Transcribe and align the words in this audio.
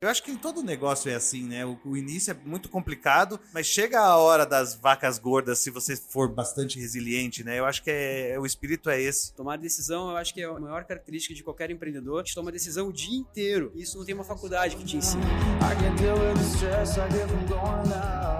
Eu 0.00 0.08
acho 0.08 0.22
que 0.22 0.30
em 0.30 0.36
todo 0.36 0.62
negócio 0.62 1.10
é 1.10 1.16
assim, 1.16 1.42
né? 1.42 1.66
O, 1.66 1.76
o, 1.84 1.96
início 1.96 2.30
é 2.30 2.34
muito 2.48 2.68
complicado, 2.68 3.40
mas 3.52 3.66
chega 3.66 3.98
a 3.98 4.16
hora 4.16 4.46
das 4.46 4.76
vacas 4.76 5.18
gordas 5.18 5.58
se 5.58 5.72
você 5.72 5.96
for 5.96 6.32
bastante 6.32 6.78
resiliente, 6.78 7.42
né? 7.42 7.58
Eu 7.58 7.66
acho 7.66 7.82
que 7.82 7.90
é, 7.90 8.38
o 8.38 8.46
espírito 8.46 8.88
é 8.90 9.02
esse. 9.02 9.34
Tomar 9.34 9.58
decisão, 9.58 10.08
eu 10.10 10.16
acho 10.16 10.32
que 10.32 10.40
é 10.40 10.44
a 10.44 10.52
maior 10.52 10.84
característica 10.84 11.34
de 11.34 11.42
qualquer 11.42 11.72
empreendedor. 11.72 12.20
A 12.20 12.24
gente 12.24 12.32
toma 12.32 12.52
decisão 12.52 12.86
o 12.86 12.92
dia 12.92 13.18
inteiro. 13.18 13.72
Isso 13.74 13.98
não 13.98 14.04
tem 14.04 14.14
uma 14.14 14.22
faculdade 14.22 14.76
que 14.76 14.84
te 14.84 14.98
ensina. 14.98 15.20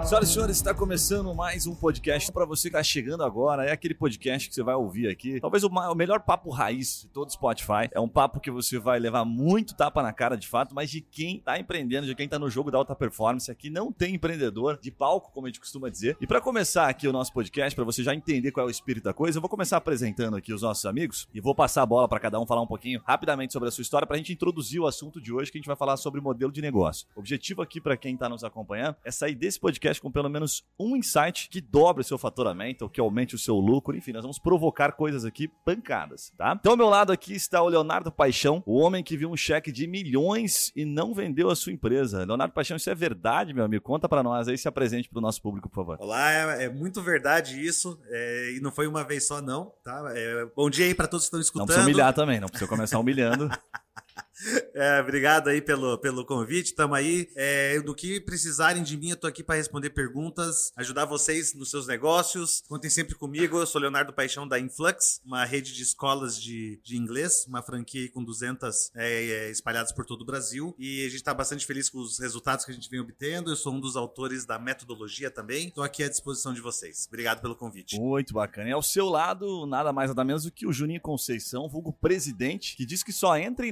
Senhoras 0.05 0.29
e 0.29 0.33
senhores, 0.33 0.55
está 0.55 0.73
começando 0.73 1.35
mais 1.35 1.67
um 1.67 1.75
podcast 1.75 2.31
para 2.31 2.45
você 2.45 2.69
que 2.69 2.77
está 2.77 2.83
chegando 2.83 3.21
agora. 3.21 3.65
É 3.65 3.73
aquele 3.73 3.93
podcast 3.93 4.47
que 4.47 4.55
você 4.55 4.63
vai 4.63 4.75
ouvir 4.75 5.09
aqui. 5.09 5.41
Talvez 5.41 5.65
o, 5.65 5.67
o 5.67 5.95
melhor 5.95 6.21
papo 6.21 6.49
raiz 6.51 7.01
de 7.01 7.09
todo 7.09 7.27
o 7.27 7.31
Spotify. 7.31 7.89
É 7.91 7.99
um 7.99 8.07
papo 8.07 8.39
que 8.39 8.49
você 8.49 8.79
vai 8.79 8.97
levar 8.97 9.25
muito 9.25 9.75
tapa 9.75 10.01
na 10.01 10.13
cara 10.13 10.37
de 10.37 10.47
fato, 10.47 10.73
mas 10.73 10.89
de 10.89 11.01
quem 11.01 11.43
tá 11.49 11.59
empreendendo, 11.59 12.05
de 12.05 12.13
quem 12.13 12.29
tá 12.29 12.37
no 12.37 12.47
jogo 12.47 12.69
da 12.69 12.77
alta 12.77 12.95
performance. 12.95 13.49
Aqui 13.49 13.71
não 13.71 13.91
tem 13.91 14.13
empreendedor 14.13 14.77
de 14.79 14.91
palco, 14.91 15.31
como 15.31 15.47
a 15.47 15.49
gente 15.49 15.59
costuma 15.59 15.89
dizer. 15.89 16.15
E 16.21 16.27
para 16.27 16.39
começar 16.39 16.87
aqui 16.87 17.07
o 17.07 17.11
nosso 17.11 17.33
podcast, 17.33 17.75
para 17.75 17.83
você 17.83 18.03
já 18.03 18.13
entender 18.13 18.51
qual 18.51 18.67
é 18.67 18.69
o 18.69 18.71
espírito 18.71 19.05
da 19.05 19.15
coisa, 19.15 19.39
eu 19.39 19.41
vou 19.41 19.49
começar 19.49 19.77
apresentando 19.77 20.37
aqui 20.37 20.53
os 20.53 20.61
nossos 20.61 20.85
amigos 20.85 21.27
e 21.33 21.41
vou 21.41 21.55
passar 21.55 21.81
a 21.81 21.85
bola 21.87 22.07
para 22.07 22.19
cada 22.19 22.39
um 22.39 22.45
falar 22.45 22.61
um 22.61 22.67
pouquinho 22.67 23.01
rapidamente 23.03 23.51
sobre 23.51 23.67
a 23.67 23.71
sua 23.71 23.81
história 23.81 24.05
para 24.05 24.15
a 24.15 24.17
gente 24.17 24.31
introduzir 24.31 24.79
o 24.79 24.85
assunto 24.85 25.19
de 25.19 25.33
hoje, 25.33 25.51
que 25.51 25.57
a 25.57 25.59
gente 25.59 25.67
vai 25.67 25.75
falar 25.75 25.97
sobre 25.97 26.21
modelo 26.21 26.51
de 26.51 26.61
negócio. 26.61 27.07
O 27.15 27.19
objetivo 27.19 27.63
aqui 27.63 27.81
para 27.81 27.97
quem 27.97 28.15
tá 28.15 28.29
nos 28.29 28.43
acompanhando 28.43 28.97
é 29.03 29.09
sair 29.09 29.33
desse 29.33 29.59
podcast 29.59 29.99
com 29.99 30.11
pelo 30.11 30.29
menos 30.29 30.63
um 30.79 30.95
insight 30.95 31.49
que 31.49 31.59
dobre 31.59 32.01
o 32.01 32.05
seu 32.05 32.19
faturamento 32.19 32.83
ou 32.83 32.89
que 32.91 33.01
aumente 33.01 33.33
o 33.33 33.39
seu 33.39 33.55
lucro. 33.55 33.97
Enfim, 33.97 34.11
nós 34.11 34.21
vamos 34.21 34.37
provocar 34.37 34.91
coisas 34.91 35.25
aqui 35.25 35.47
pancadas, 35.65 36.31
tá? 36.37 36.55
Então, 36.59 36.73
ao 36.73 36.77
meu 36.77 36.89
lado 36.89 37.11
aqui 37.11 37.33
está 37.33 37.59
o 37.63 37.69
Leonardo 37.69 38.11
Paixão, 38.11 38.61
o 38.67 38.77
homem 38.77 39.03
que 39.03 39.17
viu 39.17 39.31
um 39.31 39.37
cheque 39.37 39.71
de 39.71 39.87
milhões 39.87 40.71
e 40.75 40.85
não 40.85 41.11
vendeu 41.11 41.38
vendeu 41.39 41.49
a 41.49 41.55
sua 41.55 41.71
empresa. 41.71 42.25
Leonardo 42.25 42.53
Paixão, 42.53 42.75
isso 42.75 42.89
é 42.89 42.95
verdade, 42.95 43.53
meu 43.53 43.63
amigo? 43.63 43.83
Conta 43.83 44.09
para 44.09 44.21
nós 44.21 44.47
aí, 44.47 44.57
se 44.57 44.67
apresente 44.67 45.09
para 45.09 45.19
o 45.19 45.21
nosso 45.21 45.41
público, 45.41 45.69
por 45.69 45.75
favor. 45.75 45.97
Olá, 45.99 46.31
é, 46.31 46.65
é 46.65 46.69
muito 46.69 47.01
verdade 47.01 47.63
isso. 47.63 47.99
É, 48.07 48.53
e 48.55 48.59
não 48.59 48.71
foi 48.71 48.87
uma 48.87 49.03
vez 49.03 49.25
só, 49.25 49.41
não. 49.41 49.71
Tá? 49.83 50.11
É, 50.13 50.45
bom 50.55 50.69
dia 50.69 50.85
aí 50.85 50.93
para 50.93 51.07
todos 51.07 51.25
que 51.25 51.27
estão 51.27 51.39
escutando. 51.39 51.61
Não 51.61 51.67
precisa 51.67 51.87
humilhar 51.87 52.13
também, 52.13 52.39
não 52.39 52.49
precisa 52.49 52.69
começar 52.69 52.99
humilhando. 52.99 53.49
É, 54.73 54.99
obrigado 55.01 55.49
aí 55.49 55.61
pelo, 55.61 55.97
pelo 55.97 56.25
convite, 56.25 56.73
tamo 56.73 56.93
aí. 56.93 57.29
É, 57.35 57.79
do 57.81 57.93
que 57.93 58.21
precisarem 58.21 58.83
de 58.83 58.97
mim, 58.97 59.09
eu 59.09 59.17
tô 59.17 59.27
aqui 59.27 59.43
para 59.43 59.55
responder 59.55 59.89
perguntas, 59.89 60.71
ajudar 60.75 61.05
vocês 61.05 61.53
nos 61.53 61.69
seus 61.69 61.87
negócios. 61.87 62.63
Contem 62.67 62.89
sempre 62.89 63.15
comigo, 63.15 63.57
eu 63.57 63.67
sou 63.67 63.81
Leonardo 63.81 64.13
Paixão 64.13 64.47
da 64.47 64.59
Influx, 64.59 65.21
uma 65.25 65.43
rede 65.45 65.73
de 65.73 65.83
escolas 65.83 66.39
de, 66.41 66.79
de 66.83 66.97
inglês, 66.97 67.45
uma 67.47 67.61
franquia 67.61 68.09
com 68.11 68.23
200 68.23 68.91
é, 68.95 69.23
é, 69.25 69.51
espalhadas 69.51 69.91
por 69.91 70.05
todo 70.05 70.21
o 70.21 70.25
Brasil. 70.25 70.75
E 70.77 71.05
a 71.05 71.09
gente 71.09 71.23
tá 71.23 71.33
bastante 71.33 71.65
feliz 71.65 71.89
com 71.89 71.99
os 71.99 72.19
resultados 72.19 72.65
que 72.65 72.71
a 72.71 72.75
gente 72.75 72.89
vem 72.89 72.99
obtendo. 72.99 73.51
Eu 73.51 73.55
sou 73.55 73.73
um 73.73 73.79
dos 73.79 73.95
autores 73.95 74.45
da 74.45 74.57
metodologia 74.59 75.29
também. 75.29 75.69
Tô 75.69 75.81
aqui 75.81 76.03
à 76.03 76.09
disposição 76.09 76.53
de 76.53 76.61
vocês. 76.61 77.05
Obrigado 77.07 77.41
pelo 77.41 77.55
convite. 77.55 77.99
Muito 77.99 78.33
bacana. 78.33 78.69
E 78.69 78.73
ao 78.73 78.81
seu 78.81 79.07
lado, 79.07 79.65
nada 79.65 79.91
mais 79.91 80.09
nada 80.09 80.23
menos 80.23 80.43
do 80.43 80.51
que 80.51 80.67
o 80.67 80.73
Juninho 80.73 81.01
Conceição, 81.01 81.67
vulgo 81.69 81.93
presidente, 81.93 82.75
que 82.75 82.85
diz 82.85 83.03
que 83.03 83.11
só 83.11 83.37
entra 83.37 83.65
em 83.65 83.71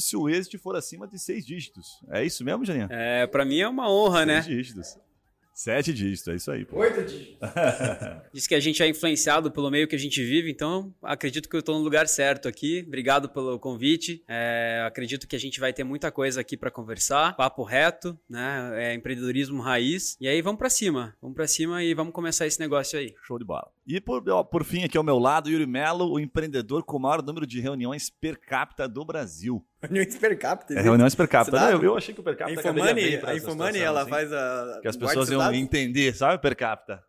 se 0.00 0.16
o 0.16 0.28
êxito 0.28 0.58
for 0.58 0.76
acima 0.76 1.06
de 1.06 1.18
seis 1.18 1.44
dígitos. 1.44 2.00
É 2.10 2.24
isso 2.24 2.44
mesmo, 2.44 2.64
Janinha? 2.64 2.88
É, 2.90 3.26
pra 3.26 3.44
mim 3.44 3.58
é 3.60 3.68
uma 3.68 3.90
honra, 3.90 4.18
seis 4.18 4.26
né? 4.26 4.42
Seis 4.42 4.56
dígitos. 4.56 5.10
Sete 5.52 5.92
dígitos, 5.92 6.28
é 6.28 6.36
isso 6.36 6.50
aí. 6.50 6.64
Pô. 6.64 6.78
Oito 6.78 7.04
dígitos. 7.04 7.36
Diz 8.32 8.46
que 8.46 8.54
a 8.54 8.60
gente 8.60 8.82
é 8.82 8.88
influenciado 8.88 9.50
pelo 9.50 9.70
meio 9.70 9.86
que 9.86 9.94
a 9.94 9.98
gente 9.98 10.22
vive, 10.24 10.50
então 10.50 10.90
acredito 11.02 11.50
que 11.50 11.54
eu 11.54 11.60
estou 11.60 11.76
no 11.76 11.84
lugar 11.84 12.08
certo 12.08 12.48
aqui. 12.48 12.82
Obrigado 12.86 13.28
pelo 13.28 13.58
convite. 13.58 14.24
É, 14.26 14.82
acredito 14.86 15.28
que 15.28 15.36
a 15.36 15.38
gente 15.38 15.60
vai 15.60 15.70
ter 15.70 15.84
muita 15.84 16.10
coisa 16.10 16.40
aqui 16.40 16.56
para 16.56 16.70
conversar. 16.70 17.36
Papo 17.36 17.62
reto, 17.62 18.18
né? 18.26 18.70
É 18.74 18.94
empreendedorismo 18.94 19.60
raiz. 19.60 20.16
E 20.18 20.26
aí 20.26 20.40
vamos 20.40 20.58
para 20.58 20.70
cima. 20.70 21.14
Vamos 21.20 21.36
para 21.36 21.46
cima 21.46 21.84
e 21.84 21.92
vamos 21.92 22.14
começar 22.14 22.46
esse 22.46 22.58
negócio 22.58 22.98
aí. 22.98 23.14
Show 23.26 23.38
de 23.38 23.44
bola. 23.44 23.70
E 23.86 24.00
por, 24.00 24.26
ó, 24.30 24.42
por 24.42 24.64
fim, 24.64 24.84
aqui 24.84 24.96
ao 24.96 25.04
meu 25.04 25.18
lado, 25.18 25.50
Yuri 25.50 25.66
Melo, 25.66 26.10
o 26.10 26.18
empreendedor 26.18 26.84
com 26.84 26.96
o 26.96 27.00
maior 27.00 27.22
número 27.22 27.46
de 27.46 27.60
reuniões 27.60 28.08
per 28.08 28.40
capita 28.40 28.88
do 28.88 29.04
Brasil. 29.04 29.62
Reuniões 29.82 30.16
per 30.16 30.38
capita. 30.38 30.74
É 30.74 30.82
reuniões 30.82 31.14
per 31.14 31.26
capita. 31.26 31.58
Não, 31.58 31.70
eu, 31.70 31.82
eu, 31.82 31.96
achei 31.96 32.14
que 32.14 32.20
o 32.20 32.22
per 32.22 32.36
capita 32.36 32.60
a 32.60 32.62
Infomani, 32.62 33.20
a 33.24 33.34
Infomani 33.34 33.78
ela 33.78 34.02
assim, 34.02 34.10
faz 34.10 34.32
a... 34.32 34.78
Que 34.82 34.88
as 34.88 34.96
pessoas 34.96 35.30
iam 35.30 35.54
entender, 35.54 36.14
sabe, 36.14 36.40
per 36.40 36.54
capita. 36.54 37.02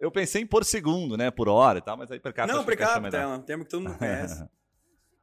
Eu 0.00 0.10
pensei 0.10 0.42
em 0.42 0.46
por 0.46 0.64
segundo, 0.64 1.16
né, 1.16 1.30
por 1.30 1.48
hora 1.48 1.78
e 1.78 1.82
tal, 1.82 1.96
mas 1.96 2.10
aí 2.10 2.20
per 2.20 2.34
capita... 2.34 2.56
Não, 2.56 2.64
per 2.64 2.76
capita 2.76 3.16
é 3.16 3.26
um 3.26 3.40
termo 3.40 3.64
que 3.64 3.70
todo 3.70 3.82
mundo 3.82 3.96
conhece. 3.96 4.44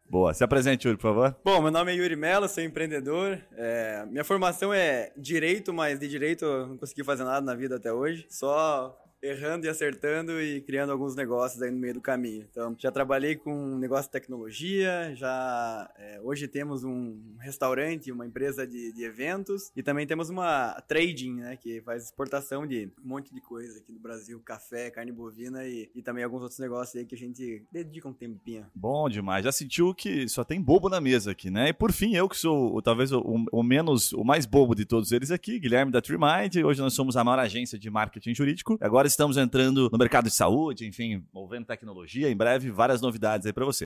Boa. 0.10 0.34
Se 0.34 0.44
apresente, 0.44 0.88
Yuri, 0.88 0.98
por 0.98 1.10
favor. 1.10 1.36
Bom, 1.46 1.62
meu 1.62 1.70
nome 1.70 1.92
é 1.92 1.96
Yuri 1.96 2.16
Mello, 2.16 2.50
sou 2.50 2.64
empreendedor. 2.64 3.40
É, 3.56 4.04
minha 4.08 4.24
formação 4.24 4.74
é 4.74 5.12
direito, 5.16 5.72
mas 5.72 6.00
de 6.00 6.08
direito 6.08 6.46
eu 6.46 6.68
não 6.68 6.78
consegui 6.78 7.04
fazer 7.04 7.24
nada 7.24 7.42
na 7.42 7.54
vida 7.54 7.76
até 7.76 7.94
hoje. 7.94 8.26
Só 8.28 8.98
errando 9.22 9.66
e 9.66 9.70
acertando 9.70 10.42
e 10.42 10.62
criando 10.62 10.92
alguns 10.92 11.16
negócios 11.16 11.62
aí 11.62 11.72
no 11.72 11.78
meio 11.78 11.96
do 11.96 12.02
caminho. 12.02 12.46
Então, 12.50 12.76
já 12.78 12.92
trabalhei 12.92 13.36
com 13.36 13.78
negócio 13.78 14.06
de 14.06 14.12
tecnologia, 14.12 15.14
já 15.16 15.90
é, 15.98 16.20
hoje 16.22 16.48
temos 16.48 16.84
um 16.84 17.20
restaurante, 17.40 18.12
uma 18.12 18.26
empresa 18.26 18.66
de, 18.66 18.94
de, 18.94 19.04
eventos 19.04 19.72
e 19.76 19.84
também 19.84 20.08
temos 20.08 20.30
uma 20.30 20.82
trading, 20.88 21.36
né, 21.36 21.58
que 21.58 21.82
faz 21.82 22.06
exportação 22.06 22.66
de 22.66 22.90
um 23.04 23.10
monte 23.10 23.34
de 23.34 23.42
coisa 23.42 23.80
aqui 23.80 23.92
do 23.92 24.00
Brasil, 24.00 24.40
café, 24.40 24.90
carne 24.90 25.12
bovina 25.12 25.66
e, 25.66 25.90
e 25.94 26.02
também 26.02 26.24
alguns 26.24 26.42
outros 26.42 26.60
negócios 26.60 26.96
aí 26.96 27.06
que 27.06 27.16
a 27.16 27.18
gente 27.18 27.64
dedica 27.72 28.08
um 28.08 28.14
tempinho. 28.14 28.66
Bom 28.74 29.10
demais. 29.10 29.44
Já 29.44 29.52
sentiu 29.52 29.94
que 29.94 30.28
só 30.30 30.44
tem 30.44 30.62
bobo 30.62 30.90
na 30.90 31.02
mesa 31.02 31.32
aqui, 31.32 31.50
né? 31.50 31.70
E 31.70 31.74
por 31.74 31.92
fim, 31.92 32.16
eu 32.16 32.30
que 32.30 32.38
sou 32.38 32.82
talvez 32.82 33.12
o, 33.12 33.22
o 33.52 33.64
menos, 33.64 34.14
o 34.14 34.24
mais 34.24 34.46
bobo 34.46 34.76
de 34.76 34.86
todos 34.86 35.12
eles 35.12 35.32
aqui, 35.32 35.60
Guilherme 35.60 35.92
da 35.92 36.02
TreeMind. 36.02 36.64
Hoje 36.64 36.82
nós 36.82 36.94
somos 36.94 37.18
a 37.18 37.24
maior 37.24 37.40
agência 37.40 37.78
de 37.78 37.90
marketing 37.90 38.34
jurídico. 38.34 38.78
Agora 38.80 39.09
estamos 39.14 39.38
entrando 39.38 39.90
no 39.92 39.98
mercado 39.98 40.26
de 40.26 40.32
saúde, 40.32 40.88
enfim, 40.88 41.24
movendo 41.34 41.66
tecnologia. 41.66 42.30
Em 42.30 42.36
breve, 42.36 42.72
várias 42.72 43.02
novidades 43.02 43.46
aí 43.46 43.54
para 43.54 43.66
você. 43.66 43.86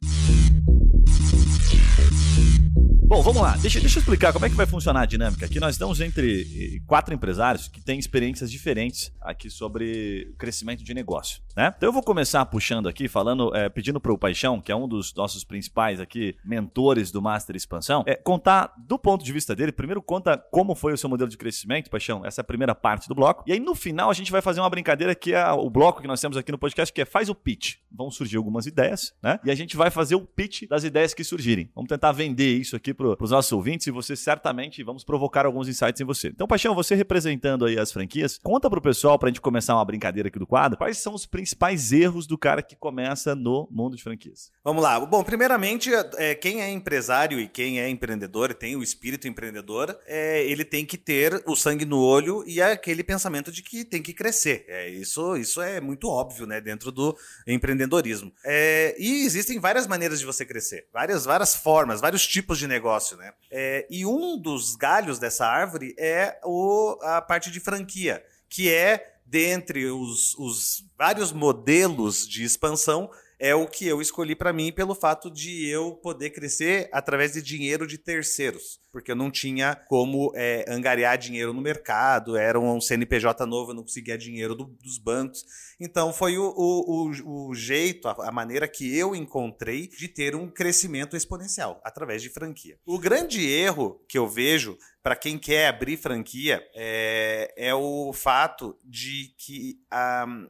Bom, 3.14 3.22
vamos 3.22 3.44
lá. 3.44 3.56
Deixa, 3.58 3.80
deixa 3.80 4.00
eu 4.00 4.02
explicar 4.02 4.34
como 4.34 4.44
é 4.44 4.50
que 4.50 4.56
vai 4.56 4.66
funcionar 4.66 5.02
a 5.02 5.06
dinâmica. 5.06 5.46
Aqui 5.46 5.60
nós 5.60 5.76
estamos 5.76 6.02
entre 6.02 6.82
quatro 6.88 7.14
empresários 7.14 7.68
que 7.68 7.80
têm 7.80 8.00
experiências 8.00 8.50
diferentes 8.50 9.14
aqui 9.22 9.52
sobre 9.52 10.34
crescimento 10.36 10.84
de 10.84 10.96
negócio, 10.96 11.40
né? 11.56 11.72
Então 11.78 11.90
eu 11.90 11.94
vou 11.94 12.02
começar 12.02 12.44
puxando 12.48 12.90
aqui, 12.90 13.08
falando, 13.08 13.56
é, 13.56 13.70
pedindo 13.70 14.00
para 14.00 14.12
o 14.12 14.18
Paixão, 14.18 14.60
que 14.60 14.72
é 14.72 14.76
um 14.76 14.88
dos 14.88 15.14
nossos 15.14 15.44
principais 15.44 16.00
aqui 16.00 16.36
mentores 16.44 17.12
do 17.12 17.22
Master 17.22 17.56
Expansão, 17.56 18.04
é, 18.08 18.16
contar 18.16 18.74
do 18.80 18.98
ponto 18.98 19.24
de 19.24 19.32
vista 19.32 19.56
dele. 19.56 19.72
Primeiro 19.72 20.02
conta 20.02 20.36
como 20.36 20.74
foi 20.74 20.92
o 20.92 20.98
seu 20.98 21.08
modelo 21.08 21.30
de 21.30 21.38
crescimento, 21.38 21.92
Paixão. 21.92 22.26
Essa 22.26 22.42
é 22.42 22.44
a 22.44 22.46
primeira 22.46 22.74
parte 22.74 23.08
do 23.08 23.14
bloco. 23.14 23.44
E 23.46 23.54
aí 23.54 23.60
no 23.60 23.76
final 23.76 24.10
a 24.10 24.14
gente 24.16 24.32
vai 24.32 24.42
fazer 24.42 24.60
uma 24.60 24.70
brincadeira 24.72 25.14
que 25.14 25.36
é 25.36 25.52
o 25.52 25.70
bloco 25.70 26.02
que 26.02 26.08
nós 26.08 26.20
temos 26.20 26.36
aqui 26.36 26.52
no 26.52 26.58
podcast, 26.58 26.92
que 26.92 27.02
é 27.02 27.06
faz 27.06 27.30
o 27.30 27.36
pitch. 27.36 27.76
Vão 27.92 28.10
surgir 28.10 28.38
algumas 28.38 28.66
ideias, 28.66 29.14
né? 29.22 29.40
E 29.46 29.52
a 29.52 29.56
gente 29.56 29.78
vai 29.78 29.92
fazer 29.92 30.16
o 30.16 30.22
pitch 30.22 30.64
das 30.68 30.84
ideias 30.84 31.14
que 31.14 31.24
surgirem. 31.24 31.70
Vamos 31.76 31.90
tentar 31.90 32.12
vender 32.12 32.58
isso 32.58 32.76
aqui 32.76 32.92
para 32.92 33.03
os 33.20 33.32
nossos 33.32 33.52
ouvintes 33.52 33.88
e 33.88 33.92
você 33.92 34.16
certamente 34.16 34.84
vamos 34.84 35.04
provocar 35.04 35.46
alguns 35.46 35.68
insights 35.68 36.02
em 36.02 36.06
você. 36.06 36.30
Então, 36.30 36.48
Paixão, 36.48 36.76
você 36.76 36.96
representando 36.96 37.66
aí 37.66 37.78
as 37.78 37.92
franquias, 37.92 38.40
conta 38.42 38.70
para 38.70 38.80
o 38.80 38.82
pessoal, 38.82 39.18
para 39.20 39.28
a 39.28 39.32
gente 39.32 39.42
começar 39.42 39.76
uma 39.76 39.86
brincadeira 39.86 40.30
aqui 40.30 40.40
do 40.40 40.48
quadro, 40.48 40.78
quais 40.78 40.98
são 40.98 41.14
os 41.14 41.26
principais 41.26 41.92
erros 41.92 42.28
do 42.28 42.38
cara 42.38 42.62
que 42.62 42.76
começa 42.76 43.36
no 43.36 43.68
mundo 43.72 43.96
de 43.96 44.04
franquias? 44.04 44.52
Vamos 44.64 44.82
lá. 44.82 45.00
Bom, 45.00 45.24
primeiramente, 45.24 45.92
é, 46.18 46.36
quem 46.36 46.62
é 46.62 46.70
empresário 46.70 47.40
e 47.40 47.48
quem 47.48 47.80
é 47.80 47.90
empreendedor 47.90 48.52
e 48.52 48.54
tem 48.54 48.76
o 48.76 48.84
espírito 48.84 49.28
empreendedor, 49.28 49.98
é, 50.06 50.44
ele 50.46 50.64
tem 50.64 50.86
que 50.86 50.98
ter 50.98 51.44
o 51.46 51.56
sangue 51.56 51.86
no 51.86 52.00
olho 52.00 52.44
e 52.48 52.62
aquele 52.62 53.04
pensamento 53.04 53.52
de 53.52 53.62
que 53.62 53.84
tem 53.84 54.02
que 54.02 54.14
crescer. 54.14 54.66
É, 54.68 54.90
isso, 54.90 55.36
isso 55.38 55.62
é 55.62 55.80
muito 55.82 56.08
óbvio, 56.08 56.46
né, 56.46 56.62
dentro 56.62 56.92
do 56.92 57.18
empreendedorismo. 57.48 58.32
É, 58.44 58.96
e 58.98 59.26
existem 59.26 59.60
várias 59.60 59.88
maneiras 59.88 60.20
de 60.20 60.26
você 60.26 60.46
crescer, 60.46 60.88
várias, 60.94 61.26
várias 61.26 61.56
formas, 61.56 62.02
vários 62.02 62.26
tipos 62.26 62.58
de 62.58 62.68
negócio, 62.68 62.93
né? 63.18 63.34
É, 63.52 63.86
e 63.90 64.06
um 64.06 64.38
dos 64.38 64.76
galhos 64.76 65.20
dessa 65.20 65.46
árvore 65.46 65.96
é 65.98 66.40
o, 66.44 66.98
a 67.02 67.22
parte 67.22 67.52
de 67.52 67.60
franquia, 67.60 68.24
que 68.50 68.72
é, 68.72 69.16
dentre 69.26 69.86
os, 69.88 70.36
os 70.36 70.86
vários 70.98 71.32
modelos 71.32 72.28
de 72.28 72.44
expansão, 72.44 73.10
é 73.44 73.54
o 73.54 73.68
que 73.68 73.86
eu 73.86 74.02
escolhi 74.02 74.38
para 74.38 74.54
mim 74.54 74.72
pelo 74.72 74.96
fato 74.96 75.30
de 75.30 75.68
eu 75.68 75.92
poder 75.98 76.30
crescer 76.30 76.88
através 76.94 77.34
de 77.34 77.42
dinheiro 77.42 77.86
de 77.86 77.98
terceiros, 77.98 78.80
porque 78.90 79.12
eu 79.12 79.18
não 79.18 79.30
tinha 79.30 79.76
como 79.76 80.32
é, 80.34 80.64
angariar 80.66 81.18
dinheiro 81.18 81.52
no 81.52 81.60
mercado, 81.60 82.38
era 82.38 82.58
um 82.58 82.80
CNPJ 82.80 83.46
novo, 83.46 83.72
eu 83.72 83.76
não 83.76 83.84
conseguia 83.84 84.18
dinheiro 84.18 84.56
do, 84.56 84.64
dos 84.64 84.98
bancos. 84.98 85.44
Então 85.78 86.14
foi 86.14 86.38
o, 86.38 86.54
o, 86.56 87.50
o, 87.50 87.54
jeito, 87.54 88.08
a, 88.08 88.30
a, 88.30 88.32
maneira 88.32 88.66
que 88.66 88.98
eu 88.98 89.14
encontrei 89.14 89.90
de 89.90 90.08
ter 90.08 90.38
um 90.38 90.48
crescimento 90.48 91.18
exponencial 91.18 91.82
através 91.84 92.22
de 92.22 92.30
franquia. 92.30 92.80
O 92.86 92.98
grande 92.98 93.46
erro 93.46 94.02
que 94.08 94.18
eu 94.18 94.26
vejo 94.26 94.78
para 95.04 95.18
quem 95.18 95.38
quer 95.38 95.68
abrir 95.68 95.98
franquia 95.98 96.66
é, 96.74 97.54
é 97.58 97.76
o 97.76 98.14
fato 98.14 98.78
de 98.86 99.34
que. 99.38 99.82
Um, 99.94 100.48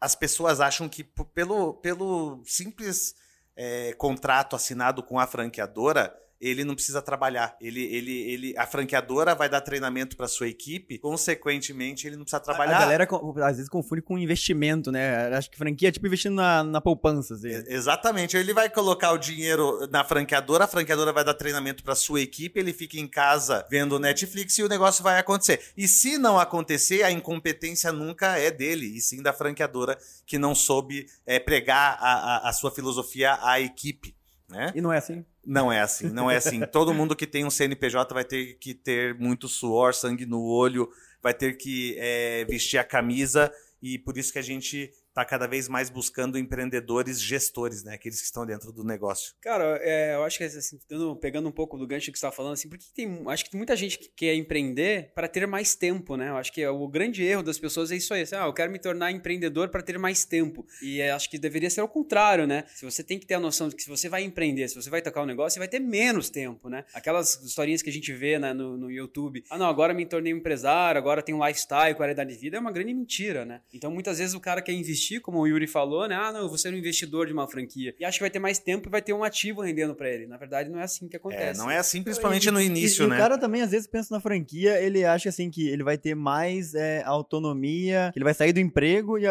as 0.00 0.14
pessoas 0.14 0.60
acham 0.60 0.88
que 0.88 1.04
pelo, 1.04 1.74
pelo 1.74 2.42
simples 2.44 3.14
é, 3.54 3.92
contrato 3.94 4.56
assinado 4.56 5.02
com 5.02 5.18
a 5.18 5.26
franqueadora, 5.26 6.16
ele 6.40 6.64
não 6.64 6.74
precisa 6.74 7.02
trabalhar. 7.02 7.54
Ele, 7.60 7.82
ele, 7.84 8.12
ele, 8.30 8.54
a 8.56 8.66
franqueadora 8.66 9.34
vai 9.34 9.48
dar 9.48 9.60
treinamento 9.60 10.16
para 10.16 10.26
sua 10.26 10.48
equipe, 10.48 10.98
consequentemente, 10.98 12.06
ele 12.06 12.16
não 12.16 12.24
precisa 12.24 12.40
trabalhar. 12.40 12.78
A, 12.78 12.80
galera 12.80 13.08
às 13.44 13.56
vezes 13.56 13.68
confunde 13.68 14.00
com 14.00 14.18
investimento, 14.18 14.90
né? 14.90 15.28
Acho 15.36 15.50
que 15.50 15.58
franquia 15.58 15.88
é 15.88 15.92
tipo 15.92 16.06
investindo 16.06 16.34
na, 16.34 16.64
na 16.64 16.80
poupança. 16.80 17.34
Assim. 17.34 17.48
Exatamente. 17.68 18.36
Ele 18.36 18.54
vai 18.54 18.70
colocar 18.70 19.12
o 19.12 19.18
dinheiro 19.18 19.86
na 19.90 20.02
franqueadora, 20.02 20.64
a 20.64 20.68
franqueadora 20.68 21.12
vai 21.12 21.24
dar 21.24 21.34
treinamento 21.34 21.84
para 21.84 21.94
sua 21.94 22.20
equipe, 22.20 22.58
ele 22.58 22.72
fica 22.72 22.98
em 22.98 23.06
casa 23.06 23.66
vendo 23.70 23.98
Netflix 23.98 24.56
e 24.58 24.62
o 24.62 24.68
negócio 24.68 25.04
vai 25.04 25.18
acontecer. 25.18 25.60
E 25.76 25.86
se 25.86 26.16
não 26.16 26.38
acontecer, 26.38 27.02
a 27.02 27.10
incompetência 27.10 27.92
nunca 27.92 28.38
é 28.38 28.50
dele, 28.50 28.86
e 28.86 29.00
sim 29.00 29.22
da 29.22 29.32
franqueadora 29.32 29.98
que 30.26 30.38
não 30.38 30.54
soube 30.54 31.06
é, 31.26 31.38
pregar 31.38 31.98
a, 32.00 32.12
a, 32.12 32.48
a 32.48 32.52
sua 32.52 32.70
filosofia 32.70 33.38
à 33.42 33.60
equipe. 33.60 34.14
Né? 34.48 34.72
E 34.74 34.80
não 34.80 34.92
é 34.92 34.98
assim? 34.98 35.24
Não 35.44 35.72
é 35.72 35.80
assim, 35.80 36.08
não 36.08 36.30
é 36.30 36.36
assim. 36.36 36.60
Todo 36.70 36.94
mundo 36.94 37.16
que 37.16 37.26
tem 37.26 37.44
um 37.44 37.50
CNPJ 37.50 38.12
vai 38.14 38.24
ter 38.24 38.58
que 38.58 38.74
ter 38.74 39.14
muito 39.14 39.48
suor, 39.48 39.94
sangue 39.94 40.26
no 40.26 40.42
olho, 40.42 40.90
vai 41.22 41.32
ter 41.32 41.56
que 41.56 41.96
é, 41.98 42.44
vestir 42.44 42.78
a 42.78 42.84
camisa 42.84 43.52
e 43.82 43.98
por 43.98 44.18
isso 44.18 44.32
que 44.32 44.38
a 44.38 44.42
gente 44.42 44.92
está 45.10 45.24
cada 45.24 45.46
vez 45.46 45.68
mais 45.68 45.90
buscando 45.90 46.38
empreendedores 46.38 47.20
gestores, 47.20 47.84
né? 47.84 47.94
Aqueles 47.94 48.20
que 48.20 48.24
estão 48.24 48.46
dentro 48.46 48.72
do 48.72 48.84
negócio. 48.84 49.34
Cara, 49.40 49.78
é, 49.82 50.14
eu 50.14 50.24
acho 50.24 50.38
que 50.38 50.44
assim, 50.44 50.78
pegando 51.20 51.48
um 51.48 51.52
pouco 51.52 51.76
do 51.76 51.86
gancho 51.86 52.10
que 52.10 52.18
você 52.18 52.26
está 52.26 52.34
falando, 52.34 52.54
assim, 52.54 52.68
porque 52.68 52.86
tem, 52.94 53.22
acho 53.26 53.44
que 53.44 53.50
tem 53.50 53.58
muita 53.58 53.76
gente 53.76 53.98
que 53.98 54.08
quer 54.16 54.34
empreender 54.34 55.12
para 55.14 55.28
ter 55.28 55.46
mais 55.46 55.74
tempo, 55.74 56.16
né? 56.16 56.30
Eu 56.30 56.36
acho 56.36 56.52
que 56.52 56.64
o 56.66 56.88
grande 56.88 57.24
erro 57.24 57.42
das 57.42 57.58
pessoas 57.58 57.90
é 57.90 57.96
isso 57.96 58.14
aí. 58.14 58.22
Assim, 58.22 58.36
ah, 58.36 58.46
eu 58.46 58.52
quero 58.52 58.70
me 58.70 58.78
tornar 58.78 59.10
empreendedor 59.10 59.68
para 59.68 59.82
ter 59.82 59.98
mais 59.98 60.24
tempo. 60.24 60.64
E 60.80 61.00
é, 61.00 61.10
acho 61.10 61.28
que 61.28 61.38
deveria 61.38 61.68
ser 61.68 61.82
o 61.82 61.88
contrário, 61.88 62.46
né? 62.46 62.64
Se 62.74 62.84
você 62.84 63.02
tem 63.02 63.18
que 63.18 63.26
ter 63.26 63.34
a 63.34 63.40
noção 63.40 63.68
de 63.68 63.74
que 63.74 63.82
se 63.82 63.88
você 63.88 64.08
vai 64.08 64.22
empreender, 64.22 64.68
se 64.68 64.76
você 64.76 64.88
vai 64.88 65.02
tocar 65.02 65.22
um 65.22 65.26
negócio, 65.26 65.54
você 65.54 65.58
vai 65.58 65.68
ter 65.68 65.80
menos 65.80 66.30
tempo, 66.30 66.68
né? 66.68 66.84
Aquelas 66.94 67.42
historinhas 67.42 67.82
que 67.82 67.90
a 67.90 67.92
gente 67.92 68.12
vê 68.12 68.38
né, 68.38 68.52
no, 68.52 68.76
no 68.76 68.90
YouTube. 68.90 69.42
Ah, 69.50 69.58
não, 69.58 69.66
agora 69.66 69.92
me 69.92 70.06
tornei 70.06 70.32
um 70.32 70.36
empresário, 70.36 70.98
agora 70.98 71.22
tenho 71.22 71.38
um 71.38 71.46
lifestyle, 71.46 71.94
qualidade 71.96 72.32
de 72.32 72.38
vida. 72.38 72.56
É 72.56 72.60
uma 72.60 72.72
grande 72.72 72.94
mentira, 72.94 73.44
né? 73.44 73.60
Então, 73.72 73.90
muitas 73.90 74.18
vezes 74.18 74.34
o 74.34 74.40
cara 74.40 74.62
quer 74.62 74.72
investir 74.72 74.99
investir, 75.00 75.20
como 75.20 75.38
o 75.38 75.46
Yuri 75.46 75.66
falou, 75.66 76.06
né? 76.06 76.14
Ah, 76.14 76.30
não, 76.32 76.40
eu 76.40 76.48
vou 76.48 76.58
ser 76.58 76.72
um 76.72 76.76
investidor 76.76 77.26
de 77.26 77.32
uma 77.32 77.48
franquia. 77.48 77.94
E 77.98 78.04
acho 78.04 78.18
que 78.18 78.22
vai 78.22 78.30
ter 78.30 78.38
mais 78.38 78.58
tempo 78.58 78.88
e 78.88 78.90
vai 78.90 79.00
ter 79.00 79.12
um 79.12 79.24
ativo 79.24 79.62
rendendo 79.62 79.94
para 79.94 80.08
ele. 80.08 80.26
Na 80.26 80.36
verdade, 80.36 80.68
não 80.68 80.78
é 80.78 80.82
assim 80.82 81.08
que 81.08 81.16
acontece. 81.16 81.60
É, 81.60 81.62
não 81.62 81.70
é 81.70 81.78
assim, 81.78 82.02
principalmente 82.02 82.46
e, 82.46 82.50
no 82.50 82.60
início, 82.60 83.04
e, 83.04 83.08
né? 83.08 83.16
E 83.16 83.18
o 83.18 83.20
cara 83.20 83.38
também, 83.38 83.62
às 83.62 83.70
vezes, 83.70 83.86
pensa 83.86 84.14
na 84.14 84.20
franquia, 84.20 84.80
ele 84.80 85.04
acha 85.04 85.30
assim 85.30 85.50
que 85.50 85.68
ele 85.68 85.82
vai 85.82 85.96
ter 85.96 86.14
mais 86.14 86.74
é, 86.74 87.02
autonomia, 87.04 88.10
que 88.12 88.18
ele 88.18 88.24
vai 88.24 88.34
sair 88.34 88.52
do 88.52 88.60
emprego 88.60 89.18
e 89.18 89.24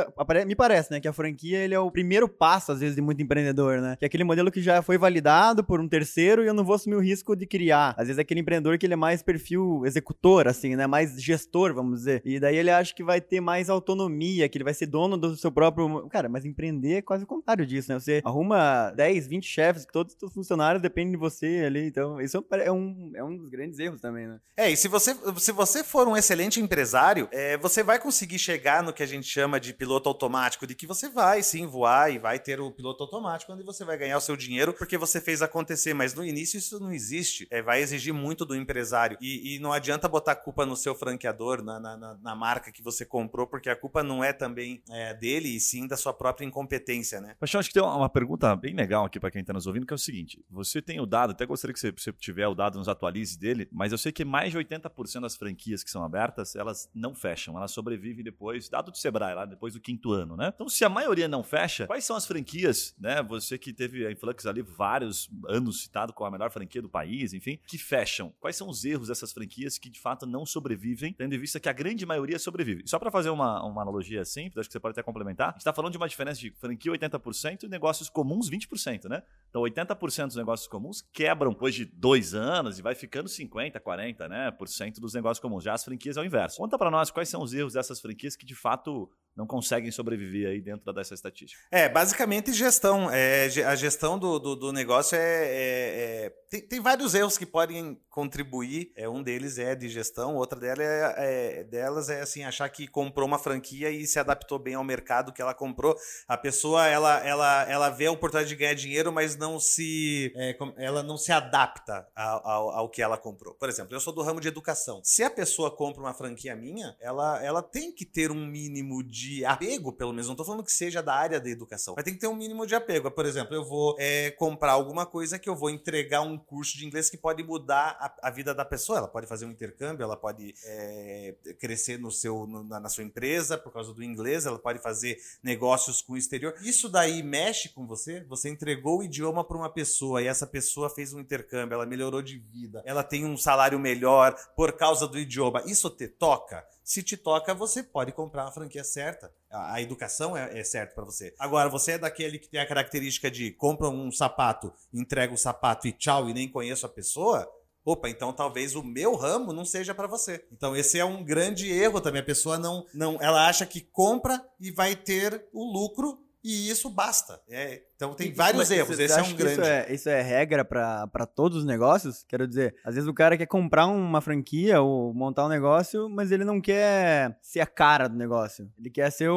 me 0.45 0.55
parece, 0.55 0.91
né, 0.91 0.99
que 0.99 1.07
a 1.07 1.13
franquia 1.13 1.59
ele 1.59 1.73
é 1.73 1.79
o 1.79 1.91
primeiro 1.91 2.27
passo, 2.27 2.71
às 2.71 2.79
vezes, 2.79 2.95
de 2.95 3.01
muito 3.01 3.21
empreendedor, 3.21 3.81
né? 3.81 3.95
Que 3.97 4.05
é 4.05 4.07
aquele 4.07 4.23
modelo 4.23 4.51
que 4.51 4.61
já 4.61 4.81
foi 4.81 4.97
validado 4.97 5.63
por 5.63 5.79
um 5.79 5.87
terceiro 5.87 6.43
e 6.43 6.47
eu 6.47 6.53
não 6.53 6.63
vou 6.63 6.75
assumir 6.75 6.95
o 6.95 6.99
risco 7.01 7.35
de 7.35 7.45
criar. 7.45 7.93
Às 7.97 8.07
vezes 8.07 8.17
é 8.17 8.21
aquele 8.21 8.39
empreendedor 8.39 8.77
que 8.77 8.85
ele 8.85 8.93
é 8.93 8.97
mais 8.97 9.21
perfil 9.21 9.83
executor, 9.85 10.47
assim, 10.47 10.75
né? 10.75 10.87
Mais 10.87 11.21
gestor, 11.21 11.73
vamos 11.73 11.99
dizer. 11.99 12.21
E 12.25 12.39
daí 12.39 12.57
ele 12.57 12.71
acha 12.71 12.93
que 12.93 13.03
vai 13.03 13.21
ter 13.21 13.41
mais 13.41 13.69
autonomia, 13.69 14.47
que 14.47 14.57
ele 14.57 14.63
vai 14.63 14.73
ser 14.73 14.87
dono 14.87 15.17
do 15.17 15.35
seu 15.35 15.51
próprio. 15.59 16.07
Cara, 16.09 16.29
mas 16.29 16.45
empreender 16.45 16.93
é 16.93 17.01
quase 17.01 17.25
o 17.25 17.27
contrário 17.27 17.65
disso, 17.65 17.91
né? 17.91 17.99
Você 17.99 18.21
arruma 18.23 18.91
10, 18.95 19.27
20 19.27 19.45
chefes, 19.45 19.85
todos 19.91 20.15
os 20.21 20.33
funcionários 20.33 20.81
dependem 20.81 21.11
de 21.11 21.17
você 21.17 21.63
ali. 21.65 21.87
Então, 21.87 22.21
isso 22.21 22.45
é 22.51 22.71
um, 22.71 23.11
é 23.13 23.23
um 23.23 23.35
dos 23.35 23.49
grandes 23.49 23.77
erros 23.77 23.99
também, 23.99 24.27
né? 24.27 24.39
É, 24.55 24.69
e 24.69 24.77
se 24.77 24.87
você, 24.87 25.15
se 25.37 25.51
você 25.51 25.83
for 25.83 26.07
um 26.07 26.15
excelente 26.15 26.61
empresário, 26.61 27.27
é, 27.31 27.57
você 27.57 27.83
vai 27.83 27.99
conseguir 27.99 28.39
chegar 28.39 28.81
no 28.81 28.93
que 28.93 29.03
a 29.03 29.05
gente 29.05 29.27
chama 29.27 29.59
de 29.59 29.73
piloto 29.73 30.07
automático, 30.07 30.65
de 30.65 30.75
que 30.75 30.87
você 30.87 31.09
vai 31.09 31.43
sim 31.43 31.65
voar 31.65 32.11
e 32.13 32.17
vai 32.17 32.39
ter 32.39 32.59
o 32.59 32.71
piloto 32.71 33.03
automático, 33.03 33.51
onde 33.51 33.63
você 33.63 33.83
vai 33.83 33.97
ganhar 33.97 34.17
o 34.17 34.21
seu 34.21 34.37
dinheiro 34.37 34.73
porque 34.73 34.97
você 34.97 35.19
fez 35.19 35.41
acontecer. 35.41 35.93
Mas 35.93 36.13
no 36.13 36.23
início 36.23 36.57
isso 36.57 36.79
não 36.79 36.93
existe. 36.93 37.47
É, 37.51 37.61
vai 37.61 37.81
exigir 37.81 38.13
muito 38.13 38.45
do 38.45 38.55
empresário. 38.55 39.17
E, 39.21 39.55
e, 39.55 39.59
não 39.59 39.73
adianta 39.73 40.07
botar 40.07 40.35
culpa 40.35 40.65
no 40.65 40.75
seu 40.75 40.95
franqueador, 40.95 41.61
na, 41.61 41.79
na, 41.79 42.17
na, 42.21 42.35
marca 42.35 42.71
que 42.71 42.81
você 42.81 43.05
comprou, 43.05 43.45
porque 43.47 43.69
a 43.69 43.75
culpa 43.75 44.01
não 44.01 44.23
é 44.23 44.31
também 44.31 44.81
é, 44.89 45.13
dele, 45.13 45.48
e 45.55 45.59
sim 45.59 45.87
da 45.87 45.97
sua 45.97 46.13
própria 46.13 46.45
incompetência, 46.45 47.19
né? 47.19 47.35
Paixão, 47.39 47.59
acho 47.59 47.69
que 47.69 47.73
tem 47.73 47.83
uma 47.83 48.09
pergunta 48.09 48.55
bem 48.55 48.73
legal 48.73 49.05
aqui 49.05 49.19
para 49.19 49.31
quem 49.31 49.41
está 49.41 49.53
nos 49.53 49.67
ouvindo, 49.67 49.85
que 49.85 49.93
é 49.93 49.95
o 49.95 49.99
seguinte: 49.99 50.43
você 50.49 50.81
tem 50.81 50.99
o 50.99 51.05
dado, 51.05 51.31
até 51.31 51.45
gostaria 51.45 51.73
que 51.73 51.79
você, 51.79 51.93
se 51.97 52.11
tiver 52.13 52.47
o 52.47 52.55
dado, 52.55 52.77
nos 52.77 52.87
atualize 52.87 53.37
dele, 53.37 53.67
mas 53.71 53.91
eu 53.91 53.97
sei 53.97 54.11
que 54.11 54.23
mais 54.23 54.51
de 54.51 54.57
80% 54.57 55.21
das 55.21 55.35
franquias 55.35 55.83
que 55.83 55.89
são 55.89 56.03
abertas, 56.03 56.55
elas 56.55 56.89
não 56.93 57.15
fecham, 57.15 57.57
elas 57.57 57.71
sobrevivem 57.71 58.23
depois, 58.23 58.69
dado 58.69 58.91
do 58.91 58.97
Sebrae, 58.97 59.35
lá 59.35 59.45
depois 59.45 59.73
do 59.73 59.79
quinto 59.79 60.11
ano, 60.11 60.35
né? 60.35 60.51
Então, 60.53 60.69
se 60.69 60.83
a 60.83 60.89
maioria 60.89 61.27
não 61.27 61.43
fecha, 61.43 61.87
quais 61.87 62.05
são 62.05 62.15
as 62.15 62.25
franquias, 62.25 62.95
né? 62.99 63.21
Você 63.23 63.57
que 63.57 63.73
teve 63.73 64.05
a 64.05 64.11
Influx 64.11 64.45
ali 64.45 64.61
vários 64.61 65.29
anos 65.47 65.81
citado 65.81 66.13
como 66.13 66.27
a 66.27 66.31
melhor 66.31 66.51
franquia 66.51 66.81
do 66.81 66.89
país, 66.89 67.33
enfim, 67.33 67.59
que 67.65 67.77
fecham. 67.77 68.33
Quais 68.39 68.55
são 68.55 68.69
os 68.69 68.83
erros 68.85 69.07
dessas 69.07 69.31
franquias 69.31 69.77
que 69.77 69.89
de 69.89 69.99
fato 69.99 70.25
não 70.25 70.45
sobrevivem, 70.45 71.13
tendo 71.13 71.33
em 71.33 71.39
vista 71.39 71.59
que 71.59 71.69
a 71.69 71.73
grande 71.73 72.05
maioria 72.05 72.37
sobrevive? 72.39 72.83
Só 72.85 72.99
para 72.99 73.11
fazer 73.11 73.29
uma, 73.29 73.63
uma 73.65 73.81
analogia 73.81 74.23
simples, 74.25 74.57
acho 74.57 74.69
que 74.69 74.73
você 74.73 74.79
pode 74.79 74.91
até 74.91 75.03
complementar, 75.03 75.38
a 75.47 75.51
gente 75.51 75.59
está 75.59 75.73
falando 75.73 75.91
de 75.91 75.97
uma 75.97 76.07
diferença 76.07 76.39
de 76.39 76.51
franquia 76.51 76.91
80% 76.91 77.63
e 77.63 77.67
negócios 77.67 78.09
comuns 78.09 78.49
20%, 78.49 79.09
né? 79.09 79.23
Então 79.49 79.61
80% 79.61 80.27
dos 80.27 80.35
negócios 80.35 80.67
comuns 80.67 81.01
quebram 81.13 81.51
depois 81.51 81.73
de 81.73 81.85
dois 81.85 82.33
anos 82.33 82.77
e 82.79 82.81
vai 82.81 82.95
ficando 82.95 83.27
50, 83.27 83.79
40, 83.79 84.27
né? 84.27 84.51
Por 84.51 84.67
cento 84.67 84.99
dos 84.99 85.13
negócios 85.13 85.39
comuns. 85.39 85.63
Já 85.63 85.73
as 85.73 85.83
franquias 85.83 86.17
é 86.17 86.21
o 86.21 86.25
inverso. 86.25 86.57
Conta 86.57 86.77
para 86.77 86.91
nós 86.91 87.09
quais 87.11 87.29
são 87.29 87.41
os 87.41 87.53
erros 87.53 87.73
dessas 87.73 87.99
franquias 87.99 88.35
que 88.35 88.45
de 88.45 88.55
fato 88.55 89.09
não 89.35 89.47
conseguem 89.47 89.89
sobreviver 89.91 90.49
aí 90.49 90.61
dentro 90.61 90.91
dessa 90.91 91.13
estatística. 91.13 91.61
É, 91.71 91.87
basicamente 91.87 92.51
gestão. 92.51 93.09
É, 93.09 93.45
a 93.65 93.75
gestão 93.75 94.19
do, 94.19 94.37
do, 94.37 94.55
do 94.55 94.73
negócio 94.73 95.15
é, 95.15 95.21
é, 95.21 96.25
é 96.25 96.33
tem, 96.49 96.61
tem, 96.61 96.79
vários 96.81 97.13
erros 97.13 97.37
que 97.37 97.45
podem 97.45 97.97
contribuir. 98.09 98.91
É, 98.95 99.07
um 99.07 99.23
deles 99.23 99.57
é 99.57 99.75
de 99.75 99.87
gestão, 99.87 100.35
outra 100.35 100.59
delas 100.59 100.79
é, 100.79 101.13
é, 101.17 101.63
delas 101.63 102.09
é 102.09 102.21
assim 102.21 102.43
achar 102.43 102.67
que 102.69 102.87
comprou 102.87 103.27
uma 103.27 103.39
franquia 103.39 103.89
e 103.89 104.05
se 104.05 104.19
adaptou 104.19 104.59
bem 104.59 104.73
ao 104.73 104.83
mercado 104.83 105.31
que 105.31 105.41
ela 105.41 105.53
comprou. 105.53 105.95
A 106.27 106.35
pessoa 106.35 106.87
ela, 106.87 107.25
ela, 107.25 107.69
ela 107.69 107.89
vê 107.89 108.07
a 108.07 108.11
oportunidade 108.11 108.49
de 108.49 108.55
ganhar 108.55 108.73
dinheiro, 108.73 109.11
mas 109.11 109.37
não 109.37 109.59
se 109.59 110.33
é, 110.35 110.57
ela 110.77 111.01
não 111.01 111.17
se 111.17 111.31
adapta 111.31 112.07
ao, 112.15 112.47
ao, 112.47 112.69
ao, 112.71 112.89
que 112.89 113.01
ela 113.01 113.17
comprou. 113.17 113.53
Por 113.53 113.69
exemplo, 113.69 113.95
eu 113.95 113.99
sou 113.99 114.13
do 114.13 114.21
ramo 114.21 114.41
de 114.41 114.47
educação. 114.47 114.99
Se 115.03 115.23
a 115.23 115.29
pessoa 115.29 115.71
compra 115.71 116.01
uma 116.01 116.13
franquia 116.13 116.55
minha, 116.55 116.95
ela, 116.99 117.41
ela 117.43 117.61
tem 117.61 117.93
que 117.93 118.05
ter 118.05 118.31
um 118.31 118.45
mínimo 118.45 119.03
de 119.03 119.18
de 119.19 119.43
apego, 119.43 119.91
pelo 119.91 120.11
menos. 120.11 120.27
Não 120.27 120.35
tô 120.35 120.45
falando 120.45 120.63
que 120.63 120.71
seja 120.71 121.03
da 121.03 121.13
área 121.13 121.39
da 121.39 121.49
educação. 121.49 121.93
Mas 121.95 122.05
tem 122.05 122.13
que 122.13 122.19
ter 122.19 122.27
um 122.27 122.35
mínimo 122.35 122.65
de 122.65 122.73
apego. 122.73 123.11
Por 123.11 123.25
exemplo, 123.25 123.53
eu 123.53 123.65
vou 123.65 123.95
é, 123.99 124.31
comprar 124.31 124.71
alguma 124.71 125.05
coisa 125.05 125.37
que 125.37 125.49
eu 125.49 125.55
vou 125.55 125.69
entregar 125.69 126.21
um 126.21 126.37
curso 126.37 126.77
de 126.77 126.85
inglês 126.85 127.09
que 127.09 127.17
pode 127.17 127.43
mudar 127.43 127.97
a, 127.99 128.29
a 128.29 128.31
vida 128.31 128.53
da 128.53 128.63
pessoa. 128.63 128.99
Ela 128.99 129.07
pode 129.07 129.27
fazer 129.27 129.45
um 129.45 129.51
intercâmbio, 129.51 130.03
ela 130.03 130.15
pode 130.15 130.53
é, 130.63 131.35
crescer 131.59 131.99
no 131.99 132.11
seu, 132.11 132.47
no, 132.47 132.63
na, 132.63 132.79
na 132.79 132.89
sua 132.89 133.03
empresa 133.03 133.57
por 133.57 133.73
causa 133.73 133.93
do 133.93 134.03
inglês, 134.03 134.45
ela 134.45 134.59
pode 134.59 134.79
fazer 134.79 135.17
negócios 135.43 136.01
com 136.01 136.13
o 136.13 136.17
exterior. 136.17 136.55
Isso 136.61 136.87
daí 136.87 137.21
mexe 137.21 137.69
com 137.69 137.85
você? 137.85 138.23
Você 138.25 138.49
entregou 138.49 138.99
o 138.99 139.03
idioma 139.03 139.43
para 139.43 139.57
uma 139.57 139.69
pessoa 139.69 140.21
e 140.21 140.27
essa 140.27 140.47
pessoa 140.47 140.89
fez 140.89 141.13
um 141.13 141.19
intercâmbio, 141.19 141.75
ela 141.75 141.85
melhorou 141.85 142.21
de 142.21 142.37
vida, 142.37 142.81
ela 142.85 143.03
tem 143.03 143.25
um 143.25 143.37
salário 143.37 143.79
melhor 143.79 144.35
por 144.55 144.73
causa 144.73 145.07
do 145.07 145.19
idioma. 145.19 145.63
Isso 145.65 145.89
te 145.89 146.07
toca? 146.07 146.65
Se 146.89 147.03
te 147.03 147.15
toca, 147.15 147.53
você 147.53 147.83
pode 147.83 148.11
comprar 148.11 148.45
a 148.45 148.51
franquia 148.51 148.83
certa. 148.83 149.31
A, 149.47 149.75
a 149.75 149.81
educação 149.81 150.35
é, 150.35 150.57
é 150.59 150.63
certa 150.63 150.95
para 150.95 151.05
você. 151.05 151.35
Agora, 151.37 151.69
você 151.69 151.91
é 151.91 151.97
daquele 151.99 152.39
que 152.39 152.49
tem 152.49 152.59
a 152.59 152.65
característica 152.65 153.29
de 153.29 153.51
compra 153.51 153.87
um 153.89 154.11
sapato, 154.11 154.73
entrega 154.91 155.31
o 155.31 155.37
sapato 155.37 155.87
e 155.87 155.91
tchau 155.91 156.27
e 156.27 156.33
nem 156.33 156.49
conheço 156.49 156.87
a 156.87 156.89
pessoa. 156.89 157.47
Opa, 157.85 158.09
então 158.09 158.33
talvez 158.33 158.75
o 158.75 158.81
meu 158.81 159.15
ramo 159.15 159.53
não 159.53 159.65
seja 159.65 159.93
para 159.93 160.07
você. 160.07 160.43
Então 160.51 160.75
esse 160.75 160.97
é 160.97 161.05
um 161.05 161.23
grande 161.23 161.71
erro 161.71 162.01
também. 162.01 162.23
A 162.23 162.25
pessoa 162.25 162.57
não, 162.57 162.83
não, 162.91 163.21
ela 163.21 163.47
acha 163.47 163.67
que 163.67 163.81
compra 163.81 164.43
e 164.59 164.71
vai 164.71 164.95
ter 164.95 165.45
o 165.53 165.71
lucro 165.71 166.17
e 166.43 166.69
isso 166.69 166.89
basta. 166.89 167.41
É, 167.49 167.81
então 167.95 168.13
tem 168.13 168.31
vários 168.31 168.71
erros. 168.71 168.97
Esse 168.97 169.19
é 169.19 169.23
um 169.23 169.33
grande. 169.33 169.53
Isso 169.53 169.61
é, 169.61 169.93
isso 169.93 170.09
é 170.09 170.21
regra 170.21 170.63
para 170.63 171.25
todos 171.25 171.59
os 171.59 171.65
negócios? 171.65 172.23
Quero 172.27 172.47
dizer, 172.47 172.75
às 172.83 172.95
vezes 172.95 173.09
o 173.09 173.13
cara 173.13 173.37
quer 173.37 173.45
comprar 173.45 173.87
uma 173.87 174.21
franquia 174.21 174.81
ou 174.81 175.13
montar 175.13 175.45
um 175.45 175.49
negócio, 175.49 176.09
mas 176.09 176.31
ele 176.31 176.45
não 176.45 176.61
quer 176.61 177.37
ser 177.41 177.59
a 177.59 177.67
cara 177.67 178.07
do 178.07 178.15
negócio. 178.17 178.71
Ele 178.79 178.89
quer 178.89 179.11
ser 179.11 179.29
o, 179.29 179.35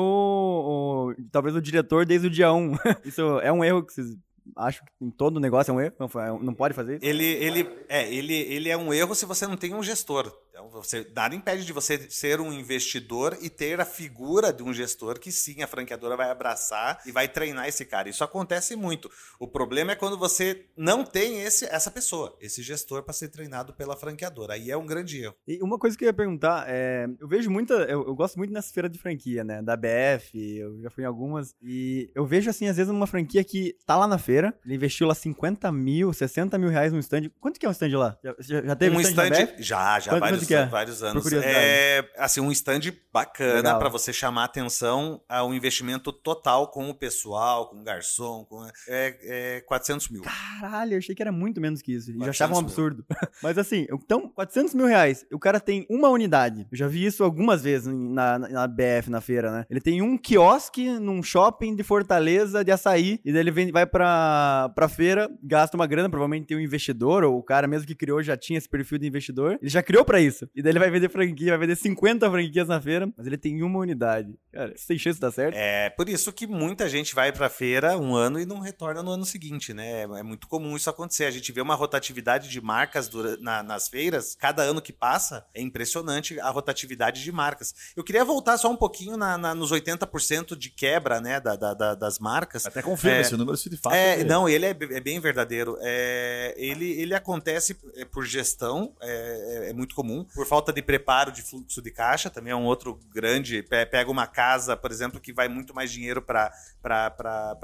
o 1.11 1.15
talvez 1.31 1.57
o 1.57 1.61
diretor 1.61 2.07
desde 2.07 2.29
o 2.29 2.31
dia 2.31 2.53
1. 2.53 2.75
isso 3.05 3.41
é 3.41 3.53
um 3.53 3.65
erro 3.65 3.83
que 3.83 3.93
vocês 3.93 4.17
acho 4.57 4.83
que 4.85 4.91
em 5.01 5.11
todo 5.11 5.41
negócio 5.41 5.71
é 5.71 5.75
um 5.75 5.81
erro, 5.81 5.95
não, 5.99 6.39
não 6.41 6.55
pode 6.55 6.75
fazer 6.75 6.97
isso? 6.97 7.05
Ele, 7.05 7.25
ele, 7.25 7.69
é, 7.89 8.13
ele, 8.13 8.35
ele 8.35 8.69
é 8.69 8.77
um 8.77 8.93
erro 8.93 9.15
se 9.15 9.25
você 9.25 9.47
não 9.47 9.57
tem 9.57 9.75
um 9.75 9.83
gestor. 9.83 10.33
Então, 10.63 10.69
você, 10.71 11.07
nada 11.15 11.35
impede 11.35 11.65
de 11.65 11.73
você 11.73 11.99
ser 12.09 12.41
um 12.41 12.53
investidor 12.53 13.37
e 13.41 13.51
ter 13.51 13.81
a 13.81 13.85
figura 13.85 14.53
de 14.53 14.63
um 14.63 14.73
gestor 14.73 15.19
que 15.19 15.33
sim, 15.33 15.63
a 15.63 15.67
franqueadora 15.67 16.17
vai 16.17 16.31
abraçar 16.31 17.01
e 17.07 17.11
vai 17.13 17.27
treinar 17.29 17.67
esse 17.67 17.85
cara. 17.85 18.09
Isso 18.09 18.23
acontece 18.23 18.77
muito. 18.77 19.11
O 19.39 19.49
problema 19.49 19.93
é 19.93 19.97
quando 19.97 20.17
você 20.17 20.67
não 20.77 21.05
tem 21.05 21.43
esse, 21.43 21.65
essa 21.67 21.91
pessoa, 21.91 22.37
esse 22.41 22.63
gestor 22.63 23.03
para 23.03 23.13
ser 23.13 23.29
treinado 23.29 23.73
pela 23.73 23.97
franqueadora. 23.97 24.55
Aí 24.55 24.71
é 24.71 24.77
um 24.77 24.87
grande 24.87 25.23
erro. 25.23 25.35
E 25.47 25.61
uma 25.63 25.79
coisa 25.79 25.97
que 25.97 26.05
eu 26.05 26.07
ia 26.09 26.13
perguntar, 26.13 26.65
é, 26.69 27.09
eu 27.21 27.27
vejo 27.27 27.51
muita, 27.51 27.75
eu, 27.75 28.07
eu 28.07 28.15
gosto 28.15 28.37
muito 28.37 28.53
nessa 28.53 28.73
feira 28.73 28.89
de 28.89 28.99
franquia, 28.99 29.43
né, 29.43 29.63
da 29.63 29.77
BF, 29.77 30.39
eu 30.59 30.81
já 30.83 30.91
fui 30.91 31.05
em 31.05 31.07
algumas, 31.07 31.55
e 31.63 32.11
eu 32.15 32.25
vejo 32.25 32.49
assim, 32.51 32.69
às 32.69 32.77
vezes 32.77 32.91
uma 32.91 33.07
franquia 33.07 33.43
que 33.43 33.77
tá 33.87 33.97
lá 33.97 34.07
na 34.07 34.19
feira, 34.19 34.57
ele 34.65 34.75
investiu 34.75 35.07
lá 35.07 35.15
50 35.15 35.71
mil, 35.73 36.13
60 36.13 36.59
mil 36.59 36.69
reais 36.69 36.93
no 36.93 36.99
stand. 36.99 37.31
Quanto 37.41 37.59
que 37.59 37.67
é 37.67 37.69
um 37.69 37.73
stand 37.73 37.99
lá? 37.99 38.19
Já, 38.23 38.63
já 38.63 38.77
teve 38.77 38.97
um 38.97 39.01
stand, 39.01 39.31
stand 39.33 39.49
já, 39.59 39.99
já, 40.01 40.11
Quanto- 40.13 40.21
vários, 40.21 40.52
que 40.57 40.63
é? 40.63 40.67
vários 40.67 41.03
anos. 41.03 41.33
É, 41.33 42.05
assim, 42.17 42.41
um 42.41 42.51
stand 42.53 42.81
bacana 43.13 43.79
para 43.79 43.89
você 43.89 44.13
chamar 44.13 44.45
atenção 44.45 45.21
ao 45.29 45.53
investimento 45.53 46.13
total 46.13 46.69
com 46.69 46.89
o 46.89 46.95
pessoal, 46.95 47.69
com 47.69 47.81
o 47.81 47.85
garçom, 47.85 48.45
com 48.45 48.65
é, 48.89 49.17
é 49.59 49.61
400 49.63 50.09
mil. 50.09 50.23
Caralho, 50.23 50.95
eu 50.95 50.99
achei 50.99 51.15
que 51.15 51.23
era 51.23 51.33
muito 51.33 51.61
menos 51.61 51.83
que 51.83 51.93
isso. 51.93 52.07
Já 52.13 52.19
400 52.19 52.29
achava 52.29 52.55
um 52.55 52.59
absurdo. 52.59 53.05
Mas 53.43 53.59
assim, 53.59 53.87
então, 53.91 54.29
400 54.29 54.75
mil 54.75 54.87
reais. 54.87 55.27
O 55.33 55.39
cara 55.39 55.61
tem 55.61 55.87
uma 55.91 56.09
unidade. 56.09 56.67
Eu 56.71 56.77
já 56.77 56.89
vi 56.89 57.05
isso 57.05 57.23
algumas 57.25 57.63
vezes 57.63 57.87
na, 57.87 58.39
na, 58.39 58.49
na 58.49 58.67
BF, 58.67 59.11
na 59.11 59.21
feira, 59.21 59.51
né? 59.51 59.67
Ele 59.69 59.81
tem 59.81 60.01
um 60.03 60.17
quiosque 60.17 60.89
num 60.99 61.23
shopping 61.23 61.75
de 61.75 61.83
Fortaleza, 61.83 62.65
de 62.65 62.71
açaí. 62.71 63.21
E 63.25 63.33
daí 63.33 63.41
ele 63.41 63.51
vem, 63.51 63.71
vai 63.71 63.87
pra, 63.87 64.71
pra 64.75 64.89
feira, 64.89 65.31
gasta 65.43 65.77
uma 65.77 65.87
grana. 65.87 66.09
Provavelmente 66.09 66.47
tem 66.47 66.57
um 66.57 66.61
investidor, 66.61 67.25
ou 67.25 67.39
o 67.39 67.43
cara 67.43 67.67
mesmo 67.67 67.87
que 67.87 67.95
criou 67.95 68.23
já 68.23 68.37
tinha 68.37 68.59
esse 68.59 68.69
perfil 68.69 68.99
de 68.99 69.07
investidor. 69.07 69.59
Ele 69.61 69.71
já 69.71 69.83
criou 69.83 70.05
pra 70.05 70.21
isso. 70.21 70.32
E 70.55 70.63
daí 70.63 70.73
ele 70.73 70.79
vai 70.79 70.91
vender 70.91 71.09
franquia, 71.09 71.51
vai 71.57 71.67
vender 71.67 71.77
50 71.77 72.31
franquias 72.31 72.69
na 72.69 72.81
feira. 72.81 73.09
Mas 73.17 73.27
ele 73.27 73.37
tem 73.39 73.63
uma 73.63 73.79
unidade. 73.79 74.35
Cara, 74.53 74.73
isso 74.75 74.87
tem 74.87 74.99
chance 74.99 75.17
de 75.17 75.21
dar 75.21 75.31
certo? 75.33 75.55
É 75.57 75.91
por 75.91 76.09
isso 76.09 76.33
que 76.33 76.47
muita 76.47 76.89
gente 76.89 77.15
vai 77.15 77.33
para 77.33 77.49
feira 77.49 77.97
um 77.99 78.15
ano 78.15 78.39
e 78.41 78.47
não 78.47 78.61
retorna 78.61 79.03
no 79.03 79.11
ano 79.11 79.25
seguinte, 79.25 79.73
né? 79.73 80.03
É 80.03 80.23
muito 80.23 80.47
comum 80.49 80.77
isso 80.77 80.89
acontecer. 80.91 81.25
A 81.25 81.31
gente 81.31 81.51
vê 81.53 81.61
uma 81.61 81.75
rotatividade 81.75 82.49
de 82.49 82.61
marcas 82.61 83.09
dura- 83.09 83.37
na- 83.41 83.63
nas 83.63 83.89
feiras, 83.89 84.35
cada 84.35 84.63
ano 84.63 84.81
que 84.83 84.93
passa, 84.93 85.45
é 85.55 85.61
impressionante 85.61 86.39
a 86.41 86.51
rotatividade 86.51 87.23
de 87.23 87.33
marcas. 87.33 87.75
Eu 87.97 88.05
queria 88.05 88.25
voltar 88.25 88.57
só 88.59 88.71
um 88.71 88.77
pouquinho 88.77 89.17
na- 89.17 89.37
na- 89.39 89.55
nos 89.55 89.71
80% 89.73 90.57
de 90.57 90.71
quebra, 90.71 91.21
né, 91.21 91.41
da- 91.41 91.57
da- 91.57 91.75
da- 91.75 91.95
das 91.95 92.19
marcas. 92.19 92.67
Até 92.67 92.83
confirma 92.83 93.19
É. 93.19 93.21
esse 93.21 93.37
número 93.37 93.57
se 93.57 93.69
de 93.71 93.77
fato. 93.77 93.95
É, 93.95 94.23
não, 94.25 94.49
ele 94.49 94.67
é, 94.67 94.71
é 94.71 95.01
bem 95.01 95.19
verdadeiro. 95.21 95.77
É, 95.81 96.55
ele, 96.57 96.91
ele 97.01 97.15
acontece 97.15 97.77
é, 97.97 98.05
por 98.05 98.25
gestão, 98.25 98.95
é, 99.01 99.67
é- 99.67 99.71
é 99.71 99.73
muito 99.73 99.95
comum. 99.95 100.22
Por 100.25 100.47
falta 100.47 100.73
de 100.73 100.81
preparo 100.83 101.31
de 101.33 101.43
fluxo 101.43 101.81
de 101.83 101.91
caixa, 101.91 102.31
também 102.31 102.53
é 102.53 102.57
um 102.57 102.65
outro 102.65 102.99
grande. 103.13 103.63
pe- 103.63 103.87
Pega 103.87 104.11
uma 104.11 104.27
casa, 104.27 104.77
por 104.77 104.91
exemplo, 104.91 105.21
que 105.21 105.33
vai 105.33 105.49
muito 105.49 105.75
mais 105.75 105.91
dinheiro 105.91 106.23
para 106.23 106.51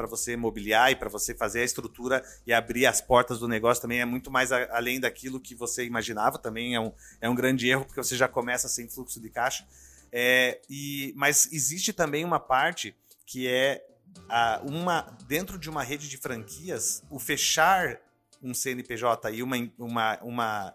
você 0.09 0.37
mobiliar 0.37 0.91
e 0.91 0.97
para 0.97 1.09
você 1.09 1.35
fazer 1.35 1.61
a 1.61 1.65
estrutura 1.65 2.23
e 2.47 2.53
abrir 2.53 2.87
as 2.87 3.00
portas 3.00 3.38
do 3.38 3.49
negócio 3.49 3.83
também 3.83 4.00
é 4.00 4.05
muito 4.05 4.31
mais 4.31 4.53
a- 4.53 4.69
além 4.77 5.00
daquilo 5.00 5.41
que 5.41 5.55
você 5.55 5.85
imaginava. 5.85 6.38
Também 6.38 6.75
é 6.75 6.81
um, 6.81 6.93
é 7.21 7.29
um 7.29 7.35
grande 7.35 7.69
erro, 7.69 7.85
porque 7.85 8.03
você 8.03 8.17
já 8.17 8.29
começa 8.29 8.69
sem 8.69 8.88
fluxo 8.88 9.21
de 9.21 9.31
caixa. 9.31 9.67
É, 10.11 10.61
e, 10.71 11.12
mas 11.17 11.49
existe 11.53 11.93
também 11.93 12.25
uma 12.25 12.41
parte 12.41 12.95
que 13.27 13.47
é 13.47 13.85
a- 14.29 14.61
uma 14.65 15.17
dentro 15.27 15.59
de 15.59 15.69
uma 15.69 15.83
rede 15.83 16.09
de 16.09 16.17
franquias, 16.17 17.03
o 17.11 17.19
fechar 17.19 17.99
um 18.43 18.55
CNPJ 18.55 19.31
e 19.33 19.43
uma, 19.43 19.57
uma, 19.79 20.19
uma 20.23 20.75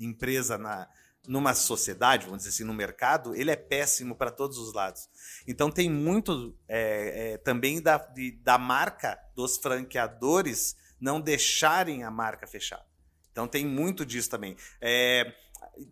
empresa 0.00 0.58
na, 0.58 0.88
numa 1.26 1.54
sociedade, 1.54 2.24
vamos 2.26 2.38
dizer 2.42 2.50
assim, 2.50 2.64
no 2.64 2.74
mercado, 2.74 3.34
ele 3.34 3.50
é 3.50 3.56
péssimo 3.56 4.14
para 4.16 4.30
todos 4.30 4.58
os 4.58 4.72
lados. 4.74 5.08
Então 5.46 5.70
tem 5.70 5.88
muito 5.88 6.56
é, 6.68 7.32
é, 7.34 7.38
também 7.38 7.80
da, 7.80 7.98
de- 7.98 8.32
da 8.42 8.58
marca 8.58 9.18
dos 9.34 9.56
franqueadores 9.56 10.76
não 11.00 11.20
deixarem 11.20 12.02
a 12.04 12.10
marca 12.10 12.46
fechar. 12.46 12.84
Então 13.30 13.46
tem 13.46 13.64
muito 13.64 14.04
disso 14.04 14.28
também. 14.28 14.56
É, 14.80 15.32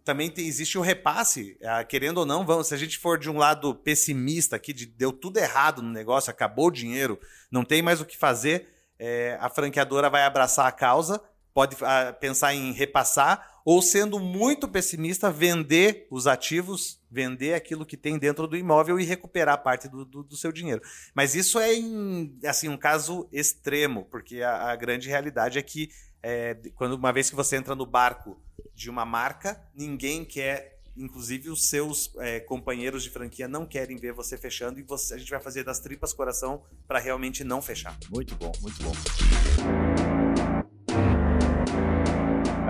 também 0.04 0.30
tem- 0.30 0.46
existe 0.46 0.76
o 0.76 0.82
repasse, 0.82 1.56
ah, 1.64 1.84
querendo 1.84 2.18
ou 2.18 2.26
não, 2.26 2.44
vamos, 2.44 2.66
se 2.66 2.74
a 2.74 2.76
gente 2.76 2.98
for 2.98 3.18
de 3.18 3.30
um 3.30 3.38
lado 3.38 3.74
pessimista 3.74 4.56
aqui, 4.56 4.72
de 4.72 4.84
deu 4.84 5.12
tudo 5.12 5.38
errado 5.38 5.80
no 5.80 5.90
negócio, 5.90 6.30
acabou 6.30 6.66
o 6.66 6.72
dinheiro, 6.72 7.18
não 7.50 7.64
tem 7.64 7.80
mais 7.82 8.00
o 8.00 8.04
que 8.04 8.16
fazer, 8.16 8.68
é, 8.98 9.38
a 9.40 9.48
franqueadora 9.48 10.10
vai 10.10 10.24
abraçar 10.24 10.66
a 10.66 10.72
causa, 10.72 11.20
pode 11.52 11.76
ah, 11.82 12.12
pensar 12.12 12.54
em 12.54 12.72
repassar, 12.72 13.60
ou 13.64 13.82
sendo 13.82 14.18
muito 14.18 14.66
pessimista, 14.68 15.30
vender 15.30 16.06
os 16.10 16.26
ativos, 16.26 16.98
vender 17.10 17.54
aquilo 17.54 17.84
que 17.84 17.96
tem 17.96 18.18
dentro 18.18 18.46
do 18.46 18.56
imóvel 18.56 18.98
e 18.98 19.04
recuperar 19.04 19.62
parte 19.62 19.88
do, 19.88 20.04
do- 20.04 20.22
do 20.22 20.36
seu 20.36 20.50
dinheiro. 20.52 20.80
Mas 21.14 21.34
isso 21.34 21.58
é 21.58 21.74
em, 21.74 22.38
assim, 22.44 22.68
um 22.68 22.76
caso 22.76 23.28
extremo, 23.32 24.04
porque 24.10 24.42
a, 24.42 24.70
a 24.70 24.76
grande 24.76 25.08
realidade 25.08 25.58
é 25.58 25.62
que 25.62 25.90
é, 26.22 26.54
quando 26.74 26.92
uma 26.94 27.12
vez 27.12 27.28
que 27.30 27.36
você 27.36 27.56
entra 27.56 27.74
no 27.74 27.86
barco 27.86 28.40
de 28.74 28.88
uma 28.90 29.04
marca, 29.04 29.60
ninguém 29.74 30.24
quer, 30.24 30.78
inclusive 30.96 31.48
os 31.50 31.68
seus 31.68 32.12
é, 32.18 32.40
companheiros 32.40 33.02
de 33.02 33.10
franquia 33.10 33.48
não 33.48 33.64
querem 33.66 33.96
ver 33.96 34.12
você 34.12 34.36
fechando 34.36 34.78
e 34.78 34.82
você- 34.82 35.14
a 35.14 35.18
gente 35.18 35.30
vai 35.30 35.40
fazer 35.40 35.64
das 35.64 35.80
tripas 35.80 36.12
coração 36.12 36.62
para 36.86 36.98
realmente 36.98 37.42
não 37.44 37.60
fechar. 37.62 37.96
Muito 38.10 38.34
bom, 38.36 38.52
muito 38.62 38.82
bom. 38.82 39.89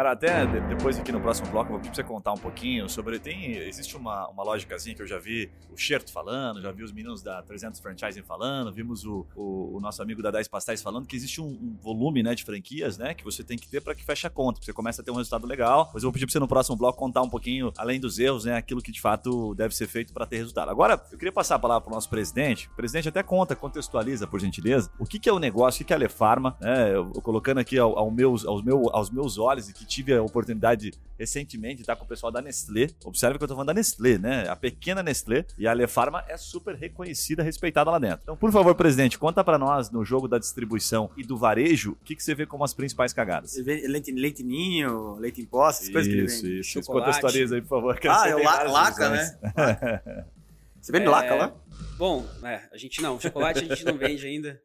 Cara, 0.00 0.12
até 0.12 0.46
de- 0.46 0.60
depois 0.62 0.98
aqui 0.98 1.12
no 1.12 1.20
próximo 1.20 1.50
bloco 1.50 1.72
vou 1.72 1.78
pedir 1.78 1.90
pra 1.90 1.96
você 1.96 2.04
contar 2.04 2.32
um 2.32 2.38
pouquinho 2.38 2.88
sobre. 2.88 3.18
Tem, 3.18 3.58
existe 3.58 3.98
uma, 3.98 4.28
uma 4.28 4.42
lógicazinha 4.42 4.96
que 4.96 5.02
eu 5.02 5.06
já 5.06 5.18
vi 5.18 5.50
o 5.70 5.76
Xerto 5.76 6.10
falando, 6.10 6.62
já 6.62 6.72
vi 6.72 6.82
os 6.82 6.90
meninos 6.90 7.22
da 7.22 7.42
300 7.42 7.78
Franchising 7.80 8.22
falando, 8.22 8.72
vimos 8.72 9.04
o, 9.04 9.26
o, 9.36 9.76
o 9.76 9.78
nosso 9.78 10.00
amigo 10.00 10.22
da 10.22 10.30
10 10.30 10.48
Pastéis 10.48 10.80
falando 10.80 11.06
que 11.06 11.14
existe 11.14 11.38
um, 11.42 11.48
um 11.48 11.76
volume 11.82 12.22
né, 12.22 12.34
de 12.34 12.44
franquias 12.44 12.96
né, 12.96 13.12
que 13.12 13.22
você 13.22 13.44
tem 13.44 13.58
que 13.58 13.68
ter 13.68 13.82
para 13.82 13.94
que 13.94 14.02
feche 14.02 14.26
a 14.26 14.30
conta, 14.30 14.58
pra 14.58 14.64
você 14.64 14.72
começa 14.72 15.02
a 15.02 15.04
ter 15.04 15.10
um 15.10 15.16
resultado 15.16 15.46
legal. 15.46 15.90
Mas 15.92 16.02
eu 16.02 16.06
vou 16.06 16.14
pedir 16.14 16.24
pra 16.24 16.32
você 16.32 16.38
no 16.38 16.48
próximo 16.48 16.76
bloco 16.76 16.98
contar 16.98 17.20
um 17.20 17.28
pouquinho, 17.28 17.70
além 17.76 18.00
dos 18.00 18.18
erros, 18.18 18.46
né, 18.46 18.56
aquilo 18.56 18.80
que 18.80 18.90
de 18.90 19.02
fato 19.02 19.54
deve 19.54 19.76
ser 19.76 19.86
feito 19.86 20.14
para 20.14 20.24
ter 20.24 20.38
resultado. 20.38 20.70
Agora, 20.70 20.98
eu 21.12 21.18
queria 21.18 21.30
passar 21.30 21.56
a 21.56 21.58
palavra 21.58 21.82
pro 21.82 21.94
nosso 21.94 22.08
presidente. 22.08 22.70
O 22.72 22.76
presidente 22.76 23.10
até 23.10 23.22
conta, 23.22 23.54
contextualiza, 23.54 24.26
por 24.26 24.40
gentileza, 24.40 24.90
o 24.98 25.04
que, 25.04 25.18
que 25.18 25.28
é 25.28 25.32
o 25.32 25.38
negócio, 25.38 25.76
o 25.76 25.78
que, 25.80 25.88
que 25.88 25.92
é 25.92 25.96
a 25.96 25.98
Lefarma, 25.98 26.56
né? 26.58 26.88
Eu, 26.88 27.12
eu 27.14 27.20
colocando 27.20 27.58
aqui 27.58 27.78
ao, 27.78 27.98
ao 27.98 28.10
meus, 28.10 28.46
aos, 28.46 28.62
meu, 28.62 28.88
aos 28.94 29.10
meus 29.10 29.36
olhos 29.36 29.70
que 29.70 29.89
tive 29.90 30.14
a 30.14 30.22
oportunidade 30.22 30.92
recentemente 31.18 31.76
de 31.76 31.80
estar 31.82 31.96
com 31.96 32.04
o 32.04 32.08
pessoal 32.08 32.32
da 32.32 32.40
Nestlé. 32.40 32.88
Observe 33.04 33.36
que 33.36 33.44
eu 33.44 33.48
tô 33.48 33.54
falando 33.54 33.66
da 33.66 33.74
Nestlé, 33.74 34.16
né? 34.16 34.48
A 34.48 34.56
pequena 34.56 35.02
Nestlé. 35.02 35.44
E 35.58 35.66
a 35.66 35.72
Lefarma 35.72 36.24
é 36.28 36.36
super 36.36 36.74
reconhecida, 36.76 37.42
respeitada 37.42 37.90
lá 37.90 37.98
dentro. 37.98 38.20
Então, 38.22 38.36
por 38.36 38.50
favor, 38.52 38.74
presidente, 38.74 39.18
conta 39.18 39.42
para 39.44 39.58
nós 39.58 39.90
no 39.90 40.04
jogo 40.04 40.26
da 40.28 40.38
distribuição 40.38 41.10
e 41.16 41.22
do 41.22 41.36
varejo, 41.36 41.92
o 41.92 42.04
que, 42.04 42.16
que 42.16 42.22
você 42.22 42.34
vê 42.34 42.46
como 42.46 42.64
as 42.64 42.72
principais 42.72 43.12
cagadas. 43.12 43.56
Leite, 43.56 44.10
leite 44.12 44.42
ninho, 44.42 45.16
leite 45.16 45.40
em 45.42 45.44
pó, 45.44 45.68
essas 45.68 45.88
coisas 45.90 46.10
que 46.10 46.18
ele 46.18 46.26
Isso, 46.26 46.42
vende. 46.42 46.60
isso. 46.60 46.70
Chocolate. 46.80 47.06
Contextualiza 47.20 47.54
aí, 47.56 47.60
por 47.60 47.68
favor. 47.68 47.98
que 47.98 48.08
Ah, 48.08 48.28
é 48.28 48.34
la- 48.34 48.62
laca, 48.62 49.08
né? 49.10 49.36
Você 50.80 50.92
vende 50.92 51.04
É, 51.06 51.10
laca 51.10 51.34
lá? 51.34 51.52
Bom, 51.98 52.26
é, 52.42 52.62
a 52.72 52.76
gente 52.78 53.02
não. 53.02 53.20
Chocolate 53.20 53.58
a 53.64 53.68
gente 53.68 53.84
não 53.84 53.98
vende 53.98 54.26
ainda. 54.26 54.58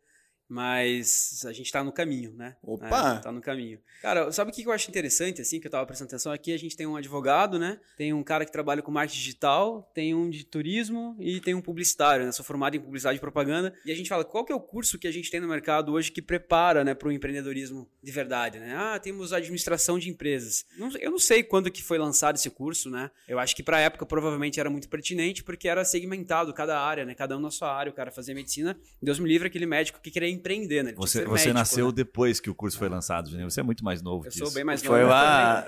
Mas 0.48 1.44
a 1.46 1.52
gente 1.52 1.72
tá 1.72 1.84
no 1.84 1.92
caminho, 1.92 2.34
né? 2.34 2.56
Opa! 2.62 3.18
É, 3.18 3.20
tá 3.22 3.32
no 3.32 3.42
caminho. 3.42 3.80
Cara, 4.02 4.32
sabe 4.32 4.52
o 4.52 4.54
que 4.54 4.64
eu 4.64 4.72
acho 4.72 4.90
interessante, 4.90 5.42
assim, 5.42 5.60
que 5.60 5.68
eu 5.68 5.72
tava 5.72 5.86
prestando 5.86 6.10
atenção 6.10 6.32
aqui? 6.32 6.54
A 6.54 6.58
gente 6.58 6.78
tem 6.78 6.86
um 6.86 6.96
advogado, 6.96 7.58
né? 7.58 7.80
Tem 7.98 8.14
um 8.14 8.24
cara 8.24 8.46
que 8.46 8.52
trabalha 8.52 8.82
com 8.82 8.92
marketing 8.92 9.20
digital, 9.20 9.92
tem 9.94 10.14
um 10.14 10.30
de 10.30 10.46
turismo 10.46 11.16
e 11.20 11.40
tem 11.40 11.56
um 11.56 11.62
publicitário, 11.62 12.26
né? 12.26 12.32
Sou 12.32 12.46
formado 12.46 12.76
em 12.76 12.80
publicidade 12.80 13.18
e 13.18 13.20
propaganda. 13.20 13.74
E 13.86 13.92
a 13.92 13.96
gente 13.96 14.08
fala, 14.08 14.24
qual 14.24 14.46
que 14.46 14.52
é 14.52 14.56
o 14.56 14.60
curso 14.60 15.00
que 15.00 15.08
a 15.08 15.12
gente 15.12 15.32
tem 15.32 15.40
no 15.40 15.48
mercado 15.48 15.92
hoje 15.92 16.12
que 16.12 16.22
prepara, 16.22 16.84
né, 16.84 16.94
para 16.94 17.08
o 17.08 17.12
empreendedorismo 17.12 17.90
de 18.04 18.12
verdade, 18.12 18.60
né? 18.60 18.76
Ah, 18.76 19.00
temos 19.00 19.34
administração 19.34 19.98
de 19.98 20.10
empresas. 20.10 20.66
Eu 21.00 21.10
não 21.10 21.20
sei 21.20 21.44
quando 21.44 21.72
que 21.72 21.82
foi 21.82 21.98
lançado 21.98 22.36
esse 22.36 22.50
curso, 22.50 22.90
né? 22.90 23.10
Eu 23.28 23.40
acho 23.40 23.56
que 23.56 23.64
pra 23.64 23.80
época 23.80 24.06
provavelmente 24.06 24.60
era 24.60 24.70
muito 24.70 24.88
pertinente 24.88 25.44
porque 25.44 25.68
era 25.68 25.84
segmentado 25.84 26.54
cada 26.54 26.80
área, 26.80 27.04
né? 27.04 27.16
Cada 27.16 27.36
um 27.36 27.40
na 27.40 27.50
sua 27.50 27.76
área. 27.76 27.92
O 27.92 27.96
cara 27.96 28.12
fazia 28.12 28.36
medicina, 28.36 28.78
Deus 29.02 29.18
me 29.18 29.28
livre 29.28 29.48
aquele 29.48 29.66
médico 29.66 30.00
que 30.00 30.12
queria 30.12 30.35
empreender, 30.36 30.84
né? 30.84 30.90
Ele 30.92 30.96
que 30.96 31.02
Você, 31.02 31.24
você 31.24 31.32
médico, 31.32 31.54
nasceu 31.54 31.88
né? 31.88 31.94
depois 31.96 32.40
que 32.40 32.50
o 32.50 32.56
curso 32.56 32.78
foi 32.78 32.88
lançado, 32.90 33.30
Juninho. 33.30 33.50
Você 33.50 33.60
é 33.60 33.64
muito 33.64 33.84
mais 33.84 34.02
novo 34.02 34.26
Eu 34.26 34.30
que 34.32 34.38
sou 34.38 34.48
isso. 34.48 34.56
bem 34.56 34.64
mais 34.64 34.84
Foi 34.84 35.00
novo. 35.00 35.10
lá. 35.12 35.66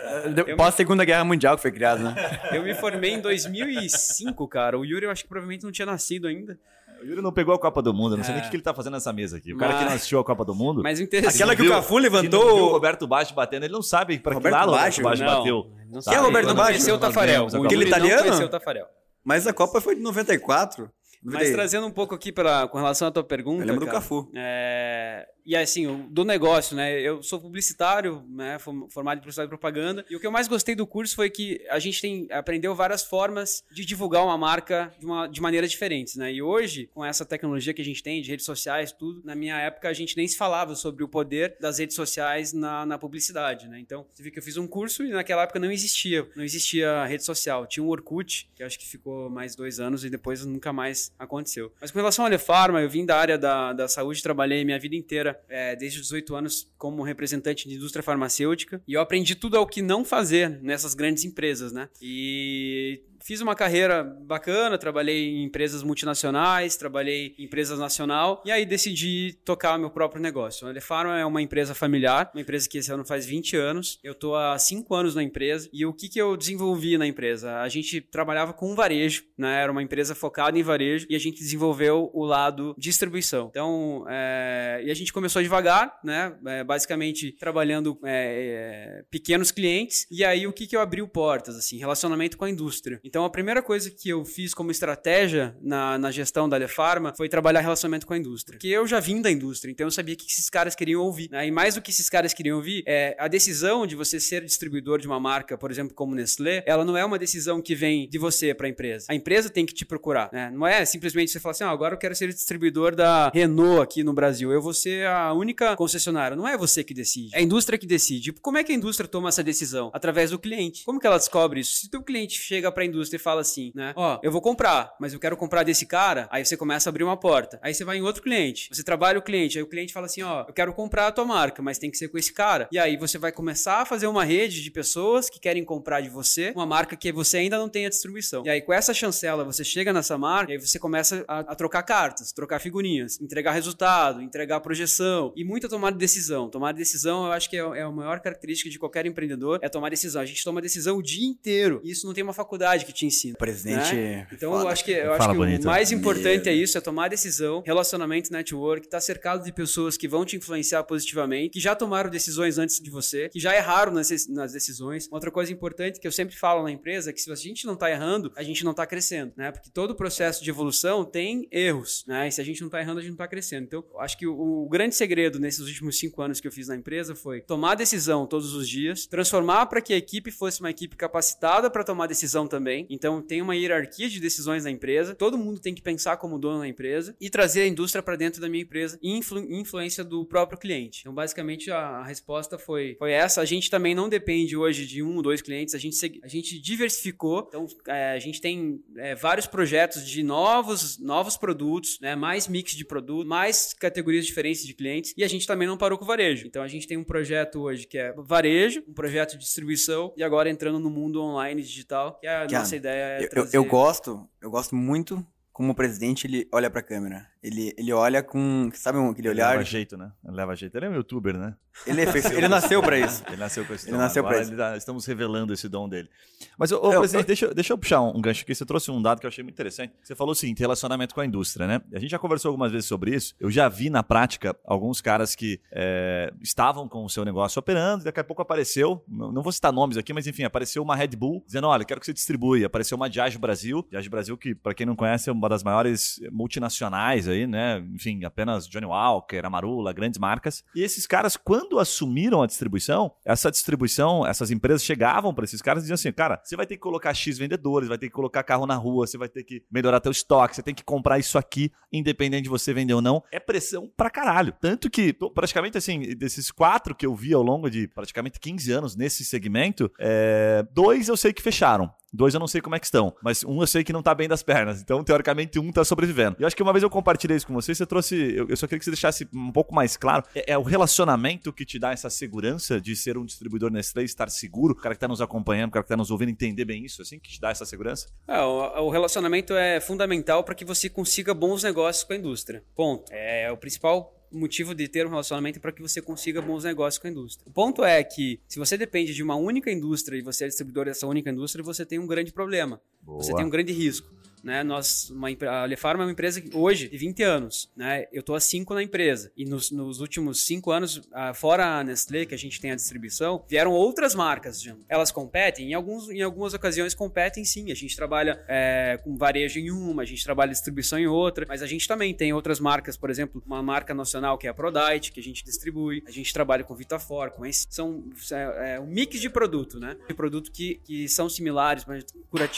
Eu- 0.47 0.55
Pós 0.57 0.75
Segunda 0.75 1.03
Guerra 1.03 1.23
Mundial 1.23 1.55
que 1.55 1.61
foi 1.61 1.71
criado, 1.71 2.03
né? 2.03 2.13
Eu 2.53 2.63
me 2.63 2.73
formei 2.75 3.11
em 3.13 3.19
2005, 3.21 4.47
cara. 4.47 4.77
O 4.77 4.85
Yuri 4.85 5.05
eu 5.05 5.11
acho 5.11 5.23
que 5.23 5.29
provavelmente 5.29 5.63
não 5.63 5.71
tinha 5.71 5.85
nascido 5.85 6.27
ainda. 6.27 6.57
O 7.01 7.05
Yuri 7.05 7.21
não 7.21 7.31
pegou 7.31 7.53
a 7.53 7.59
Copa 7.59 7.79
do 7.81 7.93
Mundo, 7.93 8.13
eu 8.13 8.17
não 8.17 8.23
sei 8.23 8.31
É. 8.33 8.35
nem 8.35 8.41
o 8.41 8.43
que 8.45 8.49
que 8.49 8.55
ele 8.55 8.63
tá 8.63 8.73
fazendo 8.73 8.93
nessa 8.93 9.13
mesa 9.13 9.37
aqui. 9.37 9.53
O 9.53 9.57
cara 9.57 9.73
que 9.73 9.79
Mas- 9.81 9.87
não 9.89 9.95
assistiu 9.95 10.19
a 10.19 10.23
Copa 10.25 10.43
do 10.43 10.55
Mundo. 10.55 10.81
Mas 10.81 10.99
o 10.99 11.03
interessante... 11.03 11.35
Aquela 11.35 11.55
que 11.55 11.61
o 11.61 11.65
viu- 11.65 11.73
Cafu 11.73 11.87
que 11.87 11.93
não 11.93 12.01
viu 12.01 12.09
o 12.09 12.21
levantou. 12.21 12.69
Roberto 12.71 13.07
Baixo 13.07 13.35
batendo, 13.35 13.65
ele 13.65 13.73
não 13.73 13.83
sabe 13.83 14.17
pra 14.17 14.33
que 14.39 14.49
lado 14.49 14.69
o 14.69 14.71
Roberto 14.71 14.83
Baggio? 14.83 15.03
Baixo 15.03 15.23
Não, 15.23 15.37
bateu. 15.37 15.67
Não 15.91 16.01
Quem 16.01 16.13
é 16.13 16.17
Roberto 16.17 16.47
Não 16.47 16.55
Baggio? 16.55 16.71
conheceu 16.73 16.95
o 16.95 16.97
Tafarel. 16.97 17.43
O 17.45 17.65
Aquele 17.65 17.81
não 17.81 17.87
italiano? 17.87 18.23
conheceu 18.23 18.45
o 18.47 18.49
Tafarel. 18.49 18.87
Mas 19.23 19.45
a 19.45 19.53
Copa 19.53 19.79
foi 19.79 19.95
de 19.95 20.01
94. 20.01 20.89
Mas 21.23 21.51
trazendo 21.51 21.87
um 21.87 21.91
pouco 21.91 22.15
aqui 22.15 22.31
pra, 22.31 22.67
com 22.67 22.77
relação 22.77 23.07
à 23.07 23.11
tua 23.11 23.23
pergunta. 23.23 23.63
Eu 23.63 23.67
lembro 23.67 23.85
cara, 23.85 23.97
do 23.97 24.01
Cafu. 24.01 24.31
É, 24.35 25.27
e 25.45 25.55
assim, 25.55 26.07
do 26.09 26.25
negócio, 26.25 26.75
né? 26.75 26.99
Eu 26.99 27.23
sou 27.23 27.39
publicitário, 27.39 28.23
né? 28.29 28.57
Formado 28.59 29.17
em 29.17 29.21
publicidade 29.21 29.47
e 29.47 29.49
propaganda. 29.49 30.05
E 30.09 30.15
o 30.15 30.19
que 30.19 30.27
eu 30.27 30.31
mais 30.31 30.47
gostei 30.47 30.75
do 30.75 30.85
curso 30.85 31.15
foi 31.15 31.29
que 31.29 31.65
a 31.69 31.79
gente 31.79 32.01
tem, 32.01 32.27
aprendeu 32.31 32.75
várias 32.75 33.03
formas 33.03 33.63
de 33.71 33.85
divulgar 33.85 34.25
uma 34.25 34.37
marca 34.37 34.93
de, 34.99 35.05
uma, 35.05 35.27
de 35.27 35.41
maneiras 35.41 35.71
diferentes, 35.71 36.15
né? 36.15 36.33
E 36.33 36.41
hoje, 36.41 36.89
com 36.93 37.03
essa 37.03 37.25
tecnologia 37.25 37.73
que 37.73 37.81
a 37.81 37.85
gente 37.85 38.03
tem, 38.03 38.21
de 38.21 38.29
redes 38.29 38.45
sociais, 38.45 38.91
tudo, 38.91 39.21
na 39.23 39.35
minha 39.35 39.57
época 39.57 39.87
a 39.87 39.93
gente 39.93 40.17
nem 40.17 40.27
se 40.27 40.37
falava 40.37 40.75
sobre 40.75 41.03
o 41.03 41.07
poder 41.07 41.57
das 41.59 41.79
redes 41.79 41.95
sociais 41.95 42.51
na, 42.51 42.85
na 42.85 42.97
publicidade, 42.97 43.67
né? 43.67 43.79
Então, 43.79 44.05
você 44.13 44.21
viu 44.21 44.31
que 44.31 44.39
eu 44.39 44.43
fiz 44.43 44.57
um 44.57 44.67
curso 44.67 45.03
e 45.05 45.11
naquela 45.11 45.43
época 45.43 45.59
não 45.59 45.71
existia, 45.71 46.27
não 46.35 46.43
existia 46.43 47.05
rede 47.05 47.23
social. 47.23 47.65
Tinha 47.65 47.83
um 47.83 47.87
Orkut, 47.87 48.49
que 48.53 48.63
acho 48.63 48.77
que 48.77 48.85
ficou 48.87 49.29
mais 49.29 49.55
dois 49.55 49.79
anos 49.79 50.03
e 50.03 50.09
depois 50.09 50.45
nunca 50.45 50.73
mais 50.73 51.06
aconteceu. 51.17 51.71
Mas 51.79 51.91
com 51.91 51.99
relação 51.99 52.25
à 52.25 52.27
Lefarma, 52.27 52.81
eu 52.81 52.89
vim 52.89 53.05
da 53.05 53.17
área 53.17 53.37
da, 53.37 53.73
da 53.73 53.87
saúde, 53.87 54.21
trabalhei 54.21 54.63
minha 54.63 54.79
vida 54.79 54.95
inteira, 54.95 55.39
é, 55.49 55.75
desde 55.75 55.99
os 55.99 56.05
18 56.07 56.35
anos, 56.35 56.71
como 56.77 57.03
representante 57.03 57.67
de 57.67 57.75
indústria 57.75 58.03
farmacêutica. 58.03 58.81
E 58.87 58.93
eu 58.93 59.01
aprendi 59.01 59.35
tudo 59.35 59.57
ao 59.57 59.67
que 59.67 59.81
não 59.81 60.03
fazer 60.03 60.49
nessas 60.61 60.93
grandes 60.93 61.23
empresas, 61.23 61.71
né? 61.71 61.89
E 62.01 63.01
fiz 63.27 63.41
uma 63.41 63.55
carreira 63.55 64.05
bacana, 64.05 64.77
trabalhei 64.77 65.27
em 65.27 65.43
empresas 65.43 65.83
multinacionais, 65.83 66.77
trabalhei 66.77 67.35
em 67.37 67.43
empresas 67.43 67.77
nacional 67.77 68.41
e 68.45 68.51
aí 68.51 68.65
decidi 68.65 69.37
tocar 69.43 69.77
meu 69.77 69.89
próprio 69.89 70.21
negócio. 70.21 70.65
A 70.65 70.69
Elefarma 70.69 71.19
é 71.19 71.25
uma 71.25 71.41
empresa 71.41 71.75
familiar, 71.75 72.31
uma 72.33 72.39
empresa 72.39 72.69
que 72.69 72.77
esse 72.77 72.89
ano 72.89 73.03
faz 73.03 73.25
20 73.25 73.57
anos. 73.57 73.99
Eu 74.01 74.15
tô 74.15 74.33
há 74.33 74.57
5 74.57 74.95
anos 74.95 75.13
na 75.13 75.21
empresa 75.21 75.69
e 75.73 75.85
o 75.85 75.91
que, 75.91 76.07
que 76.07 76.21
eu 76.21 76.37
desenvolvi 76.37 76.97
na 76.97 77.05
empresa? 77.05 77.59
A 77.59 77.67
gente 77.67 77.99
trabalhava 77.99 78.53
com 78.53 78.73
varejo, 78.73 79.25
né? 79.37 79.61
Era 79.61 79.73
uma 79.73 79.83
empresa 79.83 80.15
focada 80.15 80.57
em 80.57 80.63
varejo 80.63 81.05
e 81.09 81.15
a 81.15 81.19
gente 81.19 81.39
desenvolveu 81.39 82.09
o 82.13 82.23
lado 82.23 82.73
distribuição. 82.77 83.47
Então, 83.49 84.05
é... 84.07 84.81
e 84.85 84.89
a 84.89 84.93
gente 84.93 85.11
começou 85.11 85.43
devagar, 85.43 85.99
né? 86.01 86.33
É, 86.45 86.63
basicamente 86.63 87.33
trabalhando 87.33 87.99
é, 88.05 89.03
pequenos 89.11 89.51
clientes 89.51 90.07
e 90.09 90.23
aí 90.23 90.47
o 90.47 90.53
que, 90.53 90.65
que 90.65 90.77
eu 90.77 90.79
abriu 90.79 91.05
portas, 91.09 91.57
assim, 91.57 91.77
relacionamento 91.77 92.37
com 92.37 92.45
a 92.45 92.49
indústria. 92.49 93.01
Então, 93.03 93.16
então, 93.17 93.25
a 93.25 93.31
primeira 93.31 93.63
coisa 93.63 93.89
que 93.89 94.09
eu 94.09 94.23
fiz 94.23 94.53
como 94.53 94.69
estratégia 94.69 95.57
na, 95.59 95.97
na 95.97 96.11
gestão 96.11 96.47
da 96.47 96.55
Alefarma 96.55 97.15
foi 97.17 97.27
trabalhar 97.27 97.61
relacionamento 97.61 98.05
com 98.05 98.13
a 98.13 98.17
indústria. 98.19 98.59
Porque 98.59 98.67
eu 98.67 98.85
já 98.85 98.99
vim 98.99 99.23
da 99.23 99.31
indústria, 99.31 99.71
então 99.71 99.87
eu 99.87 99.89
sabia 99.89 100.13
o 100.13 100.17
que 100.19 100.31
esses 100.31 100.51
caras 100.51 100.75
queriam 100.75 101.01
ouvir. 101.01 101.27
Né? 101.31 101.47
E 101.47 101.49
mais 101.49 101.73
do 101.73 101.81
que 101.81 101.89
esses 101.89 102.11
caras 102.11 102.31
queriam 102.31 102.57
ouvir, 102.57 102.83
é 102.85 103.15
a 103.17 103.27
decisão 103.27 103.87
de 103.87 103.95
você 103.95 104.19
ser 104.19 104.45
distribuidor 104.45 104.99
de 104.99 105.07
uma 105.07 105.19
marca, 105.19 105.57
por 105.57 105.71
exemplo, 105.71 105.95
como 105.95 106.13
Nestlé, 106.13 106.63
ela 106.67 106.85
não 106.85 106.95
é 106.95 107.03
uma 107.03 107.17
decisão 107.17 107.59
que 107.59 107.73
vem 107.73 108.07
de 108.07 108.19
você 108.19 108.53
para 108.53 108.67
a 108.67 108.69
empresa. 108.69 109.07
A 109.09 109.15
empresa 109.15 109.49
tem 109.49 109.65
que 109.65 109.73
te 109.73 109.83
procurar. 109.83 110.29
Né? 110.31 110.51
Não 110.53 110.67
é 110.67 110.85
simplesmente 110.85 111.31
você 111.31 111.39
falar 111.39 111.53
assim, 111.53 111.63
ah, 111.63 111.71
agora 111.71 111.95
eu 111.95 111.97
quero 111.97 112.13
ser 112.13 112.31
distribuidor 112.31 112.95
da 112.95 113.31
Renault 113.33 113.81
aqui 113.81 114.03
no 114.03 114.13
Brasil. 114.13 114.51
Eu 114.51 114.61
vou 114.61 114.75
ser 114.75 115.07
a 115.07 115.33
única 115.33 115.75
concessionária. 115.75 116.37
Não 116.37 116.47
é 116.47 116.55
você 116.55 116.83
que 116.83 116.93
decide. 116.93 117.31
É 117.33 117.39
a 117.39 117.41
indústria 117.41 117.79
que 117.79 117.87
decide. 117.87 118.31
Como 118.31 118.59
é 118.59 118.63
que 118.63 118.71
a 118.71 118.75
indústria 118.75 119.07
toma 119.09 119.29
essa 119.29 119.43
decisão? 119.43 119.89
Através 119.91 120.29
do 120.29 120.37
cliente. 120.37 120.85
Como 120.85 120.99
que 120.99 121.07
ela 121.07 121.17
descobre 121.17 121.61
isso? 121.61 121.73
Se 121.73 121.97
o 121.97 122.03
cliente 122.03 122.37
chega 122.39 122.71
para 122.71 122.83
a 122.83 122.85
indústria 122.85 123.06
indústria 123.07 123.17
e 123.17 123.19
fala 123.19 123.41
assim, 123.41 123.71
né? 123.73 123.93
Ó, 123.95 124.19
eu 124.21 124.31
vou 124.31 124.41
comprar, 124.41 124.93
mas 124.99 125.13
eu 125.13 125.19
quero 125.19 125.37
comprar 125.37 125.63
desse 125.63 125.85
cara. 125.85 126.27
Aí 126.29 126.45
você 126.45 126.57
começa 126.57 126.89
a 126.89 126.91
abrir 126.91 127.03
uma 127.03 127.17
porta. 127.17 127.59
Aí 127.61 127.73
você 127.73 127.83
vai 127.83 127.97
em 127.97 128.01
outro 128.01 128.21
cliente. 128.21 128.69
Você 128.71 128.83
trabalha 128.83 129.17
o 129.17 129.21
cliente. 129.21 129.57
Aí 129.57 129.63
o 129.63 129.67
cliente 129.67 129.93
fala 129.93 130.05
assim, 130.05 130.21
ó, 130.21 130.45
eu 130.47 130.53
quero 130.53 130.73
comprar 130.73 131.07
a 131.07 131.11
tua 131.11 131.25
marca, 131.25 131.61
mas 131.61 131.77
tem 131.77 131.89
que 131.89 131.97
ser 131.97 132.09
com 132.09 132.17
esse 132.17 132.33
cara. 132.33 132.67
E 132.71 132.77
aí 132.77 132.97
você 132.97 133.17
vai 133.17 133.31
começar 133.31 133.81
a 133.81 133.85
fazer 133.85 134.07
uma 134.07 134.23
rede 134.23 134.61
de 134.61 134.69
pessoas 134.69 135.29
que 135.29 135.39
querem 135.39 135.63
comprar 135.63 136.01
de 136.01 136.09
você 136.09 136.51
uma 136.55 136.65
marca 136.65 136.95
que 136.95 137.11
você 137.11 137.37
ainda 137.37 137.57
não 137.57 137.69
tem 137.69 137.85
a 137.85 137.89
distribuição. 137.89 138.43
E 138.45 138.49
aí 138.49 138.61
com 138.61 138.73
essa 138.73 138.93
chancela 138.93 139.43
você 139.43 139.63
chega 139.63 139.93
nessa 139.93 140.17
marca 140.17 140.51
e 140.51 140.55
aí 140.55 140.61
você 140.61 140.77
começa 140.77 141.23
a, 141.27 141.39
a 141.39 141.55
trocar 141.55 141.83
cartas, 141.83 142.31
trocar 142.31 142.59
figurinhas, 142.59 143.19
entregar 143.21 143.51
resultado, 143.51 144.21
entregar 144.21 144.59
projeção 144.59 145.33
e 145.35 145.43
muita 145.43 145.69
tomada 145.69 145.93
de 145.93 145.99
decisão. 145.99 146.49
Tomar 146.49 146.73
decisão 146.73 147.25
eu 147.25 147.31
acho 147.31 147.49
que 147.49 147.57
é, 147.57 147.59
é 147.59 147.81
a 147.81 147.91
maior 147.91 148.19
característica 148.19 148.69
de 148.69 148.79
qualquer 148.79 149.05
empreendedor, 149.05 149.59
é 149.61 149.69
tomar 149.69 149.89
decisão. 149.89 150.21
A 150.21 150.25
gente 150.25 150.43
toma 150.43 150.61
decisão 150.61 150.97
o 150.97 151.03
dia 151.03 151.25
inteiro. 151.25 151.81
E 151.83 151.91
isso 151.91 152.05
não 152.05 152.13
tem 152.13 152.23
uma 152.23 152.33
faculdade 152.33 152.85
que 152.85 152.93
te 152.97 153.05
ensina. 153.05 153.35
O 153.35 153.37
presidente. 153.37 153.93
Né? 153.93 154.27
Então 154.31 154.59
eu 154.59 154.67
acho 154.67 154.83
que, 154.83 154.91
eu 154.91 155.13
acho 155.13 155.29
que 155.29 155.37
o 155.37 155.65
mais 155.65 155.91
importante 155.91 156.49
é 156.49 156.53
isso, 156.53 156.77
é 156.77 156.81
tomar 156.81 157.07
decisão, 157.07 157.63
relacionamento, 157.65 158.31
network, 158.31 158.85
estar 158.85 158.97
tá 158.97 159.01
cercado 159.01 159.43
de 159.43 159.51
pessoas 159.53 159.95
que 159.95 160.07
vão 160.07 160.25
te 160.25 160.35
influenciar 160.35 160.83
positivamente, 160.83 161.51
que 161.51 161.59
já 161.59 161.75
tomaram 161.75 162.09
decisões 162.09 162.57
antes 162.57 162.79
de 162.79 162.89
você, 162.89 163.29
que 163.29 163.39
já 163.39 163.55
erraram 163.55 163.91
nas, 163.91 164.27
nas 164.27 164.51
decisões. 164.51 165.07
Outra 165.11 165.29
coisa 165.29 165.51
importante 165.51 165.99
que 165.99 166.07
eu 166.07 166.11
sempre 166.11 166.35
falo 166.35 166.63
na 166.63 166.71
empresa 166.71 167.11
é 167.11 167.13
que 167.13 167.21
se 167.21 167.31
a 167.31 167.35
gente 167.35 167.65
não 167.65 167.73
está 167.73 167.89
errando, 167.91 168.31
a 168.35 168.43
gente 168.43 168.63
não 168.63 168.71
está 168.71 168.85
crescendo, 168.85 169.33
né? 169.37 169.51
Porque 169.51 169.69
todo 169.69 169.95
processo 169.95 170.43
de 170.43 170.49
evolução 170.49 171.05
tem 171.05 171.47
erros, 171.51 172.03
né? 172.07 172.27
E 172.27 172.31
se 172.31 172.41
a 172.41 172.43
gente 172.43 172.61
não 172.61 172.67
está 172.67 172.81
errando, 172.81 172.99
a 172.99 173.01
gente 173.01 173.11
não 173.11 173.15
está 173.15 173.27
crescendo. 173.27 173.65
Então, 173.65 173.83
acho 173.99 174.17
que 174.17 174.25
o, 174.25 174.63
o 174.63 174.69
grande 174.69 174.95
segredo 174.95 175.39
nesses 175.39 175.59
últimos 175.59 175.99
cinco 175.99 176.21
anos 176.21 176.39
que 176.39 176.47
eu 176.47 176.51
fiz 176.51 176.67
na 176.67 176.75
empresa 176.75 177.15
foi 177.15 177.41
tomar 177.41 177.75
decisão 177.75 178.25
todos 178.25 178.53
os 178.53 178.67
dias, 178.67 179.05
transformar 179.05 179.67
para 179.67 179.81
que 179.81 179.93
a 179.93 179.97
equipe 179.97 180.31
fosse 180.31 180.59
uma 180.59 180.69
equipe 180.69 180.95
capacitada 180.95 181.69
para 181.69 181.83
tomar 181.83 182.07
decisão 182.07 182.47
também. 182.47 182.76
Então, 182.89 183.21
tem 183.21 183.41
uma 183.41 183.55
hierarquia 183.55 184.09
de 184.09 184.19
decisões 184.19 184.63
na 184.63 184.71
empresa, 184.71 185.15
todo 185.15 185.37
mundo 185.37 185.59
tem 185.59 185.73
que 185.73 185.81
pensar 185.81 186.17
como 186.17 186.37
dono 186.37 186.59
na 186.59 186.67
empresa 186.67 187.15
e 187.19 187.29
trazer 187.29 187.61
a 187.61 187.67
indústria 187.67 188.03
para 188.03 188.15
dentro 188.15 188.41
da 188.41 188.49
minha 188.49 188.63
empresa 188.63 188.99
e 189.01 189.11
influ 189.11 189.39
influência 189.49 190.03
do 190.03 190.25
próprio 190.25 190.59
cliente. 190.59 191.01
Então, 191.01 191.13
basicamente, 191.13 191.71
a, 191.71 191.77
a, 191.77 192.03
resposta 192.03 192.57
foi, 192.57 192.95
foi 192.97 193.11
essa. 193.11 193.41
A 193.41 193.45
gente 193.45 193.69
também 193.69 193.95
não 193.95 194.09
depende 194.09 194.55
hoje 194.55 194.85
de 194.85 195.01
um 195.01 195.15
ou 195.15 195.21
dois 195.21 195.41
clientes, 195.41 195.73
a 195.73 195.77
gente, 195.77 196.19
a 196.23 196.27
gente 196.27 196.59
diversificou. 196.59 197.45
Então, 197.47 197.65
é, 197.87 198.11
a 198.11 198.19
gente 198.19 198.41
tem 198.41 198.83
é, 198.97 199.15
vários 199.15 199.47
projetos 199.47 200.05
de 200.05 200.23
novos, 200.23 200.97
novos 200.97 201.37
produtos, 201.37 201.99
né, 202.01 202.15
mais 202.15 202.47
mix 202.47 202.73
de 202.73 202.85
produto, 202.85 203.27
mais 203.27 203.73
categorias 203.73 204.25
diferentes 204.25 204.65
de 204.65 204.73
clientes 204.73 205.13
e 205.15 205.23
a 205.23 205.27
gente 205.27 205.47
também 205.47 205.67
não 205.67 205.77
parou 205.77 205.97
com 205.97 206.03
o 206.03 206.07
varejo. 206.07 206.45
Então, 206.47 206.61
a 206.63 206.67
gente 206.67 206.87
tem 206.87 206.97
um 206.97 207.03
projeto 207.03 207.61
hoje 207.61 207.87
que 207.87 207.97
é 207.97 208.13
varejo, 208.13 208.83
um 208.87 208.93
projeto 208.93 209.31
de 209.33 209.39
distribuição 209.39 210.13
e 210.17 210.23
agora 210.23 210.49
entrando 210.49 210.79
no 210.79 210.89
mundo 210.89 211.21
online 211.21 211.61
digital, 211.61 212.17
que 212.19 212.27
é 212.27 212.35
a 212.35 212.45
que 212.45 212.53
nossa 212.53 212.66
a, 212.66 212.66
ideia 212.75 213.19
é 213.19 213.25
eu, 213.25 213.29
trazer... 213.29 213.57
eu 213.57 213.65
gosto, 213.65 214.27
eu 214.41 214.49
gosto 214.49 214.75
muito 214.75 215.25
como 215.51 215.71
o 215.71 215.75
presidente 215.75 216.27
ele 216.27 216.47
olha 216.51 216.69
pra 216.69 216.83
câmera. 216.83 217.27
Ele, 217.47 217.73
ele 217.77 217.93
olha 217.93 218.21
com. 218.21 218.69
Sabe 218.73 218.99
aquele 218.99 219.29
olhar? 219.29 219.51
Ele 219.51 219.57
leva 219.59 219.63
jeito, 219.63 219.95
né? 219.95 220.11
Ele 220.25 220.35
leva 220.35 220.55
jeito. 220.55 220.75
Ele 220.75 220.85
é 220.85 220.89
um 220.89 220.95
youtuber, 220.95 221.37
né? 221.37 221.55
Ele, 221.85 222.01
é, 222.01 222.05
ele 222.35 222.47
nasceu 222.49 222.81
pra 222.81 222.99
isso. 222.99 223.23
Ele 223.27 223.37
nasceu 223.37 223.65
com 223.65 223.73
esse 223.73 223.85
ele 223.85 223.93
dom. 223.93 223.97
Nasceu 223.99 224.25
Agora 224.25 224.45
pra 224.45 224.71
isso. 224.71 224.77
Estamos 224.77 225.05
revelando 225.05 225.53
esse 225.53 225.69
dom 225.69 225.87
dele. 225.87 226.09
Mas, 226.57 226.71
ô, 226.71 226.91
eu, 226.91 226.99
presidente, 226.99 227.21
eu... 227.21 227.27
Deixa, 227.27 227.53
deixa 227.53 227.73
eu 227.73 227.77
puxar 227.77 228.01
um 228.01 228.19
gancho 228.19 228.43
aqui. 228.43 228.53
Você 228.53 228.65
trouxe 228.65 228.91
um 228.91 229.01
dado 229.01 229.19
que 229.19 229.25
eu 229.25 229.29
achei 229.29 229.43
muito 229.43 229.53
interessante. 229.53 229.93
Você 230.03 230.13
falou 230.13 230.33
o 230.33 230.35
seguinte: 230.35 230.59
relacionamento 230.59 231.15
com 231.15 231.21
a 231.21 231.25
indústria, 231.25 231.67
né? 231.67 231.81
A 231.93 231.99
gente 231.99 232.09
já 232.09 232.19
conversou 232.19 232.49
algumas 232.49 232.71
vezes 232.71 232.87
sobre 232.87 233.15
isso. 233.15 233.33
Eu 233.39 233.49
já 233.49 233.69
vi 233.69 233.89
na 233.89 234.03
prática 234.03 234.55
alguns 234.65 234.99
caras 234.99 235.33
que 235.33 235.61
é, 235.71 236.33
estavam 236.41 236.87
com 236.87 237.05
o 237.05 237.09
seu 237.09 237.23
negócio 237.23 237.59
operando, 237.59 238.03
e 238.03 238.05
daqui 238.05 238.19
a 238.19 238.23
pouco 238.23 238.41
apareceu, 238.41 239.03
não, 239.07 239.31
não, 239.31 239.41
vou 239.41 239.51
citar 239.53 239.71
nomes 239.71 239.95
aqui, 239.95 240.11
mas 240.11 240.27
enfim, 240.27 240.43
apareceu 240.43 240.83
uma 240.83 240.95
Red 240.95 241.09
Bull 241.09 241.43
dizendo: 241.45 241.67
olha, 241.67 241.85
quero 241.85 241.99
que 241.99 242.05
você 242.05 242.13
distribui. 242.13 242.65
Apareceu 242.65 242.97
uma 242.97 243.09
Diageo 243.09 243.39
Brasil. 243.39 243.87
Diageo 243.89 244.11
Brasil, 244.11 244.37
que, 244.37 244.53
para 244.53 244.73
quem 244.73 244.85
não 244.85 244.95
conhece, 244.95 245.29
é 245.29 245.33
uma 245.33 245.47
das 245.47 245.63
maiores 245.63 246.19
multinacionais 246.31 247.27
aí, 247.27 247.36
né? 247.45 247.83
Enfim, 247.93 248.23
apenas 248.23 248.67
Johnny 248.67 248.85
Walker, 248.85 249.41
Amarula, 249.43 249.93
grandes 249.93 250.19
marcas. 250.19 250.63
E 250.73 250.81
esses 250.81 251.05
caras, 251.05 251.35
quando 251.35 251.79
assumiram 251.79 252.41
a 252.41 252.47
distribuição, 252.47 253.13
essa 253.25 253.51
distribuição, 253.51 254.25
essas 254.25 254.49
empresas 254.49 254.83
chegavam 254.83 255.33
para 255.33 255.43
esses 255.43 255.61
caras 255.61 255.83
e 255.83 255.85
diziam 255.85 255.95
assim: 255.95 256.11
cara, 256.11 256.41
você 256.43 256.55
vai 256.55 256.65
ter 256.65 256.75
que 256.75 256.81
colocar 256.81 257.13
X 257.13 257.37
vendedores, 257.37 257.89
vai 257.89 257.97
ter 257.97 258.07
que 258.07 258.13
colocar 258.13 258.43
carro 258.43 258.65
na 258.65 258.75
rua, 258.75 259.05
você 259.05 259.17
vai 259.17 259.29
ter 259.29 259.43
que 259.43 259.63
melhorar 259.71 259.99
teu 259.99 260.11
estoque, 260.11 260.55
você 260.55 260.63
tem 260.63 260.73
que 260.73 260.83
comprar 260.83 261.19
isso 261.19 261.37
aqui, 261.37 261.71
independente 261.91 262.43
de 262.43 262.49
você 262.49 262.73
vender 262.73 262.93
ou 262.93 263.01
não. 263.01 263.21
É 263.31 263.39
pressão 263.39 263.91
pra 263.95 264.09
caralho. 264.09 264.53
Tanto 264.59 264.89
que, 264.89 265.13
praticamente 265.33 265.77
assim, 265.77 266.15
desses 266.15 266.51
quatro 266.51 266.95
que 266.95 267.05
eu 267.05 267.13
vi 267.13 267.33
ao 267.33 267.43
longo 267.43 267.69
de 267.69 267.87
praticamente 267.87 268.39
15 268.39 268.71
anos 268.71 268.95
nesse 268.95 269.25
segmento, 269.25 269.91
é... 269.99 270.65
dois 270.71 271.07
eu 271.07 271.17
sei 271.17 271.33
que 271.33 271.41
fecharam. 271.41 271.91
Dois 272.13 272.33
eu 272.33 272.39
não 272.39 272.47
sei 272.47 272.61
como 272.61 272.75
é 272.75 272.79
que 272.79 272.85
estão, 272.85 273.13
mas 273.21 273.43
um 273.43 273.61
eu 273.61 273.67
sei 273.67 273.83
que 273.83 273.91
não 273.91 274.01
tá 274.01 274.15
bem 274.15 274.27
das 274.27 274.41
pernas. 274.41 274.81
Então, 274.81 275.03
teoricamente, 275.03 275.59
um 275.59 275.71
tá 275.71 275.83
sobrevivendo. 275.83 276.37
E 276.39 276.43
eu 276.43 276.47
acho 276.47 276.55
que 276.55 276.63
uma 276.63 276.71
vez 276.71 276.83
eu 276.83 276.89
compartilhei 276.89 277.35
isso 277.35 277.47
com 277.47 277.53
você, 277.53 277.75
você 277.75 277.85
trouxe. 277.85 278.15
Eu, 278.15 278.47
eu 278.47 278.57
só 278.57 278.65
queria 278.65 278.79
que 278.79 278.85
você 278.85 278.91
deixasse 278.91 279.27
um 279.33 279.51
pouco 279.51 279.75
mais 279.75 279.97
claro. 279.97 280.23
É, 280.33 280.53
é, 280.53 280.57
o 280.57 280.63
relacionamento 280.63 281.51
que 281.51 281.65
te 281.65 281.77
dá 281.77 281.91
essa 281.91 282.09
segurança 282.09 282.79
de 282.79 282.95
ser 282.95 283.17
um 283.17 283.25
distribuidor 283.25 283.71
Nestlé, 283.71 284.03
estar 284.03 284.29
seguro, 284.29 284.73
o 284.73 284.75
cara 284.75 284.95
que 284.95 285.01
tá 285.01 285.07
nos 285.07 285.21
acompanhando, 285.21 285.69
o 285.69 285.73
cara 285.73 285.83
que 285.83 285.89
tá 285.89 285.97
nos 285.97 286.11
ouvindo 286.11 286.29
entender 286.29 286.65
bem 286.65 286.85
isso, 286.85 287.01
assim, 287.01 287.19
que 287.19 287.29
te 287.29 287.41
dá 287.41 287.49
essa 287.49 287.65
segurança? 287.65 288.07
É, 288.27 288.39
o, 288.41 288.85
o 288.85 288.89
relacionamento 288.89 289.53
é 289.53 289.79
fundamental 289.79 290.43
para 290.43 290.55
que 290.55 290.63
você 290.63 290.89
consiga 290.89 291.33
bons 291.33 291.63
negócios 291.63 292.03
com 292.03 292.13
a 292.13 292.15
indústria. 292.15 292.63
Ponto. 292.75 293.11
É 293.11 293.51
o 293.51 293.57
principal 293.57 294.16
motivo 294.31 294.75
de 294.75 294.87
ter 294.87 295.05
um 295.05 295.09
relacionamento 295.09 295.59
para 295.59 295.71
que 295.71 295.81
você 295.81 296.01
consiga 296.01 296.41
bons 296.41 296.63
negócios 296.63 296.99
com 296.99 297.07
a 297.07 297.11
indústria. 297.11 297.47
O 297.47 297.51
ponto 297.51 297.83
é 297.83 298.03
que 298.03 298.39
se 298.47 298.59
você 298.59 298.77
depende 298.77 299.13
de 299.13 299.23
uma 299.23 299.35
única 299.35 299.71
indústria 299.71 300.17
e 300.17 300.21
você 300.21 300.45
é 300.45 300.47
distribuidor 300.47 300.85
dessa 300.85 301.07
única 301.07 301.29
indústria, 301.29 301.63
você 301.63 301.85
tem 301.85 301.99
um 301.99 302.07
grande 302.07 302.31
problema. 302.31 302.81
Boa. 303.01 303.23
Você 303.23 303.33
tem 303.33 303.45
um 303.45 303.49
grande 303.49 303.71
risco. 303.71 304.13
Né? 304.47 304.63
Nós, 304.63 305.09
uma, 305.09 305.27
a 305.45 305.63
Alefarma 305.63 306.03
é 306.03 306.05
uma 306.05 306.11
empresa 306.13 306.39
que 306.39 306.55
hoje 306.55 306.87
de 306.87 306.97
20 306.97 307.21
anos, 307.21 307.69
né? 307.75 308.05
Eu 308.13 308.23
tô 308.23 308.33
há 308.33 308.39
5 308.39 308.73
na 308.73 308.81
empresa 308.81 309.29
e 309.35 309.43
nos, 309.43 309.71
nos 309.71 309.99
últimos 309.99 310.41
5 310.45 310.71
anos, 310.71 311.01
fora 311.35 311.79
a 311.79 311.83
Nestlé, 311.83 312.25
que 312.25 312.33
a 312.33 312.37
gente 312.37 312.61
tem 312.61 312.71
a 312.71 312.75
distribuição, 312.75 313.43
vieram 313.49 313.71
outras 313.71 314.15
marcas. 314.15 314.61
Já. 314.61 314.73
Elas 314.87 315.11
competem? 315.11 315.71
Em, 315.71 315.73
alguns, 315.73 316.09
em 316.09 316.21
algumas 316.21 316.53
ocasiões 316.53 316.95
competem 316.95 317.43
sim. 317.43 317.71
A 317.71 317.75
gente 317.75 317.93
trabalha 317.93 318.41
é, 318.47 318.97
com 319.03 319.17
varejo 319.17 319.59
em 319.59 319.69
uma, 319.69 320.03
a 320.03 320.05
gente 320.05 320.23
trabalha 320.23 320.51
distribuição 320.51 320.97
em 320.97 321.07
outra, 321.07 321.45
mas 321.45 321.61
a 321.61 321.67
gente 321.67 321.85
também 321.85 322.13
tem 322.13 322.31
outras 322.31 322.59
marcas, 322.61 322.95
por 322.95 323.09
exemplo, 323.09 323.43
uma 323.45 323.61
marca 323.61 323.93
nacional 323.93 324.37
que 324.37 324.47
é 324.47 324.49
a 324.49 324.53
Prodite, 324.53 325.11
que 325.11 325.19
a 325.19 325.23
gente 325.23 325.43
distribui. 325.43 326.01
A 326.07 326.11
gente 326.11 326.31
trabalha 326.31 326.63
com 326.63 326.73
Vitafor, 326.73 327.31
com 327.31 327.45
esse, 327.45 327.67
são 327.69 328.05
é, 328.31 328.75
é, 328.75 328.79
um 328.79 328.87
mix 328.87 329.19
de 329.19 329.29
produto, 329.29 329.77
né? 329.77 329.97
De 330.07 330.13
produto 330.13 330.49
que, 330.53 330.79
que 330.85 331.09
são 331.09 331.27
similares, 331.27 331.83
mas 331.85 332.05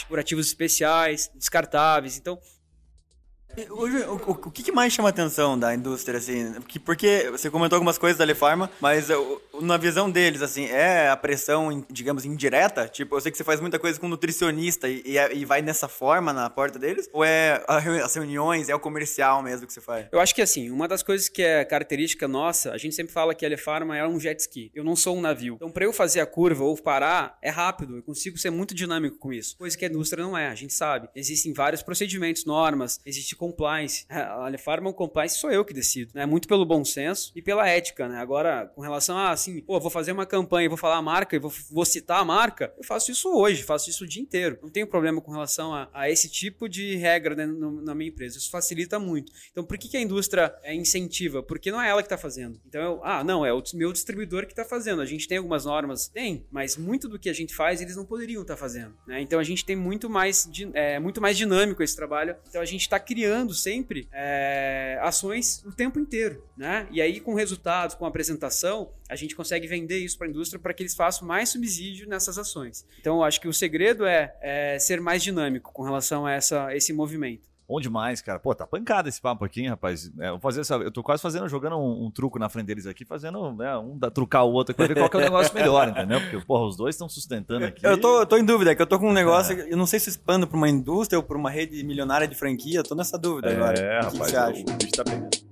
curativos 0.06 0.46
especiais, 0.46 1.32
descartáveis. 1.34 1.79
Então, 2.18 2.38
o, 3.68 3.84
o, 4.14 4.30
o, 4.32 4.50
que 4.50 4.70
mais 4.72 4.92
chama 4.92 5.08
atenção 5.08 5.58
da 5.58 5.74
indústria, 5.74 6.18
assim? 6.18 6.54
Porque 6.84 7.28
você 7.30 7.50
comentou 7.50 7.76
algumas 7.76 7.98
coisas 7.98 8.18
da 8.18 8.24
Lefarma, 8.24 8.70
mas 8.80 9.08
na 9.60 9.76
visão 9.76 10.10
deles, 10.10 10.42
assim, 10.42 10.66
é 10.66 11.08
a 11.08 11.16
pressão, 11.16 11.84
digamos, 11.90 12.24
indireta? 12.24 12.88
Tipo, 12.88 13.16
eu 13.16 13.20
sei 13.20 13.30
que 13.30 13.38
você 13.38 13.44
faz 13.44 13.60
muita 13.60 13.78
coisa 13.78 13.98
com 13.98 14.08
nutricionista 14.08 14.88
e, 14.88 15.02
e, 15.04 15.18
é, 15.18 15.34
e 15.34 15.44
vai 15.44 15.62
nessa 15.62 15.88
forma 15.88 16.32
na 16.32 16.48
porta 16.48 16.78
deles? 16.78 17.08
Ou 17.12 17.24
é 17.24 17.62
as 17.66 18.14
reuniões, 18.14 18.68
é 18.68 18.74
o 18.74 18.80
comercial 18.80 19.42
mesmo 19.42 19.66
que 19.66 19.72
você 19.72 19.80
faz? 19.80 20.06
Eu 20.12 20.20
acho 20.20 20.34
que, 20.34 20.42
assim, 20.42 20.70
uma 20.70 20.86
das 20.86 21.02
coisas 21.02 21.28
que 21.28 21.42
é 21.42 21.64
característica 21.64 22.26
nossa, 22.28 22.72
a 22.72 22.78
gente 22.78 22.94
sempre 22.94 23.12
fala 23.12 23.34
que 23.34 23.44
a 23.44 23.48
Lefarma 23.48 23.96
é 23.96 24.06
um 24.06 24.18
jet 24.18 24.40
ski. 24.40 24.70
Eu 24.74 24.84
não 24.84 24.94
sou 24.94 25.16
um 25.16 25.20
navio. 25.20 25.54
Então, 25.54 25.70
para 25.70 25.84
eu 25.84 25.92
fazer 25.92 26.20
a 26.20 26.26
curva 26.26 26.64
ou 26.64 26.76
parar, 26.76 27.38
é 27.42 27.50
rápido. 27.50 27.96
Eu 27.96 28.02
consigo 28.02 28.38
ser 28.38 28.50
muito 28.50 28.74
dinâmico 28.74 29.18
com 29.18 29.32
isso. 29.32 29.56
Coisa 29.56 29.76
que 29.76 29.84
a 29.84 29.88
indústria 29.88 30.22
não 30.22 30.36
é, 30.36 30.48
a 30.48 30.54
gente 30.54 30.72
sabe. 30.72 31.08
Existem 31.14 31.52
vários 31.52 31.82
procedimentos, 31.82 32.44
normas, 32.44 33.00
existe 33.04 33.36
compliance. 33.40 34.04
A 34.10 34.50
Farma, 34.58 34.90
o 34.90 34.92
compliance 34.92 35.38
sou 35.38 35.50
eu 35.50 35.64
que 35.64 35.72
decido, 35.72 36.12
né? 36.14 36.26
Muito 36.26 36.46
pelo 36.46 36.66
bom 36.66 36.84
senso 36.84 37.32
e 37.34 37.40
pela 37.40 37.66
ética, 37.66 38.06
né? 38.06 38.18
Agora, 38.18 38.70
com 38.74 38.82
relação 38.82 39.16
a, 39.16 39.30
assim, 39.30 39.62
pô, 39.62 39.80
vou 39.80 39.90
fazer 39.90 40.12
uma 40.12 40.26
campanha, 40.26 40.68
vou 40.68 40.76
falar 40.76 40.98
a 40.98 41.02
marca 41.02 41.34
e 41.34 41.38
vou, 41.38 41.50
vou 41.70 41.86
citar 41.86 42.20
a 42.20 42.24
marca, 42.24 42.74
eu 42.76 42.84
faço 42.84 43.10
isso 43.10 43.34
hoje, 43.34 43.62
faço 43.62 43.88
isso 43.88 44.04
o 44.04 44.06
dia 44.06 44.20
inteiro. 44.20 44.58
Não 44.60 44.68
tenho 44.68 44.86
problema 44.86 45.22
com 45.22 45.32
relação 45.32 45.74
a, 45.74 45.88
a 45.94 46.10
esse 46.10 46.28
tipo 46.28 46.68
de 46.68 46.96
regra 46.96 47.34
né, 47.34 47.46
no, 47.46 47.80
na 47.80 47.94
minha 47.94 48.10
empresa. 48.10 48.36
Isso 48.36 48.50
facilita 48.50 48.98
muito. 48.98 49.32
Então, 49.50 49.64
por 49.64 49.78
que, 49.78 49.88
que 49.88 49.96
a 49.96 50.00
indústria 50.02 50.54
é 50.62 50.74
incentiva? 50.74 51.42
Porque 51.42 51.72
não 51.72 51.80
é 51.80 51.88
ela 51.88 52.02
que 52.02 52.06
está 52.06 52.18
fazendo. 52.18 52.60
Então, 52.66 52.82
eu, 52.82 53.00
ah, 53.02 53.24
não, 53.24 53.46
é 53.46 53.52
o 53.54 53.62
meu 53.72 53.90
distribuidor 53.90 54.44
que 54.44 54.52
está 54.52 54.66
fazendo. 54.66 55.00
A 55.00 55.06
gente 55.06 55.26
tem 55.26 55.38
algumas 55.38 55.64
normas? 55.64 56.08
Tem, 56.08 56.44
mas 56.50 56.76
muito 56.76 57.08
do 57.08 57.18
que 57.18 57.30
a 57.30 57.32
gente 57.32 57.54
faz, 57.54 57.80
eles 57.80 57.96
não 57.96 58.04
poderiam 58.04 58.42
estar 58.42 58.54
tá 58.54 58.60
fazendo. 58.60 58.94
Né? 59.06 59.22
Então, 59.22 59.38
a 59.38 59.44
gente 59.44 59.64
tem 59.64 59.76
muito 59.76 60.10
mais, 60.10 60.48
é, 60.74 60.98
muito 60.98 61.22
mais 61.22 61.38
dinâmico 61.38 61.82
esse 61.82 61.96
trabalho. 61.96 62.36
Então, 62.46 62.60
a 62.60 62.66
gente 62.66 62.82
está 62.82 63.00
criando 63.00 63.29
sempre 63.54 64.08
é, 64.12 64.98
ações 65.02 65.62
o 65.64 65.72
tempo 65.72 65.98
inteiro, 65.98 66.44
né? 66.56 66.86
E 66.90 67.00
aí 67.00 67.20
com 67.20 67.34
resultados, 67.34 67.94
com 67.94 68.06
apresentação, 68.06 68.90
a 69.08 69.16
gente 69.16 69.34
consegue 69.34 69.66
vender 69.66 69.98
isso 69.98 70.16
para 70.16 70.26
a 70.26 70.30
indústria 70.30 70.58
para 70.58 70.72
que 70.72 70.82
eles 70.82 70.94
façam 70.94 71.26
mais 71.26 71.48
subsídio 71.48 72.08
nessas 72.08 72.38
ações. 72.38 72.86
Então, 73.00 73.16
eu 73.16 73.24
acho 73.24 73.40
que 73.40 73.48
o 73.48 73.52
segredo 73.52 74.04
é, 74.06 74.34
é 74.40 74.78
ser 74.78 75.00
mais 75.00 75.22
dinâmico 75.22 75.72
com 75.72 75.82
relação 75.82 76.26
a 76.26 76.32
essa, 76.32 76.74
esse 76.74 76.92
movimento. 76.92 77.49
Bom 77.70 77.80
demais, 77.80 78.20
cara. 78.20 78.40
Pô, 78.40 78.52
tá 78.52 78.66
pancada 78.66 79.08
esse 79.08 79.20
papo 79.20 79.44
aqui, 79.44 79.60
hein, 79.60 79.68
rapaz. 79.68 80.10
É, 80.18 80.30
vou 80.30 80.40
fazer 80.40 80.62
essa, 80.62 80.74
eu 80.74 80.90
tô 80.90 81.04
quase 81.04 81.22
fazendo, 81.22 81.48
jogando 81.48 81.76
um, 81.76 82.06
um, 82.06 82.10
truco 82.10 82.36
na 82.36 82.48
frente 82.48 82.66
deles 82.66 82.84
aqui, 82.84 83.04
fazendo 83.04 83.52
né, 83.52 83.78
um 83.78 83.96
da, 83.96 84.10
trucar 84.10 84.44
o 84.44 84.50
outro 84.50 84.74
pra 84.74 84.88
ver 84.88 84.96
qual 84.96 85.08
que 85.08 85.16
é 85.16 85.20
o 85.20 85.22
negócio 85.22 85.54
melhor, 85.54 85.88
entendeu? 85.88 86.20
Porque, 86.20 86.44
porra, 86.44 86.66
os 86.66 86.76
dois 86.76 86.96
estão 86.96 87.08
sustentando 87.08 87.66
aqui. 87.66 87.86
Eu 87.86 87.96
tô, 87.96 88.22
eu 88.22 88.26
tô 88.26 88.36
em 88.36 88.44
dúvida, 88.44 88.72
é 88.72 88.74
que 88.74 88.82
eu 88.82 88.88
tô 88.88 88.98
com 88.98 89.10
um 89.10 89.12
negócio, 89.12 89.56
é. 89.56 89.72
eu 89.72 89.76
não 89.76 89.86
sei 89.86 90.00
se 90.00 90.10
expando 90.10 90.48
pra 90.48 90.56
uma 90.56 90.68
indústria 90.68 91.16
ou 91.16 91.22
pra 91.22 91.38
uma 91.38 91.48
rede 91.48 91.84
milionária 91.84 92.26
de 92.26 92.34
franquia, 92.34 92.80
eu 92.80 92.82
tô 92.82 92.96
nessa 92.96 93.16
dúvida 93.16 93.50
é, 93.50 93.54
agora. 93.54 93.78
É, 93.78 94.00
rapaz, 94.00 94.12
que 94.14 94.18
que 94.18 94.30
você 94.30 94.36
acha? 94.36 94.60
o 94.62 94.76
bicho 94.76 94.92
tá 94.92 95.04
pegando. 95.04 95.49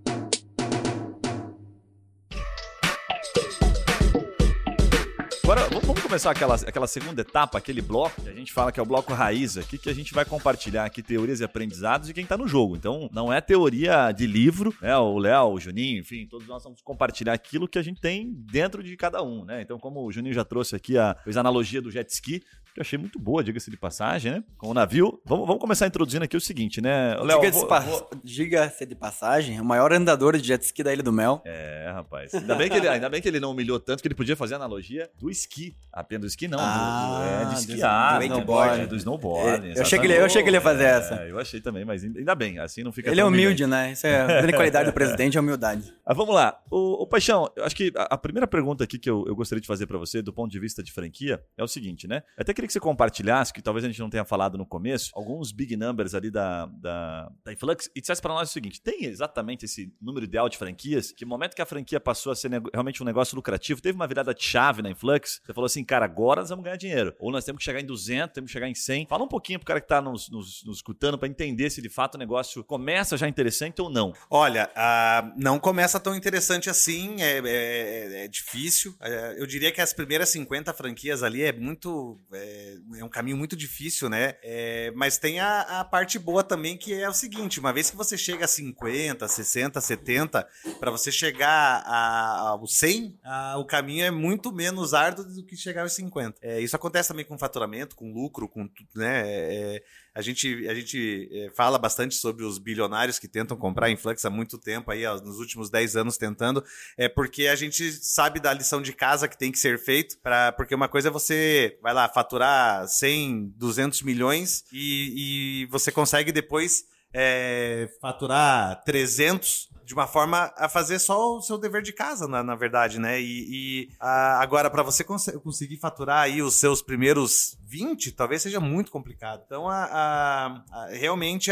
Agora, 5.51 5.67
vamos 5.81 6.03
começar 6.03 6.31
aquela, 6.31 6.57
aquela 6.57 6.87
segunda 6.87 7.23
etapa, 7.23 7.57
aquele 7.57 7.81
bloco 7.81 8.21
que 8.21 8.29
a 8.29 8.35
gente 8.35 8.53
fala 8.53 8.71
que 8.71 8.79
é 8.79 8.83
o 8.83 8.87
bloco 8.87 9.15
raiz 9.15 9.57
aqui, 9.57 9.79
que 9.79 9.89
a 9.89 9.95
gente 9.95 10.13
vai 10.13 10.23
compartilhar 10.23 10.85
aqui 10.85 11.03
teorias 11.03 11.41
e 11.41 11.45
aprendizados 11.45 12.07
de 12.07 12.13
quem 12.13 12.25
está 12.25 12.37
no 12.37 12.47
jogo. 12.47 12.77
Então, 12.77 13.09
não 13.15 13.33
é 13.33 13.41
teoria 13.41 14.13
de 14.13 14.27
livro, 14.27 14.75
né? 14.83 14.95
O 14.99 15.17
Léo, 15.17 15.55
o 15.55 15.59
Juninho, 15.59 16.01
enfim, 16.01 16.27
todos 16.27 16.47
nós 16.47 16.63
vamos 16.63 16.83
compartilhar 16.83 17.33
aquilo 17.33 17.67
que 17.67 17.79
a 17.79 17.83
gente 17.83 17.99
tem 17.99 18.31
dentro 18.31 18.83
de 18.83 18.95
cada 18.95 19.23
um, 19.23 19.43
né? 19.43 19.63
Então, 19.63 19.79
como 19.79 20.05
o 20.05 20.13
Juninho 20.13 20.35
já 20.35 20.45
trouxe 20.45 20.77
aqui 20.77 20.99
a, 20.99 21.17
fez 21.25 21.39
a 21.39 21.41
analogia 21.41 21.81
do 21.81 21.91
jet 21.91 22.13
ski, 22.13 22.43
que 22.79 22.81
eu 22.81 22.83
achei 22.83 22.99
muito 22.99 23.19
boa, 23.19 23.43
diga-se 23.43 23.71
de 23.71 23.77
passagem, 23.77 24.33
né? 24.33 24.45
Com 24.57 24.69
o 24.69 24.75
navio. 24.75 25.21
Vamos, 25.25 25.47
vamos 25.47 25.61
começar 25.61 25.87
introduzindo 25.87 26.25
aqui 26.25 26.37
o 26.37 26.41
seguinte, 26.41 26.81
né? 26.81 27.17
Léo, 27.17 27.41
diga-se 27.41 27.67
vou... 27.67 28.11
diga 28.23 28.73
de 28.87 28.95
passagem, 28.95 29.59
é 29.59 29.61
o 29.61 29.65
maior 29.65 29.93
andador 29.93 30.37
de 30.37 30.47
jet 30.47 30.63
ski 30.65 30.83
da 30.83 30.93
Ilha 30.93 31.03
do 31.03 31.13
Mel. 31.13 31.43
É, 31.45 31.91
rapaz. 31.93 32.33
Ainda 32.33 32.55
bem 32.55 32.71
que 32.71 32.77
ele, 32.77 32.89
ainda 32.89 33.09
bem 33.09 33.21
que 33.21 33.29
ele 33.29 33.41
não 33.41 33.51
humilhou 33.51 33.81
tanto 33.81 34.01
que 34.01 34.09
ele 34.09 34.15
podia 34.15 34.37
fazer 34.37 34.55
a 34.55 34.57
analogia 34.57 35.11
do 35.19 35.29
esqui. 35.29 35.77
Apenas 35.93 36.23
do 36.23 36.27
esqui, 36.29 36.47
não. 36.47 36.59
Ah, 36.61 37.45
do, 37.45 37.51
é, 37.51 37.55
de 37.55 37.61
esquiar, 37.61 38.19
do, 38.19 38.25
snowboard. 38.25 38.87
Do 38.87 38.97
snowboard. 38.97 39.69
É, 39.71 39.79
eu, 39.79 39.83
achei 39.83 39.99
que 39.99 40.07
ele, 40.07 40.17
eu 40.17 40.25
achei 40.25 40.43
que 40.43 40.49
ele 40.49 40.57
ia 40.57 40.61
fazer 40.61 40.85
essa. 40.85 41.15
É, 41.17 41.31
eu 41.31 41.39
achei 41.39 41.61
também, 41.61 41.85
mas 41.85 42.05
ainda 42.05 42.35
bem, 42.35 42.59
assim 42.61 42.85
não 42.85 42.93
fica 42.93 43.11
Ele 43.11 43.21
é 43.21 43.25
humilde, 43.25 43.67
né? 43.67 43.93
Isso 43.93 44.07
é 44.07 44.21
a 44.21 44.27
grande 44.27 44.53
qualidade 44.53 44.89
do 44.89 44.93
presidente, 44.93 45.37
é 45.37 45.41
humildade. 45.41 45.93
Ah, 46.09 46.15
vamos 46.15 46.35
lá. 46.35 46.59
O, 46.71 47.03
o 47.03 47.07
Paixão, 47.07 47.53
eu 47.55 47.65
acho 47.65 47.77
que 47.77 47.93
a, 47.95 48.15
a, 48.15 48.17
primeira 48.17 48.47
pergunta 48.47 48.83
aqui 48.83 48.99
que 48.99 49.11
eu, 49.11 49.27
eu 49.27 49.37
gostaria 49.37 49.61
de 49.61 49.67
fazer 49.67 49.87
para 49.87 49.99
você, 49.99 50.23
do 50.23 50.33
ponto 50.33 50.51
de 50.51 50.59
vista 50.59 50.83
de 50.83 50.91
franquia, 50.91 51.39
é 51.55 51.63
o 51.63 51.69
seguinte, 51.69 52.09
né? 52.09 52.23
Eu 52.35 52.41
até 52.41 52.55
queria 52.55 52.67
que 52.69 52.73
você 52.73 52.81
compartilhasse 52.81 53.53
que 53.53 53.61
talvez 53.61 53.85
a 53.85 53.89
gente 53.89 53.99
não 54.01 54.09
tenha 54.11 54.25
falado 54.25 54.57
no 54.57 54.65
começo, 54.65 55.11
alguns 55.15 55.51
big 55.51 55.77
numbers 55.77 56.15
ali 56.15 56.31
da, 56.31 56.67
da, 56.67 57.31
da 57.45 57.53
Influx, 57.53 57.91
e 57.95 58.01
dissesse 58.01 58.23
para 58.23 58.35
nós 58.35 58.51
o 58.51 58.53
seguinte: 58.53 58.81
tem 58.81 59.05
exatamente 59.05 59.65
esse 59.65 59.93
número 60.01 60.25
ideal 60.25 60.49
de 60.49 60.57
franquias? 60.57 61.11
Que 61.11 61.25
no 61.25 61.31
momento 61.31 61.55
que 61.55 61.63
a 61.63 61.67
franquia 61.67 61.99
passou 61.99 62.33
a 62.33 62.37
ser 62.37 62.51
realmente 62.73 63.03
um 63.03 63.07
negócio 63.07 63.35
lucrativo, 63.35 63.81
teve 63.81 63.97
uma 63.97 64.07
virada 64.07 64.33
de 64.33 64.43
chave 64.43 64.83
na 64.83 64.91
Influx, 64.91 65.41
você 65.45 65.53
falou 65.53 65.67
assim, 65.67 65.85
cara, 65.85 66.05
agora 66.05 66.41
nós 66.41 66.51
vamos 66.51 66.65
ganhar 66.65 66.77
dinheiro. 66.77 67.15
Ou 67.19 67.33
nós 67.33 67.45
temos 67.45 67.59
que 67.59 67.65
chegar 67.65 67.81
em 67.81 67.87
200, 67.87 68.35
temos 68.35 68.49
que 68.49 68.53
chegar 68.53 68.69
em 68.69 68.75
100. 68.75 69.07
Fala 69.07 69.25
um 69.25 69.29
pouquinho 69.29 69.59
pro 69.59 69.67
cara 69.67 69.81
que 69.81 69.87
está 69.87 70.01
nos, 70.01 70.29
nos, 70.31 70.65
nos 70.65 70.77
escutando 70.77 71.19
para 71.19 71.29
entender 71.29 71.71
se 71.71 71.83
de 71.83 71.89
fato 71.89 72.15
o 72.15 72.19
negócio 72.19 72.63
começa 72.65 73.17
já 73.17 73.29
interessante 73.29 73.81
ou 73.81 73.91
não. 73.91 74.13
Olha, 74.31 74.71
uh, 74.77 75.33
não 75.37 75.59
começa 75.59 75.99
tão 75.99 76.15
interessante 76.15 76.71
assim, 76.71 77.21
é, 77.21 77.39
é, 77.39 78.25
é 78.25 78.29
difícil. 78.29 78.95
É, 79.01 79.37
eu 79.39 79.47
diria 79.47 79.73
que 79.73 79.81
as 79.81 79.93
primeiras 79.93 80.29
50 80.31 80.73
franquias 80.75 81.23
ali 81.23 81.43
é 81.43 81.53
muito. 81.53 82.19
É, 82.33 82.58
é 82.97 83.05
um 83.05 83.09
caminho 83.09 83.37
muito 83.37 83.57
difícil, 83.57 84.09
né? 84.09 84.37
É, 84.43 84.93
mas 84.95 85.19
tem 85.19 85.41
a, 85.41 85.81
a, 85.81 85.85
parte 85.85 86.19
boa 86.19 86.43
também, 86.43 86.77
que 86.77 86.95
é 86.95 87.09
o 87.09 87.13
seguinte: 87.13 87.61
uma 87.61 87.73
vez 87.73 87.91
que 87.91 87.97
você 87.97 88.17
chega 88.17 88.45
a 88.45 88.49
50, 88.49 89.27
60, 89.27 89.81
70, 89.81 90.49
para 90.79 90.91
você 90.91 91.11
chegar 91.11 91.85
ao 91.87 92.67
100, 92.67 93.19
a, 93.25 93.59
o 93.59 93.65
caminho 93.65 94.05
é 94.05 94.11
muito 94.11 94.53
menos 94.53 94.95
árduo 94.95 95.25
do 95.25 95.45
que 95.45 95.57
chegar 95.57 95.83
aos 95.83 95.93
50. 95.93 96.39
É, 96.41 96.61
isso 96.61 96.77
acontece 96.77 97.09
também 97.09 97.25
com 97.25 97.39
faturamento, 97.39 97.97
com 97.97 98.13
lucro, 98.13 98.49
com 98.49 98.69
né? 98.95 99.23
É, 99.27 99.83
a 100.15 100.23
gente, 100.23 100.67
a 100.69 100.75
gente 100.75 101.29
é, 101.33 101.51
fala 101.51 101.79
bastante 101.79 102.15
sobre 102.15 102.45
os 102.45 102.59
bilionários 102.59 103.19
que 103.19 103.29
tentam 103.29 103.57
comprar 103.57 103.87
a 103.87 103.91
Influx 103.91 104.25
há 104.25 104.31
muito 104.31 104.59
tempo, 104.59 104.91
aí, 104.91 105.05
nos 105.23 105.39
últimos 105.39 105.71
10 105.71 105.97
anos 105.97 106.17
tentando, 106.17 106.65
é 106.97 107.09
porque 107.09 107.47
a 107.47 107.57
gente 107.57 107.93
sabe 107.93 108.41
da 108.41 108.53
lição 108.53 108.83
de 108.83 108.93
casa 108.93 109.29
que 109.29 109.39
tem 109.39 109.53
que 109.53 109.59
ser 109.59 109.79
feito, 109.79 110.19
pra, 110.19 110.53
porque 110.53 110.75
uma 110.75 110.89
coisa 110.89 111.09
é 111.09 111.11
você, 111.11 111.79
vai 111.83 111.95
lá, 111.95 112.09
faturar 112.09 112.87
100, 112.89 113.55
200 113.57 114.03
milhões 114.03 114.65
e, 114.73 115.63
e 115.63 115.67
você 115.67 115.93
consegue 115.93 116.33
depois 116.33 116.85
é, 117.13 117.89
faturar 118.01 118.83
300 118.85 119.69
de 119.89 119.95
uma 119.95 120.07
forma 120.07 120.53
a 120.55 120.69
fazer 120.69 120.99
só 120.99 121.39
o 121.39 121.41
seu 121.41 121.57
dever 121.57 121.81
de 121.81 121.95
casa, 121.95 122.29
na, 122.29 122.43
na 122.43 122.55
verdade, 122.55 123.01
né? 123.01 123.19
E, 123.19 123.47
e 123.49 123.89
a, 123.99 124.39
agora, 124.43 124.69
para 124.69 124.83
você 124.83 125.03
cons 125.03 125.31
conseguir 125.43 125.79
faturar 125.79 126.25
aí 126.25 126.43
os 126.43 126.57
seus 126.57 126.83
primeiros 126.83 127.57
20, 127.65 128.13
talvez 128.13 128.43
seja 128.43 128.61
muito 128.61 128.91
complicado. 128.91 129.45
Então, 129.47 129.67
a, 129.67 129.85
a, 129.85 130.65
a 130.71 130.89
realmente 130.91 131.51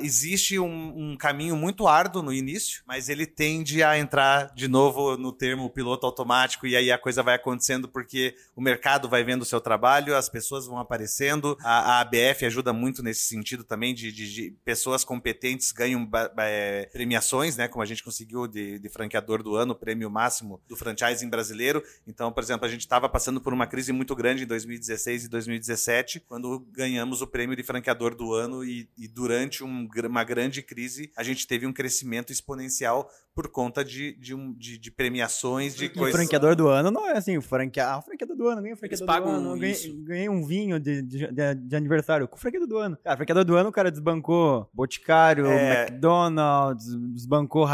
existe 0.00 0.58
um, 0.58 1.10
um, 1.12 1.16
caminho 1.18 1.54
muito 1.54 1.86
árduo 1.86 2.22
no 2.22 2.32
início, 2.32 2.82
mas 2.86 3.10
ele 3.10 3.26
tende 3.26 3.82
a 3.82 3.98
entrar 3.98 4.54
de 4.54 4.66
novo 4.66 5.18
no 5.18 5.30
termo 5.30 5.68
piloto 5.68 6.06
automático, 6.06 6.66
e 6.66 6.74
aí 6.74 6.90
a 6.90 6.96
coisa 6.96 7.22
vai 7.22 7.34
acontecendo 7.34 7.86
porque 7.90 8.34
o 8.56 8.62
mercado 8.62 9.06
vai 9.06 9.22
vendo 9.22 9.42
o 9.42 9.46
seu 9.46 9.60
trabalho, 9.60 10.16
as 10.16 10.30
pessoas 10.30 10.64
vão 10.64 10.78
aparecendo. 10.78 11.58
A, 11.62 12.00
ABF 12.00 12.46
ajuda 12.46 12.72
muito 12.72 13.02
nesse 13.02 13.24
sentido 13.24 13.64
também, 13.64 13.94
de, 13.94 14.10
de, 14.10 14.32
de 14.32 14.50
pessoas 14.64 15.04
competentes 15.04 15.72
ganham 15.72 16.08
é, 16.38 16.88
premiações 16.90 17.33
premiações, 17.34 17.56
né? 17.56 17.68
Como 17.68 17.82
a 17.82 17.86
gente 17.86 18.02
conseguiu 18.02 18.46
de, 18.46 18.78
de 18.78 18.88
franqueador 18.88 19.42
do 19.42 19.56
ano, 19.56 19.72
o 19.72 19.76
prêmio 19.76 20.10
máximo 20.10 20.60
do 20.68 20.76
franchising 20.76 21.28
brasileiro. 21.28 21.82
Então, 22.06 22.30
por 22.32 22.42
exemplo, 22.42 22.64
a 22.66 22.68
gente 22.68 22.80
estava 22.80 23.08
passando 23.08 23.40
por 23.40 23.52
uma 23.52 23.66
crise 23.66 23.92
muito 23.92 24.14
grande 24.14 24.44
em 24.44 24.46
2016 24.46 25.24
e 25.24 25.28
2017, 25.28 26.20
quando 26.20 26.60
ganhamos 26.72 27.20
o 27.22 27.26
prêmio 27.26 27.56
de 27.56 27.62
franqueador 27.62 28.14
do 28.14 28.32
ano 28.32 28.64
e, 28.64 28.88
e 28.96 29.08
durante 29.08 29.64
um, 29.64 29.88
uma 30.06 30.24
grande 30.24 30.62
crise 30.62 31.10
a 31.16 31.22
gente 31.22 31.46
teve 31.46 31.66
um 31.66 31.72
crescimento 31.72 32.32
exponencial 32.32 33.10
por 33.34 33.48
conta 33.48 33.84
de, 33.84 34.12
de, 34.12 34.32
um, 34.32 34.52
de, 34.52 34.78
de 34.78 34.90
premiações, 34.92 35.74
de 35.74 35.86
E 35.86 35.88
coisas. 35.88 36.14
franqueador 36.20 36.54
do 36.54 36.68
ano 36.68 36.88
não 36.92 37.08
é 37.08 37.16
assim, 37.18 37.36
o 37.36 37.42
franquear, 37.42 37.94
ah, 37.94 37.98
o 37.98 38.02
franqueador 38.02 38.36
do 38.36 38.46
ano, 38.46 38.60
ganhei 38.62 38.74
o 38.74 38.76
franqueador 38.76 39.06
do 39.06 39.12
pagam 39.12 39.28
ano, 39.32 39.58
ganhei, 39.58 39.92
ganhei 40.04 40.28
um 40.28 40.46
vinho 40.46 40.78
de, 40.78 41.02
de, 41.02 41.26
de- 41.32 41.54
de 41.54 41.76
aniversário 41.76 42.28
com 42.28 42.36
o 42.36 42.38
franqueador 42.38 42.68
do 42.68 42.78
ano. 42.78 42.96
Cara, 43.02 43.16
franqueador 43.16 43.44
do 43.44 43.56
ano 43.56 43.70
o 43.70 43.72
cara 43.72 43.90
desbancou 43.90 44.68
Boticário, 44.72 45.46
É. 45.46 45.82
McDonald's, 45.88 46.86
desbancou 47.24 47.64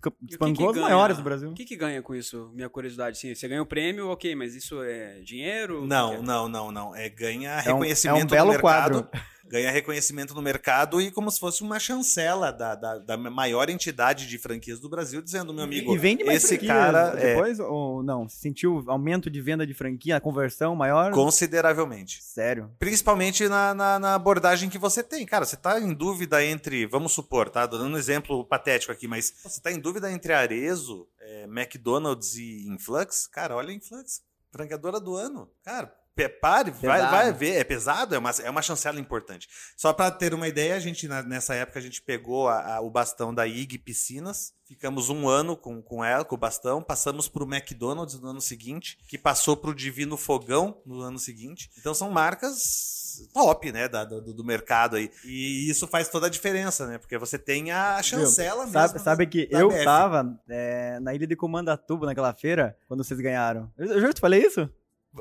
que 0.00 0.10
desbancou 0.22 0.70
os 0.70 0.76
maiores 0.76 1.16
do 1.16 1.22
Brasil. 1.22 1.50
O 1.50 1.54
que, 1.54 1.64
que 1.64 1.76
ganha 1.76 2.02
com 2.02 2.14
isso? 2.14 2.50
Minha 2.54 2.68
curiosidade. 2.68 3.18
Sim, 3.18 3.34
você 3.34 3.46
ganha 3.48 3.62
o 3.62 3.66
prêmio, 3.66 4.08
ok, 4.08 4.34
mas 4.34 4.54
isso 4.54 4.82
é 4.82 5.20
dinheiro? 5.20 5.86
Não, 5.86 6.14
é? 6.14 6.22
não, 6.22 6.48
não, 6.48 6.72
não. 6.72 6.94
É 6.96 7.08
ganha 7.08 7.50
É 7.50 7.70
um- 7.72 7.74
reconhecimento 7.78 8.20
é 8.20 8.24
um 8.24 8.26
belo 8.28 8.46
no 8.46 8.52
mercado. 8.52 9.02
quadro. 9.02 9.08
Ganha 9.48 9.70
reconhecimento 9.70 10.34
no 10.34 10.42
mercado 10.42 11.00
e 11.00 11.10
como 11.10 11.30
se 11.30 11.38
fosse 11.38 11.62
uma 11.62 11.78
chancela 11.78 12.52
da, 12.52 12.74
da, 12.74 12.98
da 12.98 13.16
maior 13.16 13.68
entidade 13.68 14.26
de 14.26 14.38
franquias 14.38 14.80
do 14.80 14.88
Brasil, 14.88 15.22
dizendo, 15.22 15.52
meu 15.54 15.64
amigo, 15.64 15.94
e 15.94 15.98
vende 15.98 16.24
mais 16.24 16.44
esse 16.44 16.58
cara 16.58 17.14
é 17.16 17.34
depois 17.34 17.60
ou 17.60 18.02
não? 18.02 18.28
Sentiu 18.28 18.84
aumento 18.88 19.30
de 19.30 19.40
venda 19.40 19.66
de 19.66 19.74
franquia, 19.74 20.20
conversão 20.20 20.74
maior? 20.74 21.12
consideravelmente. 21.12 22.22
Sério. 22.22 22.70
Principalmente 22.78 23.48
na, 23.48 23.74
na, 23.74 23.98
na 23.98 24.14
abordagem 24.14 24.68
que 24.68 24.78
você 24.78 25.02
tem. 25.02 25.24
Cara, 25.24 25.44
você 25.44 25.56
tá 25.56 25.80
em 25.80 25.92
dúvida 25.92 26.44
entre, 26.44 26.86
vamos 26.86 27.12
supor, 27.12 27.48
tá? 27.48 27.66
Dando 27.66 27.84
um 27.84 27.96
exemplo 27.96 28.44
patético 28.44 28.92
aqui, 28.92 29.08
mas 29.08 29.34
você 29.42 29.60
tá 29.60 29.72
em 29.72 29.78
dúvida 29.78 30.10
entre 30.10 30.32
Arezo, 30.32 31.06
é, 31.20 31.44
McDonald's 31.44 32.36
e 32.36 32.68
Influx? 32.68 33.26
Cara, 33.26 33.56
olha 33.56 33.72
Influx, 33.72 34.22
franqueadora 34.50 35.00
do 35.00 35.16
ano. 35.16 35.50
Cara, 35.64 35.92
pare, 36.40 36.70
vai, 36.70 37.00
vai 37.10 37.32
ver, 37.32 37.56
é 37.56 37.64
pesado, 37.64 38.14
é 38.14 38.18
uma, 38.18 38.30
é 38.30 38.48
uma 38.50 38.62
chancela 38.62 38.98
importante. 38.98 39.48
Só 39.76 39.92
para 39.92 40.10
ter 40.10 40.32
uma 40.32 40.48
ideia, 40.48 40.74
a 40.74 40.80
gente, 40.80 41.06
na- 41.06 41.22
nessa 41.22 41.54
época, 41.54 41.78
a 41.78 41.82
gente 41.82 42.00
pegou 42.02 42.48
a- 42.48 42.76
a- 42.76 42.80
o 42.80 42.90
bastão 42.90 43.34
da 43.34 43.46
IG 43.46 43.78
Piscinas, 43.78 44.54
ficamos 44.66 45.10
um 45.10 45.28
ano 45.28 45.56
com, 45.56 45.80
com 45.82 46.04
ela, 46.04 46.24
com 46.24 46.34
o 46.34 46.38
bastão, 46.38 46.82
passamos 46.82 47.28
para 47.28 47.44
o 47.44 47.46
McDonald's 47.54 48.18
no 48.20 48.28
ano 48.28 48.40
seguinte, 48.40 48.98
que 49.06 49.16
passou 49.18 49.56
para 49.56 49.70
o 49.70 49.74
Divino 49.74 50.16
Fogão 50.16 50.80
no 50.86 51.00
ano 51.02 51.18
seguinte. 51.18 51.70
Então 51.78 51.94
são 51.94 52.10
marcas 52.10 53.28
top, 53.32 53.72
né, 53.72 53.88
da- 53.88 54.04
do, 54.04 54.20
do 54.34 54.44
mercado 54.44 54.96
aí. 54.96 55.10
E 55.24 55.70
isso 55.70 55.86
faz 55.86 56.08
toda 56.08 56.26
a 56.26 56.30
diferença, 56.30 56.86
né, 56.86 56.98
porque 56.98 57.16
você 57.16 57.38
tem 57.38 57.70
a 57.72 58.02
chancela 58.02 58.64
mesmo. 58.66 58.72
Sabe, 58.72 58.98
sabe 59.00 59.26
que 59.26 59.48
eu 59.50 59.68
BF. 59.68 59.84
tava 59.84 60.38
é, 60.48 60.98
na 61.00 61.14
ilha 61.14 61.26
de 61.26 61.36
Comandatuba 61.36 62.06
naquela 62.06 62.34
feira, 62.34 62.76
quando 62.88 63.02
vocês 63.04 63.20
ganharam. 63.20 63.70
Eu, 63.78 63.86
eu 63.86 64.00
já 64.00 64.12
te 64.12 64.20
falei 64.20 64.42
isso? 64.44 64.68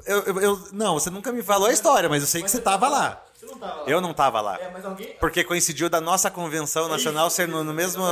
Eu, 0.05 0.21
eu- 0.23 0.41
eu- 0.41 0.60
não, 0.73 0.93
você 0.95 1.10
nunca 1.10 1.31
me 1.31 1.41
falou 1.43 1.67
a 1.67 1.71
história, 1.73 2.10
mas 2.10 2.21
eu 2.21 2.27
sei 2.27 2.41
que 2.43 2.49
você 2.51 2.60
tava 2.62 2.88
lá. 2.89 3.23
Eu 3.88 4.01
não 4.01 4.13
tava 4.13 4.41
lá. 4.41 4.58
Porque 5.19 5.43
coincidiu 5.43 5.89
da 5.89 6.01
nossa 6.01 6.29
convenção 6.31 6.88
nacional 6.89 7.29
ser 7.29 7.47
no, 7.47 7.63
no 7.63 7.73
mesmo. 7.73 8.03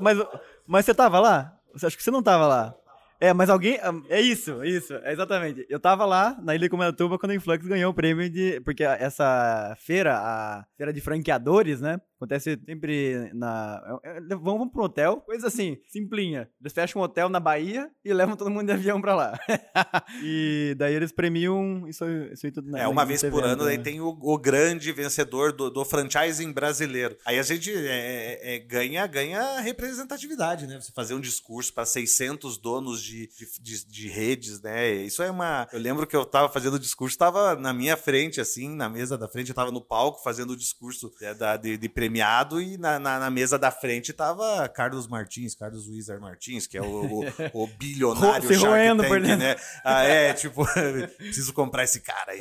Mas, 0.00 0.18
mas 0.66 0.84
você 0.84 0.94
tava 0.94 1.18
lá? 1.18 1.52
Você- 1.74 1.86
Acho 1.86 1.96
que 1.96 2.02
você 2.02 2.10
não 2.10 2.22
tava 2.22 2.46
lá. 2.46 2.74
É, 3.18 3.32
mas 3.32 3.48
alguém. 3.48 3.80
É 4.10 4.20
isso, 4.20 4.62
isso, 4.62 4.92
é 5.02 5.10
exatamente. 5.12 5.64
Eu 5.70 5.80
tava 5.80 6.04
lá 6.04 6.36
na 6.42 6.54
Ilha 6.54 6.64
de 6.64 6.68
Comandatuba 6.68 7.18
quando 7.18 7.30
a 7.32 7.34
Influx 7.34 7.64
ganhou 7.66 7.90
o 7.90 7.94
prêmio 7.94 8.28
de. 8.28 8.60
Porque 8.60 8.84
essa 8.84 9.74
feira, 9.80 10.14
a 10.18 10.64
feira 10.76 10.92
de 10.92 11.00
franqueadores, 11.00 11.80
né? 11.80 11.98
Acontece 12.16 12.58
sempre 12.64 13.30
na. 13.34 14.00
é- 14.02 14.16
é- 14.16 14.20
Vamos, 14.20 14.44
vamos 14.44 14.72
pro 14.72 14.84
hotel, 14.84 15.18
coisa 15.20 15.46
assim, 15.48 15.76
simplinha. 15.86 16.48
Eles 16.60 16.72
fecham 16.72 17.00
um 17.00 17.04
hotel 17.04 17.28
na 17.28 17.38
Bahia 17.38 17.90
e 18.04 18.12
levam 18.12 18.36
todo 18.36 18.50
mundo 18.50 18.66
de 18.66 18.72
avião 18.72 19.00
pra 19.00 19.14
lá. 19.14 19.38
e 20.22 20.74
daí 20.78 20.94
eles 20.94 21.12
premiam 21.12 21.86
isso, 21.88 22.04
isso 22.32 22.46
aí 22.46 22.52
tudo 22.52 22.70
na 22.70 22.78
É, 22.80 22.88
uma 22.88 23.04
vez 23.04 23.20
por 23.20 23.26
evento, 23.28 23.44
ano, 23.44 23.64
daí 23.64 23.76
né? 23.78 23.82
tem 23.84 24.00
o, 24.00 24.08
o 24.08 24.38
grande 24.38 24.90
vencedor 24.92 25.52
do, 25.52 25.70
do 25.70 25.84
franchising 25.84 26.52
brasileiro. 26.52 27.16
Aí 27.24 27.38
a 27.38 27.42
gente 27.42 27.70
é, 27.72 28.38
é, 28.42 28.54
é, 28.54 28.58
ganha, 28.60 29.06
ganha 29.06 29.60
representatividade, 29.60 30.66
né? 30.66 30.80
Você 30.80 30.92
fazer 30.92 31.14
um 31.14 31.20
discurso 31.20 31.72
para 31.72 31.84
600 31.84 32.58
donos 32.58 33.02
de, 33.02 33.28
de, 33.28 33.46
de- 33.60 33.86
de 33.86 34.08
redes, 34.08 34.60
né? 34.60 34.90
Isso 34.90 35.22
é 35.22 35.30
uma. 35.30 35.68
Eu 35.72 35.78
lembro 35.78 36.06
que 36.06 36.16
eu 36.16 36.24
tava 36.24 36.48
fazendo 36.48 36.74
o 36.74 36.78
discurso, 36.80 37.16
tava 37.18 37.56
na 37.56 37.72
minha 37.72 37.96
frente, 37.96 38.40
assim, 38.40 38.68
na 38.74 38.88
mesa 38.88 39.16
da 39.18 39.28
frente, 39.28 39.48
eu 39.50 39.54
tava 39.54 39.70
no 39.70 39.80
palco 39.80 40.22
fazendo 40.22 40.50
o 40.52 40.56
discurso 40.56 41.12
é, 41.20 41.34
da- 41.34 41.56
de, 41.56 41.76
de 41.76 41.88
premiado 42.06 42.60
e 42.60 42.78
na, 42.78 42.98
na, 42.98 43.18
na 43.18 43.30
mesa 43.30 43.58
da 43.58 43.70
frente 43.70 44.12
tava 44.12 44.68
Carlos 44.68 45.08
Martins, 45.08 45.54
Carlos 45.54 45.88
Wizard 45.88 46.22
Martins, 46.22 46.66
que 46.66 46.78
é 46.78 46.82
o, 46.82 47.20
o, 47.20 47.24
o 47.52 47.66
bilionário 47.78 48.46
Se 48.46 48.54
Shark 48.54 48.96
Tank, 48.96 49.08
por 49.08 49.20
dentro. 49.20 49.38
né? 49.38 49.56
Ah, 49.84 50.04
é, 50.04 50.32
tipo, 50.32 50.64
preciso 51.18 51.52
comprar 51.52 51.84
esse 51.84 52.00
cara 52.00 52.32
aí. 52.32 52.40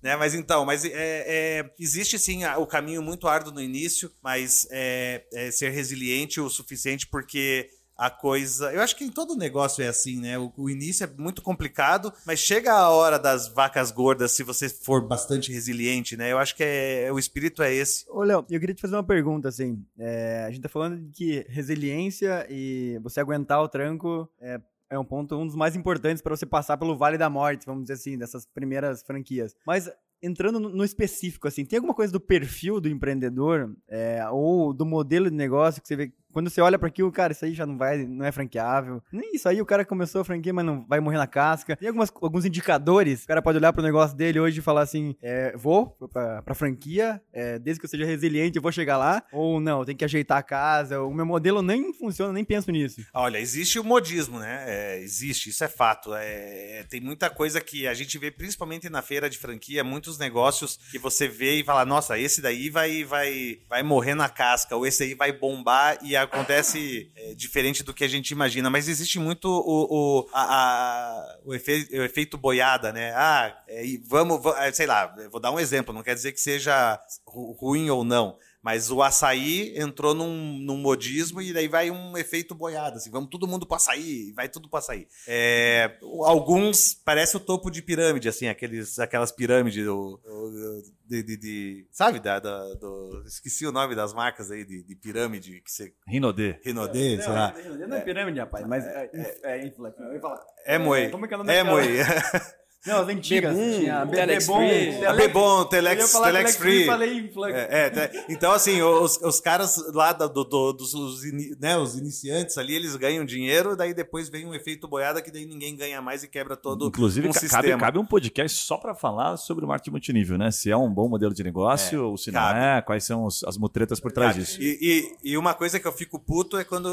Né? 0.00 0.14
Mas 0.16 0.34
então, 0.34 0.64
mas 0.64 0.84
é, 0.84 0.90
é, 0.94 1.70
existe 1.78 2.18
sim 2.18 2.44
o 2.44 2.66
caminho 2.66 3.02
muito 3.02 3.26
árduo 3.26 3.52
no 3.52 3.60
início, 3.60 4.10
mas 4.22 4.66
é, 4.70 5.24
é 5.34 5.50
ser 5.50 5.70
resiliente 5.70 6.40
o 6.40 6.48
suficiente 6.48 7.08
porque 7.08 7.68
a 8.02 8.10
coisa. 8.10 8.72
Eu 8.72 8.80
acho 8.80 8.96
que 8.96 9.04
em 9.04 9.10
todo 9.10 9.36
negócio 9.36 9.80
é 9.80 9.86
assim, 9.86 10.20
né? 10.20 10.36
O, 10.36 10.52
o 10.56 10.68
início 10.68 11.04
é 11.04 11.22
muito 11.22 11.40
complicado, 11.40 12.12
mas 12.26 12.40
chega 12.40 12.72
a 12.72 12.90
hora 12.90 13.16
das 13.16 13.46
vacas 13.46 13.92
gordas 13.92 14.32
se 14.32 14.42
você 14.42 14.68
for 14.68 15.06
bastante 15.06 15.52
resiliente, 15.52 16.16
né? 16.16 16.32
Eu 16.32 16.38
acho 16.38 16.56
que 16.56 16.64
é, 16.64 17.12
o 17.12 17.18
espírito 17.18 17.62
é 17.62 17.72
esse. 17.72 18.04
Ô, 18.10 18.24
Léo, 18.24 18.44
eu 18.50 18.58
queria 18.58 18.74
te 18.74 18.82
fazer 18.82 18.96
uma 18.96 19.04
pergunta, 19.04 19.48
assim. 19.48 19.86
É, 19.96 20.44
a 20.44 20.50
gente 20.50 20.62
tá 20.62 20.68
falando 20.68 20.98
de 20.98 21.12
que 21.12 21.46
resiliência 21.48 22.44
e 22.50 22.98
você 23.04 23.20
aguentar 23.20 23.62
o 23.62 23.68
tranco 23.68 24.28
é, 24.40 24.60
é 24.90 24.98
um 24.98 25.04
ponto, 25.04 25.36
um 25.36 25.46
dos 25.46 25.54
mais 25.54 25.76
importantes 25.76 26.20
para 26.20 26.34
você 26.34 26.44
passar 26.44 26.76
pelo 26.76 26.96
Vale 26.96 27.16
da 27.16 27.30
Morte, 27.30 27.64
vamos 27.66 27.84
dizer 27.84 27.94
assim, 27.94 28.18
dessas 28.18 28.44
primeiras 28.46 29.04
franquias. 29.04 29.54
Mas 29.64 29.88
entrando 30.22 30.60
no, 30.60 30.84
específico, 30.84 31.48
assim, 31.48 31.64
tem 31.64 31.76
alguma 31.76 31.94
coisa 31.94 32.12
do 32.12 32.20
perfil 32.20 32.80
do 32.80 32.88
empreendedor 32.88 33.74
é, 33.88 34.24
ou 34.30 34.72
do 34.72 34.86
modelo 34.86 35.28
de 35.28 35.36
negócio 35.36 35.82
que 35.82 35.88
você 35.88 35.96
vê 35.96 36.12
quando 36.32 36.50
você 36.50 36.60
olha 36.60 36.78
para 36.78 36.88
aquilo, 36.88 37.10
cara, 37.12 37.32
isso 37.32 37.44
aí 37.44 37.54
já 37.54 37.66
não 37.66 37.76
vai, 37.76 37.98
não 37.98 38.24
é 38.24 38.32
franqueável. 38.32 39.02
Nem 39.12 39.34
isso 39.34 39.48
aí, 39.48 39.60
o 39.60 39.66
cara 39.66 39.84
começou 39.84 40.20
a 40.20 40.24
franquia, 40.24 40.52
mas 40.52 40.64
não 40.64 40.84
vai 40.86 41.00
morrer 41.00 41.18
na 41.18 41.26
casca. 41.26 41.76
Tem 41.76 41.88
algumas, 41.88 42.12
alguns 42.20 42.44
indicadores, 42.44 43.24
o 43.24 43.26
cara 43.26 43.42
pode 43.42 43.58
olhar 43.58 43.72
pro 43.72 43.82
negócio 43.82 44.16
dele 44.16 44.40
hoje 44.40 44.58
e 44.60 44.62
falar 44.62 44.82
assim, 44.82 45.14
é, 45.22 45.56
vou 45.56 45.96
pra, 46.12 46.54
franquia, 46.54 47.20
é, 47.32 47.58
desde 47.58 47.80
que 47.80 47.86
eu 47.86 47.90
seja 47.90 48.04
resiliente 48.04 48.56
eu 48.56 48.62
vou 48.62 48.72
chegar 48.72 48.96
lá, 48.96 49.22
ou 49.32 49.60
não, 49.60 49.84
tenho 49.84 49.96
que 49.96 50.04
ajeitar 50.04 50.38
a 50.38 50.42
casa, 50.42 51.00
o 51.02 51.12
meu 51.12 51.26
modelo 51.26 51.62
nem 51.62 51.92
funciona, 51.92 52.32
nem 52.32 52.44
penso 52.44 52.70
nisso. 52.70 53.00
Olha, 53.12 53.38
existe 53.38 53.78
o 53.78 53.84
modismo, 53.84 54.38
né? 54.38 54.64
É, 54.66 55.00
existe, 55.00 55.50
isso 55.50 55.62
é 55.64 55.68
fato. 55.68 56.14
É, 56.14 56.80
é, 56.80 56.84
tem 56.88 57.00
muita 57.00 57.28
coisa 57.28 57.60
que 57.60 57.86
a 57.86 57.94
gente 57.94 58.18
vê, 58.18 58.30
principalmente 58.30 58.88
na 58.88 59.02
feira 59.02 59.28
de 59.28 59.38
franquia, 59.38 59.84
muitos 59.84 60.18
negócios 60.18 60.78
que 60.90 60.98
você 60.98 61.28
vê 61.28 61.60
e 61.60 61.64
fala, 61.64 61.84
nossa, 61.84 62.18
esse 62.18 62.40
daí 62.40 62.70
vai, 62.70 63.04
vai, 63.04 63.58
vai 63.68 63.82
morrer 63.82 64.14
na 64.14 64.28
casca, 64.28 64.76
ou 64.76 64.86
esse 64.86 65.02
aí 65.02 65.14
vai 65.14 65.32
bombar 65.32 65.98
e 66.02 66.16
acontece 66.22 67.10
é, 67.16 67.34
diferente 67.34 67.82
do 67.82 67.92
que 67.94 68.04
a 68.04 68.08
gente 68.08 68.30
imagina. 68.30 68.70
Mas 68.70 68.88
existe 68.88 69.18
muito 69.18 69.46
o, 69.46 69.86
o, 70.20 70.28
a- 70.32 70.56
a- 70.56 71.38
o, 71.44 71.54
efe- 71.54 71.88
o 71.92 72.02
efeito 72.02 72.36
boiada, 72.38 72.92
né? 72.92 73.12
Ah, 73.14 73.56
é, 73.68 73.82
vamos, 74.06 74.42
va- 74.42 74.64
é, 74.66 74.72
sei 74.72 74.86
lá, 74.86 75.14
vou 75.30 75.40
dar 75.40 75.50
um 75.50 75.60
exemplo, 75.60 75.92
não 75.94 76.02
quer 76.02 76.14
dizer 76.14 76.32
que 76.32 76.40
seja 76.40 77.00
ru- 77.26 77.52
ruim 77.52 77.90
ou 77.90 78.04
não. 78.04 78.36
Mas 78.62 78.92
o 78.92 79.02
açaí 79.02 79.76
entrou 79.76 80.14
num, 80.14 80.56
num 80.60 80.76
modismo 80.76 81.42
e 81.42 81.52
daí 81.52 81.66
vai 81.66 81.90
um 81.90 82.16
efeito 82.16 82.54
boiada, 82.54 82.96
assim, 82.98 83.10
vamos 83.10 83.28
todo 83.28 83.48
mundo 83.48 83.66
pro 83.66 83.74
açaí, 83.74 84.32
vai 84.36 84.48
tudo 84.48 84.68
pro 84.68 84.78
açaí. 84.78 85.08
É, 85.26 85.96
alguns 86.24 86.94
parece 86.94 87.36
o 87.36 87.40
topo 87.40 87.70
de 87.72 87.82
pirâmide, 87.82 88.28
assim, 88.28 88.46
aqueles, 88.46 89.00
aquelas 89.00 89.32
pirâmides 89.32 89.84
do, 89.84 90.20
do- 90.24 90.82
de, 91.06 91.22
de- 91.24 91.36
de- 91.36 91.86
sabe, 91.90 92.20
da, 92.20 92.38
da- 92.38 92.74
do, 92.74 93.24
esqueci 93.26 93.66
o 93.66 93.72
nome 93.72 93.96
das 93.96 94.14
marcas 94.14 94.50
aí 94.50 94.64
de, 94.64 94.82
de 94.84 94.94
pirâmide 94.94 95.60
que 95.60 95.70
você 95.70 95.92
Rinodê. 96.06 96.58
Renaudet, 96.62 97.20
sei 97.22 97.32
lá. 97.32 97.52
Não 97.88 97.96
é 97.96 98.00
pirâmide, 98.00 98.38
rapaz, 98.38 98.64
mas 98.66 98.84
é, 98.86 99.10
é, 99.42 99.66
influx. 99.66 99.98
Eu 99.98 100.12
ia 100.14 100.20
falar. 100.20 100.40
É 100.64 100.78
Moe. 100.78 101.10
Como 101.10 101.24
é 101.24 101.28
que 101.28 101.34
é 101.34 101.36
o 101.36 101.38
nome 101.38 101.52
É 101.52 101.64
daquela? 101.64 101.80
Moe. 101.82 102.52
Não, 102.86 103.00
as 103.02 103.08
antigas. 103.08 103.56
Bebum, 103.56 103.78
tinha 103.78 104.04
Be- 104.04 104.16
Telex 104.16 104.46
Bebum, 104.46 104.58
Free. 104.58 104.92
Telex- 104.98 105.16
Bebom, 105.16 105.56
Eu 105.58 105.62
ia 105.62 105.68
Telex, 105.68 106.12
falar 106.12 106.26
Telex 106.26 106.56
Free. 106.56 106.84
falei. 106.86 107.30
É, 107.52 107.86
é, 107.86 108.24
então, 108.28 108.52
assim, 108.52 108.82
os, 108.82 109.16
os 109.22 109.40
caras 109.40 109.76
lá 109.94 110.12
do, 110.12 110.28
do- 110.44 110.72
dos 110.72 110.92
os, 110.94 111.20
né, 111.60 111.76
os 111.78 111.96
iniciantes 111.96 112.58
ali, 112.58 112.74
eles 112.74 112.96
ganham 112.96 113.24
dinheiro, 113.24 113.76
daí 113.76 113.94
depois 113.94 114.28
vem 114.28 114.46
um 114.46 114.54
efeito 114.54 114.88
boiada 114.88 115.22
que 115.22 115.30
daí 115.30 115.46
ninguém 115.46 115.76
ganha 115.76 116.02
mais 116.02 116.22
e 116.24 116.28
quebra 116.28 116.56
todo 116.56 116.86
Inclusive, 116.88 117.28
um 117.28 117.32
sistema. 117.32 117.62
cabe, 117.62 117.76
cabe 117.80 117.98
um 117.98 118.04
podcast 118.06 118.58
só 118.64 118.76
para 118.76 118.94
falar 118.94 119.36
sobre 119.36 119.64
o 119.64 119.68
marketing 119.68 119.90
multinível, 119.92 120.36
né? 120.36 120.50
Se 120.50 120.70
é 120.70 120.76
um 120.76 120.90
bom 120.92 121.08
modelo 121.08 121.32
de 121.32 121.44
negócio 121.44 122.04
ou 122.04 122.16
se 122.16 122.30
não 122.32 122.40
cabe. 122.40 122.58
é, 122.60 122.82
quais 122.82 123.04
são 123.04 123.24
os- 123.24 123.44
as 123.44 123.56
mutretas 123.56 124.00
por 124.00 124.10
trás 124.12 124.32
Cara, 124.32 124.44
disso. 124.44 124.60
E, 124.60 124.78
e- 125.22 125.30
e 125.32 125.36
uma 125.36 125.54
coisa 125.54 125.78
que 125.78 125.86
eu 125.86 125.92
fico 125.92 126.18
puto 126.18 126.56
é 126.56 126.64
quando. 126.64 126.88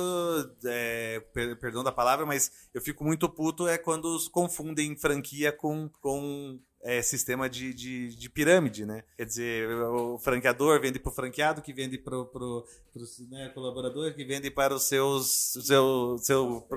é, 0.65 1.19
per- 1.33 1.55
perdão 1.59 1.83
da 1.83 1.91
palavra, 1.91 2.25
mas 2.25 2.51
eu 2.73 2.81
fico 2.81 3.03
muito 3.03 3.27
puto 3.29 3.67
é 3.67 3.77
quando 3.77 4.05
os 4.15 4.27
confundem 4.27 4.95
franquia 4.97 5.51
com, 5.51 5.78
com 5.87 6.59
é, 6.81 7.01
sistema 7.01 7.49
de, 7.49 7.73
de, 7.73 8.15
de, 8.15 8.29
pirâmide, 8.29 8.85
né? 8.85 9.03
Quer 9.17 9.25
dizer, 9.25 9.69
o 9.69 10.17
franqueador 10.17 10.79
vende 10.79 10.99
para 10.99 11.11
o 11.11 11.13
franqueado, 11.13 11.61
que 11.61 11.73
vende 11.73 11.97
para 11.97 12.17
o 12.17 12.65
né, 13.29 13.51
colaborador, 13.53 14.13
que 14.13 14.23
vende 14.23 14.49
para 14.49 14.73
os 14.73 14.87
seus. 14.87 15.57
Seu, 15.61 16.17
seu, 16.19 16.67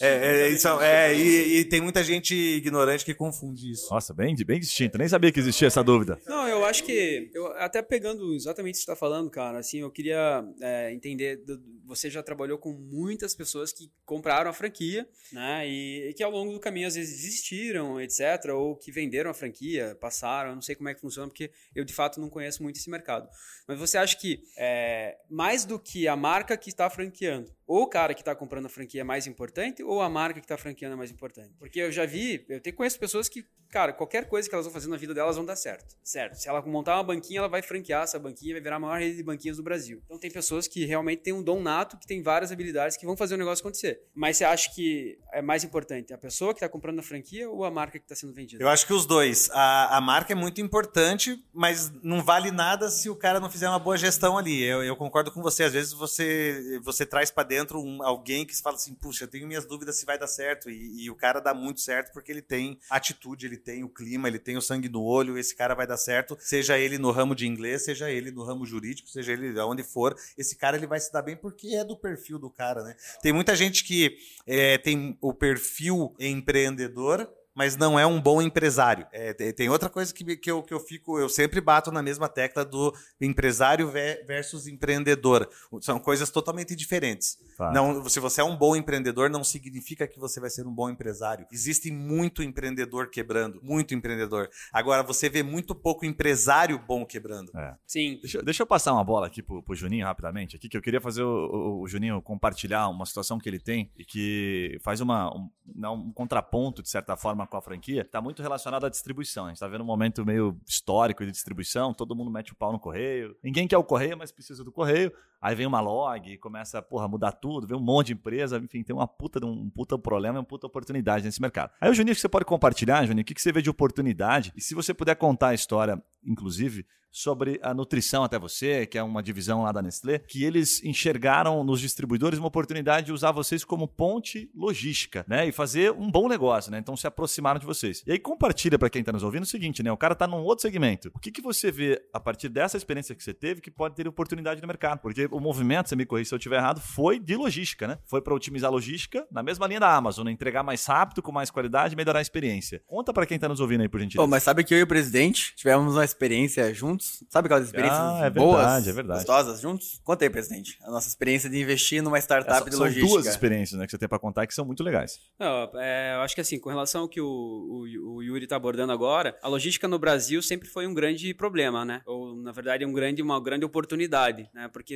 é, 0.00 0.46
é, 0.46 0.48
isso, 0.50 0.68
é 0.80 1.14
e, 1.14 1.60
e, 1.60 1.64
tem 1.64 1.80
muita 1.80 2.04
gente 2.04 2.34
ignorante 2.34 3.04
que 3.04 3.14
confunde 3.14 3.72
isso. 3.72 3.92
Nossa, 3.92 4.12
bem, 4.12 4.34
bem 4.36 4.60
distinto. 4.60 4.98
Nem 4.98 5.08
sabia 5.08 5.32
que 5.32 5.40
existia 5.40 5.68
essa 5.68 5.82
dúvida. 5.82 6.18
Não, 6.26 6.46
eu 6.46 6.64
acho 6.64 6.84
que. 6.84 7.30
Eu, 7.32 7.46
até 7.56 7.80
pegando 7.80 8.34
exatamente 8.34 8.74
o 8.74 8.78
que 8.78 8.84
você 8.84 8.92
está 8.92 8.96
falando, 8.96 9.30
cara, 9.30 9.58
assim, 9.58 9.80
eu 9.80 9.90
queria 9.90 10.44
é, 10.60 10.92
entender. 10.92 11.40
Você 11.86 12.10
já 12.10 12.22
trabalhou 12.22 12.58
com 12.58 12.72
muitas 12.72 13.34
pessoas 13.34 13.72
que 13.72 13.90
compraram 14.04 14.50
a 14.50 14.52
franquia, 14.52 15.08
né? 15.32 15.66
E, 15.66 16.10
e 16.10 16.14
que 16.14 16.22
ao 16.22 16.30
longo 16.30 16.52
do 16.52 16.60
caminho 16.60 16.88
às 16.88 16.94
vezes 16.94 17.22
desistiram, 17.22 18.00
etc., 18.00 18.50
ou 18.52 18.76
que 18.76 18.92
venderam 18.92 19.30
a 19.30 19.34
franquia 19.34 19.45
franquia, 19.46 19.96
passaram, 20.00 20.50
eu 20.50 20.54
não 20.54 20.62
sei 20.62 20.74
como 20.74 20.88
é 20.88 20.94
que 20.94 21.00
funciona, 21.00 21.28
porque 21.28 21.50
eu 21.74 21.84
de 21.84 21.92
fato 21.92 22.20
não 22.20 22.28
conheço 22.28 22.62
muito 22.62 22.76
esse 22.76 22.90
mercado. 22.90 23.28
Mas 23.66 23.78
você 23.78 23.96
acha 23.96 24.16
que 24.16 24.42
é, 24.58 25.16
mais 25.30 25.64
do 25.64 25.78
que 25.78 26.06
a 26.08 26.16
marca 26.16 26.56
que 26.56 26.68
está 26.68 26.88
franqueando, 26.90 27.54
ou 27.66 27.82
o 27.82 27.88
cara 27.88 28.14
que 28.14 28.20
está 28.20 28.34
comprando 28.34 28.66
a 28.66 28.68
franquia 28.68 29.00
é 29.00 29.04
mais 29.04 29.26
importante, 29.26 29.82
ou 29.82 30.00
a 30.00 30.08
marca 30.08 30.40
que 30.40 30.44
está 30.44 30.56
franqueando 30.56 30.94
é 30.94 30.96
mais 30.96 31.10
importante? 31.10 31.54
Porque 31.58 31.80
eu 31.80 31.90
já 31.90 32.06
vi, 32.06 32.44
eu 32.48 32.60
tenho, 32.60 32.76
conheço 32.76 32.98
pessoas 32.98 33.28
que, 33.28 33.44
cara, 33.68 33.92
qualquer 33.92 34.28
coisa 34.28 34.48
que 34.48 34.54
elas 34.54 34.66
vão 34.66 34.72
fazer 34.72 34.88
na 34.88 34.96
vida 34.96 35.12
delas 35.12 35.36
vão 35.36 35.44
dar 35.44 35.56
certo. 35.56 35.96
Certo. 36.02 36.36
Se 36.36 36.48
ela 36.48 36.62
montar 36.62 36.96
uma 36.96 37.02
banquinha, 37.02 37.40
ela 37.40 37.48
vai 37.48 37.62
franquear 37.62 38.04
essa 38.04 38.18
banquinha, 38.18 38.54
vai 38.54 38.62
virar 38.62 38.76
a 38.76 38.80
maior 38.80 39.00
rede 39.00 39.16
de 39.16 39.22
banquinhas 39.22 39.56
do 39.56 39.62
Brasil. 39.62 40.00
Então 40.04 40.18
tem 40.18 40.30
pessoas 40.30 40.68
que 40.68 40.84
realmente 40.84 41.22
têm 41.22 41.32
um 41.32 41.42
dom 41.42 41.60
nato, 41.60 41.98
que 41.98 42.06
tem 42.06 42.22
várias 42.22 42.52
habilidades 42.52 42.96
que 42.96 43.04
vão 43.04 43.16
fazer 43.16 43.34
o 43.34 43.38
negócio 43.38 43.62
acontecer. 43.62 44.00
Mas 44.14 44.36
você 44.36 44.44
acha 44.44 44.72
que 44.72 45.18
é 45.32 45.42
mais 45.42 45.64
importante 45.64 46.12
a 46.12 46.18
pessoa 46.18 46.54
que 46.54 46.58
está 46.58 46.68
comprando 46.68 47.00
a 47.00 47.02
franquia 47.02 47.50
ou 47.50 47.64
a 47.64 47.70
marca 47.70 47.98
que 47.98 48.04
está 48.04 48.14
sendo 48.14 48.32
vendida? 48.32 48.62
Eu 48.62 48.68
acho 48.68 48.86
que 48.86 48.92
os 48.92 49.04
dois. 49.06 49.35
A, 49.52 49.96
a 49.96 50.00
marca 50.00 50.32
é 50.32 50.36
muito 50.36 50.60
importante, 50.60 51.42
mas 51.52 51.90
não 52.02 52.22
vale 52.22 52.50
nada 52.50 52.88
se 52.90 53.08
o 53.08 53.16
cara 53.16 53.40
não 53.40 53.50
fizer 53.50 53.68
uma 53.68 53.78
boa 53.78 53.96
gestão 53.96 54.36
ali. 54.36 54.62
Eu, 54.62 54.82
eu 54.82 54.96
concordo 54.96 55.30
com 55.30 55.42
você. 55.42 55.64
Às 55.64 55.72
vezes 55.72 55.92
você, 55.92 56.80
você 56.82 57.04
traz 57.06 57.30
para 57.30 57.46
dentro 57.46 57.80
um, 57.80 58.02
alguém 58.02 58.44
que 58.44 58.56
fala 58.60 58.76
assim, 58.76 58.94
puxa, 58.94 59.24
eu 59.24 59.28
tenho 59.28 59.46
minhas 59.46 59.64
dúvidas 59.64 59.96
se 59.96 60.06
vai 60.06 60.18
dar 60.18 60.26
certo. 60.26 60.70
E, 60.70 61.04
e, 61.04 61.10
o 61.10 61.14
cara 61.14 61.40
dá 61.40 61.54
muito 61.54 61.80
certo 61.80 62.12
porque 62.12 62.30
ele 62.30 62.42
tem 62.42 62.78
atitude, 62.90 63.46
ele 63.46 63.56
tem 63.56 63.84
o 63.84 63.88
clima, 63.88 64.28
ele 64.28 64.38
tem 64.38 64.56
o 64.56 64.62
sangue 64.62 64.88
no 64.88 65.02
olho. 65.02 65.38
Esse 65.38 65.54
cara 65.54 65.74
vai 65.74 65.86
dar 65.86 65.96
certo, 65.96 66.36
seja 66.40 66.78
ele 66.78 66.98
no 66.98 67.10
ramo 67.10 67.34
de 67.34 67.46
inglês, 67.46 67.84
seja 67.84 68.10
ele 68.10 68.30
no 68.30 68.44
ramo 68.44 68.66
jurídico, 68.66 69.08
seja 69.08 69.32
ele 69.32 69.58
aonde 69.58 69.82
for. 69.82 70.16
Esse 70.36 70.56
cara 70.56 70.76
ele 70.76 70.86
vai 70.86 71.00
se 71.00 71.12
dar 71.12 71.22
bem 71.22 71.36
porque 71.36 71.68
é 71.68 71.84
do 71.84 71.96
perfil 71.96 72.38
do 72.38 72.50
cara, 72.50 72.82
né? 72.82 72.96
Tem 73.22 73.32
muita 73.32 73.54
gente 73.56 73.84
que 73.84 74.18
é, 74.46 74.78
tem 74.78 75.16
o 75.20 75.32
perfil 75.32 76.14
empreendedor 76.18 77.28
mas 77.56 77.74
não 77.74 77.98
é 77.98 78.06
um 78.06 78.20
bom 78.20 78.42
empresário. 78.42 79.06
É, 79.10 79.32
tem 79.32 79.70
outra 79.70 79.88
coisa 79.88 80.12
que, 80.12 80.36
que, 80.36 80.50
eu, 80.50 80.62
que 80.62 80.74
eu 80.74 80.78
fico, 80.78 81.18
eu 81.18 81.26
sempre 81.26 81.58
bato 81.58 81.90
na 81.90 82.02
mesma 82.02 82.28
tecla 82.28 82.66
do 82.66 82.94
empresário 83.18 83.90
versus 83.90 84.66
empreendedor. 84.66 85.48
São 85.80 85.98
coisas 85.98 86.30
totalmente 86.30 86.76
diferentes. 86.76 87.38
Não, 87.72 88.06
se 88.10 88.20
você 88.20 88.42
é 88.42 88.44
um 88.44 88.54
bom 88.54 88.76
empreendedor, 88.76 89.30
não 89.30 89.42
significa 89.42 90.06
que 90.06 90.20
você 90.20 90.38
vai 90.38 90.50
ser 90.50 90.66
um 90.66 90.74
bom 90.74 90.90
empresário. 90.90 91.46
Existe 91.50 91.90
muito 91.90 92.42
empreendedor 92.42 93.08
quebrando, 93.08 93.58
muito 93.62 93.94
empreendedor. 93.94 94.50
Agora, 94.70 95.02
você 95.02 95.30
vê 95.30 95.42
muito 95.42 95.74
pouco 95.74 96.04
empresário 96.04 96.78
bom 96.78 97.06
quebrando. 97.06 97.50
É. 97.56 97.74
Sim. 97.86 98.18
Deixa, 98.20 98.42
deixa, 98.42 98.62
eu 98.62 98.66
passar 98.66 98.92
uma 98.92 99.04
bola 99.04 99.26
aqui 99.28 99.42
pro, 99.42 99.62
pro 99.62 99.74
Juninho 99.74 100.04
rapidamente, 100.04 100.56
aqui, 100.56 100.68
que 100.68 100.76
eu 100.76 100.82
queria 100.82 101.00
fazer 101.00 101.22
o, 101.22 101.28
o, 101.28 101.82
o 101.82 101.88
Juninho 101.88 102.20
compartilhar 102.20 102.88
uma 102.88 103.06
situação 103.06 103.38
que 103.38 103.48
ele 103.48 103.58
tem 103.58 103.90
e 103.96 104.04
que 104.04 104.78
faz 104.82 105.00
uma, 105.00 105.34
um, 105.34 105.48
um 105.74 106.12
contraponto, 106.12 106.82
de 106.82 106.90
certa 106.90 107.16
forma, 107.16 107.45
com 107.46 107.56
a 107.56 107.62
franquia, 107.62 108.02
está 108.02 108.20
muito 108.20 108.42
relacionado 108.42 108.86
à 108.86 108.88
distribuição. 108.88 109.44
A 109.44 109.48
gente 109.48 109.56
está 109.56 109.68
vendo 109.68 109.82
um 109.82 109.86
momento 109.86 110.24
meio 110.24 110.58
histórico 110.66 111.24
de 111.24 111.30
distribuição, 111.30 111.94
todo 111.94 112.14
mundo 112.14 112.30
mete 112.30 112.52
o 112.52 112.56
pau 112.56 112.72
no 112.72 112.78
correio. 112.78 113.36
Ninguém 113.42 113.66
quer 113.68 113.78
o 113.78 113.84
correio, 113.84 114.16
mas 114.16 114.32
precisa 114.32 114.64
do 114.64 114.72
correio. 114.72 115.12
Aí 115.40 115.54
vem 115.54 115.66
uma 115.66 115.80
log 115.80 116.30
e 116.30 116.38
começa 116.38 116.80
porra, 116.82 117.08
mudar 117.08 117.32
tudo, 117.32 117.66
vem 117.66 117.76
um 117.76 117.80
monte 117.80 118.08
de 118.08 118.12
empresa, 118.14 118.58
enfim, 118.58 118.82
tem 118.82 118.94
uma 118.94 119.06
puta, 119.06 119.44
um 119.44 119.70
puta 119.70 119.98
problema, 119.98 120.38
uma 120.38 120.44
puta 120.44 120.66
oportunidade 120.66 121.24
nesse 121.24 121.40
mercado. 121.40 121.70
Aí 121.80 121.90
o 121.90 121.94
Juninho, 121.94 122.14
você 122.14 122.28
pode 122.28 122.44
compartilhar, 122.44 123.04
Juninho, 123.06 123.22
o 123.22 123.24
que 123.24 123.40
você 123.40 123.52
vê 123.52 123.62
de 123.62 123.70
oportunidade? 123.70 124.52
E 124.56 124.60
se 124.60 124.74
você 124.74 124.92
puder 124.94 125.14
contar 125.16 125.48
a 125.48 125.54
história, 125.54 126.02
inclusive, 126.24 126.86
sobre 127.16 127.58
a 127.62 127.72
nutrição 127.72 128.24
até 128.24 128.38
você, 128.38 128.84
que 128.86 128.98
é 128.98 129.02
uma 129.02 129.22
divisão 129.22 129.62
lá 129.62 129.72
da 129.72 129.80
Nestlé, 129.80 130.18
que 130.18 130.44
eles 130.44 130.84
enxergaram 130.84 131.64
nos 131.64 131.80
distribuidores 131.80 132.38
uma 132.38 132.48
oportunidade 132.48 133.06
de 133.06 133.12
usar 133.12 133.32
vocês 133.32 133.64
como 133.64 133.88
ponte 133.88 134.50
logística, 134.54 135.24
né? 135.26 135.48
E 135.48 135.52
fazer 135.52 135.92
um 135.92 136.10
bom 136.10 136.28
negócio, 136.28 136.70
né? 136.70 136.78
Então 136.78 136.94
se 136.94 137.06
aproximaram 137.06 137.58
de 137.58 137.64
vocês. 137.64 138.02
E 138.06 138.12
aí 138.12 138.18
compartilha 138.18 138.78
para 138.78 138.90
quem 138.90 139.00
está 139.00 139.12
nos 139.12 139.22
ouvindo 139.22 139.44
o 139.44 139.46
seguinte, 139.46 139.82
né? 139.82 139.90
O 139.90 139.96
cara 139.96 140.12
está 140.12 140.26
num 140.26 140.42
outro 140.42 140.60
segmento. 140.60 141.10
O 141.14 141.18
que, 141.18 141.32
que 141.32 141.40
você 141.40 141.70
vê 141.70 142.02
a 142.12 142.20
partir 142.20 142.50
dessa 142.50 142.76
experiência 142.76 143.14
que 143.14 143.24
você 143.24 143.32
teve 143.32 143.62
que 143.62 143.70
pode 143.70 143.94
ter 143.94 144.06
oportunidade 144.06 144.60
no 144.60 144.68
mercado? 144.68 144.98
Porque 144.98 145.25
o 145.30 145.40
movimento, 145.40 145.88
você 145.88 145.96
me 145.96 146.06
corrija 146.06 146.28
se 146.28 146.34
eu 146.34 146.38
estiver 146.38 146.56
errado, 146.56 146.80
foi 146.80 147.18
de 147.18 147.36
logística, 147.36 147.86
né? 147.86 147.98
Foi 148.04 148.20
para 148.20 148.34
otimizar 148.34 148.68
a 148.68 148.72
logística 148.72 149.26
na 149.30 149.42
mesma 149.42 149.66
linha 149.66 149.80
da 149.80 149.94
Amazon, 149.94 150.26
né? 150.26 150.32
entregar 150.32 150.62
mais 150.62 150.84
rápido, 150.86 151.22
com 151.22 151.32
mais 151.32 151.50
qualidade 151.50 151.94
e 151.94 151.96
melhorar 151.96 152.18
a 152.18 152.22
experiência. 152.22 152.82
Conta 152.86 153.12
para 153.12 153.26
quem 153.26 153.36
está 153.36 153.48
nos 153.48 153.60
ouvindo 153.60 153.82
aí, 153.82 153.88
por 153.88 154.00
gentileza. 154.00 154.22
Pô, 154.22 154.30
mas 154.30 154.42
sabe 154.42 154.64
que 154.64 154.74
eu 154.74 154.78
e 154.78 154.82
o 154.82 154.86
presidente 154.86 155.54
tivemos 155.56 155.94
uma 155.94 156.04
experiência 156.04 156.72
juntos. 156.74 157.24
Sabe 157.28 157.46
aquelas 157.46 157.66
experiências 157.66 158.00
ah, 158.00 158.26
é 158.26 158.30
boas, 158.30 158.56
verdade, 158.56 158.88
é 158.88 158.92
verdade. 158.92 159.18
gostosas 159.20 159.60
juntos? 159.60 160.00
Conta 160.04 160.24
aí, 160.24 160.30
presidente. 160.30 160.78
A 160.82 160.90
nossa 160.90 161.08
experiência 161.08 161.48
de 161.48 161.60
investir 161.60 162.02
numa 162.02 162.18
startup 162.18 162.66
é, 162.66 162.70
de 162.70 162.76
logística. 162.76 163.06
São 163.06 163.16
duas 163.16 163.26
experiências 163.26 163.78
né, 163.78 163.86
que 163.86 163.90
você 163.90 163.98
tem 163.98 164.08
para 164.08 164.18
contar 164.18 164.46
que 164.46 164.54
são 164.54 164.64
muito 164.64 164.82
legais. 164.82 165.18
Não, 165.38 165.70
é, 165.76 166.14
eu 166.16 166.20
acho 166.20 166.34
que 166.34 166.40
assim, 166.40 166.58
com 166.58 166.68
relação 166.68 167.02
ao 167.02 167.08
que 167.08 167.20
o, 167.20 167.26
o, 167.26 168.14
o 168.16 168.22
Yuri 168.22 168.44
está 168.44 168.56
abordando 168.56 168.92
agora, 168.92 169.36
a 169.42 169.48
logística 169.48 169.88
no 169.88 169.98
Brasil 169.98 170.42
sempre 170.42 170.68
foi 170.68 170.86
um 170.86 170.94
grande 170.94 171.32
problema, 171.34 171.84
né? 171.84 172.02
Ou, 172.06 172.36
na 172.36 172.52
verdade, 172.52 172.84
um 172.84 172.92
grande, 172.92 173.22
uma 173.22 173.40
grande 173.40 173.64
oportunidade, 173.64 174.48
né? 174.54 174.68
Porque 174.68 174.94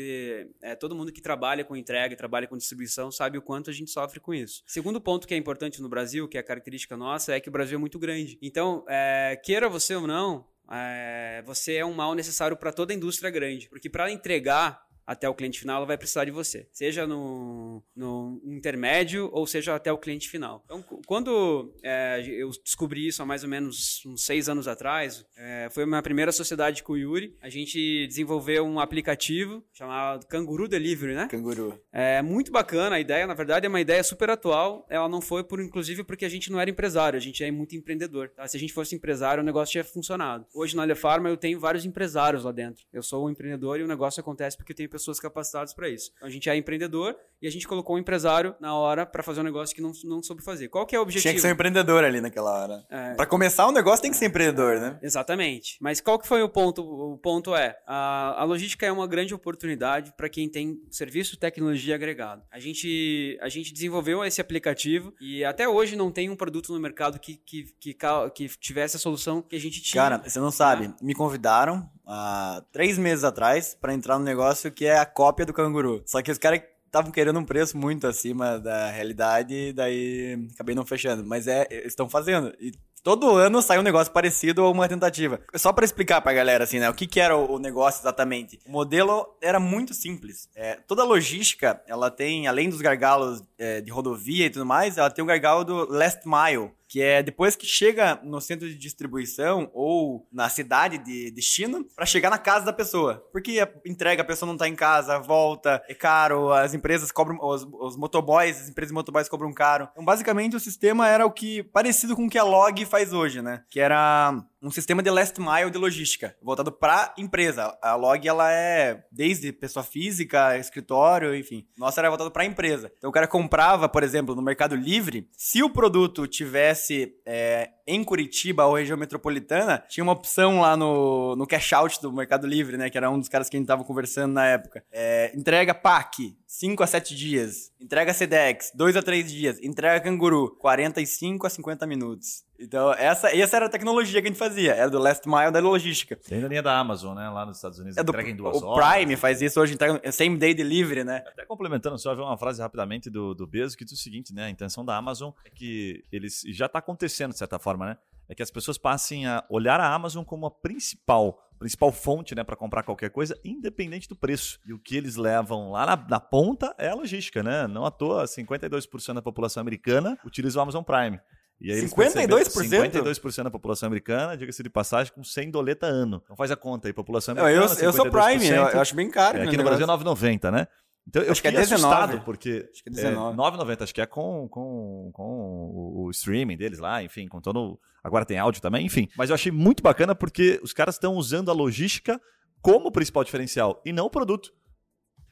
é, 0.62 0.74
todo 0.74 0.94
mundo 0.94 1.12
que 1.12 1.20
trabalha 1.20 1.64
com 1.64 1.76
entrega, 1.76 2.16
trabalha 2.16 2.46
com 2.46 2.56
distribuição, 2.56 3.11
sabe 3.11 3.38
o 3.38 3.42
quanto 3.42 3.70
a 3.70 3.72
gente 3.72 3.90
sofre 3.90 4.20
com 4.20 4.35
isso. 4.35 4.62
Segundo 4.66 5.00
ponto 5.00 5.26
que 5.26 5.35
é 5.35 5.37
importante 5.37 5.80
no 5.80 5.88
Brasil, 5.88 6.28
que 6.28 6.37
é 6.37 6.40
a 6.40 6.44
característica 6.44 6.96
nossa, 6.96 7.35
é 7.35 7.40
que 7.40 7.48
o 7.48 7.52
Brasil 7.52 7.76
é 7.76 7.80
muito 7.80 7.98
grande. 7.98 8.38
Então, 8.42 8.85
é, 8.88 9.40
queira 9.42 9.68
você 9.68 9.94
ou 9.94 10.06
não, 10.06 10.46
é, 10.70 11.42
você 11.44 11.74
é 11.74 11.85
um 11.85 11.92
mal 11.92 12.14
necessário 12.14 12.56
para 12.56 12.72
toda 12.72 12.92
a 12.92 12.96
indústria 12.96 13.30
grande. 13.30 13.68
Porque 13.68 13.90
para 13.90 14.11
entregar 14.11 14.89
até 15.11 15.29
o 15.29 15.35
cliente 15.35 15.59
final, 15.59 15.79
ela 15.79 15.87
vai 15.87 15.99
precisar 15.99 16.25
de 16.25 16.31
você. 16.31 16.68
Seja 16.70 17.05
no, 17.05 17.83
no 17.96 18.40
intermédio 18.44 19.29
ou 19.33 19.44
seja 19.44 19.75
até 19.75 19.92
o 19.92 19.99
cliente 19.99 20.29
final. 20.29 20.62
Então, 20.64 20.85
quando 21.05 21.75
é, 21.83 22.25
eu 22.29 22.49
descobri 22.62 23.09
isso 23.09 23.20
há 23.20 23.27
mais 23.27 23.42
ou 23.42 23.49
menos 23.49 24.07
uns 24.07 24.25
seis 24.25 24.49
anos 24.49 24.68
atrás, 24.68 25.27
é, 25.37 25.68
foi 25.73 25.83
a 25.83 25.87
minha 25.87 26.01
primeira 26.01 26.31
sociedade 26.31 26.85
com 26.85 26.92
o 26.92 26.96
Yuri. 26.96 27.37
A 27.42 27.49
gente 27.49 28.07
desenvolveu 28.07 28.64
um 28.64 28.79
aplicativo 28.79 29.64
chamado 29.73 30.27
Canguru 30.29 30.68
Delivery, 30.68 31.16
né? 31.16 31.27
Canguru. 31.29 31.77
É 31.92 32.23
muito 32.23 32.53
bacana 32.53 32.94
a 32.94 33.01
ideia. 33.01 33.27
Na 33.27 33.35
verdade, 33.35 33.66
é 33.66 33.68
uma 33.68 33.81
ideia 33.81 34.05
super 34.05 34.31
atual. 34.31 34.87
Ela 34.88 35.09
não 35.09 35.20
foi 35.20 35.42
por, 35.42 35.61
inclusive, 35.61 36.05
porque 36.05 36.25
a 36.25 36.29
gente 36.29 36.53
não 36.53 36.61
era 36.61 36.70
empresário. 36.70 37.16
A 37.16 37.20
gente 37.20 37.42
é 37.42 37.51
muito 37.51 37.75
empreendedor. 37.75 38.29
Tá? 38.29 38.46
Se 38.46 38.57
a 38.57 38.61
gente 38.61 38.73
fosse 38.73 38.94
empresário, 38.94 39.42
o 39.42 39.46
negócio 39.46 39.73
tinha 39.73 39.83
funcionado. 39.83 40.46
Hoje, 40.55 40.77
na 40.77 40.83
Alefarma, 40.83 41.29
eu 41.29 41.37
tenho 41.37 41.59
vários 41.59 41.85
empresários 41.85 42.44
lá 42.44 42.53
dentro. 42.53 42.85
Eu 42.92 43.03
sou 43.03 43.27
um 43.27 43.31
empreendedor 43.31 43.81
e 43.81 43.83
o 43.83 43.88
negócio 43.88 44.20
acontece 44.20 44.57
porque 44.57 44.70
eu 44.70 44.77
tenho 44.77 44.88
pessoas 44.88 44.99
capacitadas 45.20 45.72
para 45.72 45.88
isso. 45.88 46.10
Então, 46.16 46.28
a 46.28 46.30
gente 46.30 46.48
é 46.48 46.56
empreendedor 46.56 47.16
e 47.42 47.46
a 47.46 47.50
gente 47.50 47.66
colocou 47.66 47.96
um 47.96 47.98
empresário 47.98 48.55
na 48.61 48.74
hora 48.74 49.07
para 49.07 49.22
fazer 49.22 49.40
um 49.40 49.44
negócio 49.44 49.74
que 49.74 49.81
não, 49.81 49.92
não 50.05 50.22
soube 50.22 50.42
fazer. 50.42 50.68
Qual 50.68 50.87
que 50.87 50.94
é 50.94 50.98
o 50.98 51.03
objetivo? 51.03 51.22
Tinha 51.22 51.35
que 51.35 51.40
ser 51.40 51.48
um 51.48 51.53
empreendedor 51.53 52.05
ali 52.05 52.20
naquela 52.20 52.50
hora. 52.50 52.85
É... 52.90 53.14
Para 53.14 53.26
começar 53.26 53.66
um 53.66 53.72
negócio 53.72 54.03
tem 54.03 54.11
que 54.11 54.16
ser 54.16 54.26
empreendedor, 54.26 54.79
né? 54.79 54.98
Exatamente. 55.03 55.76
Mas 55.81 56.00
qual 56.00 56.18
que 56.18 56.26
foi 56.26 56.42
o 56.42 56.48
ponto? 56.48 56.83
O 56.83 57.16
ponto 57.18 57.55
é, 57.55 57.79
a, 57.87 58.42
a 58.42 58.44
logística 58.44 58.85
é 58.85 58.92
uma 58.92 59.07
grande 59.07 59.35
oportunidade 59.35 60.12
para 60.16 60.29
quem 60.29 60.48
tem 60.48 60.81
serviço 60.90 61.37
tecnologia 61.37 61.94
agregado. 61.94 62.42
A 62.50 62.59
gente, 62.59 63.38
a 63.40 63.48
gente 63.48 63.72
desenvolveu 63.72 64.24
esse 64.24 64.40
aplicativo 64.40 65.14
e 65.20 65.44
até 65.44 65.68
hoje 65.68 65.96
não 65.96 66.11
tem 66.11 66.29
um 66.29 66.37
produto 66.37 66.72
no 66.72 66.81
mercado 66.81 67.18
que, 67.18 67.37
que, 67.37 67.74
que, 67.81 67.96
que 68.35 68.48
tivesse 68.59 68.96
a 68.96 69.00
solução 69.00 69.40
que 69.40 69.57
a 69.57 69.61
gente 69.61 69.81
tinha. 69.83 70.03
Cara, 70.03 70.18
você 70.18 70.38
não 70.38 70.50
sabe, 70.50 70.88
né? 70.88 70.94
me 71.00 71.14
convidaram 71.14 71.88
há 72.07 72.62
três 72.72 72.98
meses 72.98 73.24
atrás 73.24 73.76
para 73.81 73.94
entrar 73.94 74.18
no 74.18 74.24
negócio 74.24 74.70
que 74.70 74.85
é 74.85 74.98
a 74.98 75.07
cópia 75.07 75.46
do 75.46 75.53
canguru. 75.53 76.03
Só 76.05 76.20
que 76.20 76.31
os 76.31 76.38
caras 76.38 76.62
estavam 76.90 77.12
querendo 77.12 77.38
um 77.38 77.44
preço 77.44 77.79
muito 77.79 78.07
acima 78.07 78.59
da 78.59 78.90
realidade, 78.90 79.55
e 79.55 79.72
daí 79.72 80.48
acabei 80.53 80.74
não 80.74 80.85
fechando. 80.85 81.24
Mas 81.24 81.46
é, 81.46 81.66
estão 81.87 82.09
fazendo. 82.09 82.53
E 82.61 82.72
todo 83.03 83.37
ano 83.37 83.62
sai 83.62 83.79
um 83.79 83.83
negócio 83.83 84.12
parecido 84.12 84.64
ou 84.64 84.72
uma 84.72 84.88
tentativa. 84.88 85.40
Só 85.55 85.72
para 85.72 85.85
explicar 85.85 86.20
pra 86.20 86.33
galera, 86.33 86.64
assim, 86.64 86.81
né? 86.81 86.90
O 86.90 86.94
que, 86.94 87.07
que 87.07 87.20
era 87.20 87.37
o 87.37 87.59
negócio 87.59 88.03
exatamente. 88.03 88.59
O 88.66 88.72
modelo 88.72 89.26
era 89.40 89.61
muito 89.61 89.94
simples. 89.94 90.48
É, 90.55 90.74
toda 90.87 91.03
a 91.03 91.07
logística, 91.07 91.81
ela 91.87 92.11
tem, 92.11 92.48
além 92.48 92.68
dos 92.68 92.81
gargalos 92.81 93.42
é, 93.57 93.81
de 93.81 93.90
rodovia 93.90 94.46
e 94.46 94.50
tudo 94.50 94.66
mais, 94.66 94.98
ela 94.98 95.11
tem 95.11 95.22
o 95.22 95.26
gargalo 95.26 95.64
do 95.64 95.90
last 95.90 96.22
mile 96.26 96.72
que 96.90 97.00
é 97.00 97.22
depois 97.22 97.55
que 97.55 97.64
chega 97.64 98.18
no 98.24 98.40
centro 98.40 98.68
de 98.68 98.74
distribuição 98.74 99.70
ou 99.72 100.26
na 100.33 100.48
cidade 100.48 100.98
de 100.98 101.31
destino, 101.31 101.87
para 101.94 102.05
chegar 102.05 102.31
na 102.31 102.37
casa 102.37 102.64
da 102.64 102.72
pessoa. 102.72 103.24
Porque 103.31 103.61
a 103.61 103.70
entrega, 103.87 104.22
a 104.22 104.26
pessoa 104.26 104.50
não 104.50 104.59
tá 104.59 104.66
em 104.66 104.74
casa, 104.74 105.20
volta, 105.20 105.81
é 105.88 105.94
caro, 105.94 106.53
as 106.53 106.74
empresas 106.74 107.12
cobram, 107.12 107.38
os, 107.40 107.62
os 107.62 107.96
motoboys, 107.96 108.61
as 108.61 108.68
empresas 108.68 108.90
de 108.90 108.94
motoboys 108.94 109.29
cobram 109.29 109.53
caro. 109.53 109.88
Então, 109.92 110.05
basicamente, 110.05 110.57
o 110.57 110.61
sistema 110.61 111.09
era 111.09 111.24
o 111.24 111.31
que, 111.31 111.62
parecido 111.62 112.16
com 112.16 112.26
o 112.26 112.29
que 112.29 112.38
a 112.38 112.42
Log 112.42 112.85
faz 112.87 113.12
hoje, 113.12 113.40
né? 113.40 113.62
Que 113.70 113.79
era 113.79 114.42
um 114.62 114.70
sistema 114.70 115.03
de 115.03 115.11
last 115.11 115.40
mile 115.40 115.70
de 115.70 115.79
logística, 115.79 116.37
voltado 116.42 116.70
para 116.70 117.14
empresa. 117.16 117.77
A 117.83 117.94
Log 117.94 118.27
ela 118.27 118.53
é 118.53 119.05
desde 119.11 119.53
pessoa 119.53 119.83
física, 119.83 120.59
escritório, 120.59 121.35
enfim. 121.35 121.66
Nossa 121.79 122.01
era 122.01 122.09
voltado 122.09 122.31
para 122.31 122.44
empresa. 122.44 122.92
Então 122.99 123.09
o 123.09 123.12
cara 123.12 123.27
comprava, 123.27 123.88
por 123.88 124.03
exemplo, 124.03 124.35
no 124.35 124.42
Mercado 124.42 124.77
Livre, 124.77 125.29
se 125.33 125.62
o 125.62 125.70
produto 125.70 126.27
tivesse 126.27 127.14
é, 127.25 127.70
em 127.90 128.05
Curitiba 128.05 128.64
ou 128.64 128.74
região 128.74 128.96
metropolitana, 128.96 129.83
tinha 129.88 130.05
uma 130.05 130.12
opção 130.12 130.61
lá 130.61 130.76
no, 130.76 131.35
no 131.35 131.46
cash 131.46 131.72
out 131.72 132.00
do 132.00 132.12
Mercado 132.12 132.46
Livre, 132.46 132.76
né, 132.76 132.88
que 132.88 132.96
era 132.96 133.11
um 133.11 133.18
dos 133.18 133.29
caras 133.29 133.48
que 133.48 133.57
a 133.57 133.61
gente 133.61 133.66
tava 133.66 133.85
conversando 133.85 134.33
na 134.33 134.46
época. 134.46 134.85
É, 134.92 135.33
entrega 135.35 135.74
PAC, 135.74 136.37
5 136.46 136.83
a 136.83 136.87
7 136.87 137.14
dias. 137.14 137.72
Entrega 137.81 138.12
Sedex, 138.12 138.72
2 138.74 138.96
a 138.96 139.03
3 139.03 139.31
dias. 139.31 139.62
Entrega 139.62 140.00
Canguru, 140.00 140.57
45 140.59 141.46
a 141.46 141.50
50 141.50 141.87
minutos. 141.87 142.44
Então, 142.61 142.92
essa, 142.92 143.35
essa 143.35 143.57
era 143.57 143.66
a 143.66 143.68
tecnologia 143.70 144.20
que 144.20 144.29
a 144.29 144.31
gente 144.31 144.38
fazia. 144.38 144.74
Era 144.74 144.90
do 144.90 144.98
last 144.98 145.26
mile 145.26 145.50
da 145.50 145.61
logística. 145.61 146.14
Tem 146.16 146.44
a 146.44 146.48
linha 146.48 146.62
da 146.62 146.79
Amazon, 146.79 147.16
né? 147.16 147.31
Lá 147.31 147.46
nos 147.46 147.57
Estados 147.57 147.79
Unidos. 147.79 147.96
É 147.96 148.03
do, 148.03 148.11
entrega 148.11 148.29
em 148.29 148.37
duas 148.37 148.61
o 148.61 148.66
horas. 148.66 148.96
Prime 148.96 149.16
faz 149.16 149.40
isso 149.40 149.59
hoje, 149.59 149.72
entrega 149.72 149.98
é 150.03 150.12
same 150.12 150.37
day 150.37 150.53
delivery, 150.53 151.03
né? 151.03 151.22
Até 151.26 151.46
complementando, 151.46 151.98
só 151.98 152.14
ver 152.14 152.20
uma 152.20 152.37
frase 152.37 152.61
rapidamente 152.61 153.09
do, 153.09 153.35
do 153.35 153.46
Bezos 153.46 153.74
que 153.74 153.85
diz 153.85 153.94
o 153.94 154.03
seguinte, 154.03 154.35
né? 154.35 154.44
A 154.44 154.50
intenção 154.50 154.85
da 154.85 154.94
Amazon 154.94 155.31
é 155.42 155.48
que 155.48 156.05
eles 156.12 156.43
já 156.49 156.66
está 156.66 156.80
acontecendo 156.80 157.32
de 157.32 157.38
certa 157.38 157.59
forma, 157.59 157.80
né? 157.87 157.97
É 158.28 158.35
que 158.35 158.43
as 158.43 158.51
pessoas 158.51 158.78
passem 158.78 159.26
a 159.26 159.45
olhar 159.51 159.81
a 159.81 159.93
Amazon 159.93 160.24
como 160.24 160.47
a 160.47 160.51
principal 160.51 161.39
principal 161.61 161.93
fonte 161.93 162.35
né, 162.35 162.43
para 162.43 162.57
comprar 162.57 162.83
qualquer 162.83 163.11
coisa, 163.11 163.39
independente 163.45 164.09
do 164.09 164.16
preço. 164.16 164.59
E 164.66 164.72
o 164.72 164.78
que 164.78 164.97
eles 164.97 165.16
levam 165.16 165.72
lá 165.72 165.85
na, 165.85 165.97
na 166.09 166.18
ponta 166.18 166.74
é 166.78 166.89
a 166.89 166.95
logística, 166.95 167.43
né? 167.43 167.66
Não 167.66 167.85
à 167.85 167.91
toa, 167.91 168.24
52% 168.24 169.12
da 169.12 169.20
população 169.20 169.61
americana 169.61 170.18
utiliza 170.24 170.59
o 170.59 170.62
Amazon 170.62 170.83
Prime. 170.83 171.20
E 171.61 171.70
aí 171.70 171.83
52%? 171.83 172.91
52% 172.91 173.43
da 173.43 173.51
população 173.51 173.87
americana, 173.87 174.35
diga-se 174.35 174.62
de 174.62 174.70
passagem, 174.70 175.12
com 175.12 175.22
100 175.22 175.51
doleta 175.51 175.87
ano. 175.87 176.22
Então 176.24 176.35
faz 176.35 176.51
a 176.51 176.57
conta 176.57 176.89
aí, 176.89 176.95
população 176.95 177.33
americana. 177.33 177.74
eu, 177.78 177.85
eu 177.85 177.93
sou 177.93 178.07
52%, 178.07 178.11
Prime, 178.11 178.49
eu, 178.49 178.66
eu 178.66 178.81
acho 178.81 178.97
bem 178.97 179.11
caro. 179.11 179.37
é, 179.37 179.41
né, 179.41 179.47
aqui 179.47 179.59
no 179.59 179.62
negócio. 179.62 179.87
Brasil 179.87 180.11
é 180.11 180.14
9,90, 180.14 180.51
né? 180.51 180.66
Então 181.11 181.22
eu 181.22 181.32
Acho 181.32 181.42
que 181.42 181.48
é 181.48 181.50
fiquei 181.50 181.64
19. 181.66 181.92
assustado, 181.92 182.24
porque 182.24 182.68
Acho 182.72 182.84
que 182.84 182.88
é 182.88 182.92
19. 182.92 183.34
é, 183.34 183.36
9,90, 183.36 183.82
acho 183.82 183.94
que 183.94 184.00
é 184.00 184.06
com, 184.06 184.48
com, 184.48 185.11
com 185.12 185.22
o, 185.24 186.04
o 186.04 186.11
streaming 186.11 186.56
deles 186.56 186.78
lá, 186.78 187.02
enfim, 187.02 187.26
com 187.26 187.40
todo. 187.40 187.78
Agora 188.02 188.24
tem 188.24 188.38
áudio 188.38 188.62
também, 188.62 188.86
enfim. 188.86 189.08
Mas 189.16 189.28
eu 189.28 189.34
achei 189.34 189.50
muito 189.50 189.82
bacana 189.82 190.14
porque 190.14 190.61
os 190.62 190.72
caras 190.72 190.94
estão 190.94 191.16
usando 191.16 191.50
a 191.50 191.52
logística 191.52 192.18
como 192.62 192.92
principal 192.92 193.24
diferencial 193.24 193.82
e 193.84 193.92
não 193.92 194.06
o 194.06 194.11
produto. 194.11 194.52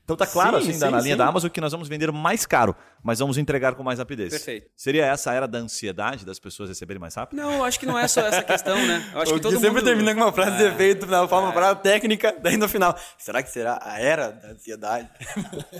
Então 0.09 0.16
tá 0.16 0.26
claro, 0.26 0.56
Sim, 0.62 0.70
assim, 0.70 0.78
sim, 0.78 0.90
na 0.90 1.00
linha 1.02 1.12
sim. 1.12 1.18
da 1.18 1.26
Amazon 1.26 1.50
que 1.50 1.61
nós 1.61 1.70
vamos 1.70 1.86
vender 1.86 2.11
mais 2.11 2.46
caro, 2.46 2.74
mas 3.02 3.18
vamos 3.18 3.36
entregar 3.36 3.74
com 3.74 3.82
mais 3.82 3.98
rapidez. 3.98 4.30
Perfeito. 4.30 4.70
Seria 4.74 5.04
essa 5.04 5.30
a 5.30 5.34
era 5.34 5.46
da 5.46 5.59
ansiedade 5.59 6.24
das 6.24 6.38
pessoas 6.38 6.70
receberem 6.70 6.98
mais 6.98 7.14
rápido? 7.14 7.36
Não, 7.38 7.52
eu 7.52 7.62
acho 7.64 7.78
que 7.78 7.84
não 7.84 7.98
é 7.98 8.09
só 8.09 8.22
essa 8.22 8.42
questão, 8.42 8.74
né? 8.86 9.06
Eu 9.12 9.20
acho 9.20 9.32
O 9.32 9.34
que 9.36 9.40
todo 9.42 9.52
Gui 9.52 9.61
sempre 9.61 9.80
mundo... 9.80 9.84
termina 9.84 10.14
com 10.14 10.22
uma 10.22 10.32
frase 10.32 10.56
de 10.56 10.62
É. 10.64 10.68
efeito, 10.68 11.04
na 11.04 11.28
forma 11.28 11.52
frase 11.52 11.80
técnica, 11.80 12.34
daí 12.40 12.56
no 12.56 12.66
final. 12.70 12.98
Será 13.18 13.42
que 13.42 13.50
será 13.50 13.78
a 13.82 14.00
era 14.00 14.30
da 14.30 14.48
ansiedade? 14.52 15.11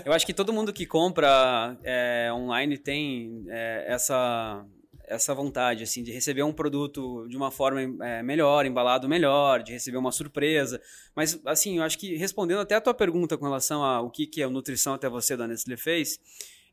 Eu 0.05 0.13
acho 0.13 0.27
que 0.27 0.33
todo 0.33 0.53
mundo 0.53 0.71
que 0.71 0.85
compra 0.85 1.75
é, 1.83 2.29
online 2.31 2.77
tem 2.77 3.45
é, 3.49 3.85
essa 3.87 4.63
essa 5.09 5.33
vontade 5.33 5.83
assim 5.83 6.03
de 6.03 6.11
receber 6.11 6.43
um 6.43 6.53
produto 6.53 7.27
de 7.27 7.35
uma 7.35 7.51
forma 7.51 7.81
é, 8.05 8.21
melhor, 8.23 8.65
embalado 8.65 9.09
melhor, 9.09 9.63
de 9.63 9.73
receber 9.73 9.97
uma 9.97 10.11
surpresa. 10.11 10.79
Mas 11.15 11.39
assim, 11.45 11.77
eu 11.77 11.83
acho 11.83 11.97
que 11.97 12.15
respondendo 12.15 12.59
até 12.59 12.75
a 12.75 12.81
tua 12.81 12.93
pergunta 12.93 13.37
com 13.37 13.45
relação 13.45 13.83
ao 13.83 14.09
que 14.09 14.27
que 14.27 14.43
a 14.43 14.49
nutrição 14.49 14.93
até 14.93 15.09
você 15.09 15.35
da 15.35 15.47
Nestlé 15.47 15.75
fez, 15.75 16.19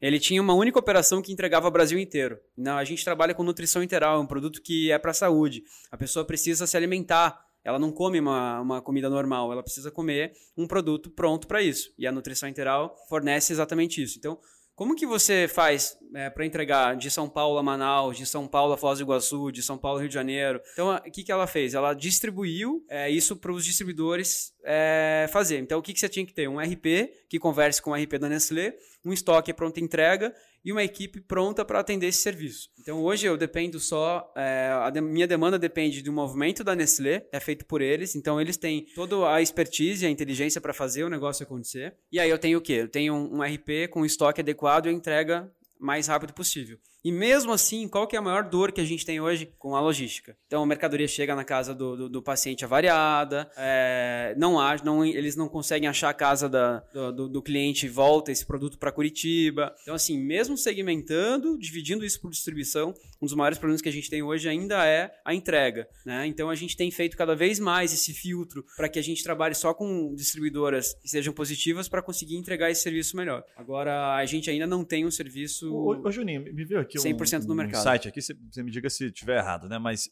ele 0.01 0.21
tinha 0.21 0.43
uma 0.43 0.55
única 0.55 0.79
operação 0.79 1.23
que 1.23 1.33
entregava 1.33 1.69
o 1.69 1.71
Brasil 1.71 1.99
inteiro. 1.99 2.39
Não, 2.57 2.77
a 2.77 2.85
gente 2.85 3.03
trabalha 3.03 3.35
com 3.35 3.43
nutrição 3.43 3.83
integral, 3.83 4.19
é 4.19 4.21
um 4.21 4.27
produto 4.27 4.61
que 4.61 4.93
é 4.93 4.99
para 4.99 5.11
a 5.11 5.15
saúde. 5.15 5.63
A 5.91 5.97
pessoa 5.97 6.25
precisa 6.25 6.67
se 6.67 6.77
alimentar. 6.77 7.45
Ela 7.65 7.81
não 7.81 7.91
come 7.91 8.21
uma, 8.21 8.61
uma 8.61 8.83
comida 8.83 9.11
normal, 9.11 9.51
ela 9.51 9.63
precisa 9.63 9.91
comer 9.91 10.33
um 10.57 10.69
produto 10.69 11.11
pronto 11.11 11.49
para 11.49 11.61
isso. 11.61 11.93
E 11.99 12.07
a 12.07 12.13
nutrição 12.13 12.49
integral 12.49 12.95
fornece 13.09 13.53
exatamente 13.53 14.01
isso. 14.01 14.19
Então, 14.19 14.39
como 14.77 14.95
que 14.95 15.07
você 15.07 15.49
faz 15.49 15.99
para 16.35 16.45
entregar 16.45 16.97
de 16.97 17.11
São 17.11 17.29
Paulo 17.29 17.59
a 17.59 17.63
Manaus, 17.63 18.19
de 18.19 18.27
São 18.27 18.47
Paulo 18.47 18.75
a 18.75 18.77
Foz 18.77 18.99
do 18.99 19.05
Iguaçu, 19.05 19.51
de 19.51 19.63
São 19.63 19.79
Paulo 19.79 19.99
a 19.99 20.01
Rio 20.03 20.09
de 20.09 20.15
Janeiro? 20.15 20.61
Então, 20.75 20.95
o 20.95 21.11
que, 21.11 21.25
que 21.25 21.33
ela 21.33 21.47
fez? 21.47 21.73
Ela 21.73 21.95
distribuiu 21.95 22.85
é, 22.89 23.11
isso 23.11 23.35
para 23.37 23.51
os 23.53 23.65
distribuidores 23.65 24.53
é, 24.67 25.27
fazer. 25.33 25.59
Então, 25.59 25.79
o 25.79 25.83
que, 25.83 25.93
que 25.95 26.01
você 26.01 26.09
tinha 26.09 26.27
que 26.27 26.35
ter? 26.35 26.49
Um 26.49 26.59
RP 26.59 27.11
que 27.29 27.39
converse 27.39 27.81
com 27.81 27.93
o 27.93 27.95
RP 27.95 28.19
da 28.19 28.29
Nestlé, 28.29 28.77
um 29.05 29.13
estoque 29.13 29.53
pronta 29.55 29.79
entrega 29.81 30.35
e 30.65 30.73
uma 30.73 30.83
equipe 30.83 31.21
pronta 31.21 31.65
para 31.65 31.79
atender 31.79 32.09
esse 32.09 32.19
serviço. 32.19 32.69
Então, 32.81 33.01
hoje 33.01 33.25
eu 33.27 33.37
dependo 33.37 33.79
só, 33.79 34.33
é, 34.37 34.69
a 34.83 34.91
de- 34.91 35.01
minha 35.01 35.27
demanda 35.27 35.59
depende 35.59 36.03
do 36.03 36.13
movimento 36.13 36.65
da 36.65 36.75
Nestlé, 36.75 37.25
é 37.33 37.39
feito 37.39 37.65
por 37.65 37.81
eles, 37.81 38.17
então 38.17 38.41
eles 38.41 38.57
têm 38.57 38.85
toda 38.95 39.33
a 39.33 39.41
expertise 39.41 40.05
e 40.05 40.09
a 40.09 40.11
inteligência 40.11 40.61
para 40.61 40.75
fazer 40.75 41.05
o 41.05 41.09
negócio 41.09 41.45
acontecer. 41.45 41.95
E 42.11 42.19
aí 42.19 42.29
eu 42.29 42.39
tenho 42.39 42.59
o 42.59 42.61
quê? 42.61 42.73
Eu 42.73 42.89
tenho 42.89 43.15
um, 43.15 43.37
um 43.37 43.43
RP 43.43 43.89
com 43.91 44.05
estoque 44.05 44.41
adequado 44.41 44.87
e 44.87 44.91
entrega 44.93 45.49
mais 45.79 46.09
rápido 46.09 46.33
possível. 46.33 46.79
E 47.05 47.13
mesmo 47.13 47.53
assim, 47.53 47.87
qual 47.87 48.07
que 48.07 48.17
é 48.17 48.19
a 48.19 48.23
maior 48.23 48.43
dor 48.49 48.73
que 48.73 48.81
a 48.81 48.85
gente 48.85 49.07
tem 49.07 49.21
hoje 49.21 49.47
com 49.59 49.77
a 49.77 49.81
logística? 49.81 50.37
Então, 50.47 50.63
a 50.63 50.67
mercadoria 50.67 51.07
chega 51.07 51.37
na 51.37 51.45
casa 51.45 51.73
do, 51.73 51.97
do, 51.97 52.09
do 52.09 52.23
paciente 52.23 52.65
avariada, 52.65 53.49
é, 53.57 54.35
não, 54.37 54.59
há, 54.59 54.77
não 54.85 55.05
eles 55.05 55.37
não 55.37 55.49
conseguem 55.49 55.89
achar 55.89 56.09
a 56.11 56.15
casa 56.15 56.49
da, 56.49 56.81
do, 57.13 57.29
do- 57.29 57.43
cliente 57.43 57.87
e 57.87 57.89
volta 57.89 58.33
esse 58.33 58.45
produto 58.45 58.77
para 58.77 58.91
Curitiba. 58.91 59.73
Então, 59.83 59.95
assim, 59.95 60.19
mesmo 60.19 60.57
segmentando, 60.57 61.57
dividindo 61.59 62.05
isso 62.05 62.21
por 62.21 62.31
distribuição, 62.31 62.93
um 63.23 63.27
dos 63.27 63.35
maiores 63.35 63.59
problemas 63.59 63.81
que 63.81 63.89
a 63.89 63.93
gente 63.93 64.11
tem 64.11 64.23
hoje 64.23 64.49
ainda 64.49 64.85
é 64.85 65.13
a 65.25 65.33
entrega. 65.33 65.89
Né? 66.05 66.27
Então, 66.27 66.51
a 66.51 66.57
gente 66.57 66.77
tem 66.77 66.91
feito 66.91 67.17
cada 67.17 67.37
vez 67.37 67.61
mais 67.61 67.93
esse 67.93 68.13
filtro 68.13 68.65
para 68.77 68.89
que 68.89 68.99
a 68.99 69.03
gente 69.03 69.23
trabalhe 69.23 69.55
só 69.55 69.73
com 69.73 70.13
distribuidoras 70.15 70.95
que 70.95 71.09
sejam 71.09 71.33
positivas 71.33 71.89
para 71.89 72.03
conseguir 72.03 72.37
entregar 72.37 72.71
esse 72.71 72.83
serviço 72.83 73.17
melhor. 73.17 73.45
Agora, 73.57 74.17
a 74.17 74.27
gente 74.27 74.51
ainda 74.51 74.67
não 74.67 74.85
tem 74.85 75.07
um 75.07 75.11
serviço... 75.11 75.73
Ô, 75.73 75.97
ô, 76.05 76.11
Juninho, 76.11 76.43
me 76.43 76.65
veio 76.65 76.81
aqui 76.87 76.99
um, 76.99 77.03
100% 77.03 77.45
no 77.45 77.53
um 77.53 77.57
mercado. 77.57 77.81
insight 77.87 78.09
aqui, 78.09 78.21
você, 78.23 78.35
você 78.51 78.63
me 78.63 78.71
diga 78.71 78.89
se 78.89 79.07
estiver 79.07 79.39
errado, 79.39 79.69
né? 79.69 79.79
Mas 79.79 80.09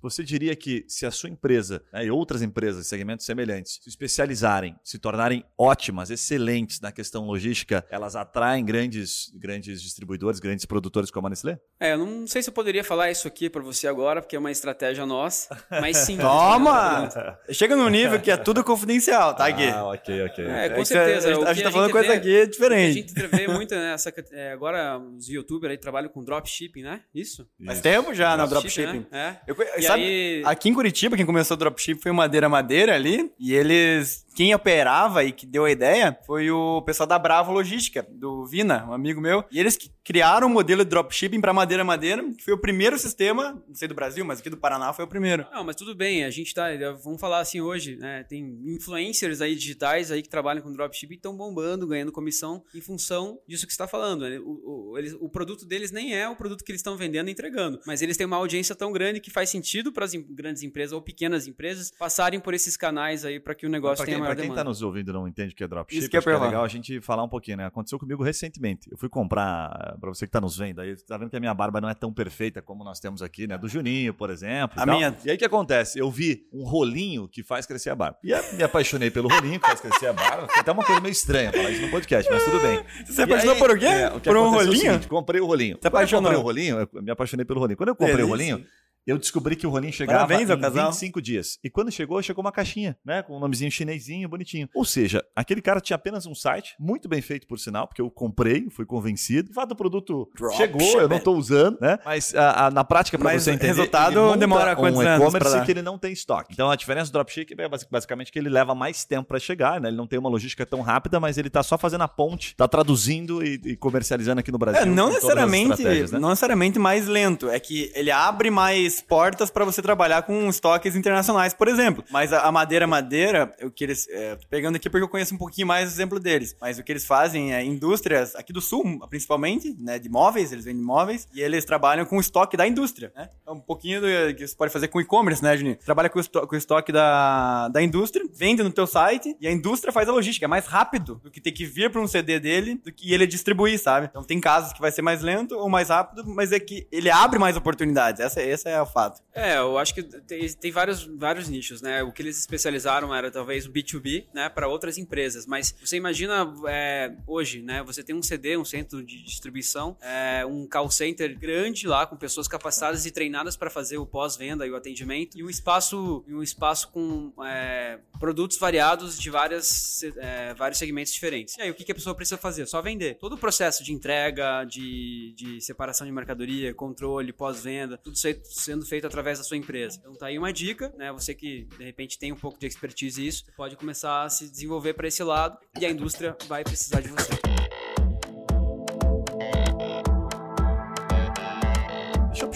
você 0.00 0.22
diria 0.22 0.54
que 0.54 0.84
se 0.88 1.04
a 1.06 1.10
sua 1.10 1.28
empresa 1.28 1.82
né, 1.92 2.04
e 2.06 2.10
outras 2.10 2.42
empresas, 2.42 2.86
segmentos 2.86 3.26
semelhantes, 3.26 3.78
se 3.82 3.88
especializarem, 3.88 4.76
se 4.84 4.98
tornarem 4.98 5.44
ótimas, 5.56 6.10
excelentes 6.10 6.80
na 6.80 6.92
questão 6.92 7.24
logística, 7.24 7.84
elas 7.90 8.14
atraem 8.16 8.64
grandes, 8.64 9.32
grandes 9.34 9.82
distribuidores, 9.82 10.40
grandes 10.40 10.64
produtores 10.64 11.10
como 11.10 11.26
a 11.26 11.30
Nestlé? 11.30 11.58
É, 11.80 11.92
eu 11.94 11.98
não 11.98 12.26
sei 12.26 12.42
se 12.42 12.50
eu 12.50 12.54
poderia 12.54 12.84
falar 12.84 13.10
isso 13.10 13.26
aqui 13.26 13.48
pra 13.50 13.62
você 13.62 13.86
agora, 13.88 14.20
porque 14.20 14.36
é 14.36 14.38
uma 14.38 14.50
estratégia 14.50 15.04
nossa, 15.06 15.56
mas 15.70 15.96
sim. 15.98 16.16
Toma! 16.28 17.08
Chega 17.50 17.74
num 17.76 17.88
nível 17.88 18.20
que 18.20 18.30
é 18.30 18.36
tudo 18.36 18.62
confidencial, 18.62 19.34
tá, 19.34 19.48
Gui? 19.50 19.68
Ah, 19.68 19.84
ok, 19.86 20.22
ok. 20.24 20.44
É, 20.46 20.68
com 20.70 20.76
que 20.76 20.84
certeza. 20.86 21.28
A 21.30 21.34
gente, 21.34 21.46
a 21.46 21.52
gente 21.54 21.64
tá 21.64 21.70
falando 21.72 21.90
coisa 21.90 22.08
vê- 22.08 22.14
aqui 22.14 22.28
o 22.28 22.32
que 22.32 22.40
A 22.42 22.46
diferente. 22.46 22.92
gente 22.94 23.26
vê 23.28 23.48
muito 23.48 23.74
nessa. 23.74 24.12
é, 24.32 24.52
agora, 24.52 24.98
os 24.98 25.28
youtubers 25.28 25.70
aí 25.70 25.78
trabalham 25.78 26.08
com 26.10 26.17
dropshipping, 26.24 26.82
né? 26.82 27.02
Isso? 27.14 27.48
Faz 27.64 27.80
tempo 27.80 28.14
já 28.14 28.36
na 28.36 28.46
Dropshipping, 28.46 28.82
dropshipping. 28.84 29.06
né? 29.12 29.38
É. 29.46 29.50
Eu 29.50 29.56
E 29.78 29.82
sabe, 29.82 30.02
aí- 30.02 30.42
aqui 30.44 30.68
em 30.68 30.74
Curitiba, 30.74 31.16
quem 31.16 31.26
começou 31.26 31.54
o 31.56 31.58
dropship 31.58 32.00
foi 32.02 32.10
o 32.10 32.14
Madeira 32.14 32.48
Madeira 32.48 32.94
ali. 32.94 33.30
E 33.38 33.54
eles. 33.54 34.26
Quem 34.34 34.54
operava 34.54 35.24
e 35.24 35.32
que 35.32 35.44
deu 35.44 35.64
a 35.64 35.70
ideia 35.70 36.16
foi 36.24 36.48
o 36.48 36.80
pessoal 36.82 37.08
da 37.08 37.18
Bravo 37.18 37.50
Logística, 37.50 38.06
do 38.08 38.46
Vina, 38.46 38.86
um 38.88 38.92
amigo 38.92 39.20
meu. 39.20 39.44
E 39.50 39.58
eles 39.58 39.76
que 39.76 39.90
criaram 40.04 40.46
o 40.46 40.50
modelo 40.50 40.84
de 40.84 40.90
dropshipping 40.90 41.40
para 41.40 41.52
Madeira 41.52 41.82
Madeira, 41.82 42.22
que 42.32 42.44
foi 42.44 42.54
o 42.54 42.58
primeiro 42.58 42.96
sistema, 43.00 43.60
não 43.66 43.74
sei 43.74 43.88
do 43.88 43.96
Brasil, 43.96 44.24
mas 44.24 44.38
aqui 44.38 44.48
do 44.48 44.56
Paraná 44.56 44.92
foi 44.92 45.04
o 45.04 45.08
primeiro. 45.08 45.44
Não, 45.52 45.64
mas 45.64 45.74
tudo 45.74 45.92
bem, 45.92 46.24
a 46.24 46.30
gente 46.30 46.54
tá. 46.54 46.68
Vamos 47.02 47.20
falar 47.20 47.40
assim 47.40 47.60
hoje, 47.60 47.96
né? 47.96 48.22
Tem 48.28 48.40
influencers 48.64 49.40
aí 49.40 49.56
digitais 49.56 50.12
aí 50.12 50.22
que 50.22 50.28
trabalham 50.28 50.62
com 50.62 50.72
dropshipping 50.72 51.14
e 51.14 51.16
estão 51.16 51.36
bombando, 51.36 51.84
ganhando 51.88 52.12
comissão 52.12 52.62
em 52.72 52.80
função 52.80 53.40
disso 53.46 53.66
que 53.66 53.72
você 53.72 53.74
está 53.74 53.88
falando. 53.88 54.20
né? 54.28 54.38
O, 54.38 54.92
o, 54.92 54.98
eles- 54.98 55.16
o 55.18 55.28
produto 55.28 55.66
deles 55.66 55.90
nem 55.90 56.07
é 56.14 56.28
o 56.28 56.36
produto 56.36 56.64
que 56.64 56.70
eles 56.72 56.80
estão 56.80 56.96
vendendo 56.96 57.28
e 57.28 57.32
entregando, 57.32 57.80
mas 57.86 58.02
eles 58.02 58.16
têm 58.16 58.26
uma 58.26 58.36
audiência 58.36 58.74
tão 58.74 58.92
grande 58.92 59.20
que 59.20 59.30
faz 59.30 59.50
sentido 59.50 59.92
para 59.92 60.04
as 60.04 60.12
grandes 60.14 60.62
empresas 60.62 60.92
ou 60.92 61.00
pequenas 61.02 61.46
empresas 61.46 61.90
passarem 61.98 62.40
por 62.40 62.54
esses 62.54 62.76
canais 62.76 63.24
aí 63.24 63.38
para 63.40 63.54
que 63.54 63.66
o 63.66 63.68
negócio 63.68 63.96
Para 63.98 64.06
tenha 64.06 64.16
quem, 64.16 64.22
maior 64.22 64.34
quem 64.34 64.42
demanda. 64.44 64.60
tá 64.60 64.64
nos 64.64 64.82
ouvindo 64.82 65.10
e 65.10 65.12
não 65.14 65.26
entende 65.28 65.52
o 65.52 65.56
que 65.56 65.64
é 65.64 65.68
dropship, 65.68 65.98
Isso 65.98 66.08
que 66.08 66.16
é 66.16 66.20
legal 66.20 66.64
a 66.64 66.68
gente 66.68 67.00
falar 67.00 67.22
um 67.24 67.28
pouquinho, 67.28 67.56
né? 67.58 67.66
Aconteceu 67.66 67.98
comigo 67.98 68.22
recentemente. 68.22 68.90
Eu 68.90 68.96
fui 68.98 69.08
comprar, 69.08 69.96
pra 70.00 70.08
você 70.10 70.26
que 70.26 70.32
tá 70.32 70.40
nos 70.40 70.56
vendo 70.56 70.80
aí, 70.80 70.96
tá 71.04 71.16
vendo 71.16 71.30
que 71.30 71.36
a 71.36 71.40
minha 71.40 71.54
barba 71.54 71.80
não 71.80 71.88
é 71.88 71.94
tão 71.94 72.12
perfeita 72.12 72.60
como 72.62 72.84
nós 72.84 72.98
temos 73.00 73.22
aqui, 73.22 73.46
né? 73.46 73.56
Do 73.58 73.68
Juninho, 73.68 74.12
por 74.14 74.30
exemplo. 74.30 74.78
e 74.78 74.82
A 74.82 74.86
tal. 74.86 74.94
minha- 74.94 75.16
E 75.24 75.30
aí 75.30 75.36
o 75.36 75.38
que 75.38 75.44
acontece? 75.44 75.98
Eu 75.98 76.10
vi 76.10 76.46
um 76.52 76.64
rolinho 76.64 77.28
que 77.28 77.42
faz 77.42 77.66
crescer 77.66 77.90
a 77.90 77.94
barba. 77.94 78.18
E 78.22 78.30
eu 78.30 78.42
me 78.54 78.62
apaixonei 78.62 79.10
pelo 79.10 79.28
rolinho 79.28 79.58
que 79.60 79.66
faz 79.66 79.80
crescer 79.80 80.06
a 80.08 80.12
barba. 80.12 80.48
Foi 80.48 80.60
até 80.60 80.72
uma 80.72 80.84
coisa 80.84 81.00
meio 81.00 81.12
estranha 81.12 81.52
falar 81.52 81.70
isso 81.70 81.82
no 81.82 81.90
podcast, 81.90 82.30
mas 82.30 82.44
tudo 82.44 82.60
bem. 82.60 82.80
Você 83.06 83.20
E 83.20 83.24
apaixonou 83.24 83.54
aí, 83.54 83.58
por 83.60 83.70
o 83.70 83.78
quê? 83.78 83.86
é, 83.86 84.08
o 84.08 84.20
que 84.20 84.28
Por 84.28 84.36
um 84.36 84.40
aconteceu 84.40 84.60
é 84.60 84.62
o 84.62 84.66
rolinho? 84.66 84.92
seguinte, 84.92 85.08
comprei 85.08 85.40
o 85.40 85.46
rolinho. 85.46 85.78
Você 85.80 85.88
Quando 85.98 86.12
eu 86.12 86.18
apaixonou? 86.18 86.22
comprei 86.22 86.38
o 86.38 86.42
rolinho, 86.42 86.88
eu 86.94 87.02
me 87.02 87.10
apaixonei 87.10 87.44
pelo 87.44 87.60
rolinho. 87.60 87.76
Quando 87.76 87.88
eu 87.90 87.96
comprei 87.96 88.16
Delícia. 88.16 88.26
o 88.26 88.30
rolinho, 88.30 88.66
eu 89.08 89.18
descobri 89.18 89.56
que 89.56 89.66
o 89.66 89.70
rolinho 89.70 89.92
chegava 89.92 90.26
Parabéns 90.26 90.50
em 90.50 90.60
casal. 90.60 90.90
25 90.90 91.20
dias. 91.22 91.58
E 91.64 91.70
quando 91.70 91.90
chegou, 91.90 92.22
chegou 92.22 92.42
uma 92.44 92.52
caixinha, 92.52 92.96
né? 93.04 93.22
Com 93.22 93.36
um 93.36 93.40
nomezinho 93.40 93.70
chinesinho, 93.70 94.28
bonitinho. 94.28 94.68
Ou 94.74 94.84
seja, 94.84 95.24
aquele 95.34 95.60
cara 95.62 95.80
tinha 95.80 95.94
apenas 95.96 96.26
um 96.26 96.34
site, 96.34 96.74
muito 96.78 97.08
bem 97.08 97.20
feito 97.22 97.46
por 97.46 97.58
sinal, 97.58 97.86
porque 97.88 98.00
eu 98.02 98.10
comprei, 98.10 98.68
fui 98.70 98.84
convencido. 98.84 99.48
De 99.48 99.54
fato, 99.54 99.72
o 99.72 99.76
produto 99.76 100.28
Drop 100.36 100.56
chegou, 100.56 101.00
eu 101.00 101.08
não 101.08 101.18
tô 101.18 101.32
usando, 101.32 101.78
né? 101.80 101.98
Mas 102.04 102.34
a- 102.34 102.66
a- 102.66 102.70
na 102.70 102.84
prática, 102.84 103.18
pra 103.18 103.32
Mas 103.32 103.42
você 103.42 103.52
entender, 103.52 103.68
resultado 103.68 104.36
demora 104.36 104.76
quantos 104.76 104.98
um 104.98 105.02
anos 105.02 105.18
pra 105.30 105.38
e-commerce 105.40 105.64
que 105.64 105.70
ele 105.72 105.82
não 105.82 105.98
tem 105.98 106.12
estoque. 106.12 106.52
Então 106.52 106.70
a 106.70 106.76
diferença 106.76 107.10
do 107.10 107.14
dropship 107.14 107.54
é 107.58 107.68
basic- 107.68 107.90
basicamente 107.90 108.30
que 108.30 108.38
ele 108.38 108.48
leva 108.48 108.74
mais 108.74 109.04
tempo 109.04 109.28
para 109.28 109.38
chegar, 109.38 109.80
né? 109.80 109.88
Ele 109.88 109.96
não 109.96 110.06
tem 110.06 110.18
uma 110.18 110.28
logística 110.28 110.64
tão 110.66 110.80
rápida, 110.80 111.18
mas 111.18 111.38
ele 111.38 111.48
tá 111.50 111.62
só 111.62 111.78
fazendo 111.78 112.02
a 112.02 112.08
ponte, 112.08 112.54
tá 112.56 112.68
traduzindo 112.68 113.42
e, 113.44 113.60
e 113.64 113.76
comercializando 113.76 114.40
aqui 114.40 114.52
no 114.52 114.58
Brasil. 114.58 114.82
É, 114.82 114.84
não 114.84 115.08
necessariamente, 115.08 115.82
né? 115.82 116.06
não 116.18 116.28
necessariamente 116.30 116.78
mais 116.78 117.06
lento. 117.06 117.48
É 117.48 117.58
que 117.58 117.90
ele 117.94 118.10
abre 118.10 118.50
mais 118.50 118.97
portas 119.00 119.50
para 119.50 119.64
você 119.64 119.80
trabalhar 119.82 120.22
com 120.22 120.48
estoques 120.48 120.94
internacionais, 120.96 121.54
por 121.54 121.68
exemplo. 121.68 122.04
Mas 122.10 122.32
a, 122.32 122.42
a 122.42 122.52
madeira 122.52 122.86
madeira, 122.86 123.54
o 123.62 123.70
que 123.70 123.84
eles 123.84 124.06
é, 124.10 124.38
pegando 124.50 124.76
aqui 124.76 124.88
porque 124.90 125.04
eu 125.04 125.08
conheço 125.08 125.34
um 125.34 125.38
pouquinho 125.38 125.66
mais 125.66 125.88
o 125.88 125.92
exemplo 125.92 126.18
deles. 126.20 126.56
Mas 126.60 126.78
o 126.78 126.82
que 126.82 126.92
eles 126.92 127.04
fazem 127.04 127.54
é 127.54 127.64
indústrias 127.64 128.34
aqui 128.34 128.52
do 128.52 128.60
sul, 128.60 128.98
principalmente, 129.08 129.74
né, 129.78 129.98
de 129.98 130.08
móveis, 130.08 130.52
eles 130.52 130.64
vendem 130.64 130.82
móveis 130.82 131.26
e 131.34 131.40
eles 131.40 131.64
trabalham 131.64 132.04
com 132.04 132.16
o 132.16 132.20
estoque 132.20 132.56
da 132.56 132.66
indústria, 132.66 133.12
né? 133.16 133.28
É 133.46 133.50
um 133.50 133.60
pouquinho 133.60 134.00
do 134.00 134.06
que 134.34 134.46
você 134.46 134.54
pode 134.54 134.72
fazer 134.72 134.88
com 134.88 135.00
e-commerce, 135.00 135.42
né, 135.42 135.56
Juninho? 135.56 135.76
Trabalha 135.84 136.08
com 136.08 136.18
o, 136.18 136.20
esto- 136.20 136.46
com 136.46 136.54
o 136.54 136.58
estoque 136.58 136.92
da, 136.92 137.68
da 137.68 137.82
indústria, 137.82 138.24
vende 138.34 138.62
no 138.62 138.70
teu 138.70 138.86
site 138.86 139.36
e 139.40 139.46
a 139.46 139.52
indústria 139.52 139.92
faz 139.92 140.08
a 140.08 140.12
logística. 140.12 140.44
É 140.44 140.48
mais 140.48 140.66
rápido 140.66 141.20
do 141.22 141.30
que 141.30 141.40
ter 141.40 141.52
que 141.52 141.64
vir 141.64 141.90
para 141.90 142.00
um 142.00 142.06
CD 142.06 142.38
dele 142.40 142.76
do 142.84 142.92
que 142.92 143.12
ele 143.12 143.26
distribuir, 143.26 143.78
sabe? 143.78 144.06
Então 144.10 144.22
tem 144.22 144.40
casos 144.40 144.72
que 144.72 144.80
vai 144.80 144.90
ser 144.90 145.02
mais 145.02 145.22
lento 145.22 145.56
ou 145.56 145.68
mais 145.68 145.88
rápido, 145.88 146.24
mas 146.26 146.52
é 146.52 146.60
que 146.60 146.86
ele 146.92 147.10
abre 147.10 147.38
mais 147.38 147.56
oportunidades. 147.56 148.20
Essa, 148.20 148.42
esse 148.42 148.68
é 148.68 148.80
o 148.80 148.86
É, 149.34 149.58
eu 149.58 149.78
acho 149.78 149.94
que 149.94 150.02
tem, 150.02 150.48
tem 150.54 150.70
vários, 150.72 151.04
vários 151.04 151.48
nichos, 151.48 151.80
né? 151.80 152.02
O 152.02 152.12
que 152.12 152.22
eles 152.22 152.38
especializaram 152.38 153.14
era 153.14 153.30
talvez 153.30 153.66
o 153.66 153.72
B2B, 153.72 154.26
né, 154.34 154.48
para 154.48 154.68
outras 154.68 154.98
empresas. 154.98 155.46
Mas 155.46 155.74
você 155.80 155.96
imagina 155.96 156.52
é, 156.68 157.14
hoje, 157.26 157.62
né? 157.62 157.82
Você 157.84 158.02
tem 158.02 158.14
um 158.14 158.22
CD, 158.22 158.56
um 158.56 158.64
centro 158.64 159.02
de 159.02 159.22
distribuição, 159.22 159.96
é, 160.00 160.44
um 160.46 160.66
call 160.66 160.90
center 160.90 161.38
grande 161.38 161.86
lá 161.86 162.06
com 162.06 162.16
pessoas 162.16 162.48
capacitadas 162.48 163.06
e 163.06 163.10
treinadas 163.10 163.56
para 163.56 163.70
fazer 163.70 163.98
o 163.98 164.06
pós-venda 164.06 164.66
e 164.66 164.70
o 164.70 164.76
atendimento 164.76 165.38
e 165.38 165.44
um 165.44 165.50
espaço, 165.50 166.24
um 166.28 166.42
espaço 166.42 166.88
com 166.90 167.32
é, 167.44 167.98
produtos 168.18 168.58
variados 168.58 169.18
de 169.18 169.30
várias, 169.30 170.02
é, 170.16 170.54
vários 170.54 170.78
segmentos 170.78 171.12
diferentes. 171.12 171.56
E 171.56 171.62
aí 171.62 171.70
o 171.70 171.74
que, 171.74 171.84
que 171.84 171.92
a 171.92 171.94
pessoa 171.94 172.14
precisa 172.14 172.36
fazer? 172.36 172.66
Só 172.66 172.82
vender. 172.82 173.16
Todo 173.18 173.34
o 173.34 173.38
processo 173.38 173.84
de 173.84 173.92
entrega, 173.92 174.64
de, 174.64 175.32
de 175.36 175.60
separação 175.60 176.06
de 176.06 176.12
mercadoria, 176.12 176.74
controle, 176.74 177.32
pós-venda, 177.32 177.96
tudo 177.98 178.16
se- 178.16 178.40
sendo 178.68 178.84
feito 178.84 179.06
através 179.06 179.38
da 179.38 179.44
sua 179.44 179.56
empresa. 179.56 179.98
Então 180.00 180.14
tá 180.14 180.26
aí 180.26 180.38
uma 180.38 180.52
dica, 180.52 180.92
né? 180.96 181.10
Você 181.12 181.34
que 181.34 181.64
de 181.78 181.84
repente 181.84 182.18
tem 182.18 182.32
um 182.32 182.36
pouco 182.36 182.58
de 182.58 182.66
expertise 182.66 183.20
nisso, 183.20 183.44
pode 183.56 183.76
começar 183.76 184.24
a 184.24 184.28
se 184.28 184.48
desenvolver 184.48 184.92
para 184.92 185.08
esse 185.08 185.22
lado 185.22 185.58
e 185.80 185.86
a 185.86 185.90
indústria 185.90 186.36
vai 186.46 186.62
precisar 186.62 187.00
de 187.00 187.08
você. 187.08 187.57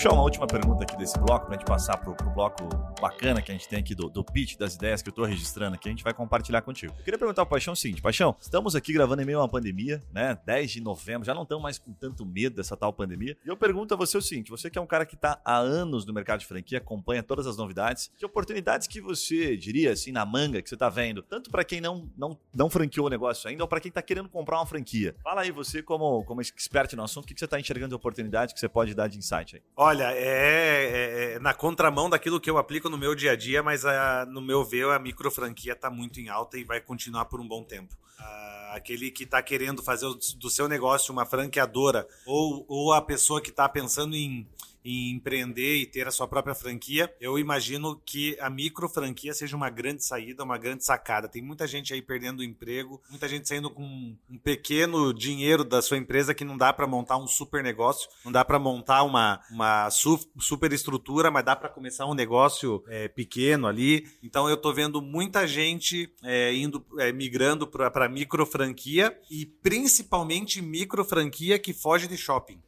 Puxar 0.03 0.15
uma 0.15 0.25
última 0.25 0.49
pergunta 0.49 0.83
aqui 0.83 0.97
desse 0.97 1.17
bloco, 1.17 1.47
pra 1.47 1.55
gente 1.55 1.65
passar 1.65 1.97
pro, 1.97 2.13
pro 2.13 2.29
bloco 2.31 2.69
bacana 3.01 3.41
que 3.41 3.53
a 3.53 3.55
gente 3.55 3.69
tem 3.69 3.79
aqui 3.79 3.95
do, 3.95 4.09
do 4.09 4.25
pitch 4.25 4.57
das 4.57 4.75
ideias 4.75 5.01
que 5.01 5.09
eu 5.09 5.13
tô 5.13 5.25
registrando 5.25 5.77
aqui, 5.77 5.89
a 5.89 5.93
gente 5.93 6.03
vai 6.03 6.13
compartilhar 6.13 6.61
contigo. 6.63 6.93
Eu 6.99 7.05
queria 7.05 7.19
perguntar 7.19 7.43
ao 7.43 7.47
Paixão 7.47 7.73
o 7.73 7.77
seguinte, 7.77 8.03
Paixão, 8.03 8.35
estamos 8.41 8.75
aqui 8.75 8.93
gravando 8.93 9.23
em 9.23 9.25
meio 9.25 9.39
a 9.39 9.43
uma 9.43 9.49
pandemia, 9.49 10.03
né? 10.13 10.37
10 10.45 10.73
de 10.73 10.81
novembro, 10.81 11.25
já 11.25 11.33
não 11.33 11.45
estamos 11.45 11.63
mais 11.63 11.79
com 11.79 11.93
tanto 11.93 12.27
medo 12.27 12.57
dessa 12.57 12.77
tal 12.77 12.93
pandemia. 12.93 13.37
E 13.45 13.49
eu 13.49 13.57
pergunto 13.57 13.95
a 13.95 13.97
você 13.97 14.19
o 14.19 14.23
seguinte, 14.23 14.51
você 14.51 14.69
que 14.69 14.77
é 14.77 14.81
um 14.81 14.87
cara 14.89 15.07
que 15.07 15.17
tá 15.17 15.41
há 15.45 15.57
anos 15.57 16.05
no 16.05 16.13
mercado 16.13 16.41
de 16.41 16.47
franquia, 16.47 16.79
acompanha 16.79 17.23
todas 17.23 17.47
as 17.47 17.57
novidades, 17.57 18.11
que 18.17 18.27
oportunidades 18.27 18.89
que 18.89 19.01
você 19.01 19.57
diria 19.57 19.93
assim 19.93 20.11
na 20.11 20.27
manga 20.27 20.61
que 20.61 20.69
você 20.69 20.77
tá 20.77 20.89
vendo, 20.89 21.23
tanto 21.23 21.49
pra 21.49 21.63
quem 21.63 21.81
não, 21.81 22.11
não, 22.17 22.37
não 22.53 22.69
franqueou 22.69 23.07
o 23.07 23.11
negócio 23.11 23.49
ainda 23.49 23.63
ou 23.63 23.69
pra 23.69 23.79
quem 23.79 23.93
tá 23.93 24.03
querendo 24.03 24.29
comprar 24.29 24.59
uma 24.59 24.67
franquia. 24.67 25.15
Fala 25.23 25.43
aí 25.43 25.53
você 25.53 25.81
como, 25.81 26.25
como 26.25 26.41
expert 26.41 26.93
no 26.95 27.05
assunto, 27.05 27.25
o 27.25 27.29
que, 27.29 27.35
que 27.35 27.41
você 27.41 27.47
tá 27.47 27.61
enxergando 27.61 27.91
de 27.91 27.95
oportunidade 27.95 28.53
que 28.53 28.59
você 28.59 28.69
pode 28.69 28.95
dar 28.95 29.07
de 29.07 29.17
insight 29.17 29.57
aí? 29.57 29.63
Olha, 29.77 29.92
é, 30.01 30.13
é- 30.19 31.33
é 31.35 31.39
na 31.39 31.53
contramão 31.55 32.09
daquilo 32.09 32.41
que 32.41 32.49
eu 32.51 32.59
aplico 32.59 32.89
no 32.89 32.97
meu 32.99 33.15
dia 33.15 33.33
a 33.33 33.37
dia, 33.37 33.63
mas 33.63 33.85
a- 33.85 34.27
no 34.27 34.41
meu 34.41 34.65
ver 34.65 34.89
a 34.91 34.99
micro 34.99 35.31
franquia 35.31 35.73
está 35.73 35.91
muito 35.91 36.21
em 36.21 36.29
alta 36.29 36.59
e 36.59 36.65
vai 36.65 36.81
continuar 36.81 37.25
por 37.27 37.41
um 37.41 37.47
bom 37.49 37.63
tempo. 37.63 37.95
Ah, 38.19 38.73
aquele 38.77 39.11
que 39.11 39.25
está 39.25 39.43
querendo 39.43 39.83
fazer 39.83 40.07
do 40.37 40.49
seu 40.51 40.69
negócio 40.69 41.13
uma 41.13 41.27
franqueadora 41.27 42.07
ou, 42.25 42.65
ou 42.69 42.93
a 42.93 43.03
pessoa 43.03 43.41
que 43.41 43.51
está 43.51 43.69
pensando 43.69 44.15
em, 44.15 44.47
em 44.85 45.11
empreender 45.11 45.77
e 45.77 45.87
ter 45.87 46.07
a 46.07 46.11
sua 46.11 46.27
própria 46.27 46.55
franquia, 46.55 47.13
eu 47.21 47.39
imagino 47.39 48.01
que 48.05 48.37
a 48.41 48.51
micro 48.51 48.89
franquia 48.89 49.33
seja 49.33 49.57
uma 49.57 49.71
grande 49.71 50.05
saída, 50.05 50.43
uma 50.45 50.59
grande 50.59 50.85
sacada. 50.85 51.29
Tem 51.29 51.43
muita 51.43 51.67
gente 51.67 51.93
aí 51.93 52.03
perdendo 52.03 52.41
o 52.41 52.45
emprego, 52.45 53.01
muita 53.09 53.29
gente 53.29 53.47
saindo 53.49 53.71
com 53.71 53.83
um 53.85 54.39
pequeno 54.39 55.13
dinheiro 55.13 55.65
da 55.65 55.81
sua 55.81 55.97
empresa 55.97 56.35
que 56.35 56.45
não 56.45 56.57
dá 56.57 56.73
para 56.73 56.87
montar 56.87 57.17
um 57.17 57.27
super 57.27 57.63
negócio, 57.63 58.09
não 58.25 58.33
dá 58.33 58.45
para 58.45 58.59
montar 58.59 59.03
uma, 59.03 59.41
uma 59.51 59.91
su- 59.91 60.31
super 60.39 60.73
estrutura, 60.73 61.31
mas 61.31 61.45
dá 61.45 61.55
para 61.55 61.69
começar 61.69 62.07
um 62.07 62.15
negócio 62.15 62.83
é, 62.89 63.09
pequeno 63.09 63.67
ali. 63.67 64.07
Então 64.23 64.49
eu 64.49 64.57
tô 64.57 64.73
vendo 64.73 65.01
muita 65.01 65.47
gente 65.47 66.13
é, 66.23 66.55
indo 66.55 66.85
é, 66.99 67.13
migrando 67.13 67.67
para 67.67 68.09
micro 68.09 68.45
franquia 68.45 69.17
e 69.31 69.47
principalmente 69.47 70.61
micro 70.61 71.05
franquia 71.05 71.59
que 71.59 71.73
foge 71.73 72.07
de 72.07 72.17
shopping. 72.17 72.61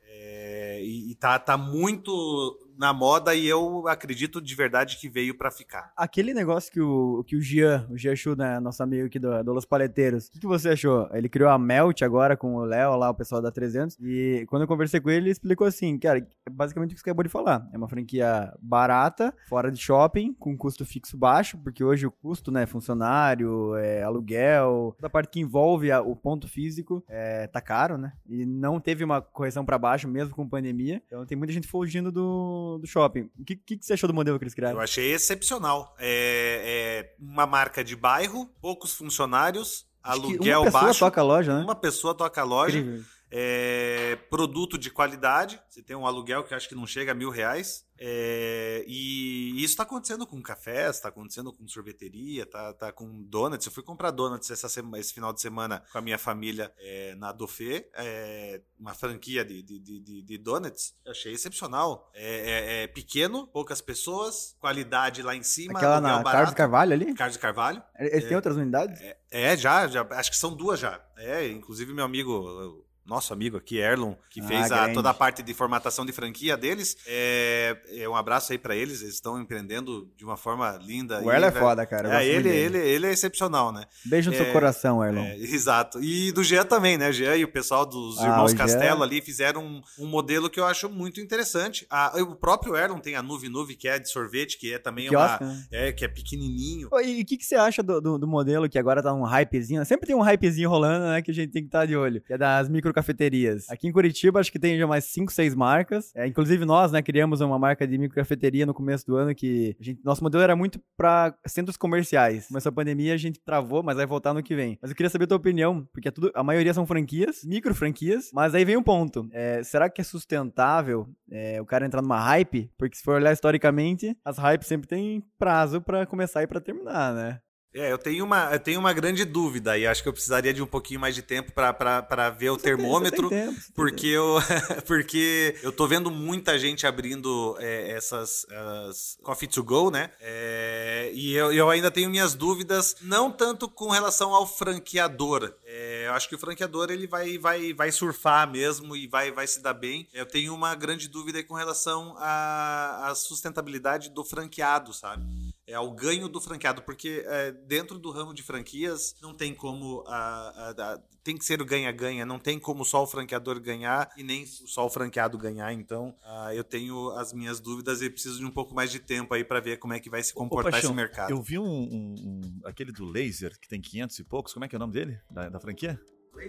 E 0.85 1.15
tá, 1.15 1.39
tá 1.39 1.57
muito 1.57 2.59
na 2.79 2.93
moda 2.93 3.35
e 3.35 3.47
eu 3.47 3.87
acredito 3.89 4.41
de 4.41 4.55
verdade 4.55 4.99
que 4.99 5.09
veio 5.09 5.37
para 5.37 5.51
ficar. 5.51 5.93
Aquele 5.97 6.35
negócio 6.35 6.73
que 6.73 6.81
o, 6.81 7.25
que 7.27 7.37
o 7.37 7.41
Gian, 7.41 7.87
o 7.91 7.97
Gian 7.97 8.17
Chu, 8.17 8.35
né, 8.37 8.59
nosso 8.61 8.83
amigo 8.83 9.07
aqui 9.07 9.19
do, 9.19 9.43
do 9.43 9.53
Los 9.53 9.65
Paleteiros, 9.65 10.27
o 10.27 10.33
que, 10.33 10.41
que 10.41 10.47
você 10.47 10.71
achou? 10.71 11.09
Ele 11.13 11.29
criou 11.29 11.51
a 11.51 11.59
Melt 11.59 12.03
agora 12.03 12.37
com 12.37 12.57
o 12.57 12.65
Léo 12.65 12.97
lá, 12.97 13.11
o 13.11 13.15
pessoal 13.15 13.41
da 13.43 13.51
300, 13.51 13.97
e 14.01 14.45
quando 14.49 14.63
eu 14.63 14.69
conversei 14.69 15.01
com 15.01 15.11
ele, 15.11 15.25
ele 15.27 15.31
explicou 15.31 15.67
assim, 15.67 15.99
cara, 15.99 16.19
é 16.47 16.51
basicamente 16.51 16.93
o 16.93 16.95
que 16.95 17.01
você 17.01 17.11
acabou 17.11 17.23
de 17.25 17.29
falar. 17.31 17.69
É 17.73 17.77
uma 17.79 17.89
franquia 17.89 18.53
barata, 18.61 19.35
fora 19.49 19.71
de 19.71 19.79
shopping, 19.79 20.33
com 20.35 20.57
custo 20.57 20.85
fixo 20.85 21.17
baixo, 21.17 21.57
porque 21.59 21.83
hoje 21.85 22.07
o 22.07 22.11
custo, 22.11 22.51
né, 22.51 22.67
funcionário, 22.67 23.75
é, 23.77 24.03
aluguel, 24.03 24.95
toda 24.97 25.07
a 25.07 25.11
parte 25.11 25.31
que 25.31 25.41
envolve 25.41 25.91
a- 25.93 26.01
o 26.03 26.15
ponto 26.17 26.49
físico, 26.49 27.05
é, 27.09 27.47
tá 27.47 27.61
caro, 27.61 27.97
né? 27.99 28.13
E 28.29 28.45
não 28.45 28.81
teve 28.81 29.05
uma 29.05 29.21
correção 29.21 29.65
pra 29.65 29.79
baixo, 29.79 30.09
mesmo 30.09 30.35
com 30.35 30.49
pandemia. 30.49 31.03
Então 31.07 31.25
tem 31.27 31.37
muita 31.37 31.53
gente 31.53 31.69
fugindo 31.69 32.11
do, 32.11 32.64
do 32.79 32.87
shopping. 32.87 33.31
O 33.39 33.45
que, 33.45 33.57
que, 33.57 33.77
que 33.77 33.85
você 33.85 33.95
achou 33.95 34.09
do 34.09 34.15
modelo 34.15 34.39
que 34.39 34.45
eles 34.45 34.55
criaram? 34.55 34.77
Eu 34.79 34.83
achei 34.83 35.13
excepcional. 35.13 35.95
É, 35.99 37.11
é 37.11 37.15
uma 37.19 37.47
marca 37.47 37.83
de 37.85 37.97
bairro, 37.97 38.47
poucos 38.61 38.95
funcionários, 38.95 39.87
aluguel 40.03 40.61
uma 40.61 40.67
pessoa 40.67 40.83
baixo. 40.83 41.01
toca 41.01 41.21
a 41.21 41.25
loja, 41.25 41.59
né? 41.59 41.65
Uma 41.65 41.75
pessoa 41.75 42.15
toca 42.15 42.41
a 42.41 42.45
loja. 42.45 42.79
Incrível. 42.79 43.14
É, 43.37 44.17
produto 44.31 44.79
de 44.79 44.91
qualidade. 44.91 45.61
Você 45.69 45.83
tem 45.83 45.97
um 45.97 46.07
aluguel 46.07 46.45
que 46.45 46.55
acho 46.55 46.69
que 46.69 46.75
não 46.77 46.87
chega 46.87 47.11
a 47.11 47.15
mil 47.17 47.31
reais. 47.31 47.85
É, 47.99 48.85
e 48.87 49.51
isso 49.57 49.73
está 49.73 49.83
acontecendo 49.83 50.25
com 50.27 50.41
cafés, 50.43 50.97
está 50.97 51.09
acontecendo 51.09 51.53
com 51.53 51.67
sorveteria, 51.67 52.47
tá, 52.47 52.73
tá 52.73 52.93
com 52.93 53.23
donuts. 53.25 53.67
Eu 53.67 53.73
fui 53.73 53.83
comprar 53.83 54.11
donuts 54.13 54.51
essa 54.51 54.69
sema- 54.69 54.99
esse 55.01 55.13
final 55.13 55.33
de 55.33 55.41
semana 55.41 55.83
com 55.91 55.99
a 55.99 56.01
minha 56.01 56.19
família 56.19 56.73
é, 56.79 57.15
na 57.17 57.33
Dofê, 57.33 57.89
é, 57.95 58.61
uma 58.79 58.95
franquia 58.95 59.45
de, 59.45 59.63
de, 59.63 59.79
de- 59.81 60.23
de- 60.23 60.39
donuts. 60.39 60.95
Eu 61.05 61.11
achei 61.13 61.33
excepcional. 61.33 62.11
É, 62.15 62.23
é- 62.25 62.83
é 62.85 62.87
pequeno, 62.89 63.47
poucas 63.49 63.81
pessoas, 63.81 64.55
qualidade 64.61 65.23
lá 65.23 65.35
em 65.35 65.43
cima, 65.43 65.79
Aquela 65.79 66.01
na 66.01 66.19
barato. 66.19 66.31
Carlos 66.33 66.55
Carvalho 66.55 66.93
ali? 66.93 67.15
Carlos 67.15 67.35
de 67.37 67.41
Carvalho. 67.43 67.83
Eles 67.99 68.25
têm 68.27 68.37
outras 68.37 68.57
unidades? 68.57 69.01
É, 69.31 69.57
já, 69.57 69.87
já, 69.89 70.07
acho 70.11 70.31
que 70.31 70.37
são 70.37 70.55
duas 70.55 70.79
já. 70.79 71.01
É, 71.17 71.49
inclusive 71.49 71.93
meu 71.93 72.05
amigo, 72.05 72.85
nosso 73.07 73.33
amigo 73.33 73.57
aqui, 73.57 73.79
Erlon, 73.79 74.15
que 74.31 74.41
Ah, 74.41 74.45
fez 74.45 74.73
a- 74.73 74.89
toda 74.93 75.11
a 75.11 75.15
parte 75.15 75.43
de 75.43 75.53
formatação 75.55 76.07
de 76.07 76.13
franquia 76.13 76.57
deles. 76.57 76.97
É, 77.07 77.77
é 77.99 78.09
um 78.09 78.17
abraço 78.17 78.53
aí 78.53 78.59
pra 78.59 78.75
eles, 78.75 79.03
eles 79.03 79.15
estão 79.15 79.41
empreendendo 79.41 80.09
de 80.17 80.25
uma 80.25 80.37
forma 80.37 80.79
linda. 80.85 81.21
O 81.23 81.31
Erlon 81.31 81.47
é 81.49 81.53
foda, 81.53 81.87
cara. 81.87 82.23
É, 82.23 82.27
ele, 82.27 82.49
ele, 82.49 82.79
ele 82.79 83.07
é 83.07 83.13
excepcional, 83.13 83.73
né? 83.73 83.85
Beijo 84.05 84.31
no 84.31 84.37
é- 84.37 84.43
seu 84.43 84.53
coração, 84.53 85.05
Erlon. 85.05 85.23
É, 85.23 85.37
exato. 85.37 86.03
E 86.03 86.33
do 86.33 86.43
Jean 86.43 86.65
também, 86.65 86.97
né? 86.97 87.13
Jean 87.13 87.37
e 87.37 87.45
o 87.45 87.49
pessoal 87.49 87.85
dos 87.87 88.19
Ah, 88.21 88.25
Irmãos 88.29 88.51
Jean- 88.53 88.59
Castelo 88.59 89.03
ali 89.03 89.21
fizeram 89.21 89.63
um, 89.65 89.83
um 89.99 90.07
modelo 90.07 90.49
que 90.49 90.59
eu 90.59 90.65
acho 90.65 90.89
muito 90.89 91.21
interessante. 91.21 91.87
Ah, 91.91 92.13
o 92.21 92.35
próprio 92.35 92.77
Erlon 92.77 92.99
tem 92.99 93.15
a 93.17 93.23
Nuve 93.23 93.49
Nuve, 93.49 93.77
que 93.77 93.87
é 93.89 93.99
de 93.99 94.09
sorvete, 94.11 94.59
que 94.59 94.73
é 94.75 94.79
também 94.79 95.09
Quiosque, 95.09 95.45
uma. 95.45 95.53
né? 95.53 95.65
É, 95.71 95.93
que 95.93 96.05
é 96.05 96.09
pequenininho. 96.09 96.89
E 97.05 97.21
o 97.23 97.25
que, 97.27 97.37
que 97.37 97.45
você 97.45 97.55
acha 97.57 97.83
do, 97.83 98.01
do, 98.01 98.19
do 98.19 98.27
modelo 98.27 98.69
que 98.69 98.79
agora 98.79 99.03
tá 99.03 99.13
um 99.13 99.23
hypezinho? 99.25 99.85
Sempre 99.85 100.07
tem 100.07 100.17
um 100.17 100.23
hypezinho 100.23 100.69
rolando, 100.69 101.07
né? 101.07 101.23
Que 101.23 101.31
a 101.31 101.35
gente 101.35 101.51
tem 101.53 101.63
que 101.63 101.69
estar 101.69 101.87
de 101.87 101.97
olho. 101.97 102.21
Que 102.21 102.33
é 102.33 102.39
das 102.39 102.69
microcafeterias. 102.95 103.69
Aqui 103.69 103.89
em 103.89 103.93
Curitiba, 103.93 104.41
acho 104.41 104.51
que 104.53 104.59
tem 104.59 104.79
já 104.79 104.87
mais 104.87 105.05
5, 105.05 105.33
6 105.33 105.55
marcas. 105.55 106.13
É, 106.15 106.27
inclusive 106.27 106.65
nós, 106.65 106.93
né, 106.93 107.03
criamos 107.03 107.41
uma 107.41 107.59
marca 107.59 107.87
de 107.87 107.99
microcafeteria 107.99 108.65
no 108.67 108.75
começo 108.75 109.07
do 109.07 109.17
ano 109.17 109.35
que 109.35 109.77
gente- 109.81 110.01
nosso 110.05 110.23
modelo 110.23 110.43
era 110.43 110.57
muito 110.57 110.81
pra 110.97 111.35
centros 111.47 111.77
comerciais. 111.77 112.47
Começou 112.49 112.71
a 112.71 112.73
pandemia, 112.73 113.15
a 113.15 113.17
gente 113.19 113.41
travou, 113.41 113.83
mas 113.83 113.97
vai 113.97 114.07
voltar 114.07 114.33
no 114.33 114.43
que 114.43 114.55
vem. 114.55 114.79
Mas 114.81 114.91
eu 114.91 114.97
queria 114.97 115.11
saber 115.11 115.25
a 115.25 115.29
tua 115.29 115.37
opinião, 115.37 115.87
porque 115.93 116.09
é 116.09 116.11
tudo, 116.11 116.31
a 116.35 116.43
maioria 116.43 116.73
são 116.73 116.87
franquias, 116.87 117.45
micro 117.45 117.75
franquias, 117.75 118.31
mas 118.33 118.55
aí 118.55 118.65
vem 118.65 118.77
um 118.77 118.83
ponto. 118.83 119.29
É, 119.33 119.63
será 119.63 119.89
que 119.91 120.01
é 120.01 120.05
sustentável 120.05 121.09
é, 121.31 121.61
o 121.61 121.67
cara 121.67 121.87
entrar 121.87 122.03
numa 122.03 122.21
hype? 122.21 122.71
Porque 122.79 122.97
se 122.97 123.03
for 123.03 123.17
olhar 123.17 123.33
historicamente, 123.33 124.17
as 124.25 124.39
hypes 124.39 124.69
sempre 124.69 124.87
têm 124.89 125.23
prazo 125.39 125.81
pra 125.81 126.07
começar 126.07 126.43
e 126.43 126.47
pra 126.47 126.61
terminar, 126.61 127.15
né? 127.15 127.41
É, 127.75 127.91
eu 127.91 127.99
tenho 127.99 128.25
uma, 128.25 128.53
eu 128.53 128.61
tenho 128.61 128.79
uma 128.79 128.93
grande 128.93 129.25
dúvida 129.25 129.77
e 129.77 129.85
acho 129.85 130.01
que 130.01 130.09
eu 130.09 130.13
precisaria 130.13 130.55
de 130.55 130.63
um 130.63 130.67
pouquinho 130.67 131.01
mais 131.01 131.13
de 131.13 131.23
tempo 131.23 131.51
para 131.53 132.31
ver 132.31 132.51
o 132.51 132.57
termômetro. 132.57 133.29
Você 133.29 133.35
tem 133.35 133.53
tempo, 133.53 133.73
Porque 133.75 134.07
eu, 134.07 134.39
porque 134.87 135.57
eu 135.61 135.73
tô 135.73 135.89
vendo 135.89 136.09
muita 136.09 136.57
gente 136.57 136.87
abrindo 136.87 137.57
é, 137.59 137.91
essas 137.91 138.47
as 138.49 139.19
coffee 139.25 139.49
to 139.49 139.65
go, 139.65 139.91
né? 139.91 140.11
É, 140.21 141.11
e 141.13 141.35
eu, 141.35 141.53
eu 141.53 141.69
ainda 141.69 141.91
tenho 141.91 142.09
minhas 142.09 142.35
dúvidas, 142.35 142.95
não 143.03 143.29
tanto 143.29 143.69
com 143.69 143.89
relação 143.89 144.33
ao 144.33 144.47
franqueador. 144.47 145.53
É, 145.65 146.05
eu 146.07 146.13
acho 146.13 146.29
que 146.29 146.37
o 146.37 146.39
franqueador 146.39 146.93
ele 146.93 147.09
vai, 147.09 147.39
vai, 147.39 147.73
vai 147.73 147.91
surfar 147.91 148.49
mesmo 148.49 148.95
e 148.95 149.09
vai, 149.09 149.33
vai 149.33 149.49
se 149.49 149.61
dar 149.61 149.75
bem. 149.75 150.09
Eu 150.15 150.27
tenho 150.27 150.55
uma 150.55 150.77
grande 150.77 151.09
dúvida 151.09 151.43
com 151.43 151.55
relação 151.55 152.15
à 152.19 153.13
sustentabilidade 153.17 154.11
do 154.11 154.25
franqueado, 154.25 154.93
sabe? 154.93 155.54
É 155.67 155.75
ao 155.75 155.91
ganho 155.93 156.29
do 156.29 156.41
franqueado, 156.41 156.83
porque 156.83 157.23
é, 157.27 157.51
dentro 157.53 157.99
do 157.99 158.11
ramo 158.11 158.35
de 158.35 158.43
franquias 158.43 159.15
não 159.23 159.33
tem 159.35 159.55
como 159.55 160.05
a- 160.07 160.75
a- 160.77 160.93
a- 160.95 161.01
tem 161.23 161.39
que 161.39 161.45
ser 161.45 161.63
o 161.63 161.65
ganha-ganha, 161.65 162.27
não 162.27 162.39
tem 162.39 162.59
como 162.59 162.85
só 162.85 163.03
o 163.03 163.07
franqueador 163.07 163.59
ganhar 163.59 164.11
e 164.15 164.23
nem 164.23 164.45
só 164.45 164.85
o 164.85 164.91
franqueado 164.91 165.39
ganhar. 165.39 165.73
Então, 165.73 166.15
ah, 166.23 166.55
eu 166.55 166.63
tenho 166.63 167.09
as 167.13 167.33
minhas 167.33 167.61
dúvidas 167.61 168.03
e 168.03 168.11
preciso 168.11 168.39
de 168.41 168.45
um 168.45 168.51
pouco 168.51 168.75
mais 168.75 168.91
de 168.91 168.99
tempo 168.99 169.33
aí 169.33 169.43
para 169.43 169.59
ver 169.59 169.79
como 169.79 169.95
é 169.95 170.01
que 170.01 170.11
vai 170.11 170.23
se 170.23 170.33
Ô, 170.33 170.41
comportar 170.41 170.73
Paixão, 170.73 170.91
esse 170.91 170.97
mercado. 170.97 171.31
Eu 171.31 171.41
vi 171.41 171.59
um, 171.59 171.65
um- 171.65 172.15
um- 172.19 172.61
aquele 172.67 172.93
do 172.93 173.07
laser, 173.07 173.59
que 173.59 173.67
tem 173.67 173.81
500 173.81 174.19
e 174.19 174.25
poucos, 174.25 174.53
como 174.53 174.67
é 174.67 174.69
que 174.69 174.77
é 174.77 174.79
o 174.79 174.81
nome 174.81 174.93
dele? 174.93 175.19
Da, 175.31 175.49
da 175.49 175.59
franquia? 175.59 175.99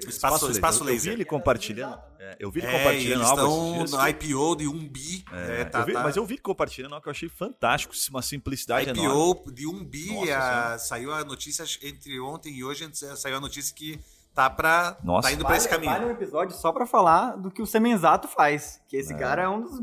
Espaço, 0.08 0.52
espaço 0.52 0.80
Eu- 0.80 0.82
Eu 0.84 0.86
vi 0.88 0.92
laser. 0.94 1.14
ele 1.14 1.26
compartilhando. 1.26 2.00
é, 2.20 2.36
eu 2.40 2.52
vi 2.52 2.60
ele 2.60 2.68
É, 2.68 2.78
compartilhando 2.78 3.20
eles 3.22 3.30
algo 3.30 3.84
estão 3.86 4.00
no. 4.00 4.08
IPO 4.10 4.56
de 4.56 4.68
1 4.68 4.88
bi. 4.90 5.26
É, 5.32 5.62
é, 5.62 5.66
tá- 5.66 5.80
eu 5.80 5.86
vi- 5.86 5.94
tá- 5.94 6.04
Mas 6.04 6.16
eu 6.18 6.26
vi 6.26 6.34
ele 6.36 6.42
compartilhando 6.42 6.94
algo 6.94 7.04
que 7.04 7.08
eu 7.10 7.12
achei 7.12 7.30
fantástico, 7.30 7.94
uma 8.10 8.22
simplicidade 8.22 8.90
enorme. 8.90 9.06
IPO 9.42 9.52
de 9.52 9.68
1 9.68 9.84
bi, 9.84 10.08
Nossa 10.14 10.22
a- 10.22 10.26
Senhora. 10.52 10.80
saiu 10.80 11.14
a 11.14 11.24
notícia 11.24 11.64
entre 11.84 12.20
ontem 12.20 12.54
e 12.54 12.64
hoje, 12.64 12.90
saiu 12.94 13.38
a 13.38 13.40
notícia 13.40 13.74
que 13.76 14.00
tá 14.34 14.50
para 14.50 14.98
Nossa. 15.04 15.30
tá 15.30 15.34
indo 15.34 15.46
para 15.46 15.56
esse 15.56 15.70
caminho. 15.70 15.92
Vale 15.94 16.06
um 16.06 16.12
episódio 16.12 16.56
só 16.58 16.72
pra 16.72 16.86
falar 16.86 17.38
do 17.38 17.50
que 17.50 17.62
o 17.62 17.66
Semenzato 17.66 18.28
faz. 18.28 18.82
Que 18.88 18.98
esse 18.98 19.14
É. 19.14 19.18
cara 19.18 19.44
é 19.44 19.48
um 19.50 19.62
dos 19.62 19.80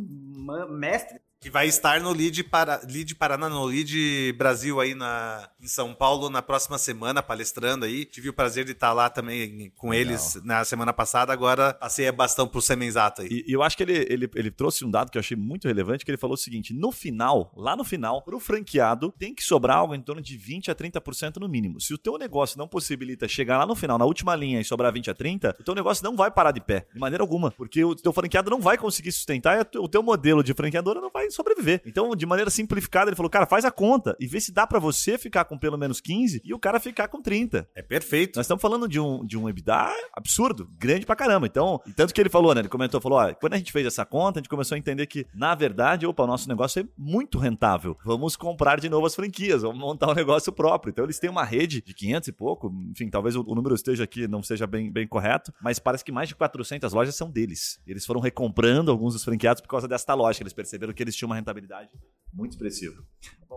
mestres. 0.68 1.20
Que 1.42 1.50
vai 1.50 1.66
estar 1.66 2.00
no 2.00 2.12
Lead, 2.12 2.44
para, 2.44 2.80
Lead 2.88 3.16
Paraná, 3.16 3.48
no 3.48 3.64
Lead 3.64 4.32
Brasil 4.34 4.80
aí 4.80 4.94
na, 4.94 5.48
em 5.60 5.66
São 5.66 5.92
Paulo 5.92 6.30
na 6.30 6.40
próxima 6.40 6.78
semana, 6.78 7.20
palestrando 7.20 7.84
aí. 7.84 8.04
Tive 8.04 8.28
o 8.28 8.32
prazer 8.32 8.64
de 8.64 8.70
estar 8.70 8.92
lá 8.92 9.10
também 9.10 9.72
com 9.76 9.90
Legal. 9.90 10.00
eles 10.00 10.40
na 10.44 10.64
semana 10.64 10.92
passada, 10.92 11.32
agora 11.32 11.74
passei 11.74 12.06
a 12.06 12.12
bastão 12.12 12.46
pro 12.46 12.62
Semenzato 12.62 13.22
aí. 13.22 13.28
E, 13.28 13.44
e 13.48 13.52
eu 13.52 13.60
acho 13.60 13.76
que 13.76 13.82
ele, 13.82 14.06
ele, 14.08 14.30
ele 14.36 14.50
trouxe 14.52 14.84
um 14.84 14.90
dado 14.90 15.10
que 15.10 15.18
eu 15.18 15.20
achei 15.20 15.36
muito 15.36 15.66
relevante, 15.66 16.04
que 16.04 16.12
ele 16.12 16.16
falou 16.16 16.34
o 16.34 16.38
seguinte: 16.38 16.72
no 16.72 16.92
final, 16.92 17.52
lá 17.56 17.74
no 17.74 17.82
final, 17.82 18.22
pro 18.22 18.38
franqueado, 18.38 19.12
tem 19.18 19.34
que 19.34 19.42
sobrar 19.42 19.78
algo 19.78 19.96
em 19.96 20.00
torno 20.00 20.22
de 20.22 20.36
20 20.36 20.70
a 20.70 20.76
30% 20.76 21.38
no 21.38 21.48
mínimo. 21.48 21.80
Se 21.80 21.92
o 21.92 21.98
teu 21.98 22.16
negócio 22.16 22.56
não 22.56 22.68
possibilita 22.68 23.26
chegar 23.26 23.58
lá 23.58 23.66
no 23.66 23.74
final, 23.74 23.98
na 23.98 24.04
última 24.04 24.36
linha 24.36 24.60
e 24.60 24.64
sobrar 24.64 24.92
20 24.92 25.10
a 25.10 25.14
30, 25.14 25.56
o 25.58 25.64
teu 25.64 25.74
negócio 25.74 26.04
não 26.04 26.14
vai 26.14 26.30
parar 26.30 26.52
de 26.52 26.60
pé, 26.60 26.86
de 26.94 27.00
maneira 27.00 27.20
alguma. 27.24 27.50
Porque 27.50 27.84
o 27.84 27.96
teu 27.96 28.12
franqueado 28.12 28.48
não 28.48 28.60
vai 28.60 28.78
conseguir 28.78 29.10
sustentar 29.10 29.58
e 29.58 29.78
o 29.78 29.88
teu 29.88 30.04
modelo 30.04 30.44
de 30.44 30.54
franqueadora 30.54 31.00
não 31.00 31.10
vai 31.10 31.31
sobreviver. 31.32 31.82
Então, 31.86 32.14
de 32.14 32.26
maneira 32.26 32.50
simplificada, 32.50 33.08
ele 33.08 33.16
falou: 33.16 33.30
cara, 33.30 33.46
faz 33.46 33.64
a 33.64 33.70
conta 33.70 34.16
e 34.20 34.26
vê 34.26 34.40
se 34.40 34.52
dá 34.52 34.66
pra 34.66 34.78
você 34.78 35.18
ficar 35.18 35.44
com 35.44 35.58
pelo 35.58 35.78
menos 35.78 36.00
15 36.00 36.40
e 36.44 36.54
o 36.54 36.58
cara 36.58 36.80
ficar 36.80 37.08
com 37.08 37.20
30. 37.20 37.68
É 37.74 37.82
perfeito. 37.82 38.36
Nós 38.36 38.46
estamos 38.46 38.62
falando 38.62 38.88
de 38.88 39.00
um, 39.00 39.24
de 39.24 39.38
um 39.38 39.48
EBITDA 39.48 39.92
absurdo, 40.14 40.68
grande 40.78 41.06
pra 41.06 41.16
caramba. 41.16 41.46
Então, 41.46 41.80
tanto 41.96 42.14
que 42.14 42.20
ele 42.20 42.30
falou, 42.30 42.54
né? 42.54 42.60
Ele 42.60 42.68
comentou, 42.68 43.00
falou: 43.00 43.18
ó, 43.18 43.34
quando 43.34 43.54
a 43.54 43.58
gente 43.58 43.72
fez 43.72 43.86
essa 43.86 44.04
conta, 44.04 44.38
a 44.38 44.40
gente 44.40 44.48
começou 44.48 44.74
a 44.74 44.78
entender 44.78 45.06
que, 45.06 45.26
na 45.34 45.54
verdade, 45.54 46.06
opa, 46.06 46.22
o 46.24 46.26
nosso 46.26 46.48
negócio 46.48 46.80
é 46.80 46.86
muito 46.96 47.38
rentável. 47.38 47.96
Vamos 48.04 48.36
comprar 48.36 48.80
de 48.80 48.88
novo 48.88 49.06
as 49.06 49.14
franquias, 49.14 49.62
vamos 49.62 49.78
montar 49.78 50.10
um 50.10 50.14
negócio 50.14 50.52
próprio. 50.52 50.90
Então, 50.90 51.04
eles 51.04 51.18
têm 51.18 51.30
uma 51.30 51.44
rede 51.44 51.82
de 51.82 51.94
500 51.94 52.28
e 52.28 52.32
pouco, 52.32 52.72
enfim, 52.90 53.08
talvez 53.08 53.36
o, 53.36 53.44
o 53.46 53.54
número 53.54 53.74
esteja 53.74 54.04
aqui, 54.04 54.26
não 54.28 54.42
seja 54.42 54.66
bem, 54.66 54.90
bem 54.90 55.06
correto, 55.06 55.52
mas 55.60 55.78
parece 55.78 56.04
que 56.04 56.12
mais 56.12 56.28
de 56.28 56.34
400 56.34 56.92
lojas 56.92 57.14
são 57.14 57.30
deles. 57.30 57.80
Eles 57.86 58.06
foram 58.06 58.20
recomprando 58.20 58.90
alguns 58.90 59.14
dos 59.14 59.24
franqueados 59.24 59.60
por 59.60 59.68
causa 59.68 59.88
desta 59.88 60.14
lógica. 60.14 60.42
Eles 60.42 60.52
perceberam 60.52 60.92
que 60.92 61.02
eles 61.02 61.16
tinham 61.22 61.30
uma 61.30 61.36
rentabilidade 61.36 61.90
muito 62.32 62.52
expressiva. 62.52 63.02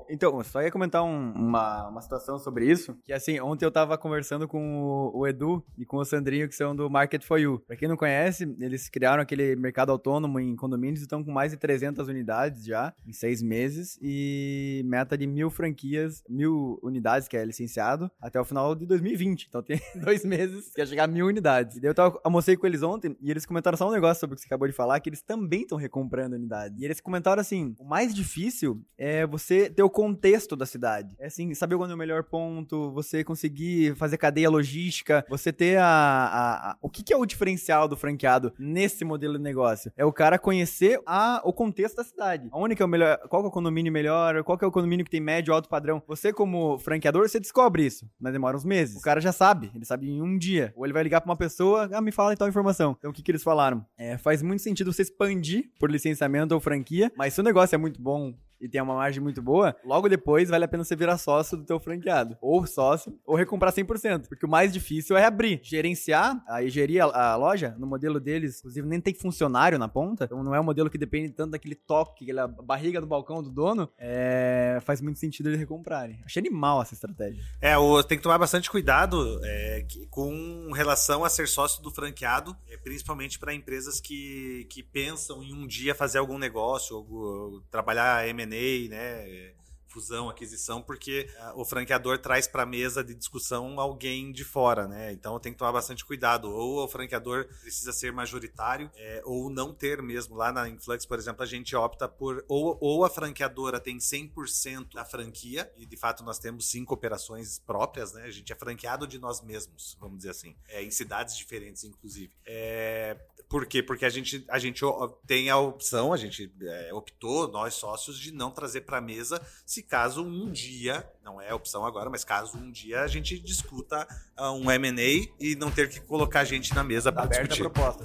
Então, 0.09 0.43
só 0.43 0.61
ia 0.61 0.69
comentar 0.69 1.01
um- 1.03 1.31
uma, 1.31 1.87
uma 1.87 2.01
situação 2.01 2.37
sobre 2.37 2.69
isso. 2.69 2.95
Que 3.05 3.13
assim, 3.13 3.39
ontem 3.39 3.65
eu 3.65 3.71
tava 3.71 3.97
conversando 3.97 4.45
com 4.47 4.83
o, 4.83 5.19
o 5.19 5.25
Edu 5.27 5.65
e 5.77 5.85
com 5.85 5.97
o 5.97 6.05
Sandrinho, 6.05 6.49
que 6.49 6.53
são 6.53 6.75
do 6.75 6.89
Market 6.89 7.23
for 7.23 7.39
You. 7.39 7.59
Pra 7.65 7.77
quem 7.77 7.87
não 7.87 7.95
conhece, 7.95 8.43
eles 8.59 8.89
criaram 8.89 9.23
aquele 9.23 9.55
mercado 9.55 9.91
autônomo 9.93 10.37
em 10.39 10.53
condomínios 10.55 10.99
e 10.99 11.03
estão 11.03 11.23
com 11.23 11.31
mais 11.31 11.53
de 11.53 11.57
300 11.57 12.09
unidades 12.09 12.65
já, 12.65 12.93
em 13.07 13.13
seis 13.13 13.41
meses. 13.41 13.97
E 14.01 14.83
meta 14.85 15.17
de 15.17 15.25
mil 15.25 15.49
franquias, 15.49 16.21
mil 16.29 16.77
unidades, 16.83 17.27
que 17.29 17.37
é 17.37 17.45
licenciado, 17.45 18.11
até 18.21 18.39
o 18.39 18.45
final 18.45 18.75
de 18.75 18.85
2020. 18.85 19.45
Então 19.47 19.63
tem 19.63 19.79
dois 20.03 20.25
meses 20.25 20.73
que 20.73 20.81
ia 20.81 20.85
chegar 20.85 21.05
a 21.05 21.07
mil 21.07 21.25
unidades. 21.25 21.77
E 21.77 21.79
daí 21.81 21.89
eu 21.89 21.95
tava, 21.95 22.19
almocei 22.23 22.57
com 22.57 22.67
eles 22.67 22.83
ontem 22.83 23.15
e 23.21 23.31
eles 23.31 23.45
comentaram 23.45 23.77
só 23.77 23.87
um 23.87 23.93
negócio 23.93 24.19
sobre 24.19 24.33
o 24.33 24.35
que 24.35 24.41
você 24.41 24.47
acabou 24.47 24.67
de 24.67 24.73
falar, 24.73 24.99
que 24.99 25.09
eles 25.09 25.21
também 25.21 25.61
estão 25.61 25.77
recomprando 25.77 26.35
unidades. 26.35 26.77
E 26.79 26.83
eles 26.85 26.99
comentaram 26.99 27.39
assim: 27.39 27.73
o 27.79 27.85
mais 27.85 28.13
difícil 28.13 28.64
é 28.97 29.25
você 29.27 29.69
ter 29.69 29.83
o 29.83 29.89
contexto 29.89 30.55
da 30.55 30.65
cidade. 30.65 31.15
É 31.19 31.27
assim, 31.27 31.53
saber 31.53 31.75
quando 31.77 31.91
é 31.91 31.95
o 31.95 31.97
melhor 31.97 32.23
ponto, 32.23 32.91
você 32.91 33.23
conseguir 33.23 33.95
fazer 33.95 34.17
cadeia 34.17 34.49
logística, 34.49 35.25
você 35.29 35.51
ter 35.51 35.77
a. 35.77 35.85
a- 35.85 36.71
a- 36.71 36.77
o 36.81 36.89
que, 36.89 37.03
que 37.03 37.13
é 37.13 37.17
o 37.17 37.25
diferencial 37.25 37.87
do 37.87 37.97
franqueado 37.97 38.53
nesse 38.57 39.03
modelo 39.03 39.37
de 39.37 39.43
negócio? 39.43 39.91
É 39.97 40.05
o 40.05 40.13
cara 40.13 40.39
conhecer 40.39 40.99
a, 41.05 41.41
o 41.43 41.51
contexto 41.53 41.97
da 41.97 42.03
cidade. 42.03 42.49
Onde 42.53 42.75
que 42.75 42.81
é 42.81 42.85
o 42.85 42.89
melhor. 42.89 43.17
Qual 43.29 43.43
é 43.43 43.47
o 43.47 43.51
condomínio 43.51 43.91
melhor? 43.91 44.43
Qual 44.43 44.57
é 44.61 44.65
o 44.65 44.71
condomínio 44.71 45.03
que 45.05 45.11
tem 45.11 45.19
médio 45.21 45.53
alto 45.53 45.67
padrão? 45.69 46.01
Você, 46.07 46.31
como 46.31 46.77
franqueador, 46.79 47.27
você 47.27 47.39
descobre 47.39 47.85
isso, 47.85 48.09
mas 48.19 48.31
demora 48.33 48.55
uns 48.55 48.65
meses. 48.65 48.95
O 48.97 49.01
cara 49.01 49.19
já 49.19 49.31
sabe, 49.31 49.71
ele 49.75 49.85
sabe 49.85 50.09
em 50.09 50.21
um 50.21 50.37
dia. 50.37 50.73
Ou 50.75 50.85
ele 50.85 50.93
vai 50.93 51.03
ligar 51.03 51.21
pra 51.21 51.29
uma 51.29 51.37
pessoa, 51.37 51.89
ah, 51.91 52.01
me 52.01 52.11
fala 52.11 52.33
então 52.33 52.45
a 52.45 52.49
informação. 52.49 52.95
Então 52.97 53.11
o 53.11 53.13
que, 53.13 53.21
que 53.21 53.31
eles 53.31 53.43
falaram? 53.43 53.85
É, 53.97 54.17
faz 54.17 54.41
muito 54.41 54.61
sentido 54.61 54.91
você 54.93 55.01
expandir 55.01 55.69
por 55.79 55.91
licenciamento 55.91 56.53
ou 56.53 56.59
franquia, 56.61 57.11
mas 57.17 57.33
se 57.33 57.41
o 57.41 57.43
negócio 57.43 57.75
é 57.75 57.77
muito 57.77 58.01
bom 58.01 58.33
e 58.59 58.67
tem 58.69 58.81
uma 58.81 58.95
margem 58.95 59.21
muito 59.21 59.41
boa, 59.41 59.75
logo 59.83 60.07
depois 60.09 60.49
vale 60.49 60.65
a 60.65 60.67
pena 60.67 60.83
você 60.83 60.95
virar 60.95 61.17
sócio 61.17 61.57
do 61.57 61.63
teu 61.65 61.79
franqueado. 61.79 62.37
Ou 62.41 62.65
sócio, 62.65 63.17
ou 63.25 63.35
recomprar 63.35 63.71
100%. 63.73 64.27
Porque 64.27 64.45
o 64.45 64.49
mais 64.49 64.71
difícil 64.73 65.17
é 65.17 65.25
abrir. 65.25 65.59
Gerenciar, 65.63 66.43
aí 66.47 66.69
gerir 66.69 67.03
a, 67.03 67.31
a 67.33 67.35
loja, 67.35 67.75
no 67.77 67.87
modelo 67.87 68.19
deles, 68.19 68.59
inclusive 68.59 68.87
nem 68.87 68.99
tem 69.01 69.13
funcionário 69.13 69.77
na 69.77 69.87
ponta, 69.87 70.25
então 70.25 70.43
não 70.43 70.53
é 70.55 70.59
um 70.59 70.63
modelo 70.63 70.89
que 70.89 70.97
depende 70.97 71.29
tanto 71.31 71.51
daquele 71.51 71.75
toque, 71.75 72.23
aquela 72.23 72.47
barriga 72.47 72.99
do 73.01 73.07
balcão 73.07 73.41
do 73.43 73.49
dono, 73.51 73.89
é, 73.97 74.79
faz 74.81 75.01
muito 75.01 75.19
sentido 75.19 75.49
eles 75.49 75.59
recomprarem. 75.59 76.19
Achei 76.25 76.39
animal 76.41 76.81
essa 76.81 76.93
estratégia. 76.93 77.43
É, 77.61 77.77
o, 77.77 78.03
tem 78.03 78.17
que 78.17 78.23
tomar 78.23 78.37
bastante 78.37 78.69
cuidado 78.69 79.39
é, 79.43 79.85
com 80.09 80.71
relação 80.73 81.23
a 81.23 81.29
ser 81.29 81.47
sócio 81.47 81.81
do 81.81 81.91
franqueado, 81.91 82.55
é, 82.69 82.77
principalmente 82.77 83.37
para 83.39 83.53
empresas 83.53 83.99
que, 83.99 84.65
que 84.69 84.81
pensam 84.83 85.43
em 85.43 85.53
um 85.53 85.67
dia 85.67 85.93
fazer 85.95 86.17
algum 86.17 86.37
negócio, 86.37 86.95
algo- 86.95 87.63
trabalhar 87.69 88.27
M&A, 88.27 88.44
né? 88.89 89.55
Fusão, 89.95 90.29
aquisição, 90.29 90.81
porque 90.81 91.29
uh, 91.39 91.61
o 91.61 91.63
franqueador 91.63 92.17
traz 92.17 92.47
para 92.47 92.63
a 92.63 92.65
mesa 92.65 93.01
de 93.01 93.15
discussão 93.15 93.79
alguém 93.79 94.33
de 94.33 94.43
fora, 94.43 94.89
né? 94.89 95.13
Então 95.13 95.39
tem 95.39 95.53
que 95.53 95.57
tomar 95.57 95.71
bastante 95.71 96.03
cuidado. 96.03 96.51
Ou 96.51 96.83
o 96.83 96.87
franqueador 96.87 97.47
precisa 97.61 97.93
ser 97.93 98.11
majoritário, 98.11 98.91
é, 98.97 99.21
ou 99.23 99.49
não 99.49 99.73
ter 99.73 100.01
mesmo. 100.01 100.35
Lá 100.35 100.51
na 100.51 100.67
Influx, 100.67 101.05
por 101.05 101.17
exemplo, 101.17 101.43
a 101.43 101.45
gente 101.45 101.73
opta 101.77 102.09
por 102.09 102.43
ou, 102.49 102.77
ou 102.81 103.05
a 103.05 103.09
franqueadora 103.09 103.79
tem 103.79 103.97
100% 103.97 104.93
da 104.93 105.05
franquia, 105.05 105.71
e 105.77 105.85
de 105.85 105.95
fato 105.95 106.25
nós 106.25 106.39
temos 106.39 106.67
cinco 106.67 106.93
operações 106.93 107.57
próprias, 107.59 108.11
né? 108.11 108.23
A 108.23 108.31
gente 108.31 108.51
é 108.51 108.55
franqueado 108.55 109.07
de 109.07 109.17
nós 109.17 109.41
mesmos, 109.41 109.95
vamos 109.97 110.17
dizer 110.17 110.31
assim, 110.31 110.57
é, 110.67 110.83
em 110.83 110.91
cidades 110.91 111.37
diferentes, 111.37 111.85
inclusive. 111.85 112.33
É, 112.45 113.17
por 113.47 113.65
quê? 113.65 113.81
Porque 113.81 114.05
a 114.05 114.09
gente, 114.09 114.43
a 114.49 114.59
gente 114.59 114.81
tem 115.25 115.49
a 115.49 115.57
opção, 115.57 116.11
a 116.11 116.17
gente 116.17 116.51
é, 116.61 116.93
optou, 116.93 117.47
nós 117.47 117.75
sócios, 117.75 118.19
de 118.19 118.31
não 118.31 118.51
trazer 118.51 118.81
para 118.81 118.97
a 118.97 119.01
mesa 119.01 119.41
se 119.65 119.83
caso 119.87 120.23
um 120.23 120.51
dia, 120.51 121.07
não 121.23 121.41
é 121.41 121.53
opção 121.53 121.85
agora, 121.85 122.09
mas 122.09 122.23
caso 122.23 122.57
um 122.57 122.71
dia 122.71 123.01
a 123.01 123.07
gente 123.07 123.39
discuta 123.39 124.07
uh, 124.37 124.51
um 124.51 124.69
M&A 124.71 125.27
e 125.39 125.55
não 125.55 125.71
ter 125.71 125.89
que 125.89 125.99
colocar 125.99 126.41
a 126.41 126.45
gente 126.45 126.73
na 126.73 126.83
mesa 126.83 127.11
para 127.11 127.27
discutir. 127.27 127.61
a 127.61 127.69
proposta. 127.69 128.03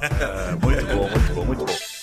é, 0.00 0.54
muito 0.64 0.86
bom, 0.86 1.08
muito 1.08 1.34
bom, 1.34 1.44
muito 1.44 1.64
bom. 1.64 1.95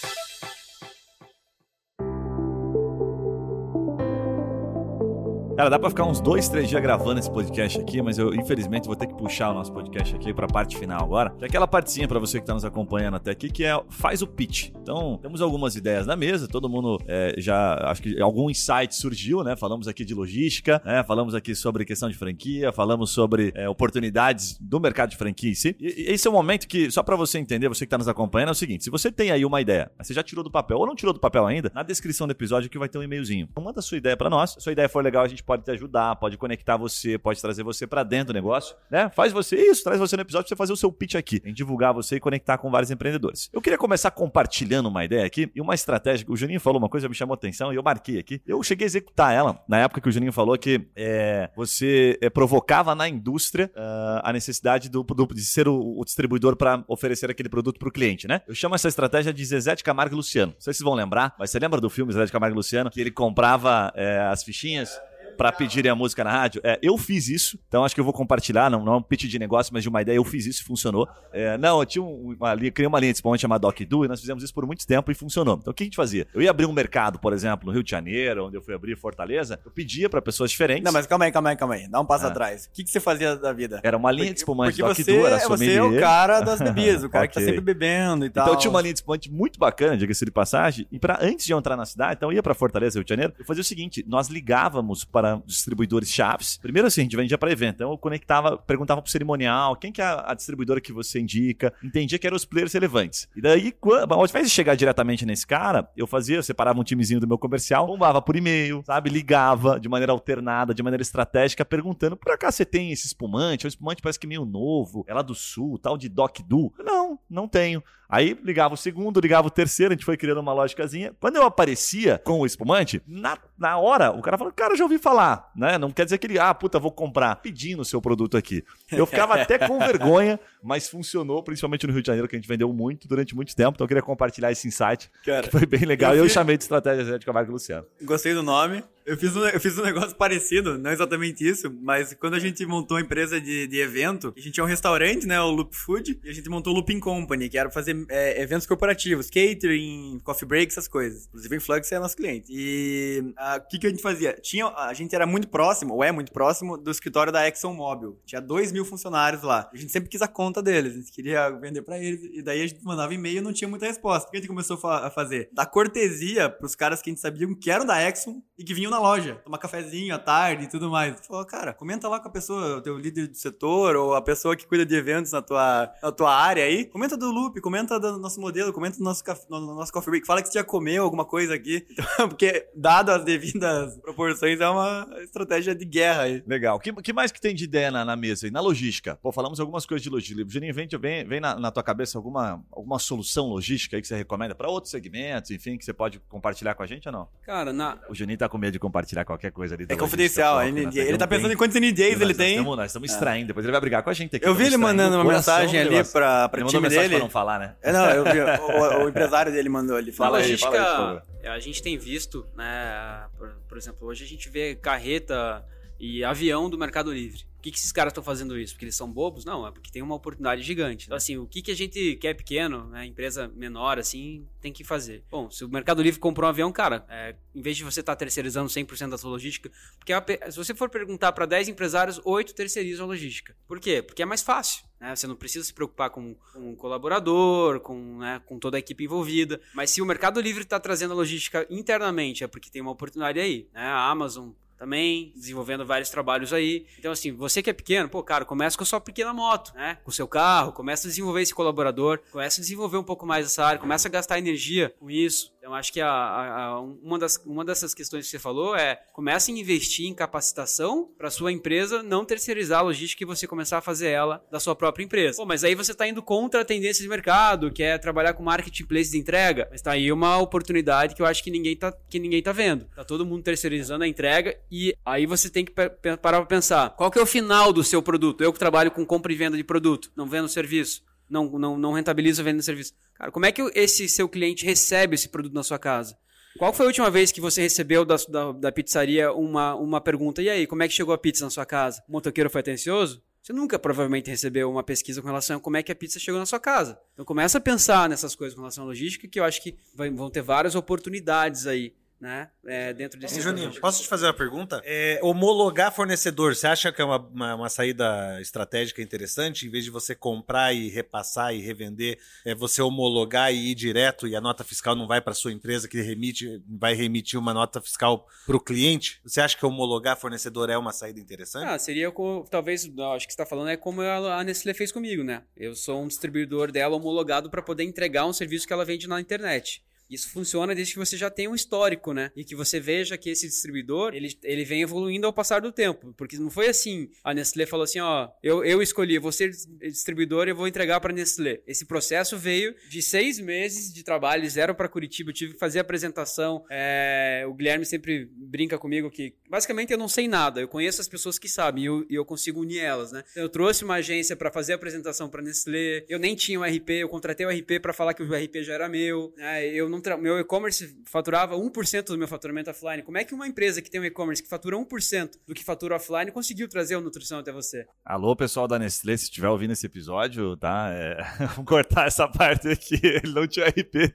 Cara, 5.64 5.70
dá 5.70 5.80
pra 5.80 5.90
ficar 5.90 6.04
uns 6.04 6.20
dois, 6.20 6.50
três 6.50 6.68
dias 6.68 6.82
gravando 6.82 7.22
esse 7.22 7.32
podcast 7.32 7.80
aqui, 7.80 8.02
mas 8.02 8.18
eu, 8.18 8.36
infelizmente, 8.36 8.86
vou 8.86 8.98
ter 8.98 9.08
que 9.08 9.14
puxar 9.14 9.52
o 9.52 9.54
nosso 9.54 9.72
podcast 9.72 10.14
aqui 10.14 10.34
pra 10.34 10.46
parte 10.46 10.76
final 10.76 11.02
agora. 11.02 11.30
Que 11.38 11.46
é 11.46 11.48
aquela 11.48 11.66
partezinha 11.66 12.06
pra 12.06 12.20
você 12.20 12.42
que 12.42 12.46
tá 12.46 12.54
nos 12.54 12.66
acompanhando 12.66 13.16
até 13.16 13.32
aqui, 13.32 13.50
que 13.50 13.64
é 13.64 13.82
faz 13.88 14.22
o 14.22 14.28
pitch. 14.28 14.72
Então, 14.82 15.18
temos 15.22 15.42
algumas 15.42 15.78
ideias 15.78 16.06
na 16.06 16.18
mesa, 16.18 16.50
todo 16.50 16.68
mundo 16.68 17.02
é, 17.08 17.36
já, 17.38 17.76
acho 17.90 18.02
que 18.02 18.22
algum 18.22 18.50
insight 18.50 18.94
surgiu, 18.94 19.42
né? 19.42 19.56
Falamos 19.56 19.88
aqui 19.88 20.04
de 20.04 20.14
logística, 20.14 20.82
né? 20.84 21.02
Falamos 21.02 21.34
aqui 21.34 21.56
sobre 21.56 21.86
questão 21.86 22.10
de 22.10 22.18
franquia, 22.18 22.74
falamos 22.74 23.12
sobre 23.12 23.54
é, 23.56 23.70
oportunidades 23.70 24.58
do 24.60 24.82
mercado 24.82 25.12
de 25.12 25.16
franquia 25.16 25.50
em 25.50 25.56
si. 25.56 25.78
E, 25.80 26.12
esse 26.12 26.28
é 26.28 26.30
o 26.30 26.34
momento 26.34 26.68
que, 26.68 26.92
só 26.92 27.02
pra 27.02 27.16
você 27.16 27.40
entender, 27.40 27.70
você 27.70 27.86
que 27.86 27.90
tá 27.90 27.98
nos 27.98 28.10
acompanhando, 28.10 28.50
é 28.50 28.52
o 28.52 28.56
seguinte: 28.56 28.84
se 28.84 28.90
você 28.90 29.10
tem 29.10 29.32
aí 29.32 29.46
uma 29.46 29.62
ideia, 29.62 29.90
você 29.98 30.14
já 30.14 30.22
tirou 30.22 30.44
do 30.44 30.52
papel 30.52 30.78
ou 30.78 30.86
não 30.86 30.94
tirou 30.94 31.14
do 31.14 31.22
papel 31.22 31.46
ainda, 31.46 31.72
na 31.74 31.84
descrição 31.84 32.28
do 32.28 32.32
episódio 32.32 32.68
aqui 32.68 32.78
vai 32.78 32.90
ter 32.90 32.98
um 32.98 33.04
e-mailzinho. 33.04 33.48
Então, 33.50 33.64
manda 33.64 33.80
a 33.80 33.82
sua 33.82 33.98
ideia 33.98 34.18
pra 34.18 34.30
nós. 34.30 34.52
Se 34.52 34.58
a 34.58 34.62
sua 34.62 34.74
ideia 34.74 34.90
for 34.90 35.02
legal, 35.02 35.24
a 35.24 35.28
gente 35.30 35.42
pode 35.42 35.53
te 35.62 35.72
ajudar, 35.72 36.16
pode 36.16 36.38
conectar 36.38 36.76
você, 36.76 37.18
pode 37.18 37.42
trazer 37.42 37.64
você 37.64 37.86
para 37.86 38.04
dentro 38.04 38.28
do 38.28 38.34
negócio, 38.34 38.76
né? 38.90 39.10
Faz 39.10 39.32
você 39.32 39.56
isso, 39.56 39.84
traz 39.84 40.00
você 40.00 40.16
no 40.16 40.22
episódio 40.24 40.48
pra 40.48 40.56
você 40.56 40.58
fazer 40.58 40.74
o 40.74 40.78
seu 40.78 40.92
pitch 40.92 41.16
aqui, 41.16 41.42
em 41.46 41.54
divulgar 41.54 41.94
você 41.94 42.16
e 42.16 42.20
conectar 42.20 42.58
com 42.58 42.72
vários 42.72 42.92
empreendedores. 42.92 43.50
Eu 43.54 43.62
queria 43.62 43.78
começar 43.78 44.12
compartilhando 44.12 44.88
uma 44.88 45.06
ideia 45.06 45.26
aqui 45.26 45.52
e 45.56 45.62
uma 45.62 45.76
estratégia. 45.76 46.26
O 46.30 46.36
Juninho 46.36 46.60
falou 46.60 46.80
uma 46.80 46.90
coisa 46.90 47.08
me 47.08 47.16
chamou 47.16 47.34
atenção 47.34 47.72
e 47.72 47.76
eu 47.76 47.84
marquei 47.84 48.20
aqui. 48.20 48.42
Eu 48.46 48.62
cheguei 48.64 48.86
a 48.86 48.88
executar 48.88 49.34
ela 49.34 49.64
na 49.68 49.80
época 49.80 50.02
que 50.02 50.10
o 50.10 50.12
Juninho 50.12 50.34
falou 50.34 50.58
que 50.58 50.88
é, 50.96 51.50
você 51.56 52.18
é, 52.22 52.30
provocava 52.30 52.96
na 52.96 53.08
indústria 53.08 53.72
uh, 53.76 54.22
a 54.24 54.34
necessidade 54.34 54.90
do, 54.90 55.04
do, 55.04 55.26
de 55.28 55.44
ser 55.44 55.68
o, 55.68 56.00
o 56.00 56.04
distribuidor 56.04 56.56
para 56.56 56.84
oferecer 56.88 57.30
aquele 57.30 57.50
produto 57.50 57.80
para 57.80 57.90
o 57.90 57.92
cliente, 57.92 58.28
né? 58.28 58.42
Eu 58.48 58.56
chamo 58.56 58.76
essa 58.76 58.88
estratégia 58.88 59.34
de 59.34 59.46
Zezé 59.46 59.76
de 59.76 59.84
Camargo 59.84 60.16
e 60.16 60.18
Luciano. 60.18 60.54
Não 60.54 60.62
sei 60.62 60.74
se 60.74 60.78
vocês 60.78 60.86
vão 60.86 60.94
lembrar, 60.94 61.36
mas 61.38 61.52
você 61.52 61.60
lembra 61.60 61.80
do 61.80 61.90
filme 61.90 62.12
Zezé 62.12 62.26
de 62.26 62.32
Camargo 62.32 62.56
e 62.56 62.58
Luciano? 62.58 62.90
Que 62.90 63.00
ele 63.00 63.12
comprava 63.12 63.92
é, 63.96 64.20
as 64.20 64.44
fichinhas 64.44 65.00
para 65.38 65.52
pedirem 65.52 65.92
a 65.92 65.96
música 65.96 66.24
na 66.24 66.32
rádio. 66.32 66.62
É, 66.64 66.80
eu 66.82 66.98
fiz 66.98 67.28
isso, 67.28 67.60
então 67.68 67.84
acho 67.84 67.94
que 67.94 68.02
eu 68.02 68.06
vou 68.06 68.14
compartilhar, 68.14 68.70
não, 68.70 68.84
não 68.84 68.94
é 68.94 68.98
um 68.98 69.02
pitch 69.02 69.26
de 69.26 69.40
negócio, 69.40 69.74
mas 69.74 69.84
de 69.84 69.90
uma 69.90 70.02
ideia, 70.02 70.18
eu 70.18 70.24
fiz 70.24 70.46
isso 70.46 70.62
e 70.62 70.66
funcionou. 70.66 71.08
É, 71.32 71.58
não, 71.58 71.80
eu 71.80 71.86
tinha 71.86 72.04
um, 72.04 72.36
uma, 72.40 72.56
criei 72.56 72.88
uma 72.88 73.00
linha 73.00 73.12
de 73.12 73.18
spam 73.18 73.38
chamada 73.38 73.62
DocDo 73.62 74.06
e 74.06 74.08
nós 74.08 74.20
fizemos 74.20 74.44
isso 74.44 74.54
por 74.54 74.66
muito 74.66 74.86
tempo 74.86 75.12
e 75.12 75.16
funcionou. 75.16 75.58
Então 75.60 75.72
o 75.72 75.74
que 75.74 75.84
a 75.84 75.86
gente 75.86 75.96
fazia? 75.96 76.28
Eu 76.34 76.42
ia 76.42 76.50
abrir 76.50 76.66
um 76.66 76.74
mercado, 76.74 77.20
por 77.20 77.34
exemplo, 77.34 77.66
no 77.66 77.72
Rio 77.72 77.84
de 77.84 77.90
Janeiro, 77.90 78.48
onde 78.48 78.58
eu 78.58 78.62
fui 78.62 78.74
abrir 78.74 78.96
Fortaleza, 78.96 79.60
eu 79.66 79.72
pedia 79.72 80.10
para 80.10 80.22
pessoas 80.22 80.52
diferentes. 80.52 80.84
Não, 80.84 80.92
mas 80.92 81.06
calma 81.06 81.26
aí, 81.26 81.32
calma 81.32 81.50
aí, 81.50 81.56
calma 81.56 81.76
aí. 81.76 81.88
Dá 81.88 82.00
um 82.00 82.06
passo 82.06 82.26
ah. 82.26 82.30
atrás. 82.30 82.66
O 82.66 82.76
que, 82.76 82.84
que 82.84 82.92
você 82.92 83.00
fazia 83.00 83.36
da 83.36 83.54
vida? 83.54 83.80
Era 83.84 83.98
uma 83.98 84.12
linha 84.12 84.34
de 84.34 84.40
espumante 84.40 84.82
porque 84.82 85.04
você, 85.04 85.18
era 85.18 85.40
Você 85.40 85.74
é 85.74 85.84
o 85.84 86.00
cara 86.00 86.42
das 86.42 86.60
bebidas, 86.62 87.04
o 87.04 87.10
cara 87.10 87.26
okay. 87.26 87.34
que 87.34 87.40
tá 87.40 87.46
sempre 87.46 87.62
bebendo 87.62 88.26
e 88.26 88.30
tal. 88.30 88.44
Então 88.44 88.54
eu 88.54 88.60
tinha 88.60 88.72
uma 88.72 88.82
linha 88.82 88.94
de 88.94 89.00
espumante 89.00 89.32
muito 89.32 89.60
bacana, 89.60 89.98
diga-se 89.98 90.26
de 90.26 90.32
passagem, 90.32 90.88
e 90.92 91.00
para 91.00 91.20
antes 91.22 91.46
de 91.46 91.54
eu 91.54 91.58
entrar 91.58 91.76
na 91.76 91.86
cidade, 91.86 92.16
então 92.18 92.30
eu 92.32 92.36
ia 92.36 92.44
para 92.44 92.54
Fortaleza, 92.54 92.98
Rio 92.98 93.04
de 93.04 93.10
Janeiro, 93.10 93.34
eu 93.38 93.46
fazia 93.46 93.62
o 93.62 93.66
seguinte, 93.66 94.04
nós 94.08 94.28
ligávamos 94.28 95.04
para 95.04 95.23
distribuidores 95.46 95.84
distribuidores 95.84 96.10
chaves. 96.10 96.58
Primeiro 96.58 96.88
assim, 96.88 97.02
a 97.02 97.04
gente 97.04 97.16
vendia 97.16 97.38
para 97.38 97.52
evento. 97.52 97.76
Então 97.76 97.92
eu 97.92 97.98
conectava, 97.98 98.58
perguntava 98.58 99.02
pro 99.02 99.12
cerimonial, 99.12 99.76
quem 99.76 99.92
que 99.92 100.02
é 100.02 100.06
a, 100.06 100.34
distribuidora 100.34 100.82
que 100.82 100.92
você 100.92 101.20
indica, 101.20 101.74
entendia 101.84 102.18
que 102.18 102.28
eram 102.28 102.36
os 102.36 102.46
players 102.46 102.74
relevantes. 102.74 103.28
E 103.36 103.42
daí, 103.42 103.72
quando, 103.72 104.14
ao 104.14 104.26
invés 104.26 104.48
de 104.48 104.54
chegar 104.54 104.76
diretamente 104.76 105.26
nesse 105.26 105.46
cara, 105.46 105.88
eu 105.96 106.08
fazia, 106.08 106.38
eu 106.38 106.44
separava 106.44 106.80
um 106.80 106.84
timezinho 106.84 107.20
do 107.20 107.28
meu 107.28 107.38
comercial, 107.38 107.88
bombava 107.88 108.22
por 108.22 108.36
e-mail, 108.36 108.84
sabe? 108.86 109.10
Ligava 109.10 109.80
de 109.80 109.90
maneira 109.90 110.12
alternada, 110.12 110.74
de 110.74 110.84
maneira 110.84 111.02
estratégica, 111.02 111.66
perguntando, 111.66 112.18
por 112.18 112.32
acaso 112.32 112.58
você 112.58 112.66
tem 112.66 112.92
esse 112.92 113.08
espumante? 113.08 113.66
O 113.66 113.68
espumante 113.68 114.02
parece 114.02 114.20
que 114.20 114.26
é 114.26 114.30
meio 114.30 114.46
novo, 114.46 115.04
é 115.08 115.14
lá 115.14 115.22
do 115.22 115.36
sul, 115.36 115.78
tal 115.78 115.98
de 115.98 116.10
Doc 116.10 116.40
Du. 116.48 116.74
Não, 116.80 117.20
não 117.30 117.48
tenho. 117.48 117.84
Aí 118.14 118.38
ligava 118.44 118.76
o 118.76 118.78
segundo, 118.78 119.20
ligava 119.20 119.48
o 119.48 119.50
terceiro, 119.50 119.92
a 119.92 119.96
gente 119.96 120.06
foi 120.06 120.16
criando 120.16 120.40
uma 120.40 120.54
lógicazinha. 120.54 121.16
Quando 121.20 121.38
eu 121.38 121.42
aparecia 121.42 122.22
com 122.24 122.42
o 122.42 122.46
espumante, 122.46 123.02
na, 123.08 123.36
na 123.58 123.80
hora, 123.80 124.12
o 124.12 124.22
cara 124.22 124.38
falou, 124.38 124.54
cara, 124.54 124.76
já 124.76 124.84
ouvi 124.84 125.00
falar, 125.00 125.52
né? 125.56 125.80
Não 125.80 125.90
quer 125.90 126.04
dizer 126.04 126.20
que 126.20 126.28
ele, 126.28 126.38
ah, 126.38 126.54
puta, 126.54 126.78
vou 126.78 126.92
comprar, 126.92 127.38
pedindo 127.38 127.82
o 127.82 127.86
seu 127.86 128.00
produto 128.00 128.38
aqui. 128.38 128.64
Eu 128.92 129.08
ficava 129.08 129.34
até 129.34 129.58
com 129.58 129.80
vergonha, 129.82 130.40
mas 130.62 130.88
funcionou, 130.88 131.42
principalmente 131.42 131.88
no 131.88 131.94
Rio 131.94 132.04
de 132.04 132.06
Janeiro, 132.06 132.28
que 132.28 132.36
a 132.36 132.40
gente 132.40 132.48
vendeu 132.48 132.72
muito 132.72 133.08
durante 133.08 133.36
muito 133.36 133.56
tempo. 133.56 133.72
Então 133.74 133.86
eu 133.86 133.88
queria 133.88 134.04
compartilhar 134.04 134.52
esse 134.52 134.68
insight, 134.68 135.10
cara, 135.26 135.48
que 135.48 135.50
foi 135.50 135.66
bem 135.66 135.82
legal. 135.82 136.14
Eu, 136.14 136.26
eu 136.26 136.30
chamei 136.30 136.56
de 136.56 136.66
estratégia 136.66 137.18
de 137.18 137.26
Camargo 137.26 137.52
Luciano. 137.52 137.88
Gostei 138.04 138.36
do 138.36 138.44
nome. 138.44 138.84
Eu 139.06 139.18
fiz, 139.18 139.36
um, 139.36 139.46
eu 139.46 139.60
fiz 139.60 139.78
um 139.78 139.84
negócio 139.84 140.16
parecido, 140.18 140.78
não 140.78 140.92
exatamente 140.92 141.48
isso, 141.48 141.72
mas 141.82 142.14
quando 142.14 142.36
a 142.36 142.40
gente 142.40 142.66
montou 142.66 142.98
a 142.98 143.02
empresa 143.02 143.40
de, 143.40 143.68
de 143.68 143.80
evento, 143.80 144.34
a 144.36 144.40
gente 144.40 144.54
tinha 144.54 144.64
um 144.64 144.68
restaurante, 144.68 145.28
né, 145.28 145.40
o 145.42 145.52
Loop 145.52 145.76
Food, 145.76 146.20
e 146.24 146.30
a 146.30 146.34
gente 146.34 146.50
montou 146.50 146.72
o 146.74 146.76
Looping 146.78 147.00
Company, 147.00 147.50
que 147.50 147.58
era 147.58 147.70
fazer 147.70 148.06
é, 148.10 148.42
eventos 148.42 148.66
corporativos, 148.66 149.30
catering, 149.30 150.20
coffee 150.24 150.48
break, 150.48 150.72
essas 150.72 150.88
coisas. 150.88 151.26
Inclusive, 151.28 151.56
o 151.56 151.58
Influx 151.58 151.92
é 151.92 152.00
nosso 152.00 152.16
cliente. 152.16 152.48
E 152.50 153.34
o 153.58 153.68
que, 153.68 153.80
que 153.80 153.88
a 153.88 153.90
gente 153.90 154.02
fazia? 154.02 154.34
Tinha, 154.42 154.68
a 154.68 154.94
gente 154.94 155.14
era 155.14 155.26
muito 155.26 155.50
próximo, 155.50 155.96
ou 155.96 156.04
é 156.04 156.12
muito 156.12 156.32
próximo, 156.32 156.78
do 156.78 156.90
escritório 156.90 157.32
da 157.32 157.48
ExxonMobil. 157.48 158.18
Tinha 158.26 158.42
dois 158.42 158.72
mil 158.72 158.86
funcionários 158.86 159.44
lá. 159.44 159.70
A 159.74 159.78
gente 159.78 159.92
sempre 159.92 160.10
quis 160.10 160.22
a 160.22 160.28
conta 160.28 160.62
deles, 160.62 160.94
a 160.94 160.98
gente 160.98 161.12
queria 161.12 161.50
vender 161.50 161.82
para 161.82 162.00
eles, 162.00 162.22
e 162.34 162.42
daí 162.42 162.62
a 162.62 162.68
gente 162.68 162.84
mandava 162.84 163.14
e-mail 163.14 163.40
e 163.40 163.42
não 163.42 163.52
tinha 163.52 163.68
muita 163.68 163.86
resposta. 163.86 164.28
O 164.28 164.32
que 164.32 164.38
a 164.38 164.40
gente 164.40 164.50
começou 164.50 164.80
a 164.88 165.10
fazer? 165.10 165.50
Dar 165.52 165.66
cortesia 165.66 166.50
pros 166.50 166.76
caras 166.76 167.02
que 167.02 167.10
a 167.10 167.12
gente 167.12 167.22
sabia 167.22 167.48
que 167.56 167.70
eram 167.70 167.86
da 167.86 168.02
Exxon 168.08 168.42
e 168.58 168.64
que 168.64 168.74
vinham 168.74 168.93
na 168.94 169.00
loja, 169.00 169.36
tomar 169.44 169.58
cafezinho 169.58 170.14
à 170.14 170.20
tarde 170.20 170.66
e 170.66 170.68
tudo 170.68 170.90
mais. 170.90 171.26
Falou, 171.26 171.46
cara, 171.46 171.74
comenta 171.74 172.08
lá 172.08 172.20
com 172.20 172.28
a 172.28 172.32
pessoa, 172.32 172.78
o 172.78 172.82
teu 172.82 172.98
líder 172.98 173.28
do 173.28 173.36
setor 173.36 173.96
ou 173.96 174.14
a 174.14 174.22
pessoa 174.22 174.56
que 174.56 174.68
cuida 174.68 174.86
de 174.86 174.96
eventos 174.96 175.32
na 175.32 175.42
tua, 175.42 175.92
na 176.02 176.12
tua 176.12 176.36
área 176.36 176.64
aí. 176.64 176.86
Comenta 176.86 177.18
do 177.18 177.32
loop, 177.32 177.60
comenta 177.62 178.00
do 178.00 178.18
nosso 178.20 178.40
modelo, 178.40 178.72
comenta 178.72 178.98
do 178.98 179.04
nosso, 179.04 179.24
no 179.50 179.76
nosso 179.76 179.92
coffee 179.92 180.12
break. 180.12 180.28
Fala 180.28 180.42
que 180.42 180.48
você 180.48 180.60
já 180.60 180.64
comeu 180.64 181.04
alguma 181.04 181.26
coisa 181.26 181.54
aqui. 181.54 181.86
Então, 182.14 182.28
porque, 182.28 182.68
dado 182.76 183.10
as 183.10 183.24
devidas 183.24 183.98
proporções, 183.98 184.60
é 184.60 184.70
uma 184.70 185.08
estratégia 185.22 185.74
de 185.74 185.86
guerra 185.86 186.24
aí. 186.24 186.44
Legal. 186.46 186.76
O 186.76 186.80
que, 186.80 186.94
que 186.94 187.14
mais 187.14 187.32
que 187.32 187.40
tem 187.42 187.56
de 187.56 187.64
ideia 187.64 187.90
na, 187.90 188.04
na 188.04 188.16
mesa 188.16 188.46
aí? 188.46 188.52
Na 188.52 188.60
logística. 188.60 189.18
Pô, 189.22 189.32
falamos 189.32 189.60
algumas 189.60 189.86
coisas 189.86 190.04
de 190.04 190.10
logística. 190.10 190.48
Juninho, 190.48 190.74
vem, 190.74 190.88
vem, 190.88 191.26
vem 191.26 191.40
na, 191.40 191.58
na 191.58 191.72
tua 191.72 191.82
cabeça 191.82 192.18
alguma, 192.18 192.64
alguma 192.72 193.00
solução 193.00 193.48
logística 193.48 193.96
aí 193.96 194.02
que 194.02 194.08
você 194.08 194.16
recomenda 194.16 194.54
para 194.54 194.70
outros 194.70 194.92
segmentos, 194.92 195.50
enfim, 195.52 195.78
que 195.78 195.86
você 195.86 195.94
pode 195.94 196.20
compartilhar 196.28 196.76
com 196.76 196.84
a 196.84 196.86
gente 196.86 197.08
ou 197.08 197.12
não? 197.12 197.28
Cara, 197.44 197.72
na... 197.74 198.00
O 198.10 198.14
Juninho 198.14 198.38
tá 198.38 198.50
com 198.50 198.58
medo 198.58 198.74
de 198.74 198.80
compartilhar 198.84 199.24
qualquer 199.24 199.52
coisa 199.52 199.76
ali. 199.76 199.86
É 199.88 199.96
confidencial. 199.96 200.62
Ele, 200.62 200.82
ele, 200.82 201.00
ele 201.00 201.18
tá 201.18 201.26
pensando 201.26 201.54
em 201.54 201.56
quantos 201.56 201.80
NDAs 201.80 202.20
ele 202.20 202.34
tem. 202.34 202.62
nós 202.62 202.88
estamos 202.88 203.10
extraindo, 203.10 203.48
depois 203.48 203.66
ele 203.66 203.72
vai 203.72 203.80
brigar 203.80 204.04
com 204.04 204.10
a 204.10 204.14
gente 204.14 204.36
aqui. 204.36 204.46
Eu 204.46 204.54
vi 204.54 204.66
ele 204.66 204.78
mandando 204.78 205.16
uma 205.16 205.24
mensagem 205.24 205.80
ali 205.80 206.04
pra, 206.04 206.50
pra 206.50 206.60
ele 206.62 206.70
time 206.70 206.90
dele. 206.90 207.10
Pra 207.10 207.20
não 207.20 207.30
falar, 207.30 207.60
né? 207.60 207.76
É, 207.82 207.92
não, 207.94 208.10
eu 208.10 208.24
vi. 208.26 208.40
O, 208.40 209.06
o 209.06 209.10
empresário 209.10 209.52
dele 209.52 209.70
mandou 209.70 209.98
ele 209.98 210.12
falar. 210.12 210.32
Na 210.32 210.38
logística, 210.38 210.72
fala 210.72 211.24
aí, 211.44 211.50
a 211.50 211.60
gente 211.60 211.82
tem 211.82 211.98
visto, 211.98 212.46
né? 212.56 213.26
Por, 213.38 213.56
por 213.68 213.78
exemplo, 213.78 214.08
hoje 214.08 214.24
a 214.24 214.28
gente 214.28 214.50
vê 214.50 214.76
carreta 214.76 215.64
e 216.00 216.24
avião 216.24 216.70
do 216.70 216.78
Mercado 216.78 217.12
Livre 217.14 217.46
que, 217.64 217.72
que 217.72 217.78
esses 217.78 217.94
caras 217.94 218.12
estão 218.12 218.24
fazendo 218.24 218.60
isso? 218.60 218.74
Porque 218.74 218.84
eles 218.84 218.96
são 218.96 219.10
bobos? 219.10 219.46
Não, 219.46 219.66
é 219.66 219.72
porque 219.72 219.90
tem 219.90 220.02
uma 220.02 220.16
oportunidade 220.16 220.62
gigante. 220.62 221.06
Então, 221.06 221.16
assim, 221.16 221.38
o 221.38 221.48
que, 221.48 221.62
que 221.62 221.72
a 221.72 221.76
gente 221.76 222.18
que 222.18 222.28
é 222.28 222.34
pequeno, 222.34 222.90
né, 222.90 223.06
empresa 223.06 223.48
menor, 223.56 223.98
assim, 223.98 224.46
tem 224.60 224.74
que 224.74 224.84
fazer? 224.84 225.24
Bom, 225.32 225.50
se 225.50 225.64
o 225.64 225.70
Mercado 225.70 226.02
Livre 226.02 226.20
comprou 226.20 226.46
um 226.46 226.50
avião, 226.50 226.72
cara, 226.74 227.06
é, 227.10 227.36
em 227.56 227.62
vez 227.62 227.78
de 227.78 227.84
você 227.86 228.02
estar 228.02 228.14
tá 228.14 228.18
terceirizando 228.18 228.70
100% 228.70 229.10
da 229.10 229.18
sua 229.18 229.30
logística, 229.30 229.72
porque 229.98 230.12
a, 230.12 230.52
se 230.52 230.58
você 230.58 230.76
for 230.76 230.90
perguntar 230.90 231.32
para 231.32 231.46
10 231.46 231.70
empresários, 231.70 232.20
8 232.26 232.54
terceirizam 232.54 233.06
a 233.06 233.08
logística. 233.08 233.56
Por 233.66 233.80
quê? 233.80 234.02
Porque 234.02 234.22
é 234.22 234.26
mais 234.26 234.42
fácil. 234.42 234.84
Né? 235.00 235.16
Você 235.16 235.26
não 235.26 235.36
precisa 235.36 235.64
se 235.64 235.74
preocupar 235.74 236.10
com, 236.10 236.36
com 236.54 236.72
um 236.72 236.76
colaborador, 236.76 237.80
com, 237.80 238.18
né, 238.18 238.42
com 238.46 238.60
toda 238.60 238.78
a 238.78 238.80
equipe 238.80 239.06
envolvida. 239.06 239.62
Mas 239.74 239.90
se 239.90 240.02
o 240.02 240.06
Mercado 240.06 240.42
Livre 240.42 240.64
está 240.64 240.80
trazendo 240.82 241.14
a 241.14 241.16
logística 241.16 241.66
internamente, 241.70 242.44
é 242.44 242.48
porque 242.48 242.70
tem 242.70 242.82
uma 242.82 242.92
oportunidade 242.92 243.40
aí. 243.40 243.70
Né? 243.74 243.82
A 243.82 244.10
Amazon 244.10 244.50
também, 244.84 245.32
desenvolvendo 245.34 245.86
vários 245.86 246.10
trabalhos 246.10 246.52
aí. 246.52 246.86
Então, 247.00 247.14
assim, 247.14 247.32
você 247.32 247.64
que 247.64 247.70
é 247.70 247.74
pequeno, 247.74 248.10
pô, 248.10 248.22
cara, 248.22 248.44
começa 248.44 248.78
com 248.78 248.84
a 248.84 248.86
sua 248.86 249.00
pequena 249.00 249.34
moto, 249.34 249.74
né? 249.74 249.98
Com 250.04 250.12
o 250.12 250.14
seu 250.14 250.28
carro, 250.28 250.74
começa 250.74 251.08
a 251.08 251.10
desenvolver 251.10 251.42
esse 251.42 251.56
colaborador, 251.56 252.20
começa 252.30 252.60
a 252.60 252.62
desenvolver 252.62 252.98
um 252.98 253.04
pouco 253.04 253.26
mais 253.26 253.46
essa 253.46 253.64
área, 253.64 253.80
começa 253.80 254.10
a 254.10 254.12
gastar 254.12 254.38
energia 254.38 254.94
com 255.00 255.10
isso. 255.10 255.53
Então, 255.64 255.74
acho 255.74 255.94
que 255.94 256.02
a, 256.02 256.10
a, 256.10 256.82
uma, 256.82 257.18
das, 257.18 257.38
uma 257.46 257.64
dessas 257.64 257.94
questões 257.94 258.26
que 258.26 258.32
você 258.32 258.38
falou 258.38 258.76
é 258.76 259.00
comece 259.14 259.50
a 259.50 259.56
investir 259.56 260.06
em 260.06 260.14
capacitação 260.14 261.10
para 261.18 261.30
sua 261.30 261.54
empresa 261.54 262.04
não 262.04 262.26
terceirizar 262.26 262.80
a 262.80 262.82
logística 262.82 263.24
e 263.24 263.26
você 263.26 263.48
começar 263.48 263.78
a 263.78 263.82
fazer 263.82 264.10
ela 264.10 264.46
da 264.52 264.60
sua 264.60 264.76
própria 264.76 265.06
empresa. 265.06 265.38
Pô, 265.38 265.46
mas 265.46 265.64
aí 265.64 265.74
você 265.74 265.94
está 265.94 266.06
indo 266.06 266.22
contra 266.22 266.64
a 266.64 266.66
tendência 266.66 267.02
de 267.02 267.08
mercado, 267.08 267.72
que 267.72 267.82
é 267.82 267.98
trabalhar 267.98 268.34
com 268.34 268.44
marketplace 268.44 269.12
de 269.12 269.18
entrega. 269.18 269.70
Mas 269.72 269.82
tá 269.82 269.92
aí 269.92 270.12
uma 270.12 270.38
oportunidade 270.38 271.16
que 271.16 271.22
eu 271.22 271.26
acho 271.26 271.42
que 271.42 271.50
ninguém 271.50 271.78
tá, 271.78 271.94
que 272.10 272.20
ninguém 272.20 272.44
tá 272.44 272.52
vendo. 272.52 272.84
Tá 272.94 273.06
todo 273.06 273.26
mundo 273.26 273.42
terceirizando 273.42 274.04
a 274.04 274.08
entrega 274.08 274.60
e 274.70 274.94
aí 275.06 275.26
você 275.26 275.50
tem 275.50 275.64
que 275.64 275.72
parar 275.72 276.40
para 276.40 276.46
pensar, 276.46 276.90
qual 276.90 277.10
que 277.10 277.18
é 277.18 277.22
o 277.22 277.26
final 277.26 277.72
do 277.72 277.86
seu 277.86 278.02
produto? 278.02 278.44
Eu 278.44 278.52
que 278.52 278.60
trabalho 278.60 278.92
com 278.92 279.06
compra 279.06 279.32
e 279.32 279.36
venda 279.38 279.56
de 279.56 279.64
produto, 279.64 280.12
não 280.14 280.28
vendo 280.28 280.50
serviço 280.50 281.04
não, 281.34 281.50
não, 281.58 281.78
não 281.78 281.94
rentabiliza 281.94 282.44
vendendo 282.44 282.62
serviço. 282.62 282.94
Cara, 283.16 283.32
como 283.32 283.46
é 283.46 283.52
que 283.52 283.62
esse 283.74 284.08
seu 284.08 284.30
cliente 284.30 284.64
recebe 284.64 285.16
esse 285.16 285.28
produto 285.28 285.54
na 285.54 285.64
sua 285.64 285.80
casa? 285.80 286.16
Qual 286.60 286.72
foi 286.72 286.86
a 286.86 286.88
última 286.88 287.10
vez 287.10 287.32
que 287.32 287.42
você 287.42 287.64
recebeu 287.64 288.06
da, 288.06 288.16
da, 288.30 288.52
da, 288.52 288.72
pizzaria 288.72 289.34
uma, 289.34 289.74
uma 289.74 290.00
pergunta? 290.00 290.42
E 290.42 290.50
aí, 290.50 290.68
como 290.68 290.84
é 290.84 290.88
que 290.88 290.94
chegou 290.94 291.14
a 291.14 291.18
pizza 291.18 291.44
na 291.44 291.50
sua 291.50 291.66
casa? 291.66 292.04
O 292.08 292.12
motoqueiro 292.12 292.50
foi 292.50 292.62
atencioso? 292.62 293.24
Você 293.42 293.52
nunca 293.52 293.80
provavelmente 293.80 294.30
recebeu 294.30 294.70
uma 294.70 294.84
pesquisa 294.84 295.20
com 295.20 295.28
relação 295.28 295.58
a 295.58 295.60
como 295.60 295.76
é 295.76 295.84
que 295.84 295.92
a 295.92 295.96
pizza 295.96 296.20
chegou 296.20 296.40
na 296.40 296.46
sua 296.46 296.60
casa. 296.60 296.98
Então 297.14 297.26
começa 297.26 297.58
a 297.58 297.62
pensar 297.62 298.08
nessas 298.08 298.36
coisas 298.36 298.54
com 298.54 298.62
relação 298.62 298.84
à 298.84 298.88
logística, 298.88 299.28
que 299.28 299.40
eu 299.40 299.44
acho 299.44 299.62
que 299.62 299.76
vai, 299.96 300.10
vão 300.12 300.30
ter 300.30 300.44
várias 300.44 300.76
oportunidades 300.76 301.66
aí 301.66 301.94
né? 302.24 302.50
É, 302.66 302.94
dentro 302.94 303.20
desse. 303.20 303.42
Juninho, 303.42 303.70
posso 303.82 304.02
te 304.02 304.08
fazer 304.08 304.28
uma 304.28 304.34
pergunta? 304.34 304.82
É, 304.86 305.20
homologar 305.22 305.94
fornecedor, 305.94 306.56
você 306.56 306.66
acha 306.66 306.90
que 306.90 307.02
é 307.02 307.06
uma, 307.06 307.18
uma, 307.18 307.56
uma, 307.56 307.70
saída 307.70 308.40
estratégica 308.40 309.02
interessante? 309.02 309.68
Em 309.68 309.70
vez 309.70 309.84
de 309.84 309.92
você 309.92 310.16
comprar 310.16 310.72
e 310.74 310.88
repassar 310.88 311.54
e 311.54 311.60
revender, 311.60 312.18
é 312.46 312.56
você 312.56 312.82
homologar 312.82 313.54
e 313.54 313.72
ir 313.72 313.76
direto 313.76 314.26
e 314.26 314.38
a 314.38 314.42
nota 314.42 314.64
fiscal 314.64 314.96
não 314.96 315.06
vai 315.06 315.20
para 315.20 315.34
sua 315.34 315.52
empresa 315.52 315.86
que 315.86 316.02
remite, 316.02 316.64
vai 316.66 316.94
remitir 316.94 317.38
uma 317.38 317.54
nota 317.54 317.82
fiscal 317.82 318.26
para 318.46 318.56
o 318.56 318.60
cliente? 318.60 319.20
Você 319.26 319.42
acha 319.42 319.58
que 319.58 319.66
homologar 319.66 320.18
fornecedor 320.18 320.70
é 320.70 320.78
uma 320.78 320.94
saída 320.94 321.20
interessante? 321.20 321.66
Ah, 321.66 321.78
seria 321.78 322.10
talvez, 322.50 322.90
acho 323.16 323.28
que 323.28 323.34
está 323.34 323.46
falando 323.46 323.68
é 323.68 323.76
como 323.76 324.02
a 324.02 324.44
Nestlé 324.46 324.74
fez 324.74 324.94
comigo, 324.94 325.26
né? 325.26 325.44
Eu 325.58 325.76
sou 325.76 326.02
um 326.02 326.08
distribuidor 326.08 326.72
dela 326.72 326.96
homologado 326.96 327.50
para 327.50 327.62
poder 327.62 327.84
entregar 327.84 328.26
um 328.26 328.32
serviço 328.32 328.66
que 328.66 328.72
ela 328.72 328.86
vende 328.86 329.10
na 329.10 329.20
internet. 329.20 329.84
Isso 330.14 330.30
funciona 330.30 330.76
desde 330.76 330.94
que 330.94 331.00
você 331.00 331.18
já 331.18 331.30
tenha 331.30 331.50
um 331.50 331.56
histórico, 331.56 332.14
né? 332.14 332.32
E 332.36 332.44
que 332.44 332.56
você 332.56 332.80
veja 332.80 333.18
que 333.18 333.30
esse 333.30 333.48
distribuidor, 333.48 334.14
ele, 334.14 334.38
ele 334.44 334.64
vem 334.64 334.82
evoluindo 334.82 335.28
ao 335.28 335.34
passar 335.34 335.62
do 335.62 335.72
tempo. 335.72 336.14
Porque 336.18 336.38
não 336.38 336.50
foi 336.50 336.68
assim, 336.68 337.10
a 337.24 337.34
Nestlé 337.34 337.66
falou 337.66 337.84
assim, 337.84 338.00
ó, 338.00 338.30
eu, 338.42 338.64
eu 338.64 338.82
escolhi, 338.82 339.20
ser 339.32 339.52
distribuidor 339.82 340.48
e 340.48 340.52
eu 340.52 340.56
vou 340.56 340.68
entregar 340.68 341.00
para 341.00 341.14
Nestlé. 341.14 341.62
Esse 341.66 341.86
processo 341.86 342.38
veio 342.38 342.76
de 342.90 343.02
seis 343.02 343.40
meses 343.40 343.92
de 343.92 344.04
trabalho, 344.04 344.50
zero 344.50 344.76
para 344.76 344.88
Curitiba, 344.88 345.30
eu 345.30 345.34
tive 345.34 345.54
que 345.54 345.60
fazer 345.60 345.80
apresentação. 345.80 346.64
É, 346.70 347.46
o 347.48 347.54
Guilherme 347.54 347.86
sempre 347.86 348.30
brinca 348.32 348.78
comigo 348.78 349.10
que, 349.10 349.34
basicamente, 349.50 349.92
eu 349.92 349.98
não 349.98 350.08
sei 350.08 350.28
nada. 350.28 350.62
Eu 350.62 350.68
conheço 350.68 351.02
as 351.02 351.08
pessoas 351.08 351.40
que 351.40 351.50
sabem 351.50 351.84
e 351.84 351.88
eu, 351.88 352.06
eu 352.10 352.26
consigo 352.26 352.62
unir 352.62 352.80
elas, 352.80 353.12
né? 353.12 353.24
Eu 353.36 353.50
trouxe 353.50 353.84
uma 353.84 353.96
agência 353.96 354.36
para 354.36 354.52
fazer 354.52 354.74
a 354.74 354.76
apresentação 354.76 355.30
para 355.30 355.42
Nestlé. 355.42 356.06
Eu 356.08 356.20
nem 356.20 356.36
tinha 356.36 356.60
um 356.60 356.64
RP, 356.64 356.90
eu 356.92 357.10
contratei 357.10 357.46
o 357.46 357.50
um 357.50 357.52
RP 357.52 357.80
para 357.82 357.94
falar 357.94 358.14
que 358.14 358.22
o 358.22 358.26
RP 358.26 358.64
já 358.64 358.74
era 358.74 358.90
meu. 358.90 359.34
Né? 359.38 359.68
Eu 359.68 359.90
não 359.90 360.02
meu 360.20 360.40
e-commerce 360.40 360.96
faturava 361.06 361.56
1% 361.56 362.06
do 362.06 362.18
meu 362.18 362.28
faturamento 362.28 362.70
offline. 362.70 363.04
Como 363.04 363.18
é 363.18 363.24
que 363.24 363.34
uma 363.34 363.48
empresa 363.48 363.82
que 363.82 363.90
tem 363.90 364.00
um 364.00 364.06
e-commerce 364.06 364.42
que 364.42 364.50
fatura 364.50 364.78
1% 364.78 365.32
do 365.48 365.54
que 365.54 365.64
fatura 365.64 365.96
offline 365.96 366.32
conseguiu 366.32 366.68
trazer 366.68 366.96
o 366.96 367.02
nutrição 367.02 367.40
até 367.40 367.52
você? 367.52 367.86
Alô, 368.06 368.36
pessoal 368.36 368.68
da 368.68 368.78
Nestlé, 368.80 369.18
se 369.18 369.26
estiver 369.26 369.50
ouvindo 369.50 369.72
esse 369.72 369.86
episódio, 369.86 370.56
tá? 370.58 370.90
É... 370.92 371.18
Vamos 371.56 371.66
cortar 371.66 372.08
essa 372.08 372.28
parte 372.28 372.70
aqui. 372.70 373.00
Ele 373.04 373.34
não 373.34 373.48
tinha 373.48 373.68
RP, 373.68 374.14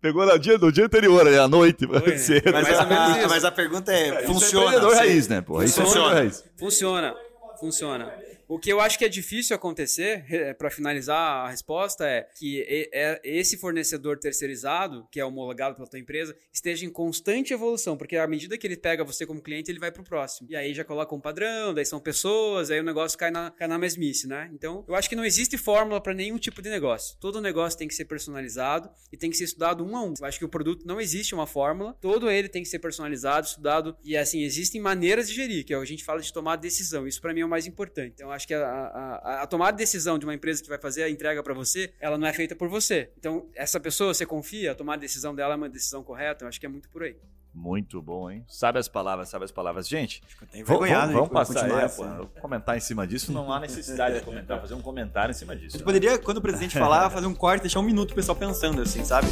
pegou 0.00 0.26
no 0.26 0.38
dia, 0.38 0.58
no 0.58 0.72
dia 0.72 0.86
anterior, 0.86 1.26
à 1.26 1.48
noite. 1.48 1.86
Foi, 1.86 2.00
né? 2.00 2.52
mas, 2.52 2.68
a, 2.68 3.28
mas, 3.28 3.44
a, 3.44 3.50
pergunta 3.50 3.92
é, 3.92 4.08
é 4.08 4.22
funciona? 4.22 4.76
É 4.76 4.94
raiz, 4.94 5.28
né? 5.28 5.40
Pô? 5.40 5.60
Funciona. 5.60 5.88
Isso 5.88 5.98
é 5.98 6.12
raiz. 6.12 6.44
Funciona. 6.56 7.14
Funciona. 7.58 8.27
O 8.48 8.58
que 8.58 8.72
eu 8.72 8.80
acho 8.80 8.98
que 8.98 9.04
é 9.04 9.10
difícil 9.10 9.54
acontecer, 9.54 10.24
para 10.56 10.70
finalizar 10.70 11.44
a 11.44 11.50
resposta, 11.50 12.06
é 12.06 12.26
que 12.34 12.64
é, 12.66 13.20
esse 13.22 13.58
fornecedor 13.58 14.18
terceirizado, 14.18 15.06
que 15.12 15.20
é 15.20 15.24
homologado 15.24 15.76
pela 15.76 15.86
tua 15.86 15.98
empresa, 15.98 16.34
esteja 16.50 16.86
em 16.86 16.90
constante 16.90 17.52
evolução, 17.52 17.94
porque 17.94 18.16
à 18.16 18.26
medida 18.26 18.56
que 18.56 18.66
ele 18.66 18.78
pega 18.78 19.04
você 19.04 19.26
como 19.26 19.42
cliente, 19.42 19.70
ele 19.70 19.78
vai 19.78 19.92
pro 19.92 20.02
próximo. 20.02 20.48
E 20.50 20.56
aí 20.56 20.72
já 20.72 20.82
coloca 20.82 21.14
um 21.14 21.20
padrão, 21.20 21.74
daí 21.74 21.84
são 21.84 22.00
pessoas, 22.00 22.70
aí 22.70 22.80
o 22.80 22.82
negócio 22.82 23.18
cai 23.18 23.30
na, 23.30 23.50
cai 23.50 23.68
na 23.68 23.76
mesmice, 23.76 24.26
né? 24.26 24.48
Então, 24.54 24.82
eu 24.88 24.94
acho 24.94 25.10
que 25.10 25.16
não 25.16 25.26
existe 25.26 25.58
fórmula 25.58 26.00
para 26.00 26.14
nenhum 26.14 26.38
tipo 26.38 26.62
de 26.62 26.70
negócio. 26.70 27.18
Todo 27.20 27.42
negócio 27.42 27.78
tem 27.78 27.86
que 27.86 27.94
ser 27.94 28.06
personalizado 28.06 28.88
e 29.12 29.18
tem 29.18 29.28
que 29.28 29.36
ser 29.36 29.44
estudado 29.44 29.84
um 29.84 29.94
a 29.94 30.02
um. 30.02 30.14
Eu 30.18 30.24
acho 30.24 30.38
que 30.38 30.44
o 30.46 30.48
produto 30.48 30.86
não 30.86 30.98
existe 30.98 31.34
uma 31.34 31.46
fórmula, 31.46 31.94
todo 32.00 32.30
ele 32.30 32.48
tem 32.48 32.62
que 32.62 32.68
ser 32.70 32.78
personalizado, 32.78 33.46
estudado 33.46 33.94
e 34.02 34.16
assim, 34.16 34.42
existem 34.42 34.80
maneiras 34.80 35.28
de 35.28 35.34
gerir, 35.34 35.66
que 35.66 35.74
é 35.74 35.76
a 35.76 35.84
gente 35.84 36.02
fala 36.02 36.22
de 36.22 36.32
tomar 36.32 36.56
decisão. 36.56 37.06
Isso 37.06 37.20
para 37.20 37.34
mim 37.34 37.40
é 37.40 37.44
o 37.44 37.48
mais 37.48 37.66
importante. 37.66 38.14
Então, 38.14 38.37
acho 38.38 38.46
que 38.46 38.54
a, 38.54 38.66
a, 38.66 39.42
a, 39.42 39.46
tomada 39.46 39.72
de 39.72 39.78
decisão 39.78 40.18
de 40.18 40.24
uma 40.24 40.34
empresa 40.34 40.62
que 40.62 40.68
vai 40.68 40.78
fazer 40.78 41.02
a 41.02 41.10
entrega 41.10 41.42
para 41.42 41.52
você, 41.52 41.92
ela 42.00 42.16
não 42.16 42.26
é 42.26 42.32
feita 42.32 42.54
por 42.56 42.68
você. 42.68 43.10
Então, 43.18 43.46
essa 43.54 43.78
pessoa, 43.78 44.14
você 44.14 44.24
confia, 44.24 44.72
a 44.72 44.74
tomada 44.74 44.98
de 44.98 45.06
decisão 45.06 45.34
dela 45.34 45.54
é 45.54 45.56
uma 45.56 45.68
decisão 45.68 46.02
correta, 46.02 46.44
eu 46.44 46.48
acho 46.48 46.58
que 46.58 46.66
é 46.66 46.68
muito 46.68 46.88
por 46.88 47.02
aí. 47.02 47.16
Muito 47.52 48.00
bom, 48.00 48.30
hein? 48.30 48.44
Sabe 48.46 48.78
as 48.78 48.88
palavras, 48.88 49.28
sabe 49.28 49.44
as 49.44 49.50
palavras. 49.50 49.88
Gente, 49.88 50.22
vamos, 50.64 50.88
vamos, 50.88 51.12
vamos 51.12 51.28
passar 51.30 51.64
aí, 51.64 51.84
assim. 51.84 52.04
comentar 52.40 52.76
em 52.76 52.80
cima 52.80 53.06
disso. 53.06 53.32
Não 53.32 53.52
há 53.52 53.58
necessidade 53.58 54.16
de 54.16 54.24
comentar, 54.24 54.60
fazer 54.60 54.74
um 54.74 54.82
comentário 54.82 55.32
em 55.32 55.34
cima 55.34 55.56
disso. 55.56 55.76
A 55.76 55.78
gente 55.78 55.80
né? 55.80 55.84
poderia, 55.84 56.18
quando 56.18 56.36
o 56.36 56.42
presidente 56.42 56.78
falar, 56.78 57.10
fazer 57.10 57.26
um 57.26 57.34
corte, 57.34 57.62
deixar 57.62 57.80
um 57.80 57.84
minuto 57.84 58.12
o 58.12 58.14
pessoal 58.14 58.36
pensando 58.36 58.80
assim, 58.80 59.04
sabe? 59.04 59.26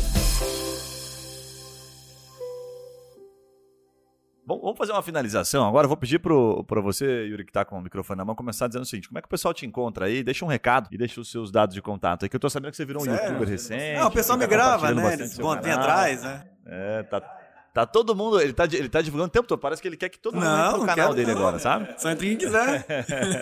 Vamos 4.77 4.79
fazer 4.79 4.93
uma 4.93 5.03
finalização. 5.03 5.67
Agora 5.67 5.87
eu 5.87 5.89
vou 5.89 5.97
pedir 5.97 6.19
para 6.19 6.81
você, 6.81 7.25
Yuri, 7.25 7.45
que 7.45 7.51
está 7.51 7.65
com 7.65 7.79
o 7.79 7.81
microfone 7.81 8.19
na 8.19 8.25
mão, 8.25 8.35
começar 8.35 8.69
dizendo 8.69 8.83
o 8.83 8.87
seguinte: 8.87 9.09
como 9.09 9.19
é 9.19 9.23
que 9.23 9.27
o 9.27 9.31
pessoal 9.31 9.55
te 9.55 9.65
encontra 9.65 10.07
aí? 10.07 10.23
Deixa 10.23 10.45
um 10.45 10.49
recado 10.49 10.89
e 10.93 10.99
deixa 10.99 11.21
os 11.21 11.31
seus 11.31 11.51
dados 11.51 11.75
de 11.75 11.83
contato 11.83 12.25
aí, 12.25 12.29
que 12.29 12.37
eu 12.37 12.39
estou 12.39 12.51
sabendo 12.51 12.71
que 12.71 12.77
você 12.77 12.85
virou 12.85 13.03
um 13.03 13.07
Sério? 13.07 13.25
youtuber 13.25 13.49
recente. 13.49 13.99
Não, 13.99 14.09
o 14.09 14.11
pessoal 14.11 14.39
me 14.39 14.45
tá 14.45 14.51
grava, 14.51 14.93
né? 14.93 15.17
Bom, 15.41 15.57
tem 15.57 15.73
atrás, 15.73 16.23
né? 16.23 16.45
É, 16.67 17.03
tá, 17.05 17.21
Tá 17.77 17.85
todo 17.85 18.17
mundo, 18.17 18.41
ele 18.41 18.55
tá, 18.55 18.65
ele 18.65 18.89
tá 18.89 19.03
divulgando 19.03 19.29
o 19.29 19.31
tempo 19.31 19.47
todo, 19.47 19.59
parece 19.59 19.83
que 19.83 19.87
ele 19.87 19.99
quer 19.99 20.09
que 20.09 20.19
todo 20.19 20.33
mundo 20.33 20.45
não, 20.45 20.67
entre 20.69 20.81
no 20.81 20.87
canal 20.87 21.09
quero, 21.09 21.15
dele 21.15 21.33
não. 21.33 21.39
agora, 21.39 21.59
sabe? 21.59 21.95
Só 22.01 22.11
entre 22.11 22.29
quem 22.29 22.39
quiser. 22.39 22.87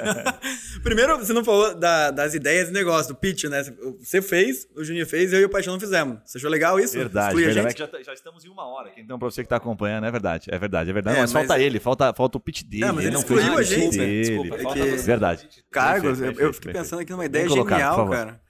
Primeiro, 0.82 1.16
você 1.18 1.32
não 1.32 1.45
falou 1.45 1.72
da, 1.72 2.11
das 2.11 2.35
ideias 2.35 2.66
de 2.66 2.72
negócio, 2.72 3.14
do 3.14 3.16
pitch, 3.16 3.45
né? 3.45 3.62
Você 4.01 4.20
fez, 4.20 4.66
o 4.74 4.82
Juninho 4.82 5.07
fez, 5.07 5.32
eu 5.32 5.39
e 5.39 5.45
o 5.45 5.49
Paixão 5.49 5.74
não 5.74 5.78
fizemos. 5.78 6.18
Você 6.24 6.39
achou 6.39 6.51
legal 6.51 6.80
isso? 6.80 6.99
Verdade, 6.99 7.37
verdade. 7.37 7.78
Já, 7.78 7.89
já, 8.03 8.12
estamos 8.12 8.45
em 8.45 8.49
uma 8.49 8.66
hora 8.66 8.89
aqui, 8.89 9.03
então 9.03 9.20
pra 9.20 9.30
você 9.30 9.45
que 9.45 9.49
tá 9.49 9.55
acompanhando, 9.55 10.05
é 10.05 10.11
verdade, 10.11 10.49
é 10.51 10.59
verdade, 10.59 10.91
é 10.91 10.93
verdade. 10.93 11.16
É, 11.16 11.20
mas, 11.20 11.32
mas, 11.32 11.47
falta 11.47 11.62
ele, 11.62 11.78
falta, 11.78 12.12
falta 12.12 12.37
o 12.37 12.41
pitch 12.41 12.64
dele. 12.64 12.87
Não, 12.87 12.93
mas 12.93 13.05
ele, 13.05 13.07
ele 13.07 13.14
não 13.14 13.20
excluiu 13.20 13.57
a 13.57 13.62
gente. 13.62 13.99
Dele. 13.99 14.20
Desculpa, 14.20 14.57
é 14.57 14.72
que... 14.72 14.97
Verdade. 14.97 15.49
Cargos, 15.70 16.20
eu, 16.20 16.32
eu 16.32 16.53
fiquei 16.53 16.72
pensando 16.72 17.03
aqui 17.03 17.12
numa 17.12 17.24
ideia 17.24 17.49
genial, 17.49 18.11
cara. 18.11 18.41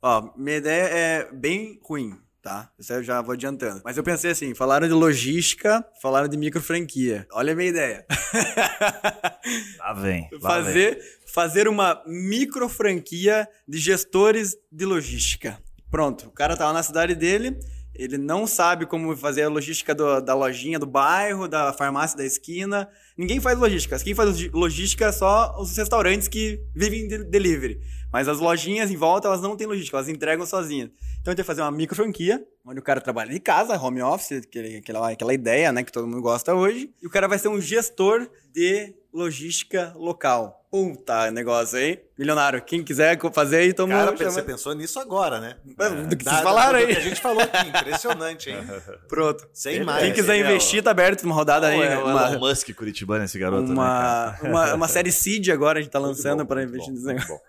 Ó, 0.00 0.30
minha 0.38 0.56
ideia 0.56 0.84
é 0.84 1.28
bem 1.34 1.78
ruim 1.82 2.18
tá? 2.48 2.70
Isso 2.78 2.92
eu 2.94 3.02
já 3.02 3.20
vou 3.20 3.34
adiantando. 3.34 3.82
Mas 3.84 3.98
eu 3.98 4.02
pensei 4.02 4.30
assim, 4.30 4.54
falaram 4.54 4.88
de 4.88 4.94
logística, 4.94 5.84
falaram 6.00 6.28
de 6.28 6.36
micro 6.36 6.62
franquia. 6.62 7.26
Olha 7.30 7.52
a 7.52 7.56
minha 7.56 7.68
ideia. 7.68 8.06
Lá 9.78 9.92
vem. 9.92 10.28
Lá 10.40 10.50
fazer, 10.50 10.94
vem. 10.94 11.04
fazer 11.26 11.68
uma 11.68 12.02
micro 12.06 12.66
franquia 12.68 13.46
de 13.68 13.78
gestores 13.78 14.56
de 14.72 14.86
logística. 14.86 15.58
Pronto, 15.90 16.28
o 16.28 16.30
cara 16.30 16.56
tá 16.56 16.66
lá 16.66 16.72
na 16.72 16.82
cidade 16.82 17.14
dele, 17.14 17.58
ele 17.94 18.16
não 18.16 18.46
sabe 18.46 18.86
como 18.86 19.16
fazer 19.16 19.42
a 19.42 19.48
logística 19.48 19.94
do, 19.94 20.20
da 20.20 20.34
lojinha 20.34 20.78
do 20.78 20.86
bairro, 20.86 21.48
da 21.48 21.72
farmácia 21.72 22.16
da 22.16 22.24
esquina. 22.24 22.88
Ninguém 23.16 23.40
faz 23.40 23.58
logística. 23.58 23.98
Quem 23.98 24.14
faz 24.14 24.50
logística 24.52 25.06
é 25.06 25.12
só 25.12 25.56
os 25.58 25.76
restaurantes 25.76 26.28
que 26.28 26.62
vivem 26.74 27.08
de 27.08 27.24
delivery. 27.24 27.80
Mas 28.12 28.26
as 28.28 28.38
lojinhas 28.38 28.90
em 28.90 28.96
volta, 28.96 29.28
elas 29.28 29.40
não 29.40 29.56
têm 29.56 29.66
logística, 29.66 29.96
elas 29.96 30.08
entregam 30.08 30.46
sozinhas. 30.46 30.90
Então 31.20 31.30
a 31.30 31.30
gente 31.32 31.38
vai 31.38 31.46
fazer 31.46 31.62
uma 31.62 31.70
micro 31.70 31.94
franquia, 31.94 32.42
onde 32.64 32.80
o 32.80 32.82
cara 32.82 33.00
trabalha 33.00 33.30
de 33.30 33.40
casa, 33.40 33.78
home 33.78 34.02
office, 34.02 34.42
aquela, 34.78 35.10
aquela 35.10 35.34
ideia, 35.34 35.70
né, 35.72 35.82
que 35.82 35.92
todo 35.92 36.06
mundo 36.06 36.22
gosta 36.22 36.54
hoje. 36.54 36.90
E 37.02 37.06
o 37.06 37.10
cara 37.10 37.28
vai 37.28 37.38
ser 37.38 37.48
um 37.48 37.60
gestor 37.60 38.28
de 38.52 38.94
logística 39.12 39.92
local. 39.96 40.58
Puta 40.70 41.30
negócio 41.30 41.78
aí. 41.78 41.98
Milionário, 42.18 42.60
quem 42.60 42.84
quiser 42.84 43.18
fazer 43.32 43.56
aí, 43.56 43.72
toma 43.72 43.94
Cara, 43.94 44.14
você 44.14 44.42
pensou 44.42 44.74
nisso 44.74 45.00
agora, 45.00 45.40
né? 45.40 45.56
Do 45.64 46.16
que 46.16 46.24
vocês 46.24 46.40
falaram 46.40 46.78
aí. 46.78 46.86
Do 46.86 46.92
que 46.92 46.98
a 46.98 47.00
gente 47.00 47.20
falou 47.20 47.42
aqui, 47.42 47.68
impressionante, 47.68 48.50
hein? 48.50 48.58
Pronto. 49.08 49.48
Sem 49.52 49.82
mais. 49.82 50.04
Quem 50.04 50.12
quiser 50.12 50.36
investir, 50.38 50.82
tá 50.82 50.90
aberto 50.90 51.22
uma 51.24 51.34
rodada 51.34 51.68
aí. 51.68 51.80
É 51.80 51.96
uma, 51.96 52.32
Elon 52.32 52.40
Musk 52.40 52.70
curitibano 52.74 53.24
esse 53.24 53.38
garoto, 53.38 53.72
uma, 53.72 54.36
né, 54.42 54.50
uma, 54.50 54.74
uma 54.74 54.88
série 54.88 55.10
Seed 55.10 55.48
agora 55.48 55.78
a 55.78 55.82
gente 55.82 55.90
tá 55.90 55.98
lançando 55.98 56.44
para 56.44 56.62
investir 56.62 56.92
nesse 56.92 57.06
negócio. 57.06 57.40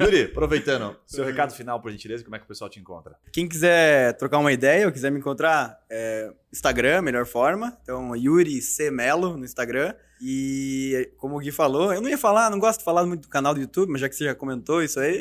Yuri, 0.00 0.22
aproveitando, 0.24 0.96
seu 1.06 1.24
recado 1.24 1.52
final, 1.52 1.80
por 1.80 1.90
gentileza, 1.90 2.24
como 2.24 2.36
é 2.36 2.38
que 2.38 2.44
o 2.44 2.48
pessoal 2.48 2.68
te 2.70 2.80
encontra? 2.80 3.16
Quem 3.32 3.48
quiser 3.48 4.16
trocar 4.16 4.38
uma 4.38 4.52
ideia 4.52 4.86
ou 4.86 4.92
quiser 4.92 5.10
me 5.10 5.18
encontrar, 5.18 5.78
é 5.90 6.32
Instagram, 6.52 7.02
melhor 7.02 7.26
forma. 7.26 7.76
Então, 7.82 8.14
Yuri 8.16 8.60
C. 8.62 8.90
Melo 8.90 9.36
no 9.36 9.44
Instagram. 9.44 9.94
E 10.18 11.12
como 11.18 11.36
o 11.36 11.38
Gui 11.38 11.52
falou, 11.52 11.92
eu 11.92 12.00
não 12.00 12.08
ia 12.08 12.16
falar, 12.16 12.50
não 12.50 12.58
gosto 12.58 12.78
de 12.78 12.84
falar 12.86 13.04
muito 13.04 13.22
do 13.22 13.28
canal 13.28 13.52
do 13.52 13.60
YouTube, 13.60 13.92
mas 13.92 14.00
já 14.00 14.08
que 14.08 14.16
você 14.16 14.24
já 14.24 14.34
comentou 14.34 14.82
isso 14.82 14.98
aí. 14.98 15.18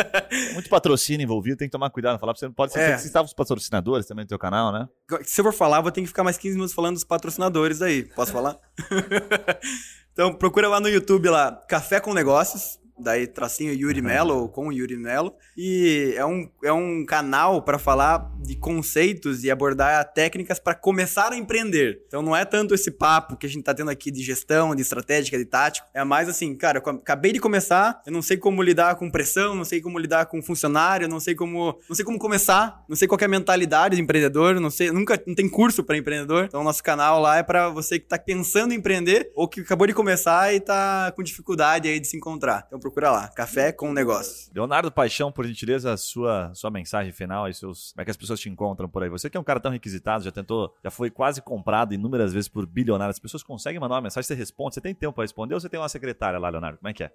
Muito 0.54 0.70
patrocínio 0.70 1.24
envolvido, 1.24 1.58
tem 1.58 1.68
que 1.68 1.72
tomar 1.72 1.90
cuidado. 1.90 2.18
Falar 2.18 2.32
pra 2.32 2.40
você, 2.40 2.48
pode 2.48 2.72
ser 2.72 2.80
É. 2.80 2.94
que 2.94 3.02
você 3.02 3.06
estava 3.06 3.26
os 3.26 3.34
patrocinadores 3.34 4.06
também 4.06 4.24
do 4.24 4.28
teu 4.28 4.38
canal, 4.38 4.72
né? 4.72 4.88
Se 5.24 5.42
eu 5.42 5.44
for 5.44 5.52
falar, 5.52 5.82
vou 5.82 5.92
ter 5.92 6.00
que 6.00 6.06
ficar 6.06 6.24
mais 6.24 6.38
15 6.38 6.54
minutos 6.54 6.74
falando 6.74 6.94
dos 6.94 7.04
patrocinadores 7.04 7.82
aí. 7.82 8.04
Posso 8.04 8.32
falar? 8.32 8.56
então 10.12 10.32
procura 10.32 10.68
lá 10.68 10.80
no 10.80 10.88
YouTube 10.88 11.28
lá, 11.28 11.52
Café 11.68 12.00
com 12.00 12.14
Negócios. 12.14 12.79
Daí 13.02 13.26
tracinho 13.26 13.72
Yuri 13.72 14.02
Melo 14.02 14.34
ou 14.36 14.48
com 14.48 14.72
Yuri 14.72 14.96
Melo. 14.96 15.34
E 15.56 16.14
é 16.16 16.24
um, 16.24 16.48
é 16.64 16.72
um 16.72 17.04
canal 17.04 17.62
para 17.62 17.78
falar 17.78 18.30
de 18.40 18.56
conceitos 18.56 19.44
e 19.44 19.50
abordar 19.50 20.12
técnicas 20.12 20.58
para 20.58 20.74
começar 20.74 21.32
a 21.32 21.36
empreender. 21.36 22.02
Então 22.06 22.22
não 22.22 22.34
é 22.34 22.44
tanto 22.44 22.74
esse 22.74 22.90
papo 22.90 23.36
que 23.36 23.46
a 23.46 23.48
gente 23.48 23.64
tá 23.64 23.74
tendo 23.74 23.90
aqui 23.90 24.10
de 24.10 24.22
gestão, 24.22 24.74
de 24.74 24.82
estratégica, 24.82 25.38
de 25.38 25.44
tático. 25.44 25.86
É 25.94 26.04
mais 26.04 26.28
assim, 26.28 26.54
cara, 26.54 26.82
eu 26.84 26.92
acabei 26.92 27.32
de 27.32 27.40
começar, 27.40 28.02
eu 28.06 28.12
não 28.12 28.22
sei 28.22 28.36
como 28.36 28.62
lidar 28.62 28.96
com 28.96 29.10
pressão, 29.10 29.54
não 29.54 29.64
sei 29.64 29.80
como 29.80 29.98
lidar 29.98 30.26
com 30.26 30.42
funcionário, 30.42 31.08
não 31.08 31.20
sei 31.20 31.34
como, 31.34 31.78
não 31.88 31.96
sei 31.96 32.04
como 32.04 32.18
começar, 32.18 32.84
não 32.88 32.96
sei 32.96 33.06
qual 33.06 33.18
é 33.20 33.24
a 33.24 33.28
mentalidade 33.28 33.96
de 33.96 34.02
empreendedor, 34.02 34.60
não 34.60 34.70
sei, 34.70 34.90
nunca 34.90 35.20
não 35.26 35.34
tem 35.34 35.48
curso 35.48 35.84
para 35.84 35.96
empreendedor. 35.96 36.44
Então 36.44 36.64
nosso 36.64 36.82
canal 36.82 37.20
lá 37.20 37.38
é 37.38 37.42
para 37.42 37.68
você 37.68 37.98
que 37.98 38.06
tá 38.06 38.18
pensando 38.18 38.72
em 38.72 38.76
empreender 38.76 39.30
ou 39.34 39.48
que 39.48 39.60
acabou 39.60 39.86
de 39.86 39.94
começar 39.94 40.54
e 40.54 40.60
tá 40.60 41.12
com 41.14 41.22
dificuldade 41.22 41.88
aí 41.88 42.00
de 42.00 42.06
se 42.06 42.16
encontrar. 42.16 42.64
Então 42.66 42.80
procura 42.90 43.10
lá, 43.12 43.28
Café 43.28 43.72
com 43.72 43.92
Negócios. 43.92 44.50
Leonardo 44.52 44.90
Paixão, 44.90 45.30
por 45.30 45.46
gentileza, 45.46 45.92
a 45.92 45.96
sua, 45.96 46.52
sua 46.54 46.70
mensagem 46.70 47.12
final 47.12 47.48
e 47.48 47.54
seus. 47.54 47.92
Como 47.92 48.02
é 48.02 48.04
que 48.04 48.10
as 48.10 48.16
pessoas 48.16 48.40
te 48.40 48.48
encontram 48.48 48.88
por 48.88 49.02
aí? 49.02 49.08
Você 49.08 49.30
que 49.30 49.36
é 49.36 49.40
um 49.40 49.44
cara 49.44 49.60
tão 49.60 49.70
requisitado, 49.70 50.24
já 50.24 50.32
tentou, 50.32 50.74
já 50.82 50.90
foi 50.90 51.08
quase 51.08 51.40
comprado 51.40 51.94
inúmeras 51.94 52.32
vezes 52.32 52.48
por 52.48 52.66
bilionários. 52.66 53.16
As 53.16 53.20
pessoas 53.20 53.42
conseguem 53.42 53.80
mandar 53.80 53.94
uma 53.94 54.00
mensagem, 54.02 54.26
você 54.26 54.34
responde, 54.34 54.74
você 54.74 54.80
tem 54.80 54.94
tempo 54.94 55.14
para 55.14 55.24
responder 55.24 55.54
ou 55.54 55.60
você 55.60 55.68
tem 55.68 55.78
uma 55.78 55.88
secretária 55.88 56.38
lá, 56.38 56.48
Leonardo? 56.48 56.78
Como 56.78 56.88
é 56.88 56.92
que 56.92 57.04
é? 57.04 57.12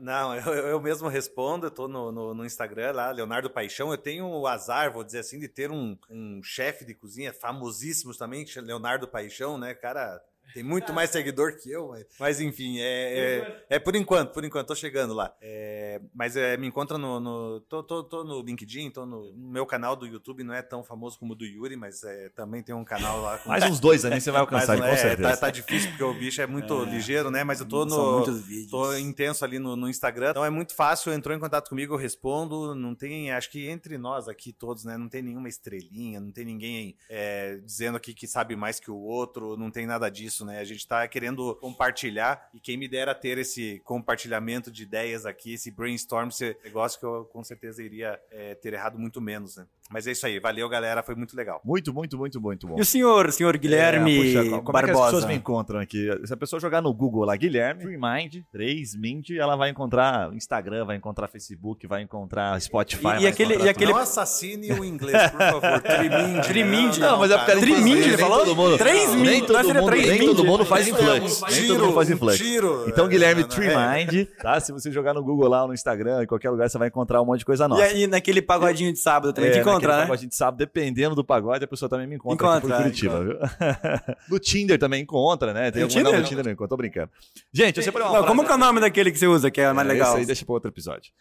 Não, 0.00 0.34
eu, 0.34 0.52
eu 0.54 0.80
mesmo 0.80 1.08
respondo, 1.08 1.66
eu 1.66 1.70
tô 1.70 1.86
no, 1.86 2.10
no, 2.10 2.34
no 2.34 2.44
Instagram 2.46 2.92
lá, 2.92 3.10
Leonardo 3.10 3.50
Paixão. 3.50 3.90
Eu 3.90 3.98
tenho 3.98 4.26
o 4.26 4.46
azar, 4.46 4.90
vou 4.90 5.04
dizer 5.04 5.18
assim, 5.18 5.38
de 5.38 5.48
ter 5.48 5.70
um, 5.70 5.96
um 6.08 6.42
chefe 6.42 6.84
de 6.84 6.94
cozinha 6.94 7.32
famosíssimo 7.32 8.16
também, 8.16 8.46
Leonardo 8.56 9.06
Paixão, 9.06 9.58
né? 9.58 9.74
Cara, 9.74 10.20
tem 10.54 10.62
muito 10.62 10.92
mais 10.92 11.10
seguidor 11.10 11.56
que 11.56 11.70
eu, 11.70 11.88
mas, 11.88 12.06
mas 12.18 12.40
enfim, 12.40 12.78
é, 12.78 13.18
é, 13.18 13.64
é 13.70 13.78
por 13.78 13.94
enquanto, 13.94 14.32
por 14.32 14.44
enquanto, 14.44 14.68
tô 14.68 14.74
chegando 14.74 15.14
lá. 15.14 15.34
É, 15.40 16.00
mas 16.14 16.36
é, 16.36 16.56
me 16.56 16.66
encontra 16.66 16.98
no. 16.98 17.20
no 17.20 17.60
tô, 17.60 17.82
tô, 17.82 18.04
tô 18.04 18.24
no 18.24 18.42
LinkedIn, 18.42 18.90
tô 18.90 19.06
no, 19.06 19.32
no 19.32 19.50
meu 19.50 19.66
canal 19.66 19.96
do 19.96 20.06
YouTube, 20.06 20.44
não 20.44 20.54
é 20.54 20.62
tão 20.62 20.82
famoso 20.82 21.18
como 21.18 21.32
o 21.32 21.36
do 21.36 21.44
Yuri, 21.44 21.76
mas 21.76 22.02
é, 22.04 22.28
também 22.30 22.62
tem 22.62 22.74
um 22.74 22.84
canal 22.84 23.20
lá 23.20 23.38
com. 23.38 23.48
Mais 23.48 23.64
uns 23.64 23.80
dois 23.80 24.04
aí 24.04 24.20
você 24.20 24.30
vai 24.30 24.40
alcançar, 24.40 24.76
Mas, 24.78 24.88
com 24.88 24.94
é, 24.94 24.96
certeza. 24.96 25.28
tá, 25.30 25.36
tá 25.36 25.50
difícil 25.50 25.90
porque 25.90 26.04
o 26.04 26.14
bicho 26.14 26.40
é 26.40 26.46
muito 26.46 26.84
ligeiro, 26.84 27.30
né? 27.30 27.44
Mas 27.44 27.60
eu 27.60 27.66
tô 27.66 27.84
no. 27.84 28.24
Tô 28.70 28.96
intenso 28.96 29.44
ali 29.44 29.58
no, 29.58 29.76
no 29.76 29.88
Instagram. 29.88 30.30
Então 30.30 30.44
é 30.44 30.50
muito 30.50 30.74
fácil, 30.74 31.12
entrou 31.12 31.36
em 31.36 31.40
contato 31.40 31.68
comigo, 31.68 31.94
eu 31.94 31.98
respondo. 31.98 32.74
Não 32.74 32.94
tem, 32.94 33.30
acho 33.32 33.50
que 33.50 33.68
entre 33.68 33.98
nós 33.98 34.28
aqui 34.28 34.52
todos, 34.52 34.84
né? 34.84 34.96
Não 34.96 35.08
tem 35.08 35.22
nenhuma 35.22 35.48
estrelinha, 35.48 36.20
não 36.20 36.30
tem 36.30 36.44
ninguém 36.44 36.96
é, 37.08 37.56
dizendo 37.64 37.96
aqui 37.96 38.14
que 38.14 38.26
sabe 38.26 38.56
mais 38.56 38.78
que 38.78 38.90
o 38.90 38.96
outro, 38.96 39.56
não 39.56 39.70
tem 39.70 39.86
nada 39.86 40.08
disso, 40.08 40.39
né? 40.44 40.58
A 40.58 40.64
gente 40.64 40.86
tá 40.86 41.06
querendo 41.08 41.54
compartilhar 41.56 42.48
e 42.54 42.60
quem 42.60 42.76
me 42.76 42.88
dera 42.88 43.14
ter 43.14 43.38
esse 43.38 43.80
compartilhamento 43.84 44.70
de 44.70 44.82
ideias 44.82 45.26
aqui, 45.26 45.54
esse 45.54 45.70
brainstorm, 45.70 46.28
esse 46.28 46.56
negócio 46.64 46.98
que 46.98 47.06
eu 47.06 47.24
com 47.26 47.42
certeza 47.42 47.82
iria 47.82 48.20
é, 48.30 48.54
ter 48.54 48.74
errado 48.74 48.98
muito 48.98 49.20
menos, 49.20 49.56
né? 49.56 49.66
Mas 49.92 50.06
é 50.06 50.12
isso 50.12 50.24
aí, 50.24 50.38
valeu 50.38 50.68
galera, 50.68 51.02
foi 51.02 51.14
muito 51.14 51.36
legal. 51.36 51.60
Muito, 51.64 51.92
muito, 51.92 52.16
muito, 52.16 52.40
muito 52.40 52.66
bom. 52.68 52.78
E 52.78 52.80
o 52.80 52.84
senhor, 52.84 53.32
senhor 53.32 53.56
Guilherme 53.58 54.36
É, 54.36 54.42
puxa, 54.44 54.62
como 54.62 54.78
é 54.78 54.82
que 54.82 54.90
as 54.90 54.96
Barbosa? 54.96 55.04
pessoas 55.06 55.24
me 55.26 55.34
encontram 55.34 55.80
aqui? 55.80 56.08
Se 56.24 56.32
a 56.32 56.36
pessoa 56.36 56.60
jogar 56.60 56.80
no 56.80 56.92
Google 56.94 57.24
lá, 57.24 57.34
Guilherme, 57.36 57.82
Freemind, 57.82 58.36
3, 58.52 58.94
Mind, 58.94 59.30
ela 59.30 59.56
vai 59.56 59.70
encontrar 59.70 60.32
Instagram, 60.34 60.84
vai 60.84 60.96
encontrar 60.96 61.26
Facebook, 61.28 61.86
vai 61.86 62.02
encontrar 62.02 62.60
Spotify. 62.60 63.00
E- 63.00 63.02
vai 63.02 63.22
e 63.22 63.26
aquele- 63.26 63.50
encontrar 63.54 63.66
e 63.66 63.70
aquele- 63.70 63.92
Não 63.92 63.98
assassine 63.98 64.72
o 64.72 64.84
inglês, 64.84 65.30
por 65.30 65.38
favor. 65.40 65.80
Triminde. 65.82 66.46
Triminde. 66.48 67.00
Não, 67.00 67.18
mas 67.18 67.30
é 67.30 67.34
porque 67.36 67.52
cara, 67.52 67.60
nem- 67.64 67.74
Triminde, 67.74 68.00
nem 68.00 68.08
ele 68.08 68.18
falou? 68.18 68.38
todo 68.38 68.54
mundo- 68.56 68.78
Três 68.78 69.14
nem 69.14 69.40
min- 69.40 69.46
todo 69.46 69.62
não, 69.74 69.74
mundo, 69.82 69.90
nem 69.90 70.10
mind. 70.12 70.24
todo 70.24 70.44
mundo 70.44 70.64
faz 70.64 70.86
influx. 70.88 71.08
é 71.08 71.10
um 71.14 71.18
Nem 71.18 71.30
todo 71.30 71.50
tiro, 71.50 71.84
mundo 71.86 71.94
faz 71.94 72.10
influx. 72.10 72.40
Então, 72.86 73.06
É, 73.06 73.08
Guilherme 73.08 73.42
não, 73.42 73.48
não, 73.48 73.56
Treemind, 73.56 74.28
tá? 74.40 74.60
Se 74.60 74.72
você 74.72 74.90
jogar 74.92 75.14
no 75.14 75.22
Google 75.24 75.48
lá 75.48 75.62
ou 75.62 75.68
no 75.68 75.74
Instagram, 75.74 76.22
em 76.22 76.26
qualquer 76.26 76.50
lugar, 76.50 76.68
você 76.70 76.78
vai 76.78 76.88
encontrar 76.88 77.20
um 77.20 77.24
monte 77.24 77.40
de 77.40 77.44
coisa 77.44 77.64
E 77.64 77.68
nova. 77.68 77.82
aí, 77.82 78.06
naquele 78.06 78.40
pagodinho 78.40 78.92
de 78.92 78.98
sábado 78.98 79.32
também 79.32 79.50
É, 79.50 79.54
te 79.80 79.86
naquele 79.86 79.86
encontra, 79.86 79.96
né? 79.96 80.02
pagode, 80.02 80.18
A 80.20 80.22
gente 80.22 80.36
sabe, 80.36 80.58
dependendo 80.58 81.14
do 81.14 81.24
pagode, 81.24 81.64
a 81.64 81.68
pessoa 81.68 81.88
também 81.88 82.06
me 82.06 82.16
encontra, 82.16 82.46
aqui 82.46 82.58
Encontra, 82.58 82.76
por 82.76 82.82
Curitiba, 82.84 83.24
viu? 83.24 83.38
no 84.28 84.38
Tinder 84.38 84.78
também 84.78 85.02
encontra, 85.02 85.52
né? 85.52 85.70
Tem 85.70 85.82
No 85.82 85.88
algum 85.88 85.94
não, 85.98 86.04
Tinder? 86.04 86.20
no 86.22 86.28
Tinder 86.28 86.44
não 86.44 86.52
encontra, 86.52 86.68
tô 86.68 86.76
brincando. 86.76 87.10
Gente, 87.52 87.76
eu 87.78 87.82
separei 87.82 88.06
uma 88.06 88.12
Não, 88.14 88.24
frase... 88.24 88.36
como 88.38 88.48
é 88.50 88.54
o 88.54 88.58
nome 88.58 88.80
daquele 88.80 89.10
que 89.10 89.18
você 89.18 89.26
usa, 89.26 89.50
que 89.50 89.60
é 89.60 89.72
mais 89.72 89.88
É, 89.88 89.92
legal? 89.92 90.10
Esse 90.12 90.18
aí 90.20 90.26
deixa 90.26 90.44
para 90.44 90.52
outro 90.54 90.70
episódio. 90.70 91.12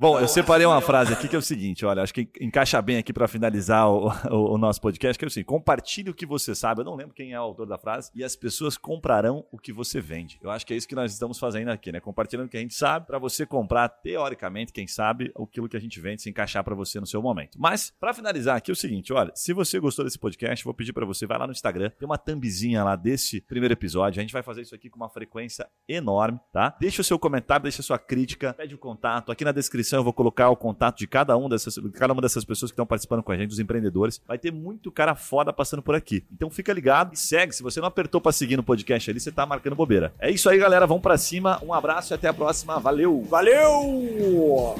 Bom, 0.00 0.20
eu 0.20 0.28
separei 0.28 0.64
uma 0.64 0.80
frase 0.80 1.12
aqui 1.12 1.26
que 1.26 1.34
é 1.34 1.38
o 1.38 1.42
seguinte, 1.42 1.84
olha, 1.84 2.02
acho 2.04 2.14
que 2.14 2.28
encaixa 2.40 2.80
bem 2.80 2.98
aqui 2.98 3.12
para 3.12 3.26
finalizar 3.26 3.88
o, 3.90 4.06
o- 4.30 4.54
o 4.54 4.56
nosso 4.58 4.80
podcast, 4.80 5.18
que 5.18 5.24
é 5.24 5.26
o 5.26 5.30
seguinte, 5.30 5.48
compartilhe 5.48 6.08
o 6.08 6.14
que 6.14 6.24
você 6.24 6.54
sabe, 6.54 6.82
eu 6.82 6.84
não 6.84 6.94
lembro 6.94 7.12
quem 7.12 7.32
é 7.32 7.40
o 7.40 7.42
autor 7.42 7.66
da 7.66 7.76
frase, 7.76 8.08
e 8.14 8.22
as 8.22 8.36
pessoas 8.36 8.78
comprarão 8.78 9.44
o 9.50 9.58
que 9.58 9.72
você 9.72 10.00
vende. 10.00 10.38
Eu 10.40 10.50
acho 10.52 10.64
que 10.64 10.72
é 10.72 10.76
isso 10.76 10.86
que 10.86 10.94
nós 10.94 11.12
estamos 11.12 11.36
fazendo 11.36 11.70
aqui, 11.70 11.90
né? 11.90 11.98
Compartilhando 11.98 12.46
o 12.46 12.48
que 12.48 12.56
a 12.56 12.60
gente 12.60 12.74
sabe 12.74 13.08
para 13.08 13.18
você 13.18 13.44
comprar, 13.44 13.88
teoricamente, 13.88 14.72
quem 14.72 14.86
sabe, 14.86 15.32
aquilo 15.36 15.68
que 15.68 15.76
a 15.76 15.80
gente 15.80 15.98
vende 16.00 16.22
se 16.22 16.30
encaixar 16.30 16.62
para 16.62 16.76
você 16.76 17.00
no 17.00 17.06
seu 17.06 17.20
momento. 17.20 17.58
Mas, 17.58 17.92
para 17.98 18.14
finalizar 18.14 18.56
aqui, 18.56 18.70
é 18.70 18.74
o 18.74 18.76
seguinte, 18.76 19.12
olha, 19.12 19.32
se 19.34 19.52
você 19.52 19.80
gostou 19.80 20.04
desse 20.04 20.18
podcast, 20.18 20.64
vou 20.64 20.72
pedir 20.74 20.92
para 20.92 21.04
você, 21.04 21.26
vai 21.26 21.38
lá 21.38 21.46
no 21.48 21.52
Instagram, 21.52 21.90
tem 21.98 22.06
uma 22.06 22.16
thumbzinha 22.18 22.84
lá 22.84 22.94
desse 22.94 23.40
primeiro 23.40 23.72
episódio, 23.74 24.20
a 24.20 24.22
gente 24.22 24.32
vai 24.32 24.44
fazer 24.44 24.62
isso 24.62 24.76
aqui 24.76 24.88
com 24.88 24.96
uma 24.96 25.08
frequência 25.10 25.68
enorme, 25.88 26.38
tá? 26.52 26.76
Deixa 26.78 27.00
o 27.00 27.04
seu 27.04 27.18
comentário, 27.18 27.64
deixa 27.64 27.80
a 27.82 27.84
sua 27.84 27.98
crítica, 27.98 28.54
pede 28.54 28.76
o 28.76 28.78
contato. 28.78 29.32
Aqui 29.32 29.44
na 29.44 29.50
descrição 29.50 29.87
eu 29.96 30.04
vou 30.04 30.12
colocar 30.12 30.48
o 30.50 30.56
contato 30.56 30.98
de 30.98 31.06
cada 31.06 31.36
um 31.36 31.48
dessas, 31.48 31.74
de 31.74 31.90
cada 31.90 32.12
uma 32.12 32.22
dessas 32.22 32.44
pessoas 32.44 32.70
que 32.70 32.74
estão 32.74 32.86
participando 32.86 33.22
com 33.22 33.32
a 33.32 33.36
gente, 33.36 33.48
dos 33.48 33.58
empreendedores. 33.58 34.20
Vai 34.26 34.38
ter 34.38 34.52
muito 34.52 34.90
cara 34.90 35.14
foda 35.14 35.52
passando 35.52 35.82
por 35.82 35.94
aqui. 35.94 36.24
Então 36.32 36.50
fica 36.50 36.72
ligado 36.72 37.14
e 37.14 37.16
segue. 37.16 37.54
Se 37.54 37.62
você 37.62 37.80
não 37.80 37.88
apertou 37.88 38.20
pra 38.20 38.32
seguir 38.32 38.56
no 38.56 38.62
podcast 38.62 39.10
ali, 39.10 39.20
você 39.20 39.32
tá 39.32 39.46
marcando 39.46 39.74
bobeira. 39.74 40.12
É 40.18 40.30
isso 40.30 40.48
aí, 40.48 40.58
galera. 40.58 40.86
Vamos 40.86 41.02
pra 41.02 41.16
cima. 41.18 41.60
Um 41.64 41.72
abraço 41.72 42.12
e 42.12 42.14
até 42.14 42.28
a 42.28 42.34
próxima. 42.34 42.78
Valeu! 42.78 43.22
Valeu! 43.28 44.76